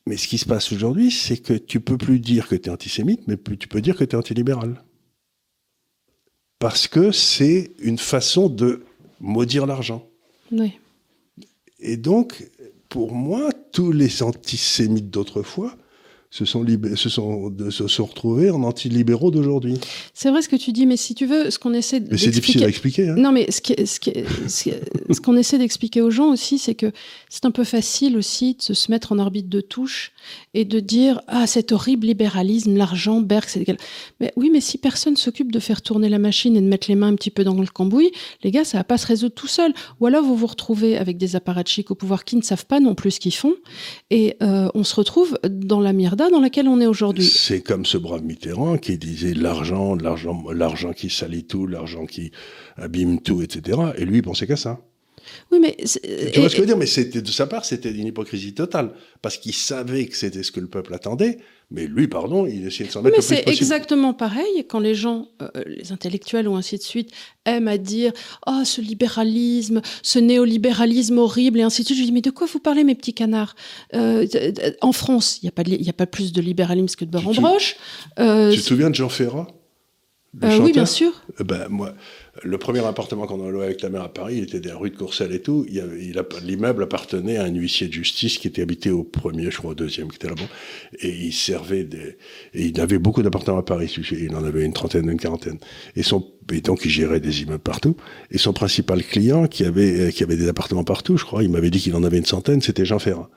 Mais 0.09 0.17
ce 0.17 0.27
qui 0.27 0.39
se 0.39 0.45
passe 0.45 0.73
aujourd'hui, 0.73 1.13
c'est 1.13 1.37
que 1.37 1.53
tu 1.53 1.79
peux 1.79 1.97
plus 1.97 2.19
dire 2.19 2.49
que 2.49 2.57
tu 2.57 2.69
es 2.69 2.73
antisémite, 2.73 3.29
mais 3.29 3.37
tu 3.37 3.69
peux 3.69 3.81
dire 3.81 3.97
que 3.97 4.03
tu 4.03 4.17
es 4.17 4.19
antilibéral 4.19 4.83
parce 6.59 6.89
que 6.89 7.13
c'est 7.13 7.71
une 7.79 7.99
façon 7.99 8.49
de 8.49 8.83
maudire 9.21 9.67
l'argent. 9.67 10.05
Oui. 10.51 10.73
Et 11.79 11.97
donc, 11.97 12.51
pour 12.89 13.13
moi, 13.15 13.51
tous 13.71 13.93
les 13.93 14.25
antisémites 14.25 15.11
d'autrefois 15.11 15.77
se 16.35 16.45
sont, 16.45 16.67
se 16.97 17.09
sont, 17.09 17.55
se 17.71 17.87
sont 17.87 18.05
retrouvés 18.05 18.51
en 18.51 18.65
anti-libéraux 18.65 19.31
d'aujourd'hui. 19.31 19.79
C'est 20.15 20.31
vrai 20.31 20.43
ce 20.43 20.49
que 20.49 20.57
tu 20.57 20.73
dis, 20.73 20.85
mais 20.85 20.97
si 20.97 21.15
tu 21.15 21.27
veux, 21.27 21.49
ce 21.49 21.61
qu'on 21.61 21.73
essaie 21.73 22.01
Mais 22.01 22.19
c'est 22.19 22.31
difficile 22.31 22.65
à 22.65 22.69
expliquer. 22.69 23.09
Hein. 23.09 23.15
Non, 23.17 23.31
mais 23.31 23.53
ce 23.53 23.61
qu'on 23.61 23.87
ce 24.49 24.81
ce 25.15 25.39
essaie 25.39 25.59
d'expliquer 25.59 26.01
aux 26.01 26.11
gens 26.11 26.33
aussi, 26.33 26.59
c'est 26.59 26.75
que 26.75 26.91
c'est 27.29 27.45
un 27.45 27.53
peu 27.53 27.63
facile 27.63 28.17
aussi 28.17 28.57
de 28.69 28.75
se 28.75 28.91
mettre 28.91 29.13
en 29.13 29.21
orbite 29.21 29.49
de 29.49 29.61
touche 29.61 30.11
et 30.55 30.65
de 30.65 30.81
dire 30.81 31.21
Ah, 31.29 31.47
cet 31.47 31.71
horrible 31.71 32.09
libéralisme, 32.09 32.77
l'argent, 32.77 33.21
Berg, 33.21 33.45
c'est. 33.47 33.65
Mais 34.19 34.33
oui, 34.35 34.51
mais 34.53 34.61
si 34.61 34.77
personne 34.77 35.17
s'occupe 35.17 35.53
de 35.53 35.61
faire 35.61 35.83
tourner 35.83 36.09
la 36.09 36.19
machine 36.19 36.57
et 36.57 36.61
de 36.61 36.67
mettre 36.67 36.89
les 36.89 36.97
mains 36.97 37.09
un 37.09 37.15
petit 37.15 37.31
peu 37.31 37.45
dans 37.45 37.55
le 37.55 37.67
cambouis, 37.69 38.11
les 38.43 38.51
gars, 38.51 38.65
ça 38.65 38.79
va 38.79 38.85
pas 38.85 38.99
se 38.99 39.07
résoudre 39.07 39.37
tout 39.37 39.47
seul. 39.47 39.73
Ou 40.01 40.07
alors 40.07 40.25
vous 40.25 40.35
vous 40.35 40.49
retrouvez 40.49 40.99
avec 40.99 41.17
des 41.17 41.37
apparatchiks 41.37 41.93
au 41.93 41.95
pouvoir 41.95 42.25
qui 42.25 42.35
ne 42.35 42.43
savent 42.43 42.67
pas 42.67 42.81
non 42.81 42.97
plus 42.97 43.13
ce 43.13 43.21
qu'ils 43.21 43.35
font 43.35 43.55
et 44.11 44.37
euh, 44.43 44.69
on 44.75 44.83
se 44.83 44.97
retrouve 44.97 45.39
dans 45.49 45.79
la 45.79 45.93
dans 46.31 46.41
laquelle 46.41 46.69
on 46.69 46.81
est 46.81 46.87
aujourd'hui. 46.87 47.25
C'est 47.25 47.61
comme 47.61 47.87
ce 47.87 47.99
brave 47.99 48.23
Mitterrand 48.23 48.79
qui 48.79 48.99
disait 48.99 49.35
l'argent, 49.35 49.95
l'argent, 49.95 50.45
l'argent 50.53 50.93
qui 50.93 51.11
salit 51.11 51.45
tout, 51.45 51.67
l'argent 51.67 52.07
qui 52.07 52.31
abîme 52.77 53.21
tout, 53.21 53.43
etc. 53.43 53.79
Et 53.97 54.05
lui, 54.05 54.19
il 54.19 54.23
pensait 54.23 54.47
qu'à 54.47 54.57
ça. 54.57 54.81
Oui, 55.51 55.59
mais 55.61 55.77
tu 56.33 56.41
vois 56.41 56.49
ce 56.49 56.55
que 56.55 56.57
je 56.57 56.61
veux 56.61 56.67
dire? 56.67 56.77
Mais 56.77 56.87
c'était 56.87 57.23
de 57.23 57.31
sa 57.31 57.47
part, 57.47 57.65
c'était 57.65 57.91
une 57.91 58.07
hypocrisie 58.07 58.55
totale 58.55 58.93
parce 59.23 59.39
qu'il 59.39 59.55
savait 59.55 60.07
que 60.07 60.17
c'était 60.17 60.43
ce 60.43 60.53
que 60.53 60.61
le 60.61 60.69
peuple 60.69 60.93
attendait. 60.95 61.39
Mais 61.71 61.87
lui, 61.87 62.09
pardon, 62.09 62.47
il 62.47 62.67
essayait 62.67 62.87
de 62.87 62.93
s'en 62.93 63.03
mettre 63.03 63.17
mais 63.17 63.23
le 63.23 63.27
plus 63.27 63.45
c'est 63.45 63.51
exactement 63.51 64.13
pareil 64.13 64.65
quand 64.69 64.79
les 64.79 64.95
gens, 64.95 65.29
euh, 65.43 65.49
les 65.67 65.93
intellectuels 65.93 66.47
ou 66.47 66.55
ainsi 66.55 66.77
de 66.77 66.83
suite, 66.83 67.11
aiment 67.47 67.69
à 67.69 67.79
dire 67.79 68.13
oh 68.47 68.63
ce 68.65 68.81
libéralisme, 68.81 69.81
ce 70.03 70.19
néolibéralisme 70.19 71.19
horrible 71.19 71.61
et 71.61 71.63
ainsi 71.63 71.83
de 71.83 71.87
suite. 71.87 71.99
Je 71.99 72.05
dis 72.05 72.13
mais 72.13 72.21
de 72.21 72.31
quoi 72.31 72.47
vous 72.47 72.61
parlez 72.61 72.85
mes 72.85 72.95
petits 72.95 73.15
canards 73.15 73.57
euh, 73.95 74.27
En 74.83 74.93
France, 74.93 75.39
il 75.43 75.47
n'y 75.47 75.89
a 75.89 75.91
a 75.91 75.93
pas 75.93 76.07
plus 76.07 76.33
de 76.33 76.41
libéralisme 76.41 76.97
que 76.97 77.05
de 77.05 77.11
beurre 77.11 77.29
en 77.29 77.33
broche. 77.33 77.77
Euh, 78.19 78.53
tu 78.53 78.61
te 78.61 78.65
souviens 78.65 78.91
de 78.91 78.95
Jean 78.95 79.09
Ferrat 79.09 79.47
euh, 80.43 80.59
Oui, 80.61 80.73
bien 80.73 80.87
sûr. 80.87 81.13
ben 81.41 81.69
moi 81.69 81.95
le 82.43 82.59
premier 82.59 82.85
appartement 82.85 83.27
qu'on 83.27 83.47
a 83.47 83.51
loué 83.51 83.65
avec 83.65 83.81
la 83.83 83.91
mère 83.91 84.03
à 84.03 84.09
Paris, 84.09 84.37
il 84.39 84.45
était 84.45 84.61
des 84.61 84.73
rues 84.73 84.91
de 84.91 84.97
Courcelles 84.97 85.33
et 85.33 85.41
tout. 85.41 85.65
L'immeuble 86.43 86.83
appartenait 86.83 87.37
à 87.37 87.45
un 87.45 87.55
huissier 87.55 87.87
de 87.87 87.93
justice 87.93 88.39
qui 88.39 88.49
était 88.49 88.63
habité 88.63 88.91
au 88.91 89.05
premier, 89.05 89.51
je 89.51 89.59
crois 89.59 89.71
au 89.71 89.75
deuxième, 89.75 90.09
qui 90.09 90.17
était 90.17 90.29
là-bas. 90.29 90.49
Et 91.01 91.11
il 91.11 91.33
servait 91.33 91.85
des, 91.85 92.17
et 92.55 92.67
il 92.67 92.81
avait 92.81 92.99
beaucoup 92.99 93.23
d'appartements 93.23 93.59
à 93.59 93.63
Paris. 93.63 93.95
Il 94.11 94.35
en 94.35 94.45
avait 94.45 94.65
une 94.65 94.73
trentaine, 94.73 95.09
une 95.09 95.19
quarantaine. 95.19 95.59
Et 95.95 96.03
son, 96.03 96.27
et 96.53 96.61
donc 96.61 96.85
il 96.85 96.91
gérait 96.91 97.21
des 97.21 97.43
immeubles 97.43 97.61
partout. 97.63 97.97
Et 98.31 98.39
son 98.39 98.53
principal 98.53 99.05
client, 99.05 99.47
qui 99.47 99.65
avait, 99.65 100.11
qui 100.13 100.25
avait 100.25 100.37
des 100.37 100.49
appartements 100.49 100.85
partout, 100.85 101.17
je 101.17 101.25
crois, 101.25 101.45
il 101.45 101.51
m'avait 101.51 101.71
dit 101.71 101.79
qu'il 101.79 101.95
en 101.95 102.03
avait 102.03 102.19
une 102.19 102.27
centaine, 102.27 102.61
c'était 102.61 102.85
Jean 102.85 102.99
Ferrat. 102.99 103.31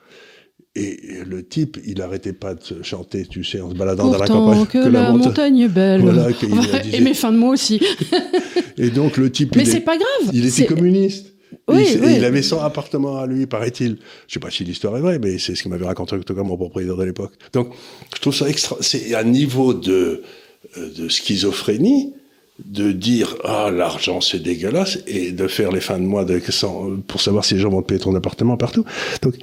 Et 0.80 1.24
le 1.26 1.44
type, 1.44 1.80
il 1.88 2.04
arrêtait 2.04 2.34
pas 2.34 2.54
de 2.54 2.84
chanter, 2.84 3.26
tu 3.26 3.44
sais, 3.44 3.60
en 3.60 3.72
se 3.72 3.76
baladant 3.76 4.12
dans 4.12 4.18
la 4.20 4.28
campagne. 4.28 4.68
Que, 4.68 4.84
que 4.84 4.90
la, 4.90 5.12
montagne 5.12 5.58
est 5.58 5.68
belle. 5.68 6.02
Voilà, 6.02 6.28
et 6.94 7.02
mes 7.02 7.16
fins 7.16 7.32
de 7.32 7.38
mots 7.38 7.54
aussi. 7.54 7.82
et 8.78 8.92
donc 8.92 9.18
le 9.18 9.32
type. 9.32 9.56
Mais 9.56 9.66
c'est 9.66 9.80
pas 9.80 9.98
grave. 9.98 10.32
Il 10.34 10.46
était 10.46 10.68
communiste. 10.68 11.34
Oui, 11.68 11.84
il, 11.96 12.18
il, 12.18 12.26
avait 12.26 12.44
100 12.44 12.62
appartements 12.62 13.18
à 13.18 13.26
lui, 13.26 13.48
paraît-il. 13.48 13.98
Je 14.28 14.34
sais 14.34 14.40
pas 14.40 14.52
si 14.52 14.64
l'histoire 14.64 14.96
est 14.98 15.02
vraie, 15.02 15.18
mais 15.18 15.40
c'est 15.40 15.56
ce 15.56 15.64
qu'il 15.64 15.72
m'avait 15.72 15.86
raconté 15.86 16.16
en 16.16 16.20
tout 16.20 16.36
cas 16.36 16.44
mon 16.44 16.58
propriétaire 16.58 16.96
de 16.96 17.04
l'époque. 17.04 17.34
Donc, 17.54 17.74
je 18.14 18.22
trouve 18.22 18.36
ça 18.36 18.48
extra. 18.48 18.78
C'est 18.82 19.16
un 19.16 19.24
niveau 19.24 19.74
de, 19.74 20.22
euh, 20.78 20.90
de 20.96 21.10
schizophrénie 21.10 22.14
de 22.66 22.92
dire 22.92 23.36
ah 23.44 23.70
l'argent 23.72 24.20
c'est 24.20 24.40
dégueulasse 24.40 25.00
et 25.06 25.32
de 25.32 25.48
faire 25.48 25.72
les 25.72 25.80
fins 25.80 26.00
de 26.00 26.04
mois 26.04 26.26
de, 26.26 26.42
pour 27.08 27.22
savoir 27.22 27.46
si 27.46 27.54
les 27.54 27.60
gens 27.60 27.70
vont 27.70 27.82
te 27.82 27.88
payer 27.88 28.00
ton 28.00 28.16
appartement 28.16 28.58
partout. 28.58 28.84
Donc 29.22 29.36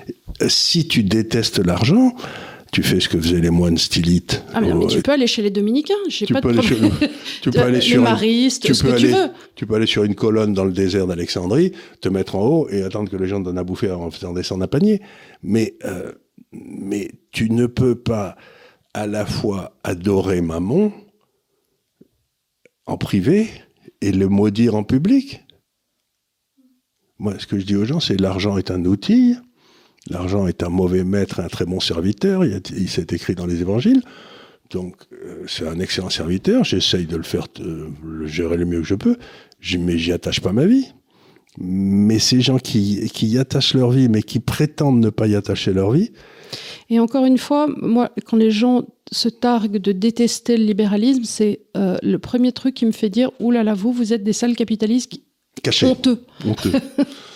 si 0.48 0.88
tu 0.88 1.02
détestes 1.02 1.58
l'argent, 1.58 2.14
tu 2.72 2.82
fais 2.82 2.98
ce 2.98 3.08
que 3.08 3.20
faisaient 3.20 3.40
les 3.40 3.50
moines 3.50 3.78
stylites. 3.78 4.44
Ah 4.52 4.60
mais, 4.60 4.86
tu 4.88 5.00
peux 5.00 5.12
aller 5.12 5.28
chez 5.28 5.42
les 5.42 5.50
dominicains, 5.50 5.94
j'ai 6.08 6.26
pas 6.26 6.40
de 6.40 6.52
problème. 6.52 6.90
tu 7.40 7.50
peux 7.50 7.60
aller 7.60 7.80
sur 7.80 8.02
maristes, 8.02 8.64
tu 8.64 8.74
ce 8.74 8.82
que 8.82 8.98
tu 8.98 9.06
veux. 9.06 9.28
Tu 9.54 9.66
peux 9.66 9.74
aller 9.74 9.86
sur 9.86 10.02
une 10.02 10.16
colonne 10.16 10.54
dans 10.54 10.64
le 10.64 10.72
désert 10.72 11.06
d'Alexandrie, 11.06 11.72
te 12.00 12.08
mettre 12.08 12.34
en 12.34 12.44
haut 12.44 12.68
et 12.70 12.82
attendre 12.82 13.10
que 13.10 13.16
les 13.16 13.28
gens 13.28 13.38
te 13.38 13.44
donnent 13.44 13.58
à 13.58 13.64
bouffer 13.64 13.90
en 13.90 14.10
faisant 14.10 14.32
descendre 14.32 14.64
un 14.64 14.68
panier. 14.68 15.00
Mais 15.42 15.76
euh, 15.84 16.10
mais 16.52 17.10
tu 17.32 17.50
ne 17.50 17.66
peux 17.66 17.94
pas 17.94 18.36
à 18.92 19.06
la 19.06 19.26
fois 19.26 19.76
adorer 19.82 20.40
Mammon 20.40 20.92
en 22.86 22.96
privé 22.96 23.48
et 24.00 24.12
le 24.12 24.28
maudire 24.28 24.74
en 24.74 24.84
public. 24.84 25.42
Moi, 27.18 27.34
ce 27.38 27.46
que 27.46 27.58
je 27.58 27.64
dis 27.64 27.76
aux 27.76 27.84
gens, 27.84 28.00
c'est 28.00 28.20
l'argent 28.20 28.58
est 28.58 28.70
un 28.70 28.84
outil, 28.84 29.36
l'argent 30.10 30.46
est 30.46 30.62
un 30.62 30.68
mauvais 30.68 31.04
maître, 31.04 31.40
un 31.40 31.48
très 31.48 31.64
bon 31.64 31.80
serviteur, 31.80 32.44
il, 32.44 32.88
s'est 32.88 33.06
écrit 33.10 33.34
dans 33.34 33.46
les 33.46 33.60
évangiles. 33.60 34.02
Donc, 34.70 34.96
euh, 35.12 35.44
c'est 35.46 35.66
un 35.66 35.78
excellent 35.78 36.10
serviteur, 36.10 36.64
j'essaye 36.64 37.06
de 37.06 37.16
le 37.16 37.22
faire, 37.22 37.46
euh, 37.60 37.88
le 38.04 38.26
gérer 38.26 38.56
le 38.56 38.64
mieux 38.64 38.80
que 38.80 38.86
je 38.86 38.94
peux, 38.94 39.16
mais 39.78 39.98
j'y 39.98 40.12
attache 40.12 40.40
pas 40.40 40.52
ma 40.52 40.66
vie. 40.66 40.86
Mais 41.58 42.18
ces 42.18 42.40
gens 42.40 42.58
qui, 42.58 43.08
qui 43.12 43.28
y 43.28 43.38
attachent 43.38 43.74
leur 43.74 43.90
vie, 43.90 44.08
mais 44.08 44.22
qui 44.22 44.40
prétendent 44.40 45.00
ne 45.00 45.10
pas 45.10 45.28
y 45.28 45.36
attacher 45.36 45.72
leur 45.72 45.92
vie. 45.92 46.10
Et 46.90 46.98
encore 46.98 47.24
une 47.24 47.38
fois, 47.38 47.68
moi, 47.80 48.10
quand 48.26 48.36
les 48.36 48.50
gens 48.50 48.84
se 49.12 49.28
targue 49.28 49.76
de 49.76 49.92
détester 49.92 50.56
le 50.56 50.64
libéralisme, 50.64 51.24
c'est 51.24 51.60
euh, 51.76 51.96
le 52.02 52.18
premier 52.18 52.52
truc 52.52 52.74
qui 52.74 52.86
me 52.86 52.92
fait 52.92 53.10
dire 53.10 53.30
là, 53.40 53.74
vous, 53.74 53.92
vous 53.92 54.12
êtes 54.12 54.24
des 54.24 54.32
sales 54.32 54.56
capitalistes 54.56 55.12
honteux. 55.82 56.24
Honteux. 56.44 56.72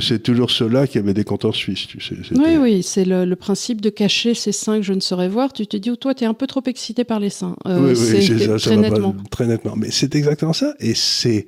C'est 0.00 0.22
toujours 0.22 0.50
ceux-là 0.50 0.86
qui 0.86 0.98
avaient 0.98 1.14
des 1.14 1.24
comptes 1.24 1.44
en 1.44 1.52
Suisse, 1.52 1.86
tu 1.86 2.00
sais. 2.00 2.14
Oui, 2.32 2.56
oui, 2.56 2.82
c'est 2.82 3.04
le, 3.04 3.34
principe 3.34 3.80
de 3.80 3.90
cacher 3.90 4.34
ces 4.34 4.52
seins 4.52 4.76
que 4.76 4.82
je 4.84 4.92
ne 4.92 5.00
saurais 5.00 5.28
voir. 5.28 5.52
Tu 5.52 5.66
te 5.66 5.76
dis, 5.76 5.90
oh, 5.90 5.96
toi, 5.96 6.14
tu 6.14 6.24
es 6.24 6.26
un 6.26 6.34
peu 6.34 6.46
trop 6.46 6.62
excité 6.66 7.04
par 7.04 7.20
les 7.20 7.30
seins. 7.30 7.56
Euh, 7.66 7.80
oui, 7.80 7.98
oui, 7.98 8.22
c'est 8.22 8.56
très 8.58 8.76
nettement. 8.76 9.14
très 9.30 9.46
nettement. 9.46 9.74
Mais 9.76 9.90
c'est 9.90 10.14
exactement 10.14 10.52
ça. 10.52 10.74
Et 10.80 10.94
c'est 10.94 11.46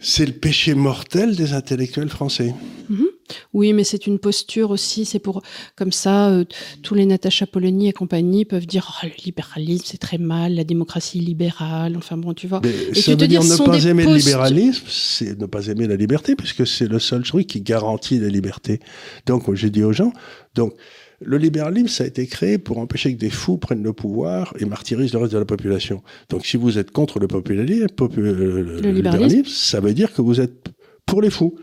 c'est 0.00 0.26
le 0.26 0.32
péché 0.32 0.74
mortel 0.74 1.36
des 1.36 1.52
intellectuels 1.52 2.08
français. 2.08 2.54
Mhm. 2.88 3.06
Oui, 3.52 3.72
mais 3.72 3.84
c'est 3.84 4.06
une 4.06 4.18
posture 4.18 4.70
aussi. 4.70 5.04
C'est 5.04 5.18
pour 5.18 5.42
comme 5.76 5.92
ça, 5.92 6.30
euh, 6.30 6.44
tous 6.82 6.94
les 6.94 7.06
Natacha 7.06 7.46
Polony 7.46 7.88
et 7.88 7.92
compagnie 7.92 8.44
peuvent 8.44 8.66
dire 8.66 8.90
oh, 8.90 9.06
le 9.06 9.24
libéralisme 9.24 9.84
c'est 9.86 9.98
très 9.98 10.18
mal, 10.18 10.54
la 10.54 10.64
démocratie 10.64 11.20
libérale. 11.20 11.96
Enfin 11.96 12.16
bon, 12.16 12.34
tu 12.34 12.48
vois. 12.48 12.60
Mais 12.64 12.70
et 12.70 13.00
ça 13.00 13.14
veut 13.14 13.28
dire, 13.28 13.44
ne 13.44 13.64
pas 13.64 13.84
aimer 13.84 14.04
le 14.04 14.16
libéralisme, 14.16 14.86
c'est 14.88 15.38
ne 15.38 15.46
pas 15.46 15.66
aimer 15.66 15.86
la 15.86 15.96
liberté, 15.96 16.34
puisque 16.34 16.66
c'est 16.66 16.88
le 16.88 16.98
seul 16.98 17.22
truc 17.22 17.46
qui 17.46 17.60
garantit 17.60 18.18
la 18.18 18.28
liberté. 18.28 18.80
Donc, 19.26 19.52
j'ai 19.54 19.70
dit 19.70 19.84
aux 19.84 19.92
gens, 19.92 20.12
donc 20.54 20.74
le 21.20 21.36
libéralisme, 21.36 21.88
ça 21.88 22.04
a 22.04 22.06
été 22.06 22.26
créé 22.26 22.58
pour 22.58 22.78
empêcher 22.78 23.14
que 23.14 23.18
des 23.18 23.30
fous 23.30 23.58
prennent 23.58 23.82
le 23.82 23.92
pouvoir 23.92 24.54
et 24.58 24.64
martyrisent 24.64 25.12
le 25.12 25.18
reste 25.18 25.32
de 25.32 25.38
la 25.38 25.44
population. 25.44 26.02
Donc 26.30 26.46
si 26.46 26.56
vous 26.56 26.78
êtes 26.78 26.90
contre 26.90 27.18
le, 27.18 27.28
populisme, 27.28 27.86
euh, 28.00 28.80
le, 28.82 28.90
libéralisme, 28.90 29.44
ça 29.46 29.80
veut 29.80 29.92
dire 29.92 30.12
que 30.12 30.22
vous 30.22 30.40
êtes 30.40 30.68
pour 31.06 31.20
les 31.20 31.30
fous. 31.30 31.56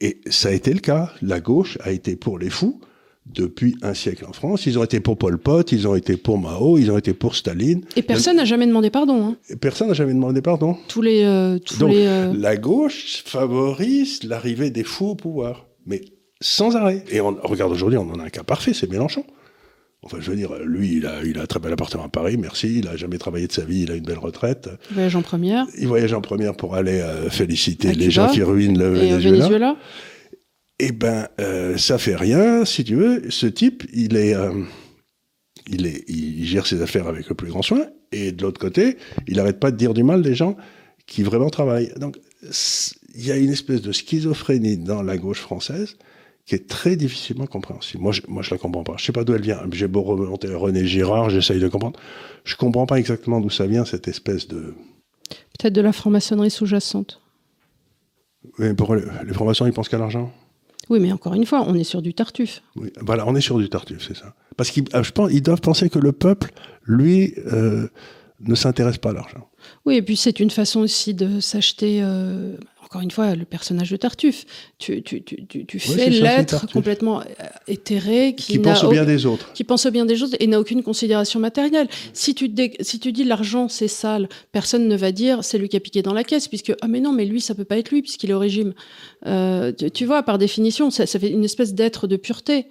Et 0.00 0.20
ça 0.30 0.48
a 0.48 0.52
été 0.52 0.72
le 0.72 0.80
cas. 0.80 1.12
La 1.20 1.40
gauche 1.40 1.78
a 1.82 1.92
été 1.92 2.16
pour 2.16 2.38
les 2.38 2.50
fous 2.50 2.80
depuis 3.26 3.76
un 3.82 3.94
siècle 3.94 4.24
en 4.26 4.32
France. 4.32 4.66
Ils 4.66 4.78
ont 4.78 4.84
été 4.84 4.98
pour 4.98 5.16
Pol 5.16 5.38
Pot, 5.38 5.70
ils 5.72 5.86
ont 5.86 5.94
été 5.94 6.16
pour 6.16 6.38
Mao, 6.38 6.78
ils 6.78 6.90
ont 6.90 6.98
été 6.98 7.12
pour 7.12 7.36
Staline. 7.36 7.82
Et 7.96 8.02
personne 8.02 8.36
n'a 8.36 8.44
jamais 8.44 8.66
demandé 8.66 8.90
pardon. 8.90 9.26
Hein. 9.26 9.56
Personne 9.60 9.88
n'a 9.88 9.94
jamais 9.94 10.14
demandé 10.14 10.42
pardon. 10.42 10.76
Tous 10.88 11.02
les. 11.02 11.22
Euh, 11.22 11.58
tous 11.58 11.78
Donc, 11.78 11.90
les, 11.92 12.06
euh, 12.06 12.32
la 12.36 12.56
gauche 12.56 13.22
favorise 13.24 14.24
l'arrivée 14.24 14.70
des 14.70 14.84
fous 14.84 15.10
au 15.10 15.14
pouvoir. 15.14 15.66
Mais 15.86 16.00
sans 16.42 16.76
arrêt. 16.76 17.04
Et 17.10 17.20
on 17.20 17.34
regarde 17.42 17.72
aujourd'hui, 17.72 17.98
on 17.98 18.10
en 18.10 18.18
a 18.18 18.24
un 18.24 18.30
cas 18.30 18.42
parfait, 18.42 18.74
c'est 18.74 18.90
Mélenchon. 18.90 19.24
Enfin, 20.04 20.18
je 20.20 20.30
veux 20.30 20.36
dire, 20.36 20.52
lui, 20.64 20.96
il 20.96 21.06
a, 21.06 21.22
il 21.24 21.38
a 21.38 21.42
un 21.42 21.46
très 21.46 21.60
bel 21.60 21.72
appartement 21.72 22.04
à 22.04 22.08
Paris, 22.08 22.36
merci. 22.36 22.80
Il 22.80 22.88
a 22.88 22.96
jamais 22.96 23.18
travaillé 23.18 23.46
de 23.46 23.52
sa 23.52 23.64
vie, 23.64 23.82
il 23.82 23.92
a 23.92 23.94
une 23.94 24.04
belle 24.04 24.18
retraite. 24.18 24.68
Il 24.90 24.94
voyage 24.94 25.14
en 25.14 25.22
première. 25.22 25.64
Il 25.78 25.86
voyage 25.86 26.12
en 26.12 26.20
première 26.20 26.56
pour 26.56 26.74
aller 26.74 27.00
euh, 27.00 27.30
féliciter 27.30 27.94
les 27.94 28.10
gens 28.10 28.28
qui 28.28 28.42
ruinent 28.42 28.78
le 28.78 28.96
et 28.96 29.16
Venezuela. 29.16 29.76
Eh 30.80 30.90
ben, 30.90 31.28
euh, 31.40 31.76
ça 31.76 31.98
fait 31.98 32.16
rien, 32.16 32.64
si 32.64 32.82
tu 32.82 32.96
veux. 32.96 33.30
Ce 33.30 33.46
type, 33.46 33.84
il 33.92 34.16
est, 34.16 34.34
euh, 34.34 34.50
il 35.68 35.86
est, 35.86 36.04
il 36.08 36.44
gère 36.46 36.66
ses 36.66 36.82
affaires 36.82 37.06
avec 37.06 37.28
le 37.28 37.36
plus 37.36 37.48
grand 37.48 37.62
soin. 37.62 37.86
Et 38.10 38.32
de 38.32 38.42
l'autre 38.42 38.60
côté, 38.60 38.96
il 39.28 39.36
n'arrête 39.36 39.60
pas 39.60 39.70
de 39.70 39.76
dire 39.76 39.94
du 39.94 40.02
mal 40.02 40.22
des 40.22 40.34
gens 40.34 40.56
qui 41.06 41.22
vraiment 41.22 41.50
travaillent. 41.50 41.92
Donc, 41.96 42.18
il 43.14 43.24
y 43.24 43.30
a 43.30 43.36
une 43.36 43.50
espèce 43.50 43.82
de 43.82 43.92
schizophrénie 43.92 44.78
dans 44.78 45.02
la 45.02 45.16
gauche 45.16 45.40
française 45.40 45.96
qui 46.44 46.54
est 46.54 46.68
très 46.68 46.96
difficilement 46.96 47.46
compréhensible. 47.46 48.02
Moi, 48.02 48.12
je, 48.12 48.22
moi, 48.28 48.42
je 48.42 48.50
la 48.50 48.58
comprends 48.58 48.82
pas. 48.82 48.94
Je 48.98 49.04
sais 49.04 49.12
pas 49.12 49.24
d'où 49.24 49.34
elle 49.34 49.42
vient. 49.42 49.60
J'ai 49.72 49.86
beau 49.86 50.02
remonter 50.02 50.52
René 50.54 50.84
Girard, 50.86 51.30
j'essaye 51.30 51.60
de 51.60 51.68
comprendre. 51.68 51.98
Je 52.44 52.56
comprends 52.56 52.86
pas 52.86 52.98
exactement 52.98 53.40
d'où 53.40 53.50
ça 53.50 53.66
vient, 53.66 53.84
cette 53.84 54.08
espèce 54.08 54.48
de... 54.48 54.74
Peut-être 55.58 55.72
de 55.72 55.80
la 55.80 55.92
franc-maçonnerie 55.92 56.50
sous-jacente. 56.50 57.20
Oui, 58.58 58.74
pour 58.74 58.94
les, 58.96 59.02
les 59.24 59.32
francs-maçons, 59.32 59.66
ils 59.66 59.72
pensent 59.72 59.88
qu'à 59.88 59.98
l'argent? 59.98 60.32
Oui, 60.90 60.98
mais 60.98 61.12
encore 61.12 61.34
une 61.34 61.46
fois, 61.46 61.64
on 61.66 61.74
est 61.74 61.84
sur 61.84 62.02
du 62.02 62.12
tartuffe. 62.12 62.60
Oui, 62.74 62.92
voilà, 63.00 63.26
on 63.28 63.36
est 63.36 63.40
sur 63.40 63.56
du 63.56 63.68
tartuffe, 63.68 64.04
c'est 64.08 64.16
ça. 64.16 64.34
Parce 64.56 64.70
qu'ils 64.70 64.84
pense, 64.84 65.30
ils 65.32 65.42
doivent 65.42 65.60
penser 65.60 65.88
que 65.88 66.00
le 66.00 66.10
peuple, 66.10 66.50
lui, 66.84 67.34
euh, 67.46 67.86
ne 68.40 68.54
s'intéresse 68.56 68.98
pas 68.98 69.10
à 69.10 69.12
l'argent. 69.12 69.48
Oui, 69.86 69.94
et 69.94 70.02
puis 70.02 70.16
c'est 70.16 70.40
une 70.40 70.50
façon 70.50 70.80
aussi 70.80 71.14
de 71.14 71.38
s'acheter. 71.38 72.00
Euh, 72.02 72.56
encore 72.84 73.00
une 73.00 73.10
fois, 73.10 73.34
le 73.34 73.44
personnage 73.44 73.90
de 73.90 73.96
Tartuffe. 73.96 74.44
Tu, 74.78 75.02
tu, 75.02 75.22
tu, 75.22 75.46
tu 75.46 75.78
fais 75.78 76.10
l'être 76.10 76.70
complètement 76.70 77.20
euh, 77.20 77.24
éthéré, 77.68 78.34
qui, 78.34 78.58
pense 78.58 78.84
au 78.84 78.90
bien 78.90 79.04
des 79.04 79.24
autres. 79.24 79.52
Qui 79.52 79.64
pense 79.64 79.86
au 79.86 79.90
bien 79.90 80.04
des 80.04 80.22
autres 80.22 80.36
et 80.40 80.46
n'a 80.46 80.60
aucune 80.60 80.82
considération 80.82 81.40
matérielle. 81.40 81.88
Si 82.12 82.34
tu, 82.34 82.52
si 82.80 82.98
tu 82.98 83.12
dis 83.12 83.24
l'argent 83.24 83.68
c'est 83.68 83.88
sale, 83.88 84.28
personne 84.50 84.88
ne 84.88 84.96
va 84.96 85.12
dire 85.12 85.44
c'est 85.44 85.58
lui 85.58 85.68
qui 85.68 85.76
a 85.76 85.80
piqué 85.80 86.02
dans 86.02 86.12
la 86.12 86.24
caisse, 86.24 86.48
puisque 86.48 86.74
ah 86.80 86.88
mais 86.88 87.00
non, 87.00 87.12
mais 87.12 87.24
lui 87.24 87.40
ça 87.40 87.54
peut 87.54 87.64
pas 87.64 87.78
être 87.78 87.90
lui 87.90 88.02
puisqu'il 88.02 88.30
est 88.30 88.34
au 88.34 88.38
régime. 88.38 88.74
Euh, 89.26 89.72
tu, 89.94 90.04
vois, 90.04 90.22
par 90.22 90.38
définition, 90.38 90.90
ça, 90.90 91.06
ça 91.06 91.18
fait 91.18 91.30
une 91.30 91.44
espèce 91.44 91.74
d'être 91.74 92.06
de 92.06 92.16
pureté 92.16 92.66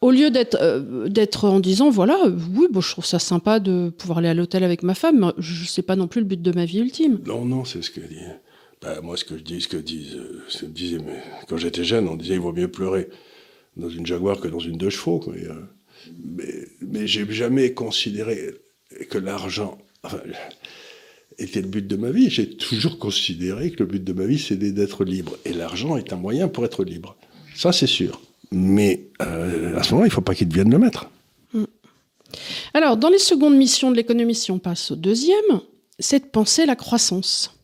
au 0.00 0.10
lieu 0.10 0.30
d'être 0.30 0.58
euh, 0.60 1.08
d'être 1.08 1.48
en 1.48 1.60
disant 1.60 1.88
voilà 1.88 2.18
oui 2.26 2.66
bon, 2.70 2.82
je 2.82 2.90
trouve 2.90 3.06
ça 3.06 3.18
sympa 3.18 3.58
de 3.58 3.88
pouvoir 3.88 4.18
aller 4.18 4.28
à 4.28 4.34
l'hôtel 4.34 4.62
avec 4.62 4.82
ma 4.82 4.94
femme 4.94 5.18
mais 5.18 5.32
je 5.38 5.64
sais 5.64 5.80
pas 5.80 5.96
non 5.96 6.08
plus 6.08 6.20
le 6.20 6.26
but 6.26 6.42
de 6.42 6.52
ma 6.52 6.66
vie 6.66 6.80
ultime 6.80 7.20
non 7.24 7.46
non 7.46 7.64
c'est 7.64 7.80
ce 7.80 7.90
que 7.90 8.00
dit 8.00 8.18
bah, 8.84 9.00
moi, 9.02 9.16
ce 9.16 9.24
que 9.24 9.38
je 9.38 9.42
dis, 9.42 9.62
ce 9.62 9.68
que 9.68 9.76
disent, 9.78 10.16
euh, 10.16 10.44
ce 10.48 10.66
quand 11.48 11.56
j'étais 11.56 11.84
jeune, 11.84 12.06
on 12.06 12.16
disait 12.16 12.34
il 12.34 12.40
vaut 12.40 12.52
mieux 12.52 12.68
pleurer 12.68 13.08
dans 13.76 13.88
une 13.88 14.04
Jaguar 14.06 14.40
que 14.40 14.48
dans 14.48 14.58
une 14.58 14.76
deux 14.76 14.90
chevaux. 14.90 15.24
Euh, 15.28 15.62
mais, 16.22 16.68
mais, 16.82 17.06
j'ai 17.06 17.24
jamais 17.32 17.72
considéré 17.72 18.54
que 19.08 19.16
l'argent 19.16 19.78
était 21.38 21.62
le 21.62 21.68
but 21.68 21.86
de 21.86 21.96
ma 21.96 22.10
vie. 22.10 22.28
J'ai 22.28 22.50
toujours 22.50 22.98
considéré 22.98 23.70
que 23.70 23.80
le 23.80 23.86
but 23.86 24.04
de 24.04 24.12
ma 24.12 24.26
vie, 24.26 24.38
c'était 24.38 24.72
d'être 24.72 25.04
libre. 25.04 25.38
Et 25.46 25.54
l'argent 25.54 25.96
est 25.96 26.12
un 26.12 26.16
moyen 26.16 26.48
pour 26.48 26.64
être 26.66 26.84
libre. 26.84 27.16
Ça, 27.54 27.72
c'est 27.72 27.86
sûr. 27.86 28.20
Mais 28.52 29.08
euh, 29.22 29.76
à 29.78 29.82
ce 29.82 29.92
moment, 29.92 30.04
il 30.04 30.08
ne 30.08 30.12
faut 30.12 30.20
pas 30.20 30.34
qu'il 30.34 30.48
devienne 30.48 30.70
le 30.70 30.78
maître. 30.78 31.08
Alors, 32.74 32.96
dans 32.96 33.08
les 33.08 33.18
secondes 33.18 33.56
missions 33.56 33.90
de 33.90 33.96
l'économie, 33.96 34.34
si 34.34 34.50
on 34.50 34.58
passe 34.58 34.90
au 34.90 34.96
deuxième, 34.96 35.60
c'est 35.98 36.18
de 36.18 36.28
penser 36.28 36.66
la 36.66 36.76
croissance. 36.76 37.54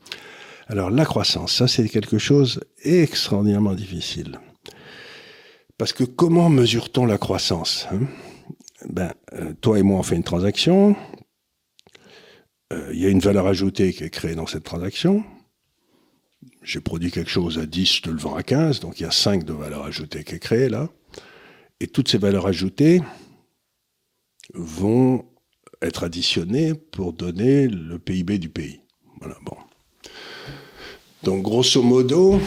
Alors 0.71 0.89
la 0.89 1.05
croissance, 1.05 1.57
ça 1.57 1.67
c'est 1.67 1.89
quelque 1.89 2.19
chose 2.19 2.61
extraordinairement 2.85 3.75
difficile. 3.75 4.39
Parce 5.79 5.93
que 5.93 6.05
comment 6.05 6.49
mesure-t-on 6.49 7.07
la 7.07 7.19
croissance 7.19 7.89
hein? 7.91 8.03
Ben, 8.89 9.13
euh, 9.33 9.53
toi 9.61 9.81
et 9.81 9.83
moi 9.83 9.99
on 9.99 10.05
fait 10.05 10.15
une 10.15 10.23
transaction. 10.23 10.95
Euh, 12.73 12.89
il 12.93 13.01
y 13.01 13.07
a 13.07 13.09
une 13.09 13.19
valeur 13.19 13.49
ajoutée 13.49 13.93
qui 13.93 14.05
est 14.05 14.11
créée 14.11 14.37
dans 14.37 14.47
cette 14.47 14.63
transaction. 14.63 15.25
J'ai 16.63 16.81
produit 16.81 17.11
quelque 17.11 17.33
chose 17.33 17.59
à 17.59 17.67
10, 17.67 17.97
je 17.97 18.03
te 18.03 18.11
le 18.11 18.19
vends 18.19 18.37
à 18.37 18.45
15, 18.45 18.79
donc 18.79 19.01
il 19.01 19.03
y 19.03 19.07
a 19.07 19.11
5 19.11 19.43
de 19.43 19.53
valeur 19.53 19.83
ajoutée 19.83 20.23
qui 20.23 20.37
est 20.37 20.39
créée 20.39 20.69
là. 20.69 20.89
Et 21.81 21.89
toutes 21.89 22.09
ces 22.09 22.19
valeurs 22.19 22.47
ajoutées 22.47 23.03
vont 24.55 25.25
être 25.83 26.05
additionnées 26.05 26.75
pour 26.75 27.13
donner 27.13 27.67
le 27.67 27.99
PIB 27.99 28.39
du 28.39 28.51
pays. 28.51 28.83
Voilà, 29.19 29.37
bon. 29.43 29.57
Donc 31.23 31.43
grosso 31.43 31.83
modo, 31.83 32.41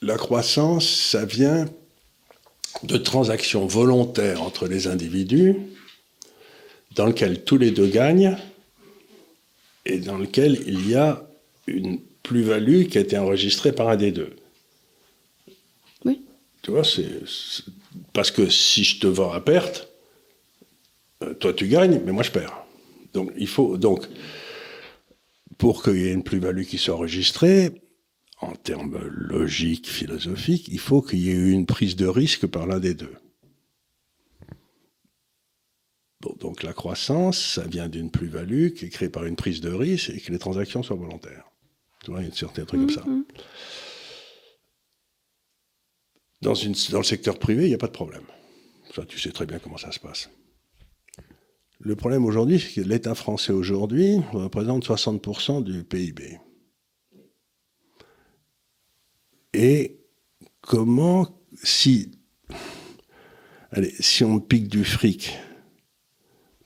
la 0.00 0.16
croissance, 0.16 0.88
ça 0.88 1.24
vient 1.24 1.66
de 2.82 2.96
transactions 2.96 3.66
volontaires 3.66 4.42
entre 4.42 4.66
les 4.66 4.86
individus 4.86 5.56
dans 6.94 7.06
lesquelles 7.06 7.44
tous 7.44 7.58
les 7.58 7.70
deux 7.70 7.88
gagnent 7.88 8.36
et 9.84 9.98
dans 9.98 10.18
lesquelles 10.18 10.62
il 10.66 10.88
y 10.88 10.94
a 10.94 11.26
une 11.66 12.00
plus-value 12.22 12.84
qui 12.86 12.98
a 12.98 13.00
été 13.00 13.18
enregistrée 13.18 13.72
par 13.72 13.88
un 13.88 13.96
des 13.96 14.12
deux. 14.12 14.34
Oui. 16.04 16.22
Tu 16.62 16.70
vois, 16.70 16.84
c'est 16.84 17.08
parce 18.12 18.30
que 18.30 18.48
si 18.48 18.84
je 18.84 19.00
te 19.00 19.06
vends 19.06 19.32
à 19.32 19.40
perte, 19.40 19.88
euh, 21.22 21.34
toi 21.34 21.52
tu 21.52 21.66
gagnes, 21.66 22.00
mais 22.04 22.12
moi 22.12 22.22
je 22.22 22.30
perds. 22.30 22.64
Donc 23.14 23.32
il 23.36 23.48
faut 23.48 23.76
donc 23.76 24.06
pour 25.58 25.82
qu'il 25.82 25.96
y 25.96 26.06
ait 26.06 26.12
une 26.12 26.22
plus-value 26.22 26.62
qui 26.62 26.78
soit 26.78 26.94
enregistrée, 26.94 27.82
en 28.40 28.54
termes 28.54 28.98
logiques, 29.08 29.88
philosophiques, 29.88 30.68
il 30.68 30.78
faut 30.78 31.02
qu'il 31.02 31.18
y 31.18 31.30
ait 31.30 31.34
eu 31.34 31.50
une 31.50 31.66
prise 31.66 31.96
de 31.96 32.06
risque 32.06 32.46
par 32.46 32.66
l'un 32.66 32.78
des 32.78 32.94
deux. 32.94 33.14
donc 36.40 36.62
la 36.62 36.72
croissance, 36.72 37.38
ça 37.38 37.66
vient 37.66 37.88
d'une 37.88 38.10
plus-value 38.10 38.70
qui 38.70 38.86
est 38.86 38.88
créée 38.90 39.08
par 39.08 39.24
une 39.24 39.36
prise 39.36 39.60
de 39.60 39.70
risque 39.70 40.10
et 40.10 40.20
que 40.20 40.32
les 40.32 40.38
transactions 40.38 40.82
soient 40.82 40.96
volontaires. 40.96 41.44
Tu 42.04 42.10
vois, 42.10 42.20
il 42.22 42.28
y 42.28 42.30
a 42.30 42.34
certains 42.34 42.64
trucs 42.64 42.80
comme 42.80 42.90
ça. 42.90 43.02
Mm-hmm. 43.02 43.24
Dans, 46.42 46.54
une, 46.54 46.74
dans 46.90 46.98
le 46.98 47.04
secteur 47.04 47.38
privé, 47.38 47.64
il 47.64 47.68
n'y 47.68 47.74
a 47.74 47.78
pas 47.78 47.86
de 47.86 47.92
problème. 47.92 48.24
Ça, 48.94 49.04
tu 49.04 49.18
sais 49.18 49.30
très 49.30 49.46
bien 49.46 49.58
comment 49.58 49.78
ça 49.78 49.92
se 49.92 50.00
passe. 50.00 50.28
Le 51.80 51.94
problème 51.94 52.24
aujourd'hui, 52.24 52.58
c'est 52.58 52.82
que 52.82 52.88
l'État 52.88 53.14
français 53.14 53.52
aujourd'hui 53.52 54.18
représente 54.32 54.84
60% 54.84 55.62
du 55.62 55.84
PIB. 55.84 56.38
Et 59.54 60.00
comment, 60.60 61.40
si, 61.62 62.18
allez, 63.70 63.94
si 64.00 64.24
on 64.24 64.40
pique 64.40 64.68
du 64.68 64.84
fric 64.84 65.38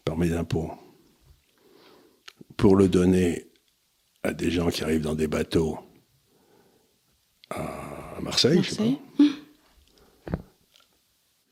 par 0.04 0.16
mes 0.16 0.32
impôts 0.32 0.72
pour 2.56 2.76
le 2.76 2.88
donner 2.88 3.50
à 4.22 4.32
des 4.32 4.50
gens 4.50 4.70
qui 4.70 4.82
arrivent 4.82 5.02
dans 5.02 5.14
des 5.14 5.28
bateaux 5.28 5.78
à 7.50 8.18
Marseille, 8.22 8.56
Marseille. 8.56 8.98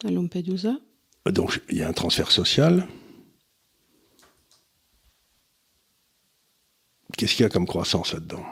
à 0.04 0.11
Lampedusa. 0.11 0.78
Donc 1.26 1.61
il 1.68 1.78
y 1.78 1.82
a 1.82 1.88
un 1.88 1.92
transfert 1.92 2.30
social. 2.30 2.86
Qu'est-ce 7.16 7.34
qu'il 7.34 7.42
y 7.42 7.46
a 7.46 7.50
comme 7.50 7.66
croissance 7.66 8.12
là-dedans? 8.12 8.44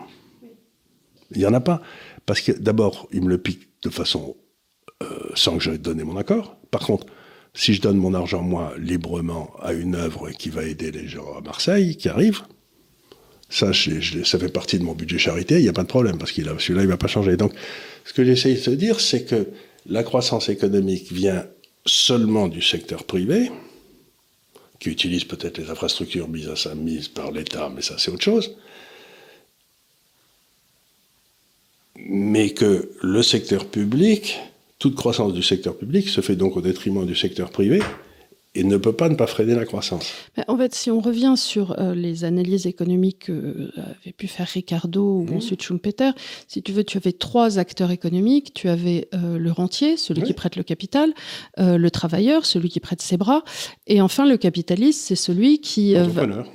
Il 1.32 1.38
n'y 1.38 1.46
en 1.46 1.54
a 1.54 1.60
pas. 1.60 1.82
Parce 2.26 2.40
que 2.40 2.52
d'abord, 2.52 3.08
il 3.12 3.22
me 3.22 3.28
le 3.28 3.38
pique 3.38 3.68
de 3.82 3.90
façon 3.90 4.36
euh, 5.02 5.06
sans 5.34 5.58
que 5.58 5.64
j'aie 5.64 5.78
donné 5.78 6.04
mon 6.04 6.16
accord. 6.16 6.56
Par 6.70 6.82
contre, 6.82 7.06
si 7.54 7.74
je 7.74 7.80
donne 7.80 7.96
mon 7.96 8.14
argent, 8.14 8.42
moi, 8.42 8.74
librement 8.78 9.50
à 9.60 9.72
une 9.72 9.94
œuvre 9.94 10.30
qui 10.30 10.50
va 10.50 10.64
aider 10.64 10.90
les 10.90 11.08
gens 11.08 11.36
à 11.36 11.40
Marseille, 11.40 11.96
qui 11.96 12.08
arrivent, 12.08 12.42
ça, 13.48 13.72
ça 13.72 14.38
fait 14.38 14.52
partie 14.52 14.78
de 14.78 14.84
mon 14.84 14.94
budget 14.94 15.18
charité, 15.18 15.56
il 15.56 15.62
n'y 15.62 15.68
a 15.68 15.72
pas 15.72 15.82
de 15.82 15.88
problème, 15.88 16.18
parce 16.18 16.32
que 16.32 16.42
celui-là, 16.42 16.82
il 16.82 16.86
ne 16.86 16.90
va 16.90 16.96
pas 16.98 17.06
changer. 17.06 17.36
Donc, 17.36 17.52
ce 18.04 18.12
que 18.12 18.24
j'essaye 18.24 18.54
de 18.54 18.60
se 18.60 18.70
dire, 18.70 19.00
c'est 19.00 19.24
que 19.24 19.48
la 19.86 20.02
croissance 20.02 20.48
économique 20.48 21.10
vient 21.12 21.46
seulement 21.86 22.48
du 22.48 22.60
secteur 22.60 23.04
privé, 23.04 23.50
qui 24.78 24.90
utilisent 24.90 25.24
peut-être 25.24 25.58
les 25.58 25.70
infrastructures 25.70 26.28
mises, 26.28 26.48
à 26.48 26.56
sa, 26.56 26.74
mise 26.74 27.08
par 27.08 27.32
l'État, 27.32 27.70
mais 27.74 27.82
ça 27.82 27.96
c'est 27.98 28.10
autre 28.10 28.22
chose. 28.22 28.54
Mais 31.96 32.50
que 32.50 32.90
le 33.02 33.22
secteur 33.22 33.66
public, 33.66 34.38
toute 34.78 34.94
croissance 34.94 35.32
du 35.32 35.42
secteur 35.42 35.76
public 35.76 36.08
se 36.08 36.20
fait 36.20 36.36
donc 36.36 36.56
au 36.56 36.60
détriment 36.60 37.04
du 37.04 37.16
secteur 37.16 37.50
privé, 37.50 37.80
et 38.54 38.64
ne 38.64 38.76
peut 38.76 38.92
pas 38.92 39.08
ne 39.08 39.14
pas 39.14 39.26
freiner 39.26 39.54
la 39.54 39.64
croissance. 39.64 40.12
En 40.48 40.56
fait, 40.56 40.74
si 40.74 40.90
on 40.90 41.00
revient 41.00 41.34
sur 41.36 41.78
euh, 41.78 41.94
les 41.94 42.24
analyses 42.24 42.66
économiques 42.66 43.26
que 43.26 43.32
euh, 43.32 43.70
avait 43.76 44.12
pu 44.12 44.26
faire 44.26 44.46
Ricardo 44.46 45.18
ou 45.18 45.24
mmh. 45.24 45.36
ensuite 45.36 45.62
Schumpeter, 45.62 46.10
si 46.46 46.62
tu 46.62 46.72
veux, 46.72 46.82
tu 46.82 46.96
avais 46.96 47.12
trois 47.12 47.58
acteurs 47.58 47.90
économiques. 47.90 48.54
Tu 48.54 48.68
avais 48.68 49.08
euh, 49.14 49.38
le 49.38 49.52
rentier, 49.52 49.96
celui 49.96 50.22
qui 50.22 50.32
prête 50.32 50.56
le 50.56 50.62
capital, 50.62 51.12
le 51.56 51.88
travailleur, 51.90 52.46
celui 52.46 52.68
qui 52.68 52.80
prête 52.80 53.02
ses 53.02 53.16
bras, 53.16 53.42
et 53.86 54.00
enfin 54.00 54.26
le 54.26 54.36
capitaliste, 54.36 55.02
c'est 55.06 55.16
celui 55.16 55.60
qui 55.60 55.94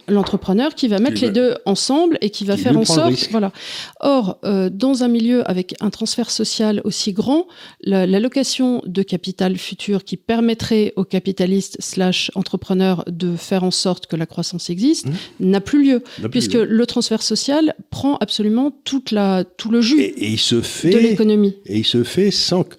l'entrepreneur 0.07 0.75
qui 0.75 0.87
va 0.87 0.99
mettre 0.99 1.21
les 1.21 1.29
deux 1.29 1.55
ensemble 1.65 2.17
et 2.21 2.29
qui 2.29 2.45
va 2.45 2.57
faire 2.57 2.77
en 2.77 2.85
sorte, 2.85 3.29
voilà. 3.31 3.51
Or, 3.99 4.39
dans 4.71 5.03
un 5.03 5.07
milieu 5.07 5.47
avec 5.49 5.75
un 5.79 5.89
transfert 5.89 6.31
social 6.31 6.81
aussi 6.83 7.13
grand, 7.13 7.47
l'allocation 7.81 8.81
de 8.85 9.03
capital 9.03 9.57
futur 9.57 10.03
qui 10.03 10.17
permettrait 10.17 10.93
aux 10.95 11.05
capitalistes 11.05 11.77
slash 11.83 12.31
entrepreneur 12.35 13.03
de 13.07 13.35
faire 13.35 13.63
en 13.63 13.71
sorte 13.71 14.07
que 14.07 14.15
la 14.15 14.25
croissance 14.25 14.69
existe 14.69 15.07
mmh. 15.07 15.11
n'a 15.41 15.61
plus 15.61 15.83
lieu, 15.83 16.03
puisque 16.31 16.53
le 16.53 16.85
transfert 16.85 17.21
social 17.21 17.75
prend 17.89 18.17
absolument 18.17 18.71
toute 18.71 19.11
la, 19.11 19.43
tout 19.43 19.71
le 19.71 19.81
jus 19.81 20.01
et, 20.01 20.31
il 20.31 20.39
se 20.39 20.61
fait, 20.61 20.91
de 20.91 20.99
l'économie. 20.99 21.57
Et 21.65 21.79
il 21.79 21.85
se 21.85 22.03
fait 22.03 22.31
sans 22.31 22.63
que, 22.63 22.75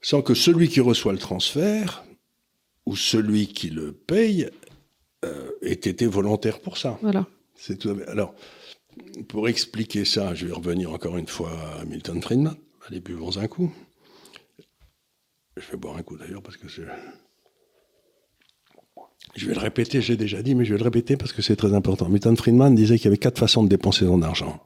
sans 0.00 0.22
que 0.22 0.34
celui 0.34 0.68
qui 0.68 0.80
reçoit 0.80 1.12
le 1.12 1.18
transfert 1.18 2.04
ou 2.86 2.96
celui 2.96 3.48
qui 3.48 3.70
le 3.70 3.92
paye 3.92 4.48
euh, 5.24 5.50
ait 5.62 5.72
été 5.72 6.06
volontaire 6.06 6.60
pour 6.60 6.78
ça. 6.78 6.98
Voilà. 7.02 7.26
C'est 7.54 7.78
tout. 7.78 7.96
Alors, 8.06 8.34
pour 9.28 9.48
expliquer 9.48 10.04
ça, 10.04 10.34
je 10.34 10.46
vais 10.46 10.52
revenir 10.52 10.92
encore 10.92 11.16
une 11.16 11.26
fois 11.26 11.52
à 11.80 11.84
Milton 11.84 12.22
Friedman. 12.22 12.56
Allez, 12.88 13.00
buvons 13.00 13.36
un 13.38 13.48
coup. 13.48 13.72
Je 15.56 15.70
vais 15.70 15.76
boire 15.76 15.96
un 15.96 16.02
coup 16.02 16.16
d'ailleurs 16.16 16.42
parce 16.42 16.56
que 16.56 16.68
c'est... 16.68 16.82
Je 19.36 19.46
vais 19.46 19.54
le 19.54 19.60
répéter, 19.60 20.00
j'ai 20.00 20.16
déjà 20.16 20.42
dit, 20.42 20.54
mais 20.54 20.64
je 20.64 20.72
vais 20.72 20.78
le 20.78 20.84
répéter 20.84 21.16
parce 21.16 21.32
que 21.32 21.42
c'est 21.42 21.56
très 21.56 21.74
important. 21.74 22.08
Milton 22.08 22.36
Friedman 22.36 22.74
disait 22.74 22.96
qu'il 22.96 23.04
y 23.04 23.08
avait 23.08 23.18
quatre 23.18 23.38
façons 23.38 23.62
de 23.62 23.68
dépenser 23.68 24.06
son 24.06 24.22
argent. 24.22 24.62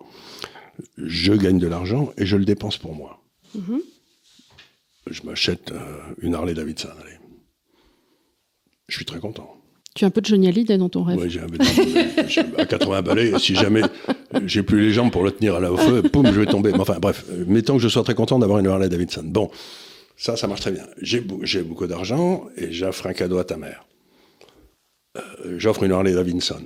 Je 0.96 1.32
gagne 1.32 1.58
de 1.58 1.66
l'argent 1.66 2.12
et 2.16 2.24
je 2.24 2.36
le 2.36 2.44
dépense 2.44 2.78
pour 2.78 2.94
moi. 2.94 3.20
Je 5.10 5.22
m'achète 5.24 5.72
euh, 5.72 5.80
une 6.22 6.34
Harley 6.34 6.54
Davidson, 6.54 6.88
allez. 7.02 7.16
Je 8.88 8.96
suis 8.96 9.04
très 9.04 9.18
content. 9.18 9.56
Tu 9.96 10.04
as 10.04 10.08
un 10.08 10.10
peu 10.10 10.20
de 10.20 10.26
Johnny 10.26 10.46
Hallyday 10.46 10.78
dans 10.78 10.88
ton 10.88 11.02
rêve. 11.02 11.18
Oui, 11.20 11.28
j'ai 11.30 11.40
un 11.40 11.48
peu 11.48 11.58
de- 11.58 12.60
à 12.60 12.64
80 12.64 13.02
balais, 13.02 13.36
si 13.40 13.56
jamais 13.56 13.82
j'ai 14.46 14.62
plus 14.62 14.80
les 14.82 14.92
jambes 14.92 15.10
pour 15.10 15.24
le 15.24 15.32
tenir 15.32 15.56
à 15.56 15.60
la 15.60 15.72
au 15.72 15.76
feu, 15.76 16.02
poum, 16.02 16.26
je 16.32 16.38
vais 16.40 16.46
tomber. 16.46 16.70
Mais 16.72 16.78
enfin, 16.80 16.98
bref, 17.00 17.24
euh, 17.30 17.44
mettons 17.48 17.76
que 17.76 17.82
je 17.82 17.88
sois 17.88 18.04
très 18.04 18.14
content 18.14 18.38
d'avoir 18.38 18.60
une 18.60 18.68
Harley 18.68 18.88
Davidson. 18.88 19.22
Bon, 19.24 19.50
ça, 20.16 20.36
ça 20.36 20.46
marche 20.46 20.60
très 20.60 20.70
bien. 20.70 20.86
J'ai 21.02 21.20
beaucoup 21.62 21.86
d'argent 21.88 22.44
et 22.56 22.70
j'offre 22.72 23.08
un 23.08 23.12
cadeau 23.14 23.38
à 23.38 23.44
ta 23.44 23.56
mère. 23.56 23.84
Euh, 25.16 25.56
j'offre 25.58 25.82
une 25.82 25.92
Harley 25.92 26.12
Davidson. 26.14 26.62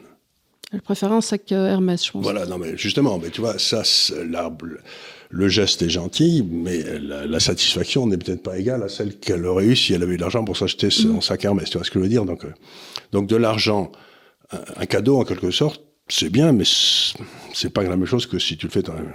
Elle 0.73 0.83
préférait 0.83 1.15
un 1.15 1.21
sac 1.21 1.51
euh, 1.53 1.69
Hermès, 1.69 2.05
je 2.05 2.11
pense. 2.13 2.23
Voilà, 2.23 2.47
non, 2.47 2.59
mais 2.59 2.77
justement, 2.77 3.19
mais 3.19 3.31
tu 3.31 3.41
vois, 3.41 3.59
ça, 3.59 3.85
c'est- 3.85 4.25
la- 4.25 4.53
le 5.31 5.49
geste 5.49 5.83
est 5.83 5.89
gentil, 5.89 6.47
mais 6.49 6.83
la, 7.01 7.27
la 7.27 7.41
satisfaction 7.41 8.07
n'est 8.07 8.17
peut-être 8.19 8.43
pas 8.43 8.59
égale 8.59 8.83
à 8.83 8.89
celle 8.89 9.19
qu'elle 9.19 9.45
aurait 9.47 9.67
eue 9.67 9.77
si 9.77 9.93
elle 9.95 10.03
avait 10.03 10.15
eu 10.15 10.17
de 10.17 10.23
l'argent 10.23 10.45
pour 10.45 10.57
s'acheter 10.57 10.91
son 10.91 11.21
sac 11.21 11.45
Hermès. 11.45 11.71
Tu 11.71 11.79
vois 11.79 11.85
ce 11.85 11.91
que 11.91 11.99
je 11.99 12.05
veux 12.05 12.09
dire? 12.11 12.25
Donc, 12.25 12.45
euh, 12.45 12.53
donc, 13.13 13.27
de 13.29 13.37
l'argent, 13.37 13.93
un, 14.53 14.61
un 14.77 14.87
cadeau 14.87 15.19
en 15.21 15.25
quelque 15.25 15.51
sorte, 15.51 15.83
c'est 16.09 16.29
bien, 16.31 16.53
mais 16.53 16.65
c'est 16.67 17.15
c'est 17.55 17.71
pas 17.71 17.83
la 17.85 17.91
même 17.97 18.05
chose 18.05 18.27
que 18.27 18.39
si 18.39 18.57
tu 18.57 18.67
le 18.67 18.73
fais 18.73 18.83
toi-même. 18.83 19.15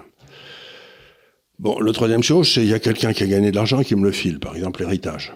Bon, 1.59 1.79
le 1.79 1.91
troisième 1.91 2.23
chose, 2.23 2.49
c'est 2.53 2.61
il 2.61 2.69
y 2.69 2.73
a 2.73 2.79
quelqu'un 2.79 3.11
qui 3.11 3.23
a 3.23 3.27
gagné 3.27 3.51
de 3.51 3.55
l'argent 3.55 3.81
et 3.81 3.85
qui 3.85 3.95
me 3.95 4.03
le 4.03 4.11
file, 4.11 4.39
par 4.39 4.55
exemple 4.55 4.79
l'héritage. 4.81 5.33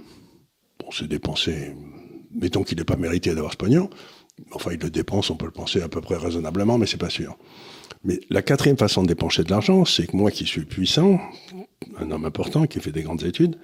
Bon, 0.80 0.88
c'est 0.92 1.08
dépensé, 1.08 1.74
mettons 2.36 2.64
qu'il 2.64 2.78
n'ait 2.78 2.84
pas 2.84 2.96
mérité 2.96 3.34
d'avoir 3.34 3.52
ce 3.54 3.58
pognon. 3.58 3.90
Enfin, 4.52 4.72
il 4.74 4.80
le 4.80 4.90
dépense, 4.90 5.30
on 5.30 5.36
peut 5.36 5.46
le 5.46 5.52
penser 5.52 5.82
à 5.82 5.88
peu 5.90 6.02
près 6.02 6.18
raisonnablement, 6.18 6.78
mais 6.78 6.86
c'est 6.88 6.98
pas 6.98 7.10
sûr. 7.10 7.38
Mais 8.04 8.20
la 8.30 8.42
quatrième 8.42 8.78
façon 8.78 9.04
de 9.04 9.08
dépenser 9.08 9.44
de 9.44 9.50
l'argent, 9.52 9.86
c'est 9.86 10.08
que 10.08 10.18
moi 10.18 10.32
qui 10.32 10.46
suis 10.46 10.66
puissant, 10.66 11.20
un 11.98 12.12
homme 12.12 12.26
important 12.26 12.66
qui 12.66 12.80
fait 12.80 12.92
des 12.92 13.04
grandes 13.04 13.24
études, 13.24 13.58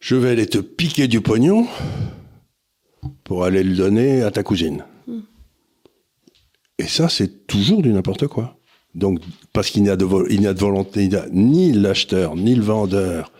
je 0.00 0.16
vais 0.16 0.30
aller 0.30 0.46
te 0.46 0.58
piquer 0.58 1.08
du 1.08 1.20
pognon 1.20 1.66
pour 3.24 3.44
aller 3.44 3.62
le 3.62 3.74
donner 3.76 4.22
à 4.22 4.30
ta 4.30 4.42
cousine. 4.42 4.84
Et 6.78 6.86
ça, 6.86 7.08
c'est 7.10 7.46
toujours 7.46 7.82
du 7.82 7.90
n'importe 7.92 8.26
quoi. 8.26 8.56
Donc, 8.94 9.20
parce 9.52 9.68
qu'il 9.70 9.82
n'y 9.82 9.90
a, 9.90 9.96
de 9.96 10.04
vo- 10.04 10.26
il 10.28 10.40
n'y 10.40 10.46
a 10.46 10.54
de 10.54 10.58
volonté, 10.60 11.02
il 11.04 11.10
n'y 11.10 11.16
a- 11.16 11.26
ni 11.30 11.72
l'acheteur, 11.72 12.34
ni 12.36 12.54
le 12.54 12.62
vendeur 12.62 13.30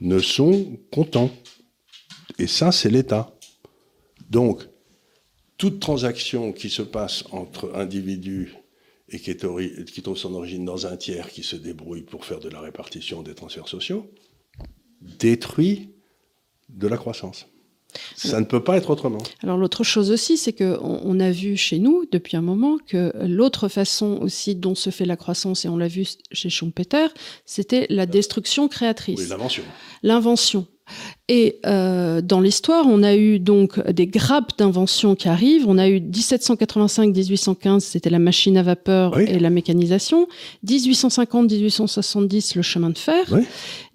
ne 0.00 0.18
sont 0.18 0.66
contents. 0.92 1.30
Et 2.38 2.46
ça, 2.46 2.72
c'est 2.72 2.90
l'État. 2.90 3.34
Donc, 4.30 4.62
toute 5.58 5.80
transaction 5.80 6.52
qui 6.52 6.70
se 6.70 6.82
passe 6.82 7.24
entre 7.30 7.72
individus 7.74 8.54
et 9.08 9.18
qui, 9.20 9.30
est 9.30 9.44
ori- 9.44 9.84
qui 9.84 10.02
trouve 10.02 10.16
son 10.16 10.34
origine 10.34 10.64
dans 10.64 10.86
un 10.86 10.96
tiers 10.96 11.30
qui 11.30 11.42
se 11.42 11.56
débrouille 11.56 12.02
pour 12.02 12.24
faire 12.24 12.40
de 12.40 12.48
la 12.48 12.60
répartition 12.60 13.22
des 13.22 13.34
transferts 13.34 13.68
sociaux 13.68 14.10
détruit 15.00 15.90
de 16.68 16.86
la 16.86 16.96
croissance. 16.96 17.46
Ça 18.16 18.40
ne 18.40 18.46
peut 18.46 18.64
pas 18.64 18.78
être 18.78 18.88
autrement. 18.88 19.18
Alors 19.42 19.58
l'autre 19.58 19.84
chose 19.84 20.10
aussi, 20.10 20.38
c'est 20.38 20.54
que 20.54 20.78
on, 20.80 21.02
on 21.04 21.20
a 21.20 21.30
vu 21.30 21.58
chez 21.58 21.78
nous 21.78 22.06
depuis 22.10 22.38
un 22.38 22.40
moment 22.40 22.78
que 22.78 23.12
l'autre 23.26 23.68
façon 23.68 24.18
aussi 24.22 24.54
dont 24.54 24.74
se 24.74 24.88
fait 24.88 25.04
la 25.04 25.16
croissance, 25.16 25.66
et 25.66 25.68
on 25.68 25.76
l'a 25.76 25.88
vu 25.88 26.06
chez 26.30 26.48
Schumpeter, 26.48 27.08
c'était 27.44 27.86
la 27.90 28.06
destruction 28.06 28.66
créatrice, 28.68 29.20
Oui, 29.20 29.26
l'invention. 29.28 29.62
l'invention. 30.02 30.66
Et 31.28 31.60
euh, 31.66 32.20
dans 32.20 32.40
l'histoire, 32.40 32.84
on 32.88 33.02
a 33.02 33.14
eu 33.14 33.38
donc 33.38 33.80
des 33.90 34.06
grappes 34.06 34.58
d'inventions 34.58 35.14
qui 35.14 35.28
arrivent. 35.28 35.64
On 35.68 35.78
a 35.78 35.88
eu 35.88 35.98
1785-1815, 36.00 37.80
c'était 37.80 38.10
la 38.10 38.18
machine 38.18 38.56
à 38.56 38.62
vapeur 38.62 39.14
Oui. 39.16 39.24
et 39.28 39.38
la 39.38 39.48
mécanisation. 39.48 40.26
1850-1870, 40.66 42.56
le 42.56 42.62
chemin 42.62 42.90
de 42.90 42.98
fer. 42.98 43.24
Oui. 43.30 43.42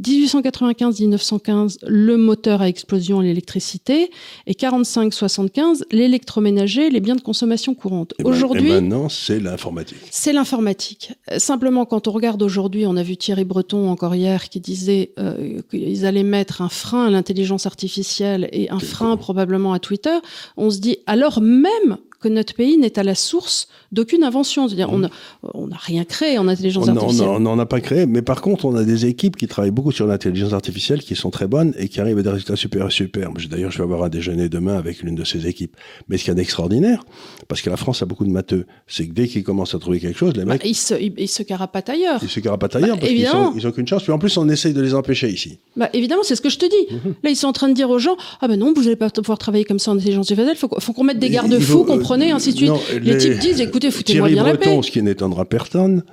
1895-1915, 0.01 1.77
le 1.85 2.17
moteur 2.17 2.61
à 2.61 2.69
explosion 2.69 3.21
et 3.21 3.25
l'électricité. 3.25 4.09
Et 4.45 4.53
45-75, 4.53 5.83
l'électroménager, 5.91 6.89
les 6.89 6.99
biens 6.99 7.15
de 7.15 7.21
consommation 7.21 7.73
courante. 7.75 8.13
Et 8.19 8.23
ben- 8.23 8.29
Aujourd'hui, 8.29 8.69
et 8.69 8.73
maintenant, 8.81 9.09
c'est 9.09 9.39
l'informatique. 9.39 9.97
c'est 10.11 10.33
l'informatique. 10.33 11.11
Euh, 11.31 11.39
Simplement, 11.39 11.85
quand 11.85 12.07
on 12.07 12.11
regarde 12.11 12.41
aujourd'hui, 12.41 12.85
on 12.85 12.95
a 12.97 13.03
vu 13.03 13.17
Thierry 13.17 13.43
Breton 13.45 13.89
encore 13.89 14.15
hier 14.15 14.49
qui 14.49 14.59
disait 14.59 15.11
euh, 15.19 15.61
qu'ils 15.69 16.05
allaient 16.05 16.23
mettre 16.23 16.61
un 16.61 16.69
frein 16.69 17.05
à 17.07 17.09
l'intelligence 17.27 17.65
artificielle 17.65 18.47
et 18.53 18.69
un 18.69 18.79
frein 18.79 19.17
probablement 19.17 19.73
à 19.73 19.79
Twitter. 19.79 20.17
On 20.55 20.69
se 20.69 20.79
dit 20.79 20.99
alors 21.07 21.41
même 21.41 21.97
que 22.19 22.27
notre 22.27 22.53
pays 22.55 22.77
n'est 22.77 22.97
à 22.97 23.03
la 23.03 23.15
source 23.15 23.67
d'aucune 23.91 24.23
invention. 24.23 24.67
C'est-à-dire, 24.67 24.91
on 24.91 24.99
n'a 24.99 25.09
on 25.53 25.67
n'a 25.67 25.77
rien 25.77 26.03
créé 26.03 26.37
en 26.37 26.47
intelligence 26.47 26.85
On 26.87 26.95
artificielle. 26.95 27.27
on 27.27 27.39
n'en 27.39 27.59
a 27.59 27.65
pas 27.65 27.79
créé, 27.79 28.05
mais 28.05 28.21
par 28.21 28.41
contre, 28.41 28.65
on 28.65 28.75
a 28.75 28.83
des 28.83 29.05
équipes 29.05 29.35
qui 29.35 29.47
travaillent 29.47 29.71
beaucoup 29.71 29.91
sur 29.91 30.07
l'intelligence 30.07 30.53
artificielle, 30.53 31.01
qui 31.01 31.15
sont 31.15 31.29
très 31.29 31.47
bonnes 31.47 31.73
et 31.77 31.87
qui 31.89 31.99
arrivent 32.01 32.17
à 32.17 32.23
des 32.23 32.29
résultats 32.29 32.55
super 32.55 32.91
superbes. 32.91 33.37
D'ailleurs, 33.49 33.71
je 33.71 33.77
vais 33.77 33.83
avoir 33.83 34.03
un 34.03 34.09
déjeuner 34.09 34.49
demain 34.49 34.77
avec 34.77 35.03
l'une 35.03 35.15
de 35.15 35.23
ces 35.23 35.47
équipes. 35.47 35.75
Mais 36.09 36.17
ce 36.17 36.23
qu'il 36.23 36.31
y 36.31 36.31
a 36.31 36.35
d'extraordinaire, 36.35 37.03
parce 37.47 37.61
que 37.61 37.69
la 37.69 37.77
France 37.77 38.01
a 38.01 38.05
beaucoup 38.05 38.25
de 38.25 38.31
matheux, 38.31 38.65
c'est 38.87 39.07
que 39.07 39.13
dès 39.13 39.27
qu'ils 39.27 39.43
commencent 39.43 39.75
à 39.75 39.79
trouver 39.79 39.99
quelque 39.99 40.17
chose, 40.17 40.33
les 40.35 40.43
Bah, 40.45 40.53
mecs, 40.53 40.65
ils, 40.65 40.75
se, 40.75 40.95
ils, 40.95 41.13
ils 41.17 41.27
se 41.27 41.43
carapatent 41.43 41.89
ailleurs. 41.89 42.19
ils 42.23 42.29
se 42.29 42.39
carapatent 42.39 42.75
ailleurs 42.75 42.95
Bah, 42.95 43.01
parce 43.01 43.11
qu'ils 43.11 43.21
évidemment. 43.21 43.51
sont- 43.53 43.57
ils 43.57 43.67
ont 43.67 43.71
qu'une 43.71 43.87
chance. 43.87 44.03
Puis 44.03 44.11
en 44.11 44.19
plus, 44.19 44.35
on 44.37 44.49
essaye 44.49 44.73
de 44.73 44.81
les 44.81 44.93
empêcher 44.93 45.29
ici. 45.29 45.59
Bah, 45.75 45.89
évidemment, 45.93 46.23
c'est 46.23 46.35
ce 46.35 46.41
que 46.41 46.49
je 46.49 46.57
te 46.57 46.65
dis. 46.65 46.95
Mhm. 46.95 47.13
Là, 47.23 47.29
ils 47.29 47.35
sont 47.35 47.47
en 47.47 47.53
train 47.53 47.69
de 47.69 47.73
dire 47.73 47.89
aux 47.89 47.99
gens 47.99 48.15
Ah 48.41 48.47
ben 48.47 48.57
non, 48.57 48.73
vous 48.75 48.83
n'allez 48.83 48.95
pas 48.95 49.09
pouvoir 49.09 49.37
travailler 49.37 49.63
comme 49.65 49.79
ça 49.79 49.91
en 49.91 49.95
intelligence 49.97 50.25
artificielle, 50.31 50.55
il 50.55 50.57
faut, 50.59 50.67
qu'on- 50.67 50.79
faut 50.79 50.93
qu'on 50.93 51.03
mette 51.03 51.19
des 51.19 51.29
garde-fous, 51.29 51.85
faut- 51.85 51.97
comprenez, 52.07 52.31
ainsi 52.31 52.51
de 52.53 52.57
suite. 52.57 52.69
non, 52.69 52.79
les, 53.01 53.17
types 53.17 53.39
disent 53.39 53.61
Écoutez, 53.61 53.91
foutez-moi 53.91 54.29
bien 54.29 54.43
la 54.43 54.53
Breton, 54.53 54.77
paix. 54.81 54.87
ce 54.87 54.91
qui 54.91 55.01
n'étonnera 55.01 55.45
personne, 55.45 56.03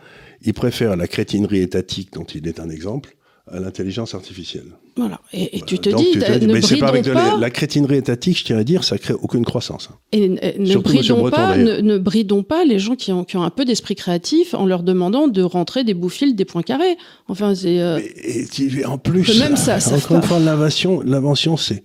il 0.42 0.54
préfère 0.54 0.96
la 0.96 1.06
crétinerie 1.06 1.60
étatique, 1.60 2.12
dont 2.12 2.24
il 2.24 2.46
est 2.48 2.60
un 2.60 2.68
exemple, 2.68 3.16
à 3.50 3.60
l'intelligence 3.60 4.14
artificielle. 4.14 4.68
Voilà. 4.96 5.20
Et, 5.34 5.58
et 5.58 5.60
tu 5.60 5.78
te 5.78 5.90
dis, 5.90 6.12
tu 6.12 6.18
te 6.18 6.38
dis, 6.38 6.46
ne 6.46 6.52
mais 6.54 6.62
c'est 6.62 6.76
pas 6.78 6.88
avec 6.88 7.02
bridons 7.02 7.18
de 7.20 7.24
la- 7.24 7.30
pas, 7.32 7.38
la 7.38 7.50
crétinerie 7.50 7.96
étatique, 7.96 8.38
je 8.38 8.44
tiens 8.44 8.56
à 8.56 8.64
dire, 8.64 8.84
ça 8.84 8.96
crée 8.96 9.12
aucune 9.12 9.44
croissance. 9.44 9.90
hein. 9.92 9.96
et, 10.12 10.24
et 10.24 10.58
ne, 10.58 10.64
Surtout 10.64 10.92
bridons 10.94 11.18
Breton, 11.18 11.36
pas 11.36 11.56
ne, 11.58 11.98
bridons 11.98 12.42
pas 12.42 12.64
les 12.64 12.78
gens 12.78 12.94
qui 12.96 13.12
ont, 13.12 13.24
qui 13.24 13.36
ont 13.36 13.42
un 13.42 13.50
peu 13.50 13.66
d'esprit 13.66 13.96
créatif 13.96 14.54
en 14.54 14.64
leur 14.64 14.82
demandant 14.82 15.28
de 15.28 15.42
rentrer 15.42 15.84
des 15.84 15.92
bouts-fils, 15.92 16.34
des 16.34 16.46
points 16.46 16.62
carrés. 16.62 16.96
Enfin, 17.28 17.54
c'est. 17.54 17.80
euh, 17.80 18.00
Et, 18.22 18.84
en 18.86 18.96
plus, 18.96 19.38
même 19.38 19.56
ça, 19.56 19.78
ça 19.78 19.94
encore 19.96 20.16
une 20.16 20.22
fois, 20.22 20.38
l'invention, 20.38 21.02
l'invention, 21.02 21.58
c'est, 21.58 21.82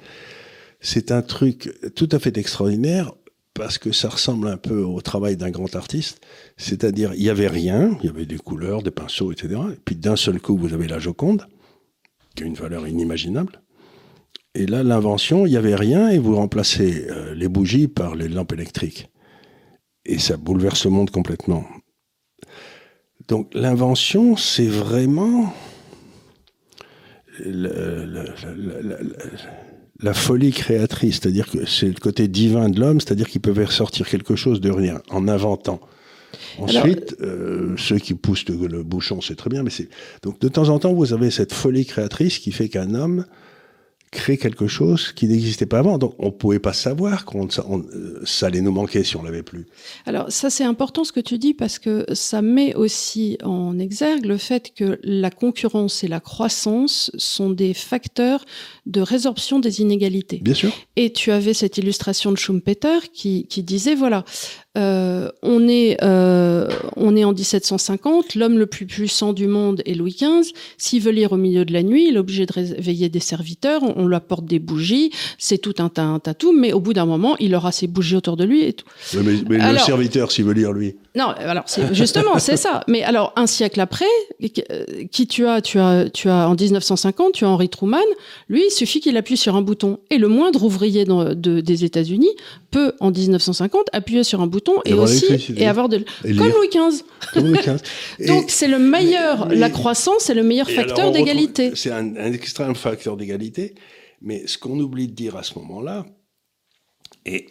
c'est 0.80 1.12
un 1.12 1.22
truc 1.22 1.74
tout 1.95 2.07
à 2.14 2.20
fait 2.20 2.38
extraordinaire 2.38 3.12
parce 3.60 3.78
que 3.78 3.91
ça 3.91 4.07
ressemble 4.07 4.47
un 4.47 4.55
peu 4.55 4.82
au 4.84 5.01
travail 5.01 5.36
d'un 5.36 5.49
grand 5.51 5.76
artiste. 5.76 6.22
C'est-à-dire, 6.55 7.14
il 7.14 7.24
y 7.24 7.30
avait 7.30 7.49
rien, 7.49 7.97
il 8.01 8.05
y 8.05 8.10
avait 8.10 8.26
des 8.26 8.38
couleurs, 8.38 8.82
des 8.82 8.89
pinceaux, 8.89 9.34
etc. 9.34 9.60
Et 9.74 9.80
puis 9.84 9.97
d'un 9.97 10.16
seul 10.16 10.39
coup, 10.39 10.55
vous 10.57 10.74
avez 10.74 10.88
la 10.88 10.97
Joconde, 10.97 11.45
qui 12.36 12.43
a 12.43 12.45
une 12.45 12.53
valeur 12.55 12.88
inimaginable. 12.88 13.62
Et 14.55 14.66
là, 14.66 14.82
l'invention, 14.82 15.45
il 15.45 15.51
y 15.51 15.57
avait 15.57 15.76
rien 15.76 16.10
et 16.10 16.20
vous 16.20 16.38
remplacez 16.38 17.07
euh, 17.10 17.36
les 17.36 17.49
bougies 17.49 17.89
par 17.89 18.16
les 18.16 18.30
lampes 18.30 18.53
électriques. 18.53 19.10
Et 20.05 20.20
ça 20.20 20.38
bouleverse 20.38 20.86
le 20.86 20.91
monde 20.91 21.12
complètement. 21.12 21.66
Donc 23.28 23.53
l'invention, 23.53 24.38
c'est 24.38 24.68
vraiment 24.68 25.53
le- 27.39 28.05
le- 28.05 28.82
le- 28.82 29.20
la 30.02 30.14
folie 30.14 30.52
créatrice, 30.52 31.20
c'est-à-dire 31.22 31.50
que 31.50 31.66
c'est 31.66 31.88
le 31.88 32.00
côté 32.00 32.28
divin 32.28 32.70
de 32.70 32.80
l'homme, 32.80 33.02
c'est-à-dire 33.02 33.28
qu'il 33.28 33.41
peut 33.41 33.54
faire 33.54 33.72
sortir 33.72 34.08
quelque 34.08 34.36
chose 34.36 34.62
de 34.62 34.72
rien 34.72 35.02
en 35.10 35.28
inventant. 35.28 35.80
Ensuite, 36.58 37.16
euh, 37.22 37.76
ceux 37.78 37.97
qui 37.97 38.14
poussent 38.14 38.47
le, 38.47 38.68
le 38.68 38.84
bouchon, 38.84 39.20
c'est 39.20 39.36
très 39.36 39.50
bien, 39.50 39.64
mais 39.64 39.70
c'est 39.72 39.89
donc 40.22 40.39
de 40.39 40.47
temps 40.47 40.70
en 40.70 40.80
temps, 40.80 40.93
vous 40.93 41.14
avez 41.14 41.32
cette 41.32 41.54
folie 41.54 41.86
créatrice 41.86 42.39
qui 42.39 42.52
fait 42.52 42.70
qu'un 42.70 42.93
homme 42.93 43.26
crée 44.12 44.38
quelque 44.38 44.68
chose 44.68 45.12
qui 45.14 45.28
n'existait 45.28 45.66
pas 45.68 45.80
avant. 45.80 45.97
Donc, 45.97 46.16
on 46.18 46.32
pouvait 46.32 46.60
pas 46.60 46.74
savoir 46.74 47.26
qu'on 47.26 47.47
on- 47.68 47.80
euh, 47.93 48.20
ça 48.26 48.47
allait 48.47 48.62
nous 48.62 48.72
manquer 48.72 49.03
si 49.03 49.16
on 49.16 49.24
l'avait 49.24 49.43
plus. 49.43 49.68
Alors 50.05 50.32
ça 50.32 50.49
c'est 50.49 50.64
important 50.64 51.03
ce 51.03 51.12
que 51.12 51.20
tu 51.20 51.38
dis 51.38 51.53
parce 51.53 51.78
que 51.80 52.05
ça 52.14 52.41
met 52.41 52.74
aussi 52.76 53.38
en 53.43 53.78
exergue 53.78 54.26
le 54.26 54.38
fait 54.38 54.74
que 54.76 54.99
la 55.03 55.30
concurrence 55.30 56.03
et 56.03 56.07
la 56.07 56.20
croissance 56.20 57.12
sont 57.18 57.49
des 57.51 57.74
facteurs 57.74 58.45
de 58.86 59.01
résorption 59.01 59.60
des 59.60 59.82
inégalités. 59.82 60.39
Bien 60.41 60.53
sûr. 60.55 60.72
Et 60.95 61.14
tu 61.14 61.32
avais 61.32 61.53
cette 61.53 61.78
illustration 61.78 62.32
de 62.32 62.38
Schumpeter 62.38 63.12
qui, 63.14 63.45
qui 63.47 63.62
disait 63.64 63.95
voilà, 63.95 64.26
euh, 64.78 65.30
on, 65.41 65.67
est, 65.67 65.97
euh, 66.03 66.67
on 66.95 67.15
est 67.15 67.24
en 67.24 67.34
1750, 67.34 68.36
l'homme 68.36 68.59
le 68.59 68.67
plus 68.67 68.86
puissant 68.86 69.34
du 69.34 69.47
monde 69.47 69.82
est 69.86 69.95
Louis 69.95 70.15
XV. 70.15 70.53
S'il 70.78 71.01
veut 71.01 71.11
lire 71.11 71.32
au 71.32 71.38
milieu 71.38 71.65
de 71.65 71.74
la 71.74 71.82
nuit, 71.82 72.07
il 72.09 72.15
est 72.15 72.20
obligé 72.20 72.45
de 72.45 72.53
réveiller 72.53 73.09
des 73.09 73.20
serviteurs, 73.20 73.82
on, 73.82 73.93
on 73.97 74.07
lui 74.07 74.15
apporte 74.15 74.45
des 74.45 74.59
bougies, 74.59 75.11
c'est 75.39 75.57
tout 75.57 75.76
un 75.80 75.89
tas, 75.89 76.03
un 76.03 76.20
tas 76.20 76.36
tout, 76.36 76.53
mais 76.53 76.72
au 76.72 76.80
bout 76.80 76.93
d'un 76.93 77.07
moment, 77.07 77.36
il 77.39 77.55
aura 77.55 77.72
ses 77.72 77.88
bougies 77.88 78.15
autour 78.15 78.38
de 78.38 78.43
lui 78.43 78.63
et 78.63 78.74
tout. 78.74 78.86
Oui, 79.15 79.22
mais, 79.24 79.57
mais 79.57 79.74
le 79.74 79.80
serviteur, 79.80 80.32
s'il 80.32 80.45
veut 80.45 80.53
lire, 80.53 80.72
lui. 80.72 80.95
Non, 81.16 81.30
alors 81.30 81.66
justement 81.91 82.38
c'est 82.39 82.55
ça. 82.57 82.82
Mais 82.88 83.01
alors 83.03 83.34
un 83.36 83.47
siècle 83.47 83.80
après, 83.82 84.05
euh, 84.43 84.86
qui 85.12 85.26
tu 85.28 85.45
as, 85.47 85.60
tu 85.62 85.80
as, 85.80 86.10
tu 86.10 86.30
as 86.30 86.47
en 86.47 86.53
1950, 86.55 87.34
tu 87.34 87.45
as 87.45 87.49
Henry 87.49 87.68
Truman. 87.68 87.97
Lui, 88.47 88.64
il 88.68 88.72
suffit 88.72 88.99
qu'il 88.99 89.18
appuie 89.18 89.36
sur 89.38 89.55
un 89.55 89.62
bouton 89.62 89.99
et 90.12 90.18
le 90.20 90.28
moindre 90.28 90.64
ouvrier 90.64 91.05
dans- 91.05 91.34
de- 91.34 91.62
des 91.62 91.84
États-Unis 91.84 92.30
peut 92.72 92.93
en 92.99 93.10
1950 93.12 93.88
appuyer 93.91 94.24
sur 94.24 94.41
un 94.41 94.47
bouton 94.47 94.74
Et 94.86 94.93
aussi 94.93 95.26
et 95.57 95.68
avoir 95.68 95.89
de 95.89 96.05
Et 96.26 96.36
comme. 96.36 96.49
Louis 96.51 96.70
XV. 96.70 97.03
Comme 97.34 97.47
Louis 97.47 97.57
XV. 97.60 97.78
Et- 98.20 98.28
Donc 98.28 98.45
c'est 98.49 98.68
le 98.68 98.78
meilleur, 98.80 99.47
mais- 99.47 99.55
la 99.55 99.70
croissance, 99.70 100.20
c'est 100.22 100.34
le 100.36 100.43
meilleur 100.43 100.70
facteur 100.70 101.12
d'égalité. 101.12 101.72
C'est 101.76 101.91
un, 101.91 102.16
un 102.16 102.32
extrême 102.34 102.76
facteur 102.76 103.18
d'égalité. 103.18 103.74
Mais 104.22 104.45
ce 104.47 104.57
qu'on 104.57 104.78
oublie 104.80 105.07
de 105.07 105.14
dire 105.14 105.36
à 105.38 105.43
ce 105.43 105.57
moment-là, 105.60 106.05
Et 107.26 107.47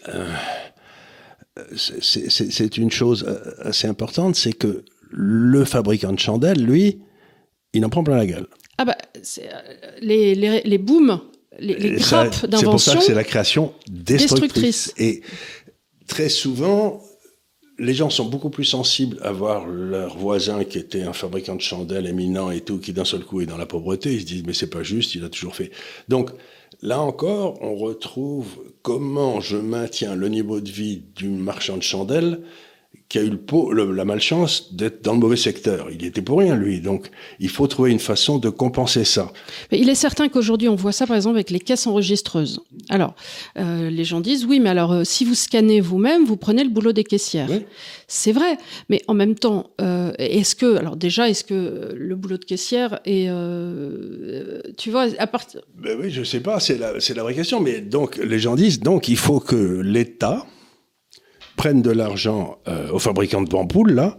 c'est 1.76 2.76
une 2.76 2.90
chose 2.90 3.26
assez 3.60 3.86
importante, 3.86 4.36
c'est 4.36 4.52
que 4.52 4.84
le 5.10 5.64
fabricant 5.64 6.12
de 6.12 6.18
chandelles, 6.18 6.62
lui, 6.62 6.98
il 7.72 7.84
en 7.84 7.88
prend 7.88 8.04
plein 8.04 8.16
la 8.16 8.26
gueule. 8.26 8.46
Ah 8.78 8.84
bah, 8.84 8.96
les, 10.00 10.34
les, 10.34 10.60
les 10.62 10.78
booms, 10.78 11.20
les, 11.58 11.76
les 11.76 11.96
grappes 11.96 12.46
d'invention. 12.46 12.58
C'est 12.58 12.64
pour 12.64 12.80
ça 12.80 12.96
que 12.96 13.02
c'est 13.02 13.14
la 13.14 13.24
création 13.24 13.72
destructrice. 13.90 14.92
Et 14.98 15.22
très 16.06 16.28
souvent, 16.28 17.02
les 17.78 17.94
gens 17.94 18.10
sont 18.10 18.26
beaucoup 18.26 18.50
plus 18.50 18.64
sensibles 18.64 19.18
à 19.22 19.32
voir 19.32 19.66
leur 19.66 20.16
voisin 20.18 20.64
qui 20.64 20.78
était 20.78 21.02
un 21.02 21.12
fabricant 21.12 21.56
de 21.56 21.60
chandelles 21.60 22.06
éminent 22.06 22.50
et 22.50 22.60
tout, 22.60 22.78
qui 22.78 22.92
d'un 22.92 23.04
seul 23.04 23.24
coup 23.24 23.40
est 23.40 23.46
dans 23.46 23.56
la 23.56 23.66
pauvreté. 23.66 24.12
Ils 24.12 24.20
se 24.20 24.26
disent, 24.26 24.44
mais 24.46 24.52
c'est 24.52 24.70
pas 24.70 24.82
juste, 24.82 25.14
il 25.14 25.24
a 25.24 25.28
toujours 25.28 25.54
fait. 25.54 25.70
Donc, 26.08 26.30
là 26.82 27.00
encore, 27.00 27.62
on 27.62 27.74
retrouve 27.76 28.58
comment 28.82 29.40
je 29.40 29.56
maintiens 29.56 30.14
le 30.14 30.28
niveau 30.28 30.60
de 30.60 30.70
vie 30.70 31.02
du 31.14 31.28
marchand 31.28 31.76
de 31.76 31.82
chandelles 31.82 32.40
qui 33.08 33.18
a 33.18 33.22
eu 33.22 33.30
le, 33.30 33.92
la 33.92 34.04
malchance 34.04 34.74
d'être 34.74 35.02
dans 35.02 35.14
le 35.14 35.18
mauvais 35.18 35.36
secteur. 35.36 35.88
Il 35.90 36.04
était 36.04 36.20
pour 36.20 36.40
rien, 36.40 36.56
lui. 36.56 36.80
Donc, 36.80 37.08
il 37.40 37.48
faut 37.48 37.66
trouver 37.66 37.90
une 37.90 37.98
façon 37.98 38.38
de 38.38 38.50
compenser 38.50 39.04
ça. 39.04 39.32
Mais 39.72 39.78
il 39.78 39.88
est 39.88 39.94
certain 39.94 40.28
qu'aujourd'hui, 40.28 40.68
on 40.68 40.74
voit 40.74 40.92
ça, 40.92 41.06
par 41.06 41.16
exemple, 41.16 41.36
avec 41.36 41.48
les 41.48 41.58
caisses 41.58 41.86
enregistreuses. 41.86 42.60
Alors, 42.90 43.14
euh, 43.56 43.88
les 43.88 44.04
gens 44.04 44.20
disent, 44.20 44.44
oui, 44.44 44.60
mais 44.60 44.68
alors, 44.68 44.92
euh, 44.92 45.04
si 45.04 45.24
vous 45.24 45.34
scannez 45.34 45.80
vous-même, 45.80 46.26
vous 46.26 46.36
prenez 46.36 46.62
le 46.64 46.68
boulot 46.68 46.92
des 46.92 47.04
caissières. 47.04 47.48
C'est 48.08 48.32
vrai. 48.32 48.58
Mais 48.90 49.00
en 49.08 49.14
même 49.14 49.36
temps, 49.36 49.70
euh, 49.80 50.12
est-ce 50.18 50.54
que, 50.54 50.76
alors 50.76 50.96
déjà, 50.96 51.30
est-ce 51.30 51.44
que 51.44 51.94
le 51.96 52.14
boulot 52.14 52.36
de 52.36 52.44
caissière 52.44 53.00
est, 53.06 53.30
tu 54.76 54.90
vois, 54.90 55.06
à 55.18 55.26
partir... 55.26 55.62
Ben 55.78 55.96
oui, 55.98 56.10
je 56.10 56.22
sais 56.24 56.40
pas, 56.40 56.60
c'est 56.60 56.76
la, 56.76 57.00
c'est 57.00 57.14
la 57.14 57.22
vraie 57.22 57.34
question. 57.34 57.60
Mais 57.60 57.80
donc, 57.80 58.18
les 58.18 58.38
gens 58.38 58.54
disent, 58.54 58.80
donc, 58.80 59.08
il 59.08 59.16
faut 59.16 59.40
que 59.40 59.80
l'État 59.80 60.44
prennent 61.58 61.82
de 61.82 61.90
l'argent 61.90 62.58
euh, 62.68 62.90
aux 62.92 63.00
fabricants 63.00 63.42
de 63.42 63.50
bamboules, 63.50 63.92
là, 63.92 64.18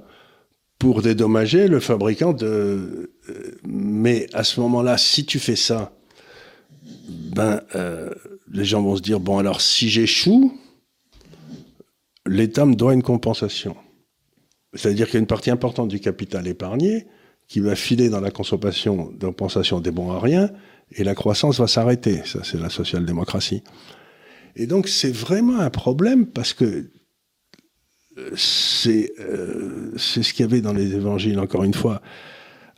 pour 0.78 1.02
dédommager 1.02 1.68
le 1.68 1.80
fabricant 1.80 2.34
de... 2.34 3.12
Euh, 3.30 3.58
mais 3.66 4.28
à 4.34 4.44
ce 4.44 4.60
moment-là, 4.60 4.98
si 4.98 5.26
tu 5.26 5.40
fais 5.40 5.56
ça, 5.56 5.94
ben, 7.34 7.62
euh, 7.76 8.12
les 8.52 8.66
gens 8.66 8.84
vont 8.84 8.98
se 8.98 9.02
dire, 9.02 9.20
bon, 9.20 9.40
alors 9.40 9.62
si 9.62 9.90
j'échoue, 9.90 10.54
l'État 12.28 12.66
me 12.66 12.76
doit 12.76 12.94
une 12.94 13.04
compensation. 13.04 13.76
C'est-à-dire 14.74 15.08
qu'il 15.08 15.16
y 15.16 15.18
a 15.18 15.22
une 15.22 15.28
partie 15.28 15.50
importante 15.50 15.88
du 15.88 16.00
capital 16.00 16.46
épargné 16.46 17.08
qui 17.48 17.62
va 17.62 17.76
filer 17.76 18.10
dans 18.10 18.22
la 18.22 18.32
consommation 18.32 19.12
compensation 19.20 19.80
des 19.80 19.92
bons 19.92 20.12
à 20.12 20.20
rien, 20.20 20.52
et 20.92 21.04
la 21.04 21.16
croissance 21.16 21.60
va 21.60 21.68
s'arrêter. 21.68 22.22
Ça, 22.26 22.40
c'est 22.44 22.60
la 22.60 22.70
social-démocratie. 22.70 23.64
Et 24.56 24.68
donc, 24.68 24.88
c'est 24.88 25.12
vraiment 25.12 25.60
un 25.60 25.70
problème 25.70 26.28
parce 26.28 26.54
que 26.54 26.92
c'est 28.36 29.14
euh, 29.20 29.92
c'est 29.98 30.24
ce 30.24 30.34
qu'il 30.34 30.46
y 30.46 30.50
avait 30.50 30.62
dans 30.62 30.74
les 30.74 30.94
évangiles, 30.94 31.40
encore 31.40 31.64
une 31.64 31.74
fois, 31.74 32.02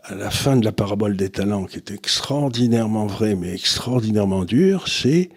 à 0.04 0.16
la 0.16 0.30
fin 0.30 0.58
de 0.58 0.66
la 0.66 0.72
parabole 0.72 1.16
des 1.16 1.30
talents, 1.30 1.66
qui 1.66 1.78
est 1.78 1.92
extraordinairement 1.92 3.08
vrai, 3.08 3.36
mais 3.36 3.54
extraordinairement 3.54 4.46
dur, 4.46 4.88
c'est 4.88 5.30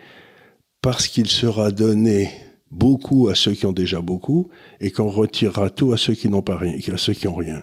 parce 0.82 1.08
qu'il 1.08 1.28
sera 1.28 1.70
donné 1.70 2.30
beaucoup 2.70 3.28
à 3.28 3.34
ceux 3.34 3.52
qui 3.52 3.66
ont 3.66 3.72
déjà 3.72 4.00
beaucoup, 4.00 4.48
et 4.80 4.90
qu'on 4.90 5.08
retirera 5.08 5.70
tout 5.70 5.92
à 5.92 5.96
ceux 5.96 6.14
qui 6.14 6.28
n'ont 6.28 6.42
pas 6.42 6.56
rien, 6.56 6.76
à 6.92 6.96
ceux 6.96 7.12
qui 7.12 7.28
ont 7.28 7.34
rien. 7.34 7.62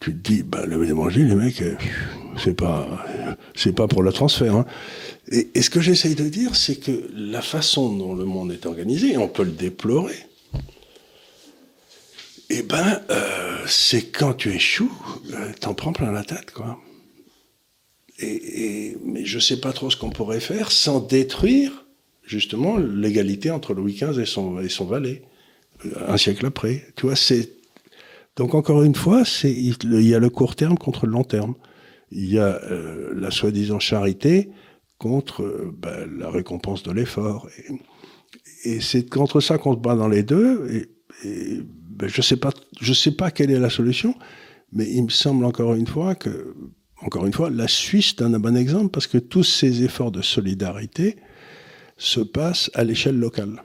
Tu 0.00 0.12
te 0.12 0.28
dis, 0.28 0.42
bah, 0.42 0.64
l'évangile, 0.66 1.28
les 1.28 1.34
mecs, 1.34 1.62
euh, 1.62 1.74
c'est 2.36 2.54
pas, 2.54 3.04
c'est 3.54 3.74
pas 3.74 3.88
pour 3.88 4.02
le 4.02 4.12
transfert. 4.12 4.54
Hein. 4.54 4.66
Et, 5.30 5.48
et, 5.54 5.62
ce 5.62 5.70
que 5.70 5.80
j'essaye 5.80 6.14
de 6.14 6.28
dire, 6.28 6.54
c'est 6.54 6.76
que 6.76 7.08
la 7.14 7.40
façon 7.40 7.96
dont 7.96 8.14
le 8.14 8.24
monde 8.24 8.52
est 8.52 8.66
organisé, 8.66 9.16
on 9.16 9.28
peut 9.28 9.44
le 9.44 9.52
déplorer, 9.52 10.25
eh 12.48 12.62
ben, 12.62 13.00
euh, 13.10 13.58
c'est 13.66 14.10
quand 14.12 14.34
tu 14.34 14.50
échoues, 14.50 14.92
euh, 15.32 15.52
t'en 15.60 15.74
prends 15.74 15.92
plein 15.92 16.12
la 16.12 16.22
tête, 16.22 16.52
quoi. 16.52 16.78
Et, 18.18 18.96
mais 19.04 19.26
je 19.26 19.38
sais 19.38 19.60
pas 19.60 19.72
trop 19.72 19.90
ce 19.90 19.96
qu'on 19.96 20.10
pourrait 20.10 20.40
faire 20.40 20.72
sans 20.72 21.00
détruire, 21.00 21.86
justement, 22.24 22.78
l'égalité 22.78 23.50
entre 23.50 23.74
Louis 23.74 23.94
XV 23.94 24.20
et 24.20 24.26
son, 24.26 24.60
et 24.60 24.68
son 24.68 24.86
valet, 24.86 25.22
euh, 25.84 25.90
un 26.08 26.16
siècle 26.16 26.46
après. 26.46 26.86
Tu 26.96 27.06
vois, 27.06 27.16
c'est. 27.16 27.52
Donc, 28.36 28.54
encore 28.54 28.82
une 28.84 28.94
fois, 28.94 29.24
c'est, 29.24 29.52
il 29.52 30.02
y 30.02 30.14
a 30.14 30.18
le 30.18 30.30
court 30.30 30.54
terme 30.56 30.78
contre 30.78 31.06
le 31.06 31.12
long 31.12 31.24
terme. 31.24 31.54
Il 32.12 32.26
y 32.26 32.38
a 32.38 32.60
la 33.14 33.30
soi-disant 33.30 33.80
charité 33.80 34.50
contre 34.98 35.72
ben, 35.76 36.06
la 36.18 36.30
récompense 36.30 36.82
de 36.82 36.92
l'effort. 36.92 37.48
Et, 38.64 38.70
et 38.70 38.80
c'est 38.80 39.08
contre 39.08 39.40
ça 39.40 39.58
qu'on 39.58 39.72
se 39.72 39.78
bat 39.78 39.96
dans 39.96 40.06
les 40.06 40.22
deux. 40.22 40.68
Et, 40.70 41.26
et 41.26 41.62
ben, 41.96 42.08
je 42.08 42.20
sais 42.20 42.36
pas, 42.36 42.50
sais 42.80 43.12
pas 43.12 43.30
quelle 43.30 43.50
est 43.50 43.58
la 43.58 43.70
solution, 43.70 44.14
mais 44.72 44.86
il 44.90 45.04
me 45.04 45.08
semble 45.08 45.44
encore 45.44 45.74
une 45.74 45.86
fois 45.86 46.14
que, 46.14 46.54
encore 47.00 47.26
une 47.26 47.32
fois, 47.32 47.48
la 47.48 47.68
Suisse 47.68 48.14
donne 48.16 48.34
un 48.34 48.38
bon 48.38 48.56
exemple 48.56 48.90
parce 48.90 49.06
que 49.06 49.18
tous 49.18 49.44
ces 49.44 49.82
efforts 49.82 50.12
de 50.12 50.20
solidarité 50.20 51.16
se 51.96 52.20
passent 52.20 52.70
à 52.74 52.84
l'échelle 52.84 53.18
locale. 53.18 53.62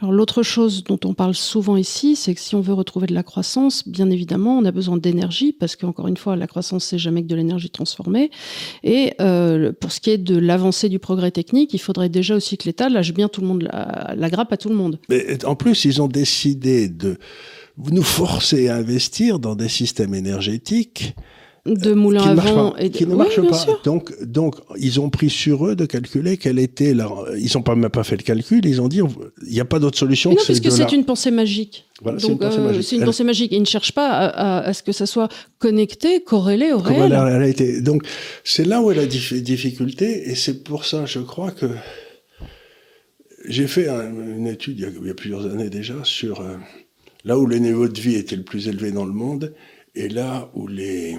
Alors 0.00 0.12
l'autre 0.12 0.42
chose 0.42 0.84
dont 0.84 0.98
on 1.04 1.14
parle 1.14 1.34
souvent 1.34 1.76
ici, 1.76 2.16
c'est 2.16 2.34
que 2.34 2.40
si 2.40 2.54
on 2.54 2.60
veut 2.60 2.74
retrouver 2.74 3.06
de 3.06 3.14
la 3.14 3.22
croissance, 3.22 3.88
bien 3.88 4.10
évidemment, 4.10 4.58
on 4.58 4.64
a 4.64 4.72
besoin 4.72 4.96
d'énergie, 4.96 5.52
parce 5.52 5.76
qu'encore 5.76 6.08
une 6.08 6.16
fois, 6.16 6.36
la 6.36 6.46
croissance, 6.46 6.84
c'est 6.84 6.98
jamais 6.98 7.22
que 7.22 7.28
de 7.28 7.36
l'énergie 7.36 7.70
transformée. 7.70 8.30
Et 8.82 9.14
euh, 9.20 9.72
pour 9.72 9.92
ce 9.92 10.00
qui 10.00 10.10
est 10.10 10.18
de 10.18 10.36
l'avancée 10.36 10.88
du 10.88 10.98
progrès 10.98 11.30
technique, 11.30 11.72
il 11.74 11.78
faudrait 11.80 12.08
déjà 12.08 12.34
aussi 12.34 12.56
que 12.58 12.64
l'État 12.64 12.88
lâche 12.88 13.14
bien 13.14 13.28
tout 13.28 13.40
le 13.40 13.46
monde, 13.46 13.62
la, 13.62 14.14
la 14.16 14.30
grappe 14.30 14.52
à 14.52 14.56
tout 14.56 14.68
le 14.68 14.74
monde. 14.74 14.98
Mais 15.08 15.44
en 15.44 15.54
plus, 15.54 15.84
ils 15.84 16.02
ont 16.02 16.08
décidé 16.08 16.88
de 16.88 17.16
nous 17.78 18.02
forcer 18.02 18.68
à 18.68 18.76
investir 18.76 19.38
dans 19.38 19.54
des 19.54 19.68
systèmes 19.68 20.14
énergétiques 20.14 21.14
de 21.66 21.94
moulins 21.94 22.22
à 22.22 22.34
vent 22.34 22.76
et 22.76 22.90
qui 22.90 23.06
ne 23.06 23.14
marchent 23.14 23.40
pas. 23.40 23.80
Donc, 23.84 24.12
donc, 24.22 24.56
ils 24.76 25.00
ont 25.00 25.08
pris 25.08 25.30
sur 25.30 25.66
eux 25.66 25.74
de 25.74 25.86
calculer 25.86 26.36
quelle 26.36 26.58
était 26.58 26.92
leur. 26.92 27.26
Ils 27.36 27.50
n'ont 27.54 27.62
pas 27.62 27.74
même 27.74 27.90
pas 27.90 28.04
fait 28.04 28.16
le 28.16 28.22
calcul. 28.22 28.64
Ils 28.66 28.82
ont 28.82 28.88
dit, 28.88 29.00
il 29.46 29.52
n'y 29.52 29.60
a 29.60 29.64
pas 29.64 29.78
d'autre 29.78 29.98
solution. 29.98 30.30
Mais 30.30 30.36
non, 30.36 30.42
parce 30.46 30.60
que 30.60 30.70
c'est 30.70 30.92
une 30.92 31.04
pensée 31.04 31.30
magique. 31.30 31.86
Voilà, 32.02 32.18
c'est 32.18 32.28
une 32.28 32.38
pensée 32.38 32.58
euh, 32.58 32.66
magique. 32.66 32.82
C'est 32.82 32.96
une 32.96 33.04
pensée 33.04 33.24
magique. 33.24 33.52
Ils 33.52 33.60
ne 33.60 33.66
cherchent 33.66 33.92
pas 33.92 34.08
à, 34.08 34.26
à, 34.26 34.68
à, 34.68 34.72
ce 34.74 34.82
que 34.82 34.92
ça 34.92 35.06
soit 35.06 35.28
connecté, 35.58 36.22
corrélé 36.22 36.72
au 36.72 36.78
réel. 36.78 37.14
Réalité. 37.14 37.80
Donc, 37.80 38.04
c'est 38.42 38.66
là 38.66 38.82
où 38.82 38.90
est 38.90 38.96
la 38.96 39.06
difficulté, 39.06 40.28
et 40.28 40.34
c'est 40.34 40.64
pour 40.64 40.84
ça, 40.84 41.06
je 41.06 41.20
crois 41.20 41.50
que 41.50 41.66
j'ai 43.46 43.66
fait 43.66 43.88
un, 43.88 44.10
une 44.10 44.46
étude 44.46 44.78
il 44.78 44.82
y, 44.82 44.86
a, 44.86 44.90
il 45.00 45.06
y, 45.06 45.10
a, 45.10 45.14
plusieurs 45.14 45.46
années 45.46 45.70
déjà 45.70 45.94
sur 46.02 46.40
euh, 46.40 46.56
là 47.24 47.38
où 47.38 47.46
le 47.46 47.58
niveau 47.58 47.88
de 47.88 48.00
vie 48.00 48.16
était 48.16 48.36
le 48.36 48.42
plus 48.42 48.68
élevé 48.68 48.90
dans 48.90 49.04
le 49.04 49.12
monde 49.12 49.54
et 49.94 50.08
là 50.08 50.50
où 50.54 50.66
les 50.66 51.16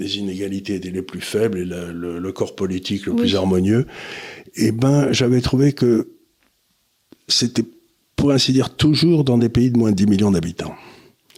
les 0.00 0.16
inégalités 0.16 0.74
étaient 0.76 0.90
les 0.90 1.02
plus 1.02 1.20
faibles 1.20 1.58
et 1.58 1.64
le, 1.64 1.92
le, 1.92 2.18
le 2.18 2.32
corps 2.32 2.56
politique 2.56 3.06
le 3.06 3.12
oui. 3.12 3.18
plus 3.20 3.36
harmonieux, 3.36 3.86
eh 4.56 4.72
ben, 4.72 5.12
j'avais 5.12 5.40
trouvé 5.40 5.72
que 5.72 6.08
c'était, 7.28 7.64
pour 8.16 8.32
ainsi 8.32 8.52
dire, 8.52 8.74
toujours 8.74 9.22
dans 9.24 9.38
des 9.38 9.48
pays 9.48 9.70
de 9.70 9.78
moins 9.78 9.90
de 9.90 9.96
10 9.96 10.06
millions 10.06 10.30
d'habitants. 10.30 10.74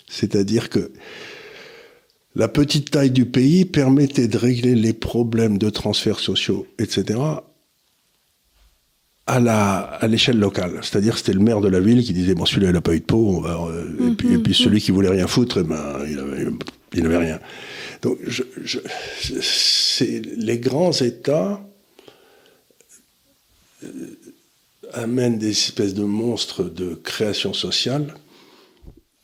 C'est-à-dire 0.08 0.70
que 0.70 0.92
la 2.34 2.48
petite 2.48 2.90
taille 2.90 3.10
du 3.10 3.26
pays 3.26 3.64
permettait 3.64 4.28
de 4.28 4.38
régler 4.38 4.74
les 4.74 4.92
problèmes 4.94 5.58
de 5.58 5.68
transferts 5.68 6.20
sociaux, 6.20 6.66
etc., 6.78 7.18
à 9.26 9.38
la 9.38 9.78
à 10.02 10.08
l'échelle 10.08 10.38
locale. 10.38 10.80
C'est-à-dire 10.82 11.16
c'était 11.16 11.32
le 11.32 11.38
maire 11.40 11.60
de 11.60 11.68
la 11.68 11.78
ville 11.78 12.02
qui 12.02 12.12
disait 12.12 12.34
bon 12.34 12.44
celui-là 12.44 12.70
il 12.70 12.72
n'a 12.72 12.80
pas 12.80 12.94
eu 12.94 13.00
de 13.00 13.04
peau, 13.04 13.24
on 13.36 13.40
va, 13.40 13.54
euh, 13.54 13.84
mm 13.84 13.96
-hmm. 13.96 14.12
et, 14.12 14.14
puis, 14.16 14.34
et 14.34 14.38
puis 14.38 14.54
celui 14.54 14.80
qui 14.80 14.90
voulait 14.90 15.10
rien 15.18 15.28
foutre, 15.28 15.58
eh 15.60 15.64
ben 15.72 15.84
il 16.10 16.18
avait, 16.18 16.46
il 16.94 17.02
n'avait 17.04 17.18
rien. 17.18 17.38
Donc, 18.02 18.18
les 20.36 20.58
grands 20.58 20.92
États 20.92 21.64
euh, 23.84 23.88
amènent 24.92 25.38
des 25.38 25.50
espèces 25.50 25.94
de 25.94 26.04
monstres 26.04 26.64
de 26.64 26.94
création 26.94 27.54
sociale, 27.54 28.14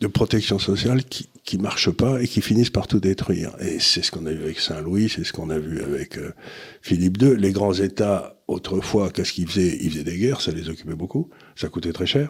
de 0.00 0.06
protection 0.06 0.58
sociale 0.58 1.04
qui 1.04 1.28
qui 1.48 1.56
marchent 1.56 1.90
pas 1.90 2.20
et 2.20 2.28
qui 2.28 2.42
finissent 2.42 2.68
par 2.68 2.86
tout 2.86 3.00
détruire. 3.00 3.56
Et 3.58 3.78
c'est 3.78 4.02
ce 4.02 4.10
qu'on 4.10 4.26
a 4.26 4.32
vu 4.32 4.42
avec 4.42 4.60
Saint-Louis, 4.60 5.08
c'est 5.08 5.24
ce 5.24 5.32
qu'on 5.32 5.48
a 5.48 5.58
vu 5.58 5.82
avec 5.82 6.18
euh, 6.18 6.34
Philippe 6.82 7.22
II. 7.22 7.36
Les 7.38 7.52
grands 7.52 7.72
États, 7.72 8.36
autrefois, 8.48 9.08
qu'est-ce 9.08 9.32
qu'ils 9.32 9.48
faisaient? 9.48 9.78
Ils 9.80 9.90
faisaient 9.90 10.04
des 10.04 10.18
guerres, 10.18 10.42
ça 10.42 10.52
les 10.52 10.68
occupait 10.68 10.94
beaucoup, 10.94 11.30
ça 11.56 11.70
coûtait 11.70 11.94
très 11.94 12.04
cher. 12.04 12.28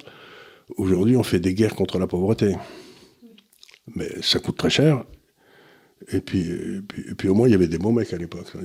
Aujourd'hui, 0.77 1.17
on 1.17 1.25
fait 1.25 1.41
des 1.41 1.53
guerres 1.53 1.75
contre 1.75 1.99
la 1.99 2.07
pauvreté. 2.07 2.55
Mais 3.97 4.09
ça 4.23 4.39
coûte 4.39 4.57
très 4.57 4.71
cher, 4.71 5.05
et 6.11 6.21
puis, 6.21 6.41
et 6.41 6.81
puis, 6.87 7.05
et 7.11 7.15
puis, 7.15 7.29
au 7.29 7.35
moins, 7.35 7.49
il 7.49 7.53
y 7.53 7.55
avait 7.55 7.69
des 7.69 7.79
bons 7.79 7.93
mecs 7.93 8.13
à 8.13 8.17
l'époque. 8.17 8.47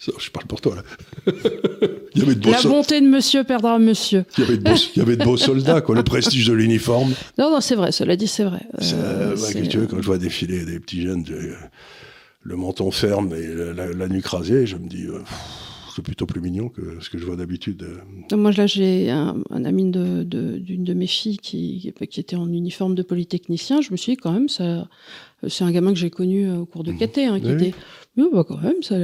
Je 0.00 0.30
parle 0.30 0.46
pour 0.46 0.60
toi, 0.60 0.76
là. 0.76 0.82
il 2.14 2.20
y 2.20 2.24
avait 2.24 2.36
de 2.36 2.40
beaux 2.40 2.50
La 2.50 2.62
bonté 2.62 3.00
de 3.00 3.06
monsieur 3.06 3.42
perdra 3.42 3.78
monsieur. 3.78 4.24
Il 4.36 4.44
y 4.44 4.46
avait 4.46 4.56
de 4.56 4.62
beaux, 4.62 4.76
il 4.94 4.98
y 4.98 5.02
avait 5.02 5.16
de 5.16 5.24
beaux 5.24 5.36
soldats, 5.36 5.80
quoi, 5.80 5.96
le 5.96 6.04
prestige 6.04 6.46
de 6.46 6.52
l'uniforme. 6.52 7.12
Non, 7.38 7.50
non, 7.50 7.60
c'est 7.60 7.74
vrai, 7.74 7.92
cela 7.92 8.16
dit, 8.16 8.28
c'est 8.28 8.44
vrai. 8.44 8.60
Euh, 8.80 9.36
ouais, 9.36 9.68
tu 9.68 9.78
veux, 9.78 9.86
quand 9.86 10.00
je 10.00 10.06
vois 10.06 10.18
défiler 10.18 10.64
des 10.64 10.80
petits 10.80 11.02
jeunes, 11.02 11.22
de, 11.24 11.52
le 12.42 12.56
menton 12.56 12.90
ferme 12.90 13.34
et 13.34 13.46
la, 13.46 13.72
la, 13.72 13.92
la 13.92 14.08
nuque 14.08 14.26
rasée, 14.26 14.66
je 14.66 14.76
me 14.76 14.88
dis, 14.88 15.04
euh, 15.04 15.18
c'est 15.94 16.02
plutôt 16.02 16.26
plus 16.26 16.40
mignon 16.40 16.68
que 16.68 16.98
ce 17.00 17.10
que 17.10 17.18
je 17.18 17.26
vois 17.26 17.34
d'habitude. 17.34 17.84
Moi, 18.32 18.52
là, 18.52 18.66
j'ai 18.66 19.10
un, 19.10 19.42
ami 19.50 19.90
d'une 19.90 20.22
de, 20.24 20.58
d'une 20.58 20.84
de, 20.84 20.94
mes 20.94 21.08
filles 21.08 21.38
qui, 21.38 21.92
qui 22.08 22.20
était 22.20 22.36
en 22.36 22.48
uniforme 22.52 22.94
de 22.94 23.02
polytechnicien. 23.02 23.80
Je 23.80 23.90
me 23.90 23.96
suis 23.96 24.12
dit, 24.12 24.16
quand 24.16 24.32
même, 24.32 24.48
ça, 24.48 24.88
c'est 25.46 25.64
un 25.64 25.70
gamin 25.70 25.92
que 25.92 25.98
j'ai 25.98 26.10
connu 26.10 26.50
au 26.50 26.66
cours 26.66 26.82
de 26.82 26.92
mmh. 26.92 26.98
KT, 26.98 27.18
hein, 27.18 27.40
qui 27.40 27.50
était 27.50 27.74
oui, 28.18 28.26
bah 28.32 28.44
quand 28.46 28.60
même, 28.60 28.82
ça, 28.82 28.96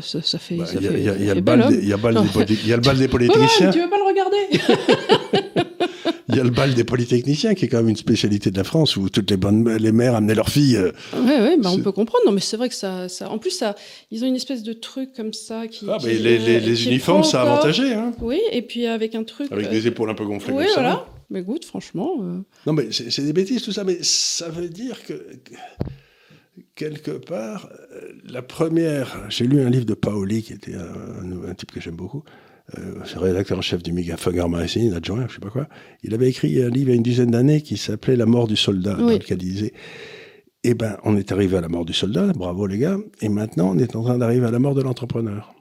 ça, 0.00 0.20
ça, 0.22 0.38
fait. 0.40 0.56
Il 0.56 1.24
y, 1.24 1.30
a 1.30 1.34
le 1.34 1.40
bal 1.40 1.68
des, 1.68 3.08
polytechniciens. 3.08 3.70
tu 3.70 3.80
veux 3.80 3.88
pas 3.88 3.96
le 3.96 4.08
regarder 4.08 4.36
Il 6.28 6.36
y 6.36 6.40
a 6.40 6.42
le 6.42 6.50
bal 6.50 6.74
des 6.74 6.82
polytechniciens 6.82 7.54
qui 7.54 7.66
est 7.66 7.68
quand 7.68 7.76
même 7.76 7.90
une 7.90 7.96
spécialité 7.96 8.50
de 8.50 8.56
la 8.56 8.64
France 8.64 8.96
où 8.96 9.08
toutes 9.08 9.30
les 9.30 9.36
bonnes 9.36 9.72
les 9.76 9.92
mères 9.92 10.16
amenaient 10.16 10.34
leurs 10.34 10.48
filles. 10.48 10.80
Oui, 11.14 11.30
ouais, 11.30 11.56
bah 11.58 11.70
on 11.72 11.78
peut 11.78 11.92
comprendre. 11.92 12.24
Non, 12.26 12.32
mais 12.32 12.40
c'est 12.40 12.56
vrai 12.56 12.68
que 12.68 12.74
ça, 12.74 13.08
ça, 13.08 13.30
en 13.30 13.38
plus, 13.38 13.50
ça, 13.50 13.76
ils 14.10 14.24
ont 14.24 14.26
une 14.26 14.36
espèce 14.36 14.64
de 14.64 14.72
truc 14.72 15.12
comme 15.14 15.32
ça 15.32 15.68
qui. 15.68 15.86
Ah, 15.88 15.98
mais 16.04 16.14
les, 16.14 16.38
les, 16.38 16.58
les 16.58 16.86
uniformes, 16.86 17.22
ça 17.22 17.42
a 17.42 17.46
avantagé. 17.46 17.94
Hein. 17.94 18.12
Oui, 18.20 18.40
et 18.50 18.62
puis 18.62 18.86
avec 18.86 19.14
un 19.14 19.22
truc. 19.22 19.52
Avec 19.52 19.70
des 19.70 19.86
épaules 19.86 20.10
un 20.10 20.14
peu 20.14 20.26
gonflées. 20.26 20.54
Oui, 20.54 20.64
comme 20.64 20.74
voilà. 20.74 20.90
Ça. 20.90 21.17
Mais 21.30 21.40
écoute, 21.40 21.64
franchement. 21.64 22.16
Euh... 22.20 22.40
Non, 22.66 22.72
mais 22.72 22.88
c'est 22.90 23.22
des 23.22 23.32
bêtises 23.32 23.62
tout 23.62 23.72
ça, 23.72 23.84
mais 23.84 23.98
ça 24.02 24.48
veut 24.48 24.68
dire 24.68 25.02
que 25.04 25.14
quelque 26.74 27.10
part, 27.10 27.68
euh, 27.92 28.12
la 28.24 28.42
première, 28.42 29.26
j'ai 29.28 29.46
lu 29.46 29.60
un 29.60 29.70
livre 29.70 29.84
de 29.84 29.94
Paoli, 29.94 30.42
qui 30.42 30.52
était 30.52 30.74
un, 30.74 31.54
type 31.54 31.72
que 31.72 31.80
j'aime 31.80 31.96
beaucoup, 31.96 32.22
euh, 32.78 33.00
rédacteur 33.16 33.58
en 33.58 33.62
chef 33.62 33.82
du 33.82 33.92
Megafager 33.92 34.46
Magazine, 34.48 34.92
adjoint, 34.92 35.26
je 35.28 35.34
sais 35.34 35.40
pas 35.40 35.50
quoi. 35.50 35.68
Il 36.02 36.14
avait 36.14 36.28
écrit 36.28 36.62
un 36.62 36.68
livre 36.68 36.88
il 36.88 36.92
y 36.92 36.92
a 36.92 36.96
une 36.96 37.02
dizaine 37.02 37.30
d'années 37.30 37.62
qui 37.62 37.76
s'appelait 37.76 38.16
La 38.16 38.26
mort 38.26 38.46
du 38.46 38.56
soldat, 38.56 38.94
dans 38.94 39.08
lequel 39.08 39.42
il 39.42 39.52
disait 39.52 39.72
Eh 40.64 40.74
ben, 40.74 40.98
on 41.04 41.16
est 41.16 41.32
arrivé 41.32 41.56
à 41.56 41.60
la 41.60 41.68
mort 41.68 41.84
du 41.84 41.92
soldat, 41.92 42.32
bravo 42.34 42.66
les 42.66 42.78
gars, 42.78 42.98
et 43.20 43.28
maintenant 43.28 43.72
on 43.74 43.78
est 43.78 43.96
en 43.96 44.02
train 44.02 44.18
d'arriver 44.18 44.46
à 44.46 44.50
la 44.50 44.58
mort 44.58 44.74
de 44.74 44.82
l'entrepreneur. 44.82 45.54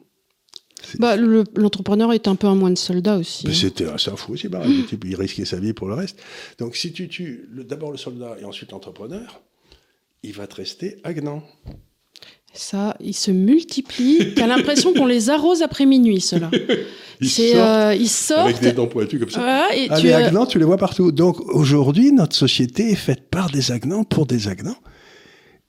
Bah, 0.99 1.15
L'entrepreneur 1.17 2.13
est 2.13 2.27
un 2.27 2.35
peu 2.35 2.47
un 2.47 2.55
moine 2.55 2.75
soldat 2.75 3.17
aussi. 3.17 3.47
Hein. 3.47 3.53
C'était 3.53 3.85
un 3.85 3.97
fou 4.15 4.33
aussi, 4.33 4.47
bah, 4.47 4.63
il 4.65 5.15
risquait 5.15 5.45
sa 5.45 5.59
vie 5.59 5.73
pour 5.73 5.87
le 5.87 5.93
reste. 5.93 6.19
Donc 6.59 6.75
si 6.75 6.91
tu 6.91 7.07
tues 7.07 7.49
d'abord 7.51 7.91
le 7.91 7.97
soldat 7.97 8.37
et 8.39 8.45
ensuite 8.45 8.71
l'entrepreneur, 8.71 9.41
il 10.23 10.33
va 10.33 10.47
te 10.47 10.55
rester 10.55 10.97
Agnan. 11.03 11.43
Ça, 12.53 12.97
ils 12.99 13.13
se 13.13 13.29
multiplient. 13.29 14.33
T'as 14.35 14.47
l'impression 14.47 14.93
qu'on 14.93 15.05
les 15.05 15.29
arrose 15.29 15.61
après 15.61 15.85
minuit, 15.85 16.21
ceux-là. 16.21 16.49
ils, 17.21 17.29
sortent 17.29 17.55
euh, 17.55 17.95
ils, 17.95 18.09
sortent 18.09 18.49
avec 18.49 18.59
des 18.61 18.71
dents 18.71 18.87
pointues 18.87 19.19
comme 19.19 19.29
ça. 19.29 19.75
et 19.75 19.87
ah, 19.89 19.99
les 19.99 20.11
Agnans, 20.11 20.47
tu 20.47 20.57
les 20.57 20.65
vois 20.65 20.77
partout. 20.77 21.11
Donc 21.11 21.39
aujourd'hui, 21.53 22.11
notre 22.11 22.35
société 22.35 22.91
est 22.91 22.95
faite 22.95 23.29
par 23.29 23.51
des 23.51 23.71
Agnans 23.71 24.03
pour 24.03 24.25
des 24.25 24.47
Agnans. 24.47 24.77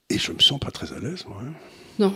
Et 0.09 0.19
je 0.19 0.33
me 0.33 0.39
sens 0.39 0.59
pas 0.59 0.71
très 0.71 0.91
à 0.95 0.99
l'aise, 0.99 1.27
moi. 1.29 1.43
Hein. 1.43 1.53
Non. 1.99 2.15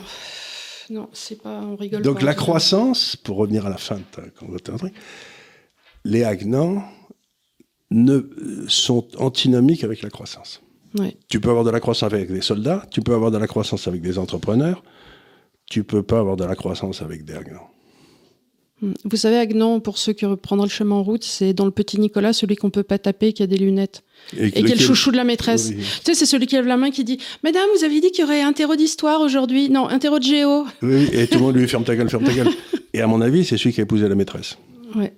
Non, 0.92 1.08
c'est 1.14 1.40
pas. 1.40 1.62
On 1.62 1.74
rigole 1.74 2.02
Donc 2.02 2.20
la 2.20 2.34
croissance, 2.34 3.16
pour 3.16 3.38
revenir 3.38 3.66
à 3.66 3.70
la 3.70 3.78
fin 3.78 3.96
de 3.96 4.58
ta 4.58 4.72
les 6.04 6.24
Agnans 6.24 6.84
ne, 7.90 8.20
sont 8.68 9.06
antinomiques 9.18 9.84
avec 9.84 10.02
la 10.02 10.10
croissance. 10.10 10.60
Tu 11.28 11.40
peux 11.40 11.48
avoir 11.48 11.64
de 11.64 11.70
la 11.70 11.80
croissance 11.80 12.12
avec 12.12 12.30
des 12.30 12.42
soldats, 12.42 12.84
tu 12.90 13.00
peux 13.00 13.14
avoir 13.14 13.30
de 13.30 13.38
la 13.38 13.46
croissance 13.46 13.88
avec 13.88 14.02
des 14.02 14.18
entrepreneurs, 14.18 14.82
tu 15.70 15.82
peux 15.82 16.02
pas 16.02 16.18
avoir 16.18 16.36
de 16.36 16.44
la 16.44 16.54
croissance 16.54 17.00
avec 17.00 17.24
des 17.24 17.34
Agnans. 17.34 17.71
Hmm. 18.82 18.92
Vous 19.04 19.16
savez, 19.16 19.36
Agnan, 19.36 19.78
pour 19.78 19.96
ceux 19.96 20.12
qui 20.12 20.26
reprendront 20.26 20.66
le 20.66 20.70
chemin 20.70 20.96
en 20.96 21.02
route, 21.04 21.22
c'est 21.22 21.52
dans 21.54 21.64
le 21.64 21.70
petit 21.70 22.00
Nicolas, 22.00 22.32
celui 22.32 22.56
qu'on 22.56 22.70
peut 22.70 22.82
pas 22.82 22.98
taper, 22.98 23.32
qui 23.32 23.42
a 23.42 23.46
des 23.46 23.56
lunettes. 23.56 24.02
Et, 24.36 24.50
qui 24.50 24.72
est 24.72 24.74
le 24.74 24.80
chouchou 24.80 25.12
de 25.12 25.16
la 25.16 25.24
maîtresse. 25.24 25.70
Tu 25.70 25.82
sais, 26.04 26.14
c'est 26.14 26.26
celui 26.26 26.46
qui 26.46 26.56
lève 26.56 26.66
la 26.66 26.76
main 26.76 26.90
qui 26.90 27.04
dit 27.04 27.18
Madame, 27.44 27.64
vous 27.76 27.84
avez 27.84 28.00
dit 28.00 28.10
qu'il 28.10 28.22
y 28.22 28.24
aurait 28.24 28.42
un 28.42 28.52
terreau 28.52 28.76
d'histoire 28.76 29.20
aujourd'hui. 29.20 29.70
Non, 29.70 29.88
un 29.88 29.98
terreau 29.98 30.18
de 30.18 30.24
géo. 30.24 30.66
Oui, 30.82 31.08
et 31.12 31.26
tout 31.28 31.38
le 31.38 31.44
monde 31.44 31.56
lui 31.56 31.68
ferme 31.68 31.84
ta 31.84 31.94
gueule, 31.96 32.10
ferme 32.10 32.24
ta 32.24 32.32
gueule. 32.32 32.48
Et 32.92 33.00
à 33.00 33.06
mon 33.06 33.20
avis, 33.20 33.44
c'est 33.44 33.56
celui 33.56 33.72
qui 33.72 33.80
a 33.80 33.84
épousé 33.84 34.08
la 34.08 34.14
maîtresse. 34.14 34.58
Ouais. 34.96 35.12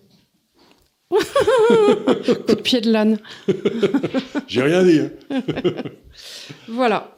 Coup 2.46 2.54
de 2.54 2.60
pied 2.60 2.80
de 2.80 2.90
l'âne. 2.90 3.18
J'ai 4.48 4.62
rien 4.62 4.82
dit. 4.82 5.00
Hein. 5.00 5.40
voilà. 6.68 7.16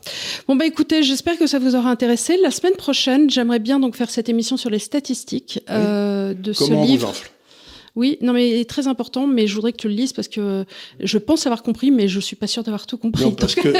Bon 0.48 0.56
bah 0.56 0.66
écoutez, 0.66 1.02
j'espère 1.02 1.38
que 1.38 1.46
ça 1.46 1.58
vous 1.58 1.74
aura 1.76 1.90
intéressé. 1.90 2.36
La 2.42 2.50
semaine 2.50 2.76
prochaine, 2.76 3.30
j'aimerais 3.30 3.58
bien 3.58 3.80
donc 3.80 3.96
faire 3.96 4.10
cette 4.10 4.28
émission 4.28 4.56
sur 4.56 4.70
les 4.70 4.78
statistiques 4.78 5.60
euh, 5.70 6.34
de 6.34 6.52
ce 6.52 6.72
livre. 6.72 7.12
Oui, 7.96 8.18
non, 8.20 8.34
mais 8.34 8.64
très 8.66 8.88
important, 8.88 9.26
mais 9.26 9.46
je 9.46 9.54
voudrais 9.54 9.72
que 9.72 9.78
tu 9.78 9.88
le 9.88 9.94
lises 9.94 10.12
parce 10.12 10.28
que 10.28 10.66
je 11.00 11.16
pense 11.16 11.46
avoir 11.46 11.62
compris, 11.62 11.90
mais 11.90 12.08
je 12.08 12.20
suis 12.20 12.36
pas 12.36 12.46
sûr 12.46 12.62
d'avoir 12.62 12.86
tout 12.86 12.98
compris. 12.98 13.24
Non, 13.24 13.32
parce 13.32 13.54
que 13.54 13.72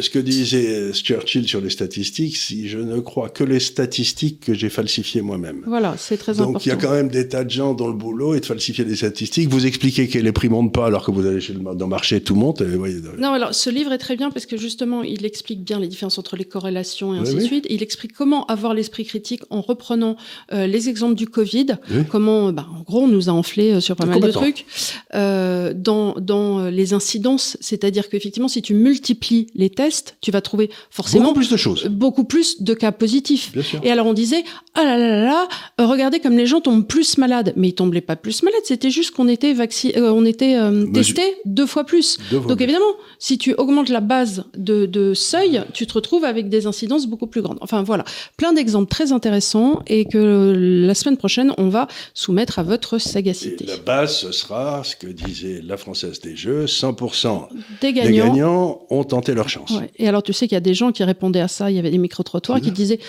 ce 0.00 0.10
que 0.10 0.18
disait 0.18 0.92
Churchill 0.92 1.46
sur 1.46 1.60
les 1.60 1.70
statistiques, 1.70 2.36
si 2.36 2.68
je 2.68 2.78
ne 2.78 2.98
crois 2.98 3.28
que 3.28 3.44
les 3.44 3.60
statistiques 3.60 4.40
que 4.40 4.54
j'ai 4.54 4.70
falsifiées 4.70 5.22
moi-même. 5.22 5.62
Voilà, 5.66 5.94
c'est 5.98 6.16
très 6.16 6.32
important. 6.32 6.52
Donc 6.54 6.66
il 6.66 6.70
y 6.70 6.72
a 6.72 6.76
quand 6.76 6.90
même 6.90 7.08
des 7.08 7.28
tas 7.28 7.44
de 7.44 7.50
gens 7.50 7.74
dont 7.74 7.86
le 7.86 7.94
boulot 7.94 8.34
est 8.34 8.40
de 8.40 8.46
falsifier 8.46 8.84
des 8.84 8.96
statistiques. 8.96 9.48
Vous 9.48 9.66
expliquez 9.66 10.08
que 10.08 10.18
les 10.18 10.32
prix 10.32 10.48
montent 10.48 10.74
pas 10.74 10.86
alors 10.86 11.04
que 11.04 11.12
vous 11.12 11.24
allez 11.26 11.40
chez 11.40 11.52
le, 11.52 11.60
dans 11.60 11.74
le 11.78 11.86
marché, 11.86 12.20
tout 12.20 12.34
monte. 12.34 12.62
Et 12.62 12.64
voyez, 12.64 12.96
non, 13.18 13.32
alors 13.32 13.54
ce 13.54 13.70
livre 13.70 13.92
est 13.92 13.98
très 13.98 14.16
bien 14.16 14.30
parce 14.30 14.46
que 14.46 14.56
justement, 14.56 15.04
il 15.04 15.24
explique 15.24 15.62
bien 15.62 15.78
les 15.78 15.86
différences 15.88 16.18
entre 16.18 16.34
les 16.36 16.44
corrélations 16.44 17.14
et 17.14 17.18
ainsi 17.18 17.36
de 17.36 17.40
suite. 17.40 17.66
Il 17.70 17.84
explique 17.84 18.14
comment 18.14 18.46
avoir 18.46 18.74
l'esprit 18.74 19.04
critique 19.04 19.42
en 19.50 19.60
reprenant 19.60 20.16
euh, 20.52 20.66
les 20.66 20.88
exemples 20.88 21.14
du 21.14 21.28
Covid, 21.28 21.76
comment, 22.08 22.52
bah, 22.52 22.66
en 22.76 22.82
gros, 22.82 23.02
on 23.02 23.08
nous 23.08 23.28
a 23.28 23.32
enflé 23.32 23.59
euh, 23.62 23.80
sur 23.80 23.96
pas 23.96 24.06
mal 24.06 24.20
de 24.20 24.30
trucs, 24.30 24.66
euh, 25.14 25.72
dans, 25.74 26.14
dans 26.20 26.68
les 26.68 26.94
incidences, 26.94 27.56
c'est-à-dire 27.60 28.08
qu'effectivement, 28.08 28.48
si 28.48 28.62
tu 28.62 28.74
multiplies 28.74 29.48
les 29.54 29.70
tests, 29.70 30.16
tu 30.20 30.30
vas 30.30 30.40
trouver 30.40 30.70
forcément 30.90 31.26
beaucoup 31.26 31.40
plus 31.40 31.50
de 31.50 31.56
choses, 31.56 31.86
beaucoup 31.86 32.24
plus 32.24 32.62
de 32.62 32.74
cas 32.74 32.92
positifs. 32.92 33.52
Et 33.82 33.90
alors 33.90 34.06
on 34.06 34.12
disait, 34.12 34.44
ah 34.74 34.84
là 34.84 34.96
là 34.96 35.24
là, 35.24 35.48
euh, 35.80 35.86
regardez 35.86 36.20
comme 36.20 36.36
les 36.36 36.46
gens 36.46 36.60
tombent 36.60 36.86
plus 36.86 37.18
malades, 37.18 37.52
mais 37.56 37.68
ils 37.68 37.74
tombaient 37.74 38.00
pas 38.00 38.16
plus 38.16 38.42
malades, 38.42 38.62
c'était 38.64 38.90
juste 38.90 39.10
qu'on 39.12 39.28
était 39.28 39.52
vacciné, 39.52 40.00
on 40.00 40.24
était 40.24 40.56
testé 40.92 41.22
deux 41.44 41.66
fois 41.66 41.84
plus. 41.84 42.18
Donc 42.30 42.60
évidemment, 42.60 42.94
si 43.18 43.38
tu 43.38 43.54
augmentes 43.54 43.88
la 43.88 44.00
base 44.00 44.44
de, 44.56 44.86
de 44.86 45.14
seuil, 45.14 45.62
tu 45.72 45.86
te 45.86 45.92
retrouves 45.92 46.24
avec 46.24 46.48
des 46.48 46.66
incidences 46.66 47.06
beaucoup 47.06 47.26
plus 47.26 47.42
grandes. 47.42 47.58
Enfin 47.60 47.82
voilà, 47.82 48.04
plein 48.36 48.52
d'exemples 48.52 48.90
très 48.90 49.12
intéressants 49.12 49.80
et 49.86 50.04
que 50.04 50.54
la 50.86 50.94
semaine 50.94 51.16
prochaine, 51.16 51.52
on 51.58 51.68
va 51.68 51.88
soumettre 52.14 52.58
à 52.58 52.62
votre 52.62 52.98
sagacité 52.98 53.49
la 53.66 53.76
base, 53.76 54.18
ce 54.18 54.32
sera 54.32 54.82
ce 54.84 54.96
que 54.96 55.06
disait 55.06 55.60
la 55.62 55.76
Française 55.76 56.20
des 56.20 56.36
Jeux, 56.36 56.66
100% 56.66 57.48
des 57.80 57.92
gagnants. 57.92 58.82
ont 58.90 59.04
tenté 59.04 59.34
leur 59.34 59.48
chance. 59.48 59.72
Et 59.96 60.08
alors 60.08 60.22
tu 60.22 60.32
sais 60.32 60.46
qu'il 60.48 60.56
y 60.56 60.58
a 60.58 60.60
des 60.60 60.74
gens 60.74 60.92
qui 60.92 61.04
répondaient 61.04 61.40
à 61.40 61.48
ça, 61.48 61.70
il 61.70 61.76
y 61.76 61.78
avait 61.78 61.90
des 61.90 61.98
micro-trottoirs 61.98 62.60
qui 62.60 62.70
disaient 62.70 63.00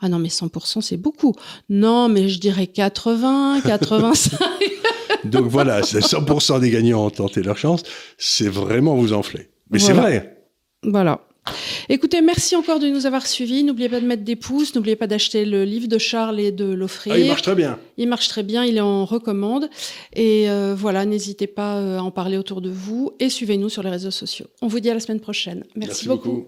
ah 0.00 0.08
non 0.08 0.18
mais 0.18 0.28
100% 0.28 0.80
c'est 0.80 0.96
beaucoup. 0.96 1.34
Non 1.68 2.08
mais 2.08 2.28
je 2.28 2.38
dirais 2.40 2.66
80, 2.66 3.60
85. 3.64 4.38
Donc 5.24 5.46
voilà, 5.46 5.82
c'est 5.82 6.00
100% 6.00 6.60
des 6.60 6.70
gagnants 6.70 7.06
ont 7.06 7.10
tenté 7.10 7.42
leur 7.42 7.56
chance, 7.56 7.82
c'est 8.18 8.48
vraiment 8.48 8.96
vous 8.96 9.12
enfler. 9.12 9.48
Mais 9.70 9.78
c'est 9.78 9.92
vrai. 9.92 10.38
Voilà. 10.82 11.20
Écoutez, 11.88 12.20
merci 12.20 12.54
encore 12.54 12.78
de 12.78 12.88
nous 12.88 13.06
avoir 13.06 13.26
suivis. 13.26 13.64
N'oubliez 13.64 13.88
pas 13.88 14.00
de 14.00 14.06
mettre 14.06 14.22
des 14.22 14.36
pouces, 14.36 14.74
n'oubliez 14.74 14.96
pas 14.96 15.06
d'acheter 15.06 15.44
le 15.44 15.64
livre 15.64 15.88
de 15.88 15.98
Charles 15.98 16.38
et 16.38 16.52
de 16.52 16.64
l'offrir. 16.64 17.14
Ah, 17.14 17.18
il 17.18 17.26
marche 17.26 17.42
très 17.42 17.54
bien. 17.54 17.78
Il 17.96 18.08
marche 18.08 18.28
très 18.28 18.42
bien, 18.42 18.64
il 18.64 18.76
est 18.76 18.80
en 18.80 19.04
recommande. 19.04 19.68
Et 20.14 20.48
euh, 20.48 20.74
voilà, 20.76 21.04
n'hésitez 21.04 21.48
pas 21.48 21.78
euh, 21.78 21.98
à 21.98 22.02
en 22.02 22.10
parler 22.10 22.38
autour 22.38 22.60
de 22.60 22.70
vous 22.70 23.12
et 23.18 23.28
suivez-nous 23.28 23.68
sur 23.68 23.82
les 23.82 23.90
réseaux 23.90 24.10
sociaux. 24.10 24.46
On 24.60 24.68
vous 24.68 24.80
dit 24.80 24.90
à 24.90 24.94
la 24.94 25.00
semaine 25.00 25.20
prochaine. 25.20 25.64
Merci, 25.74 26.06
beaucoup. 26.06 26.46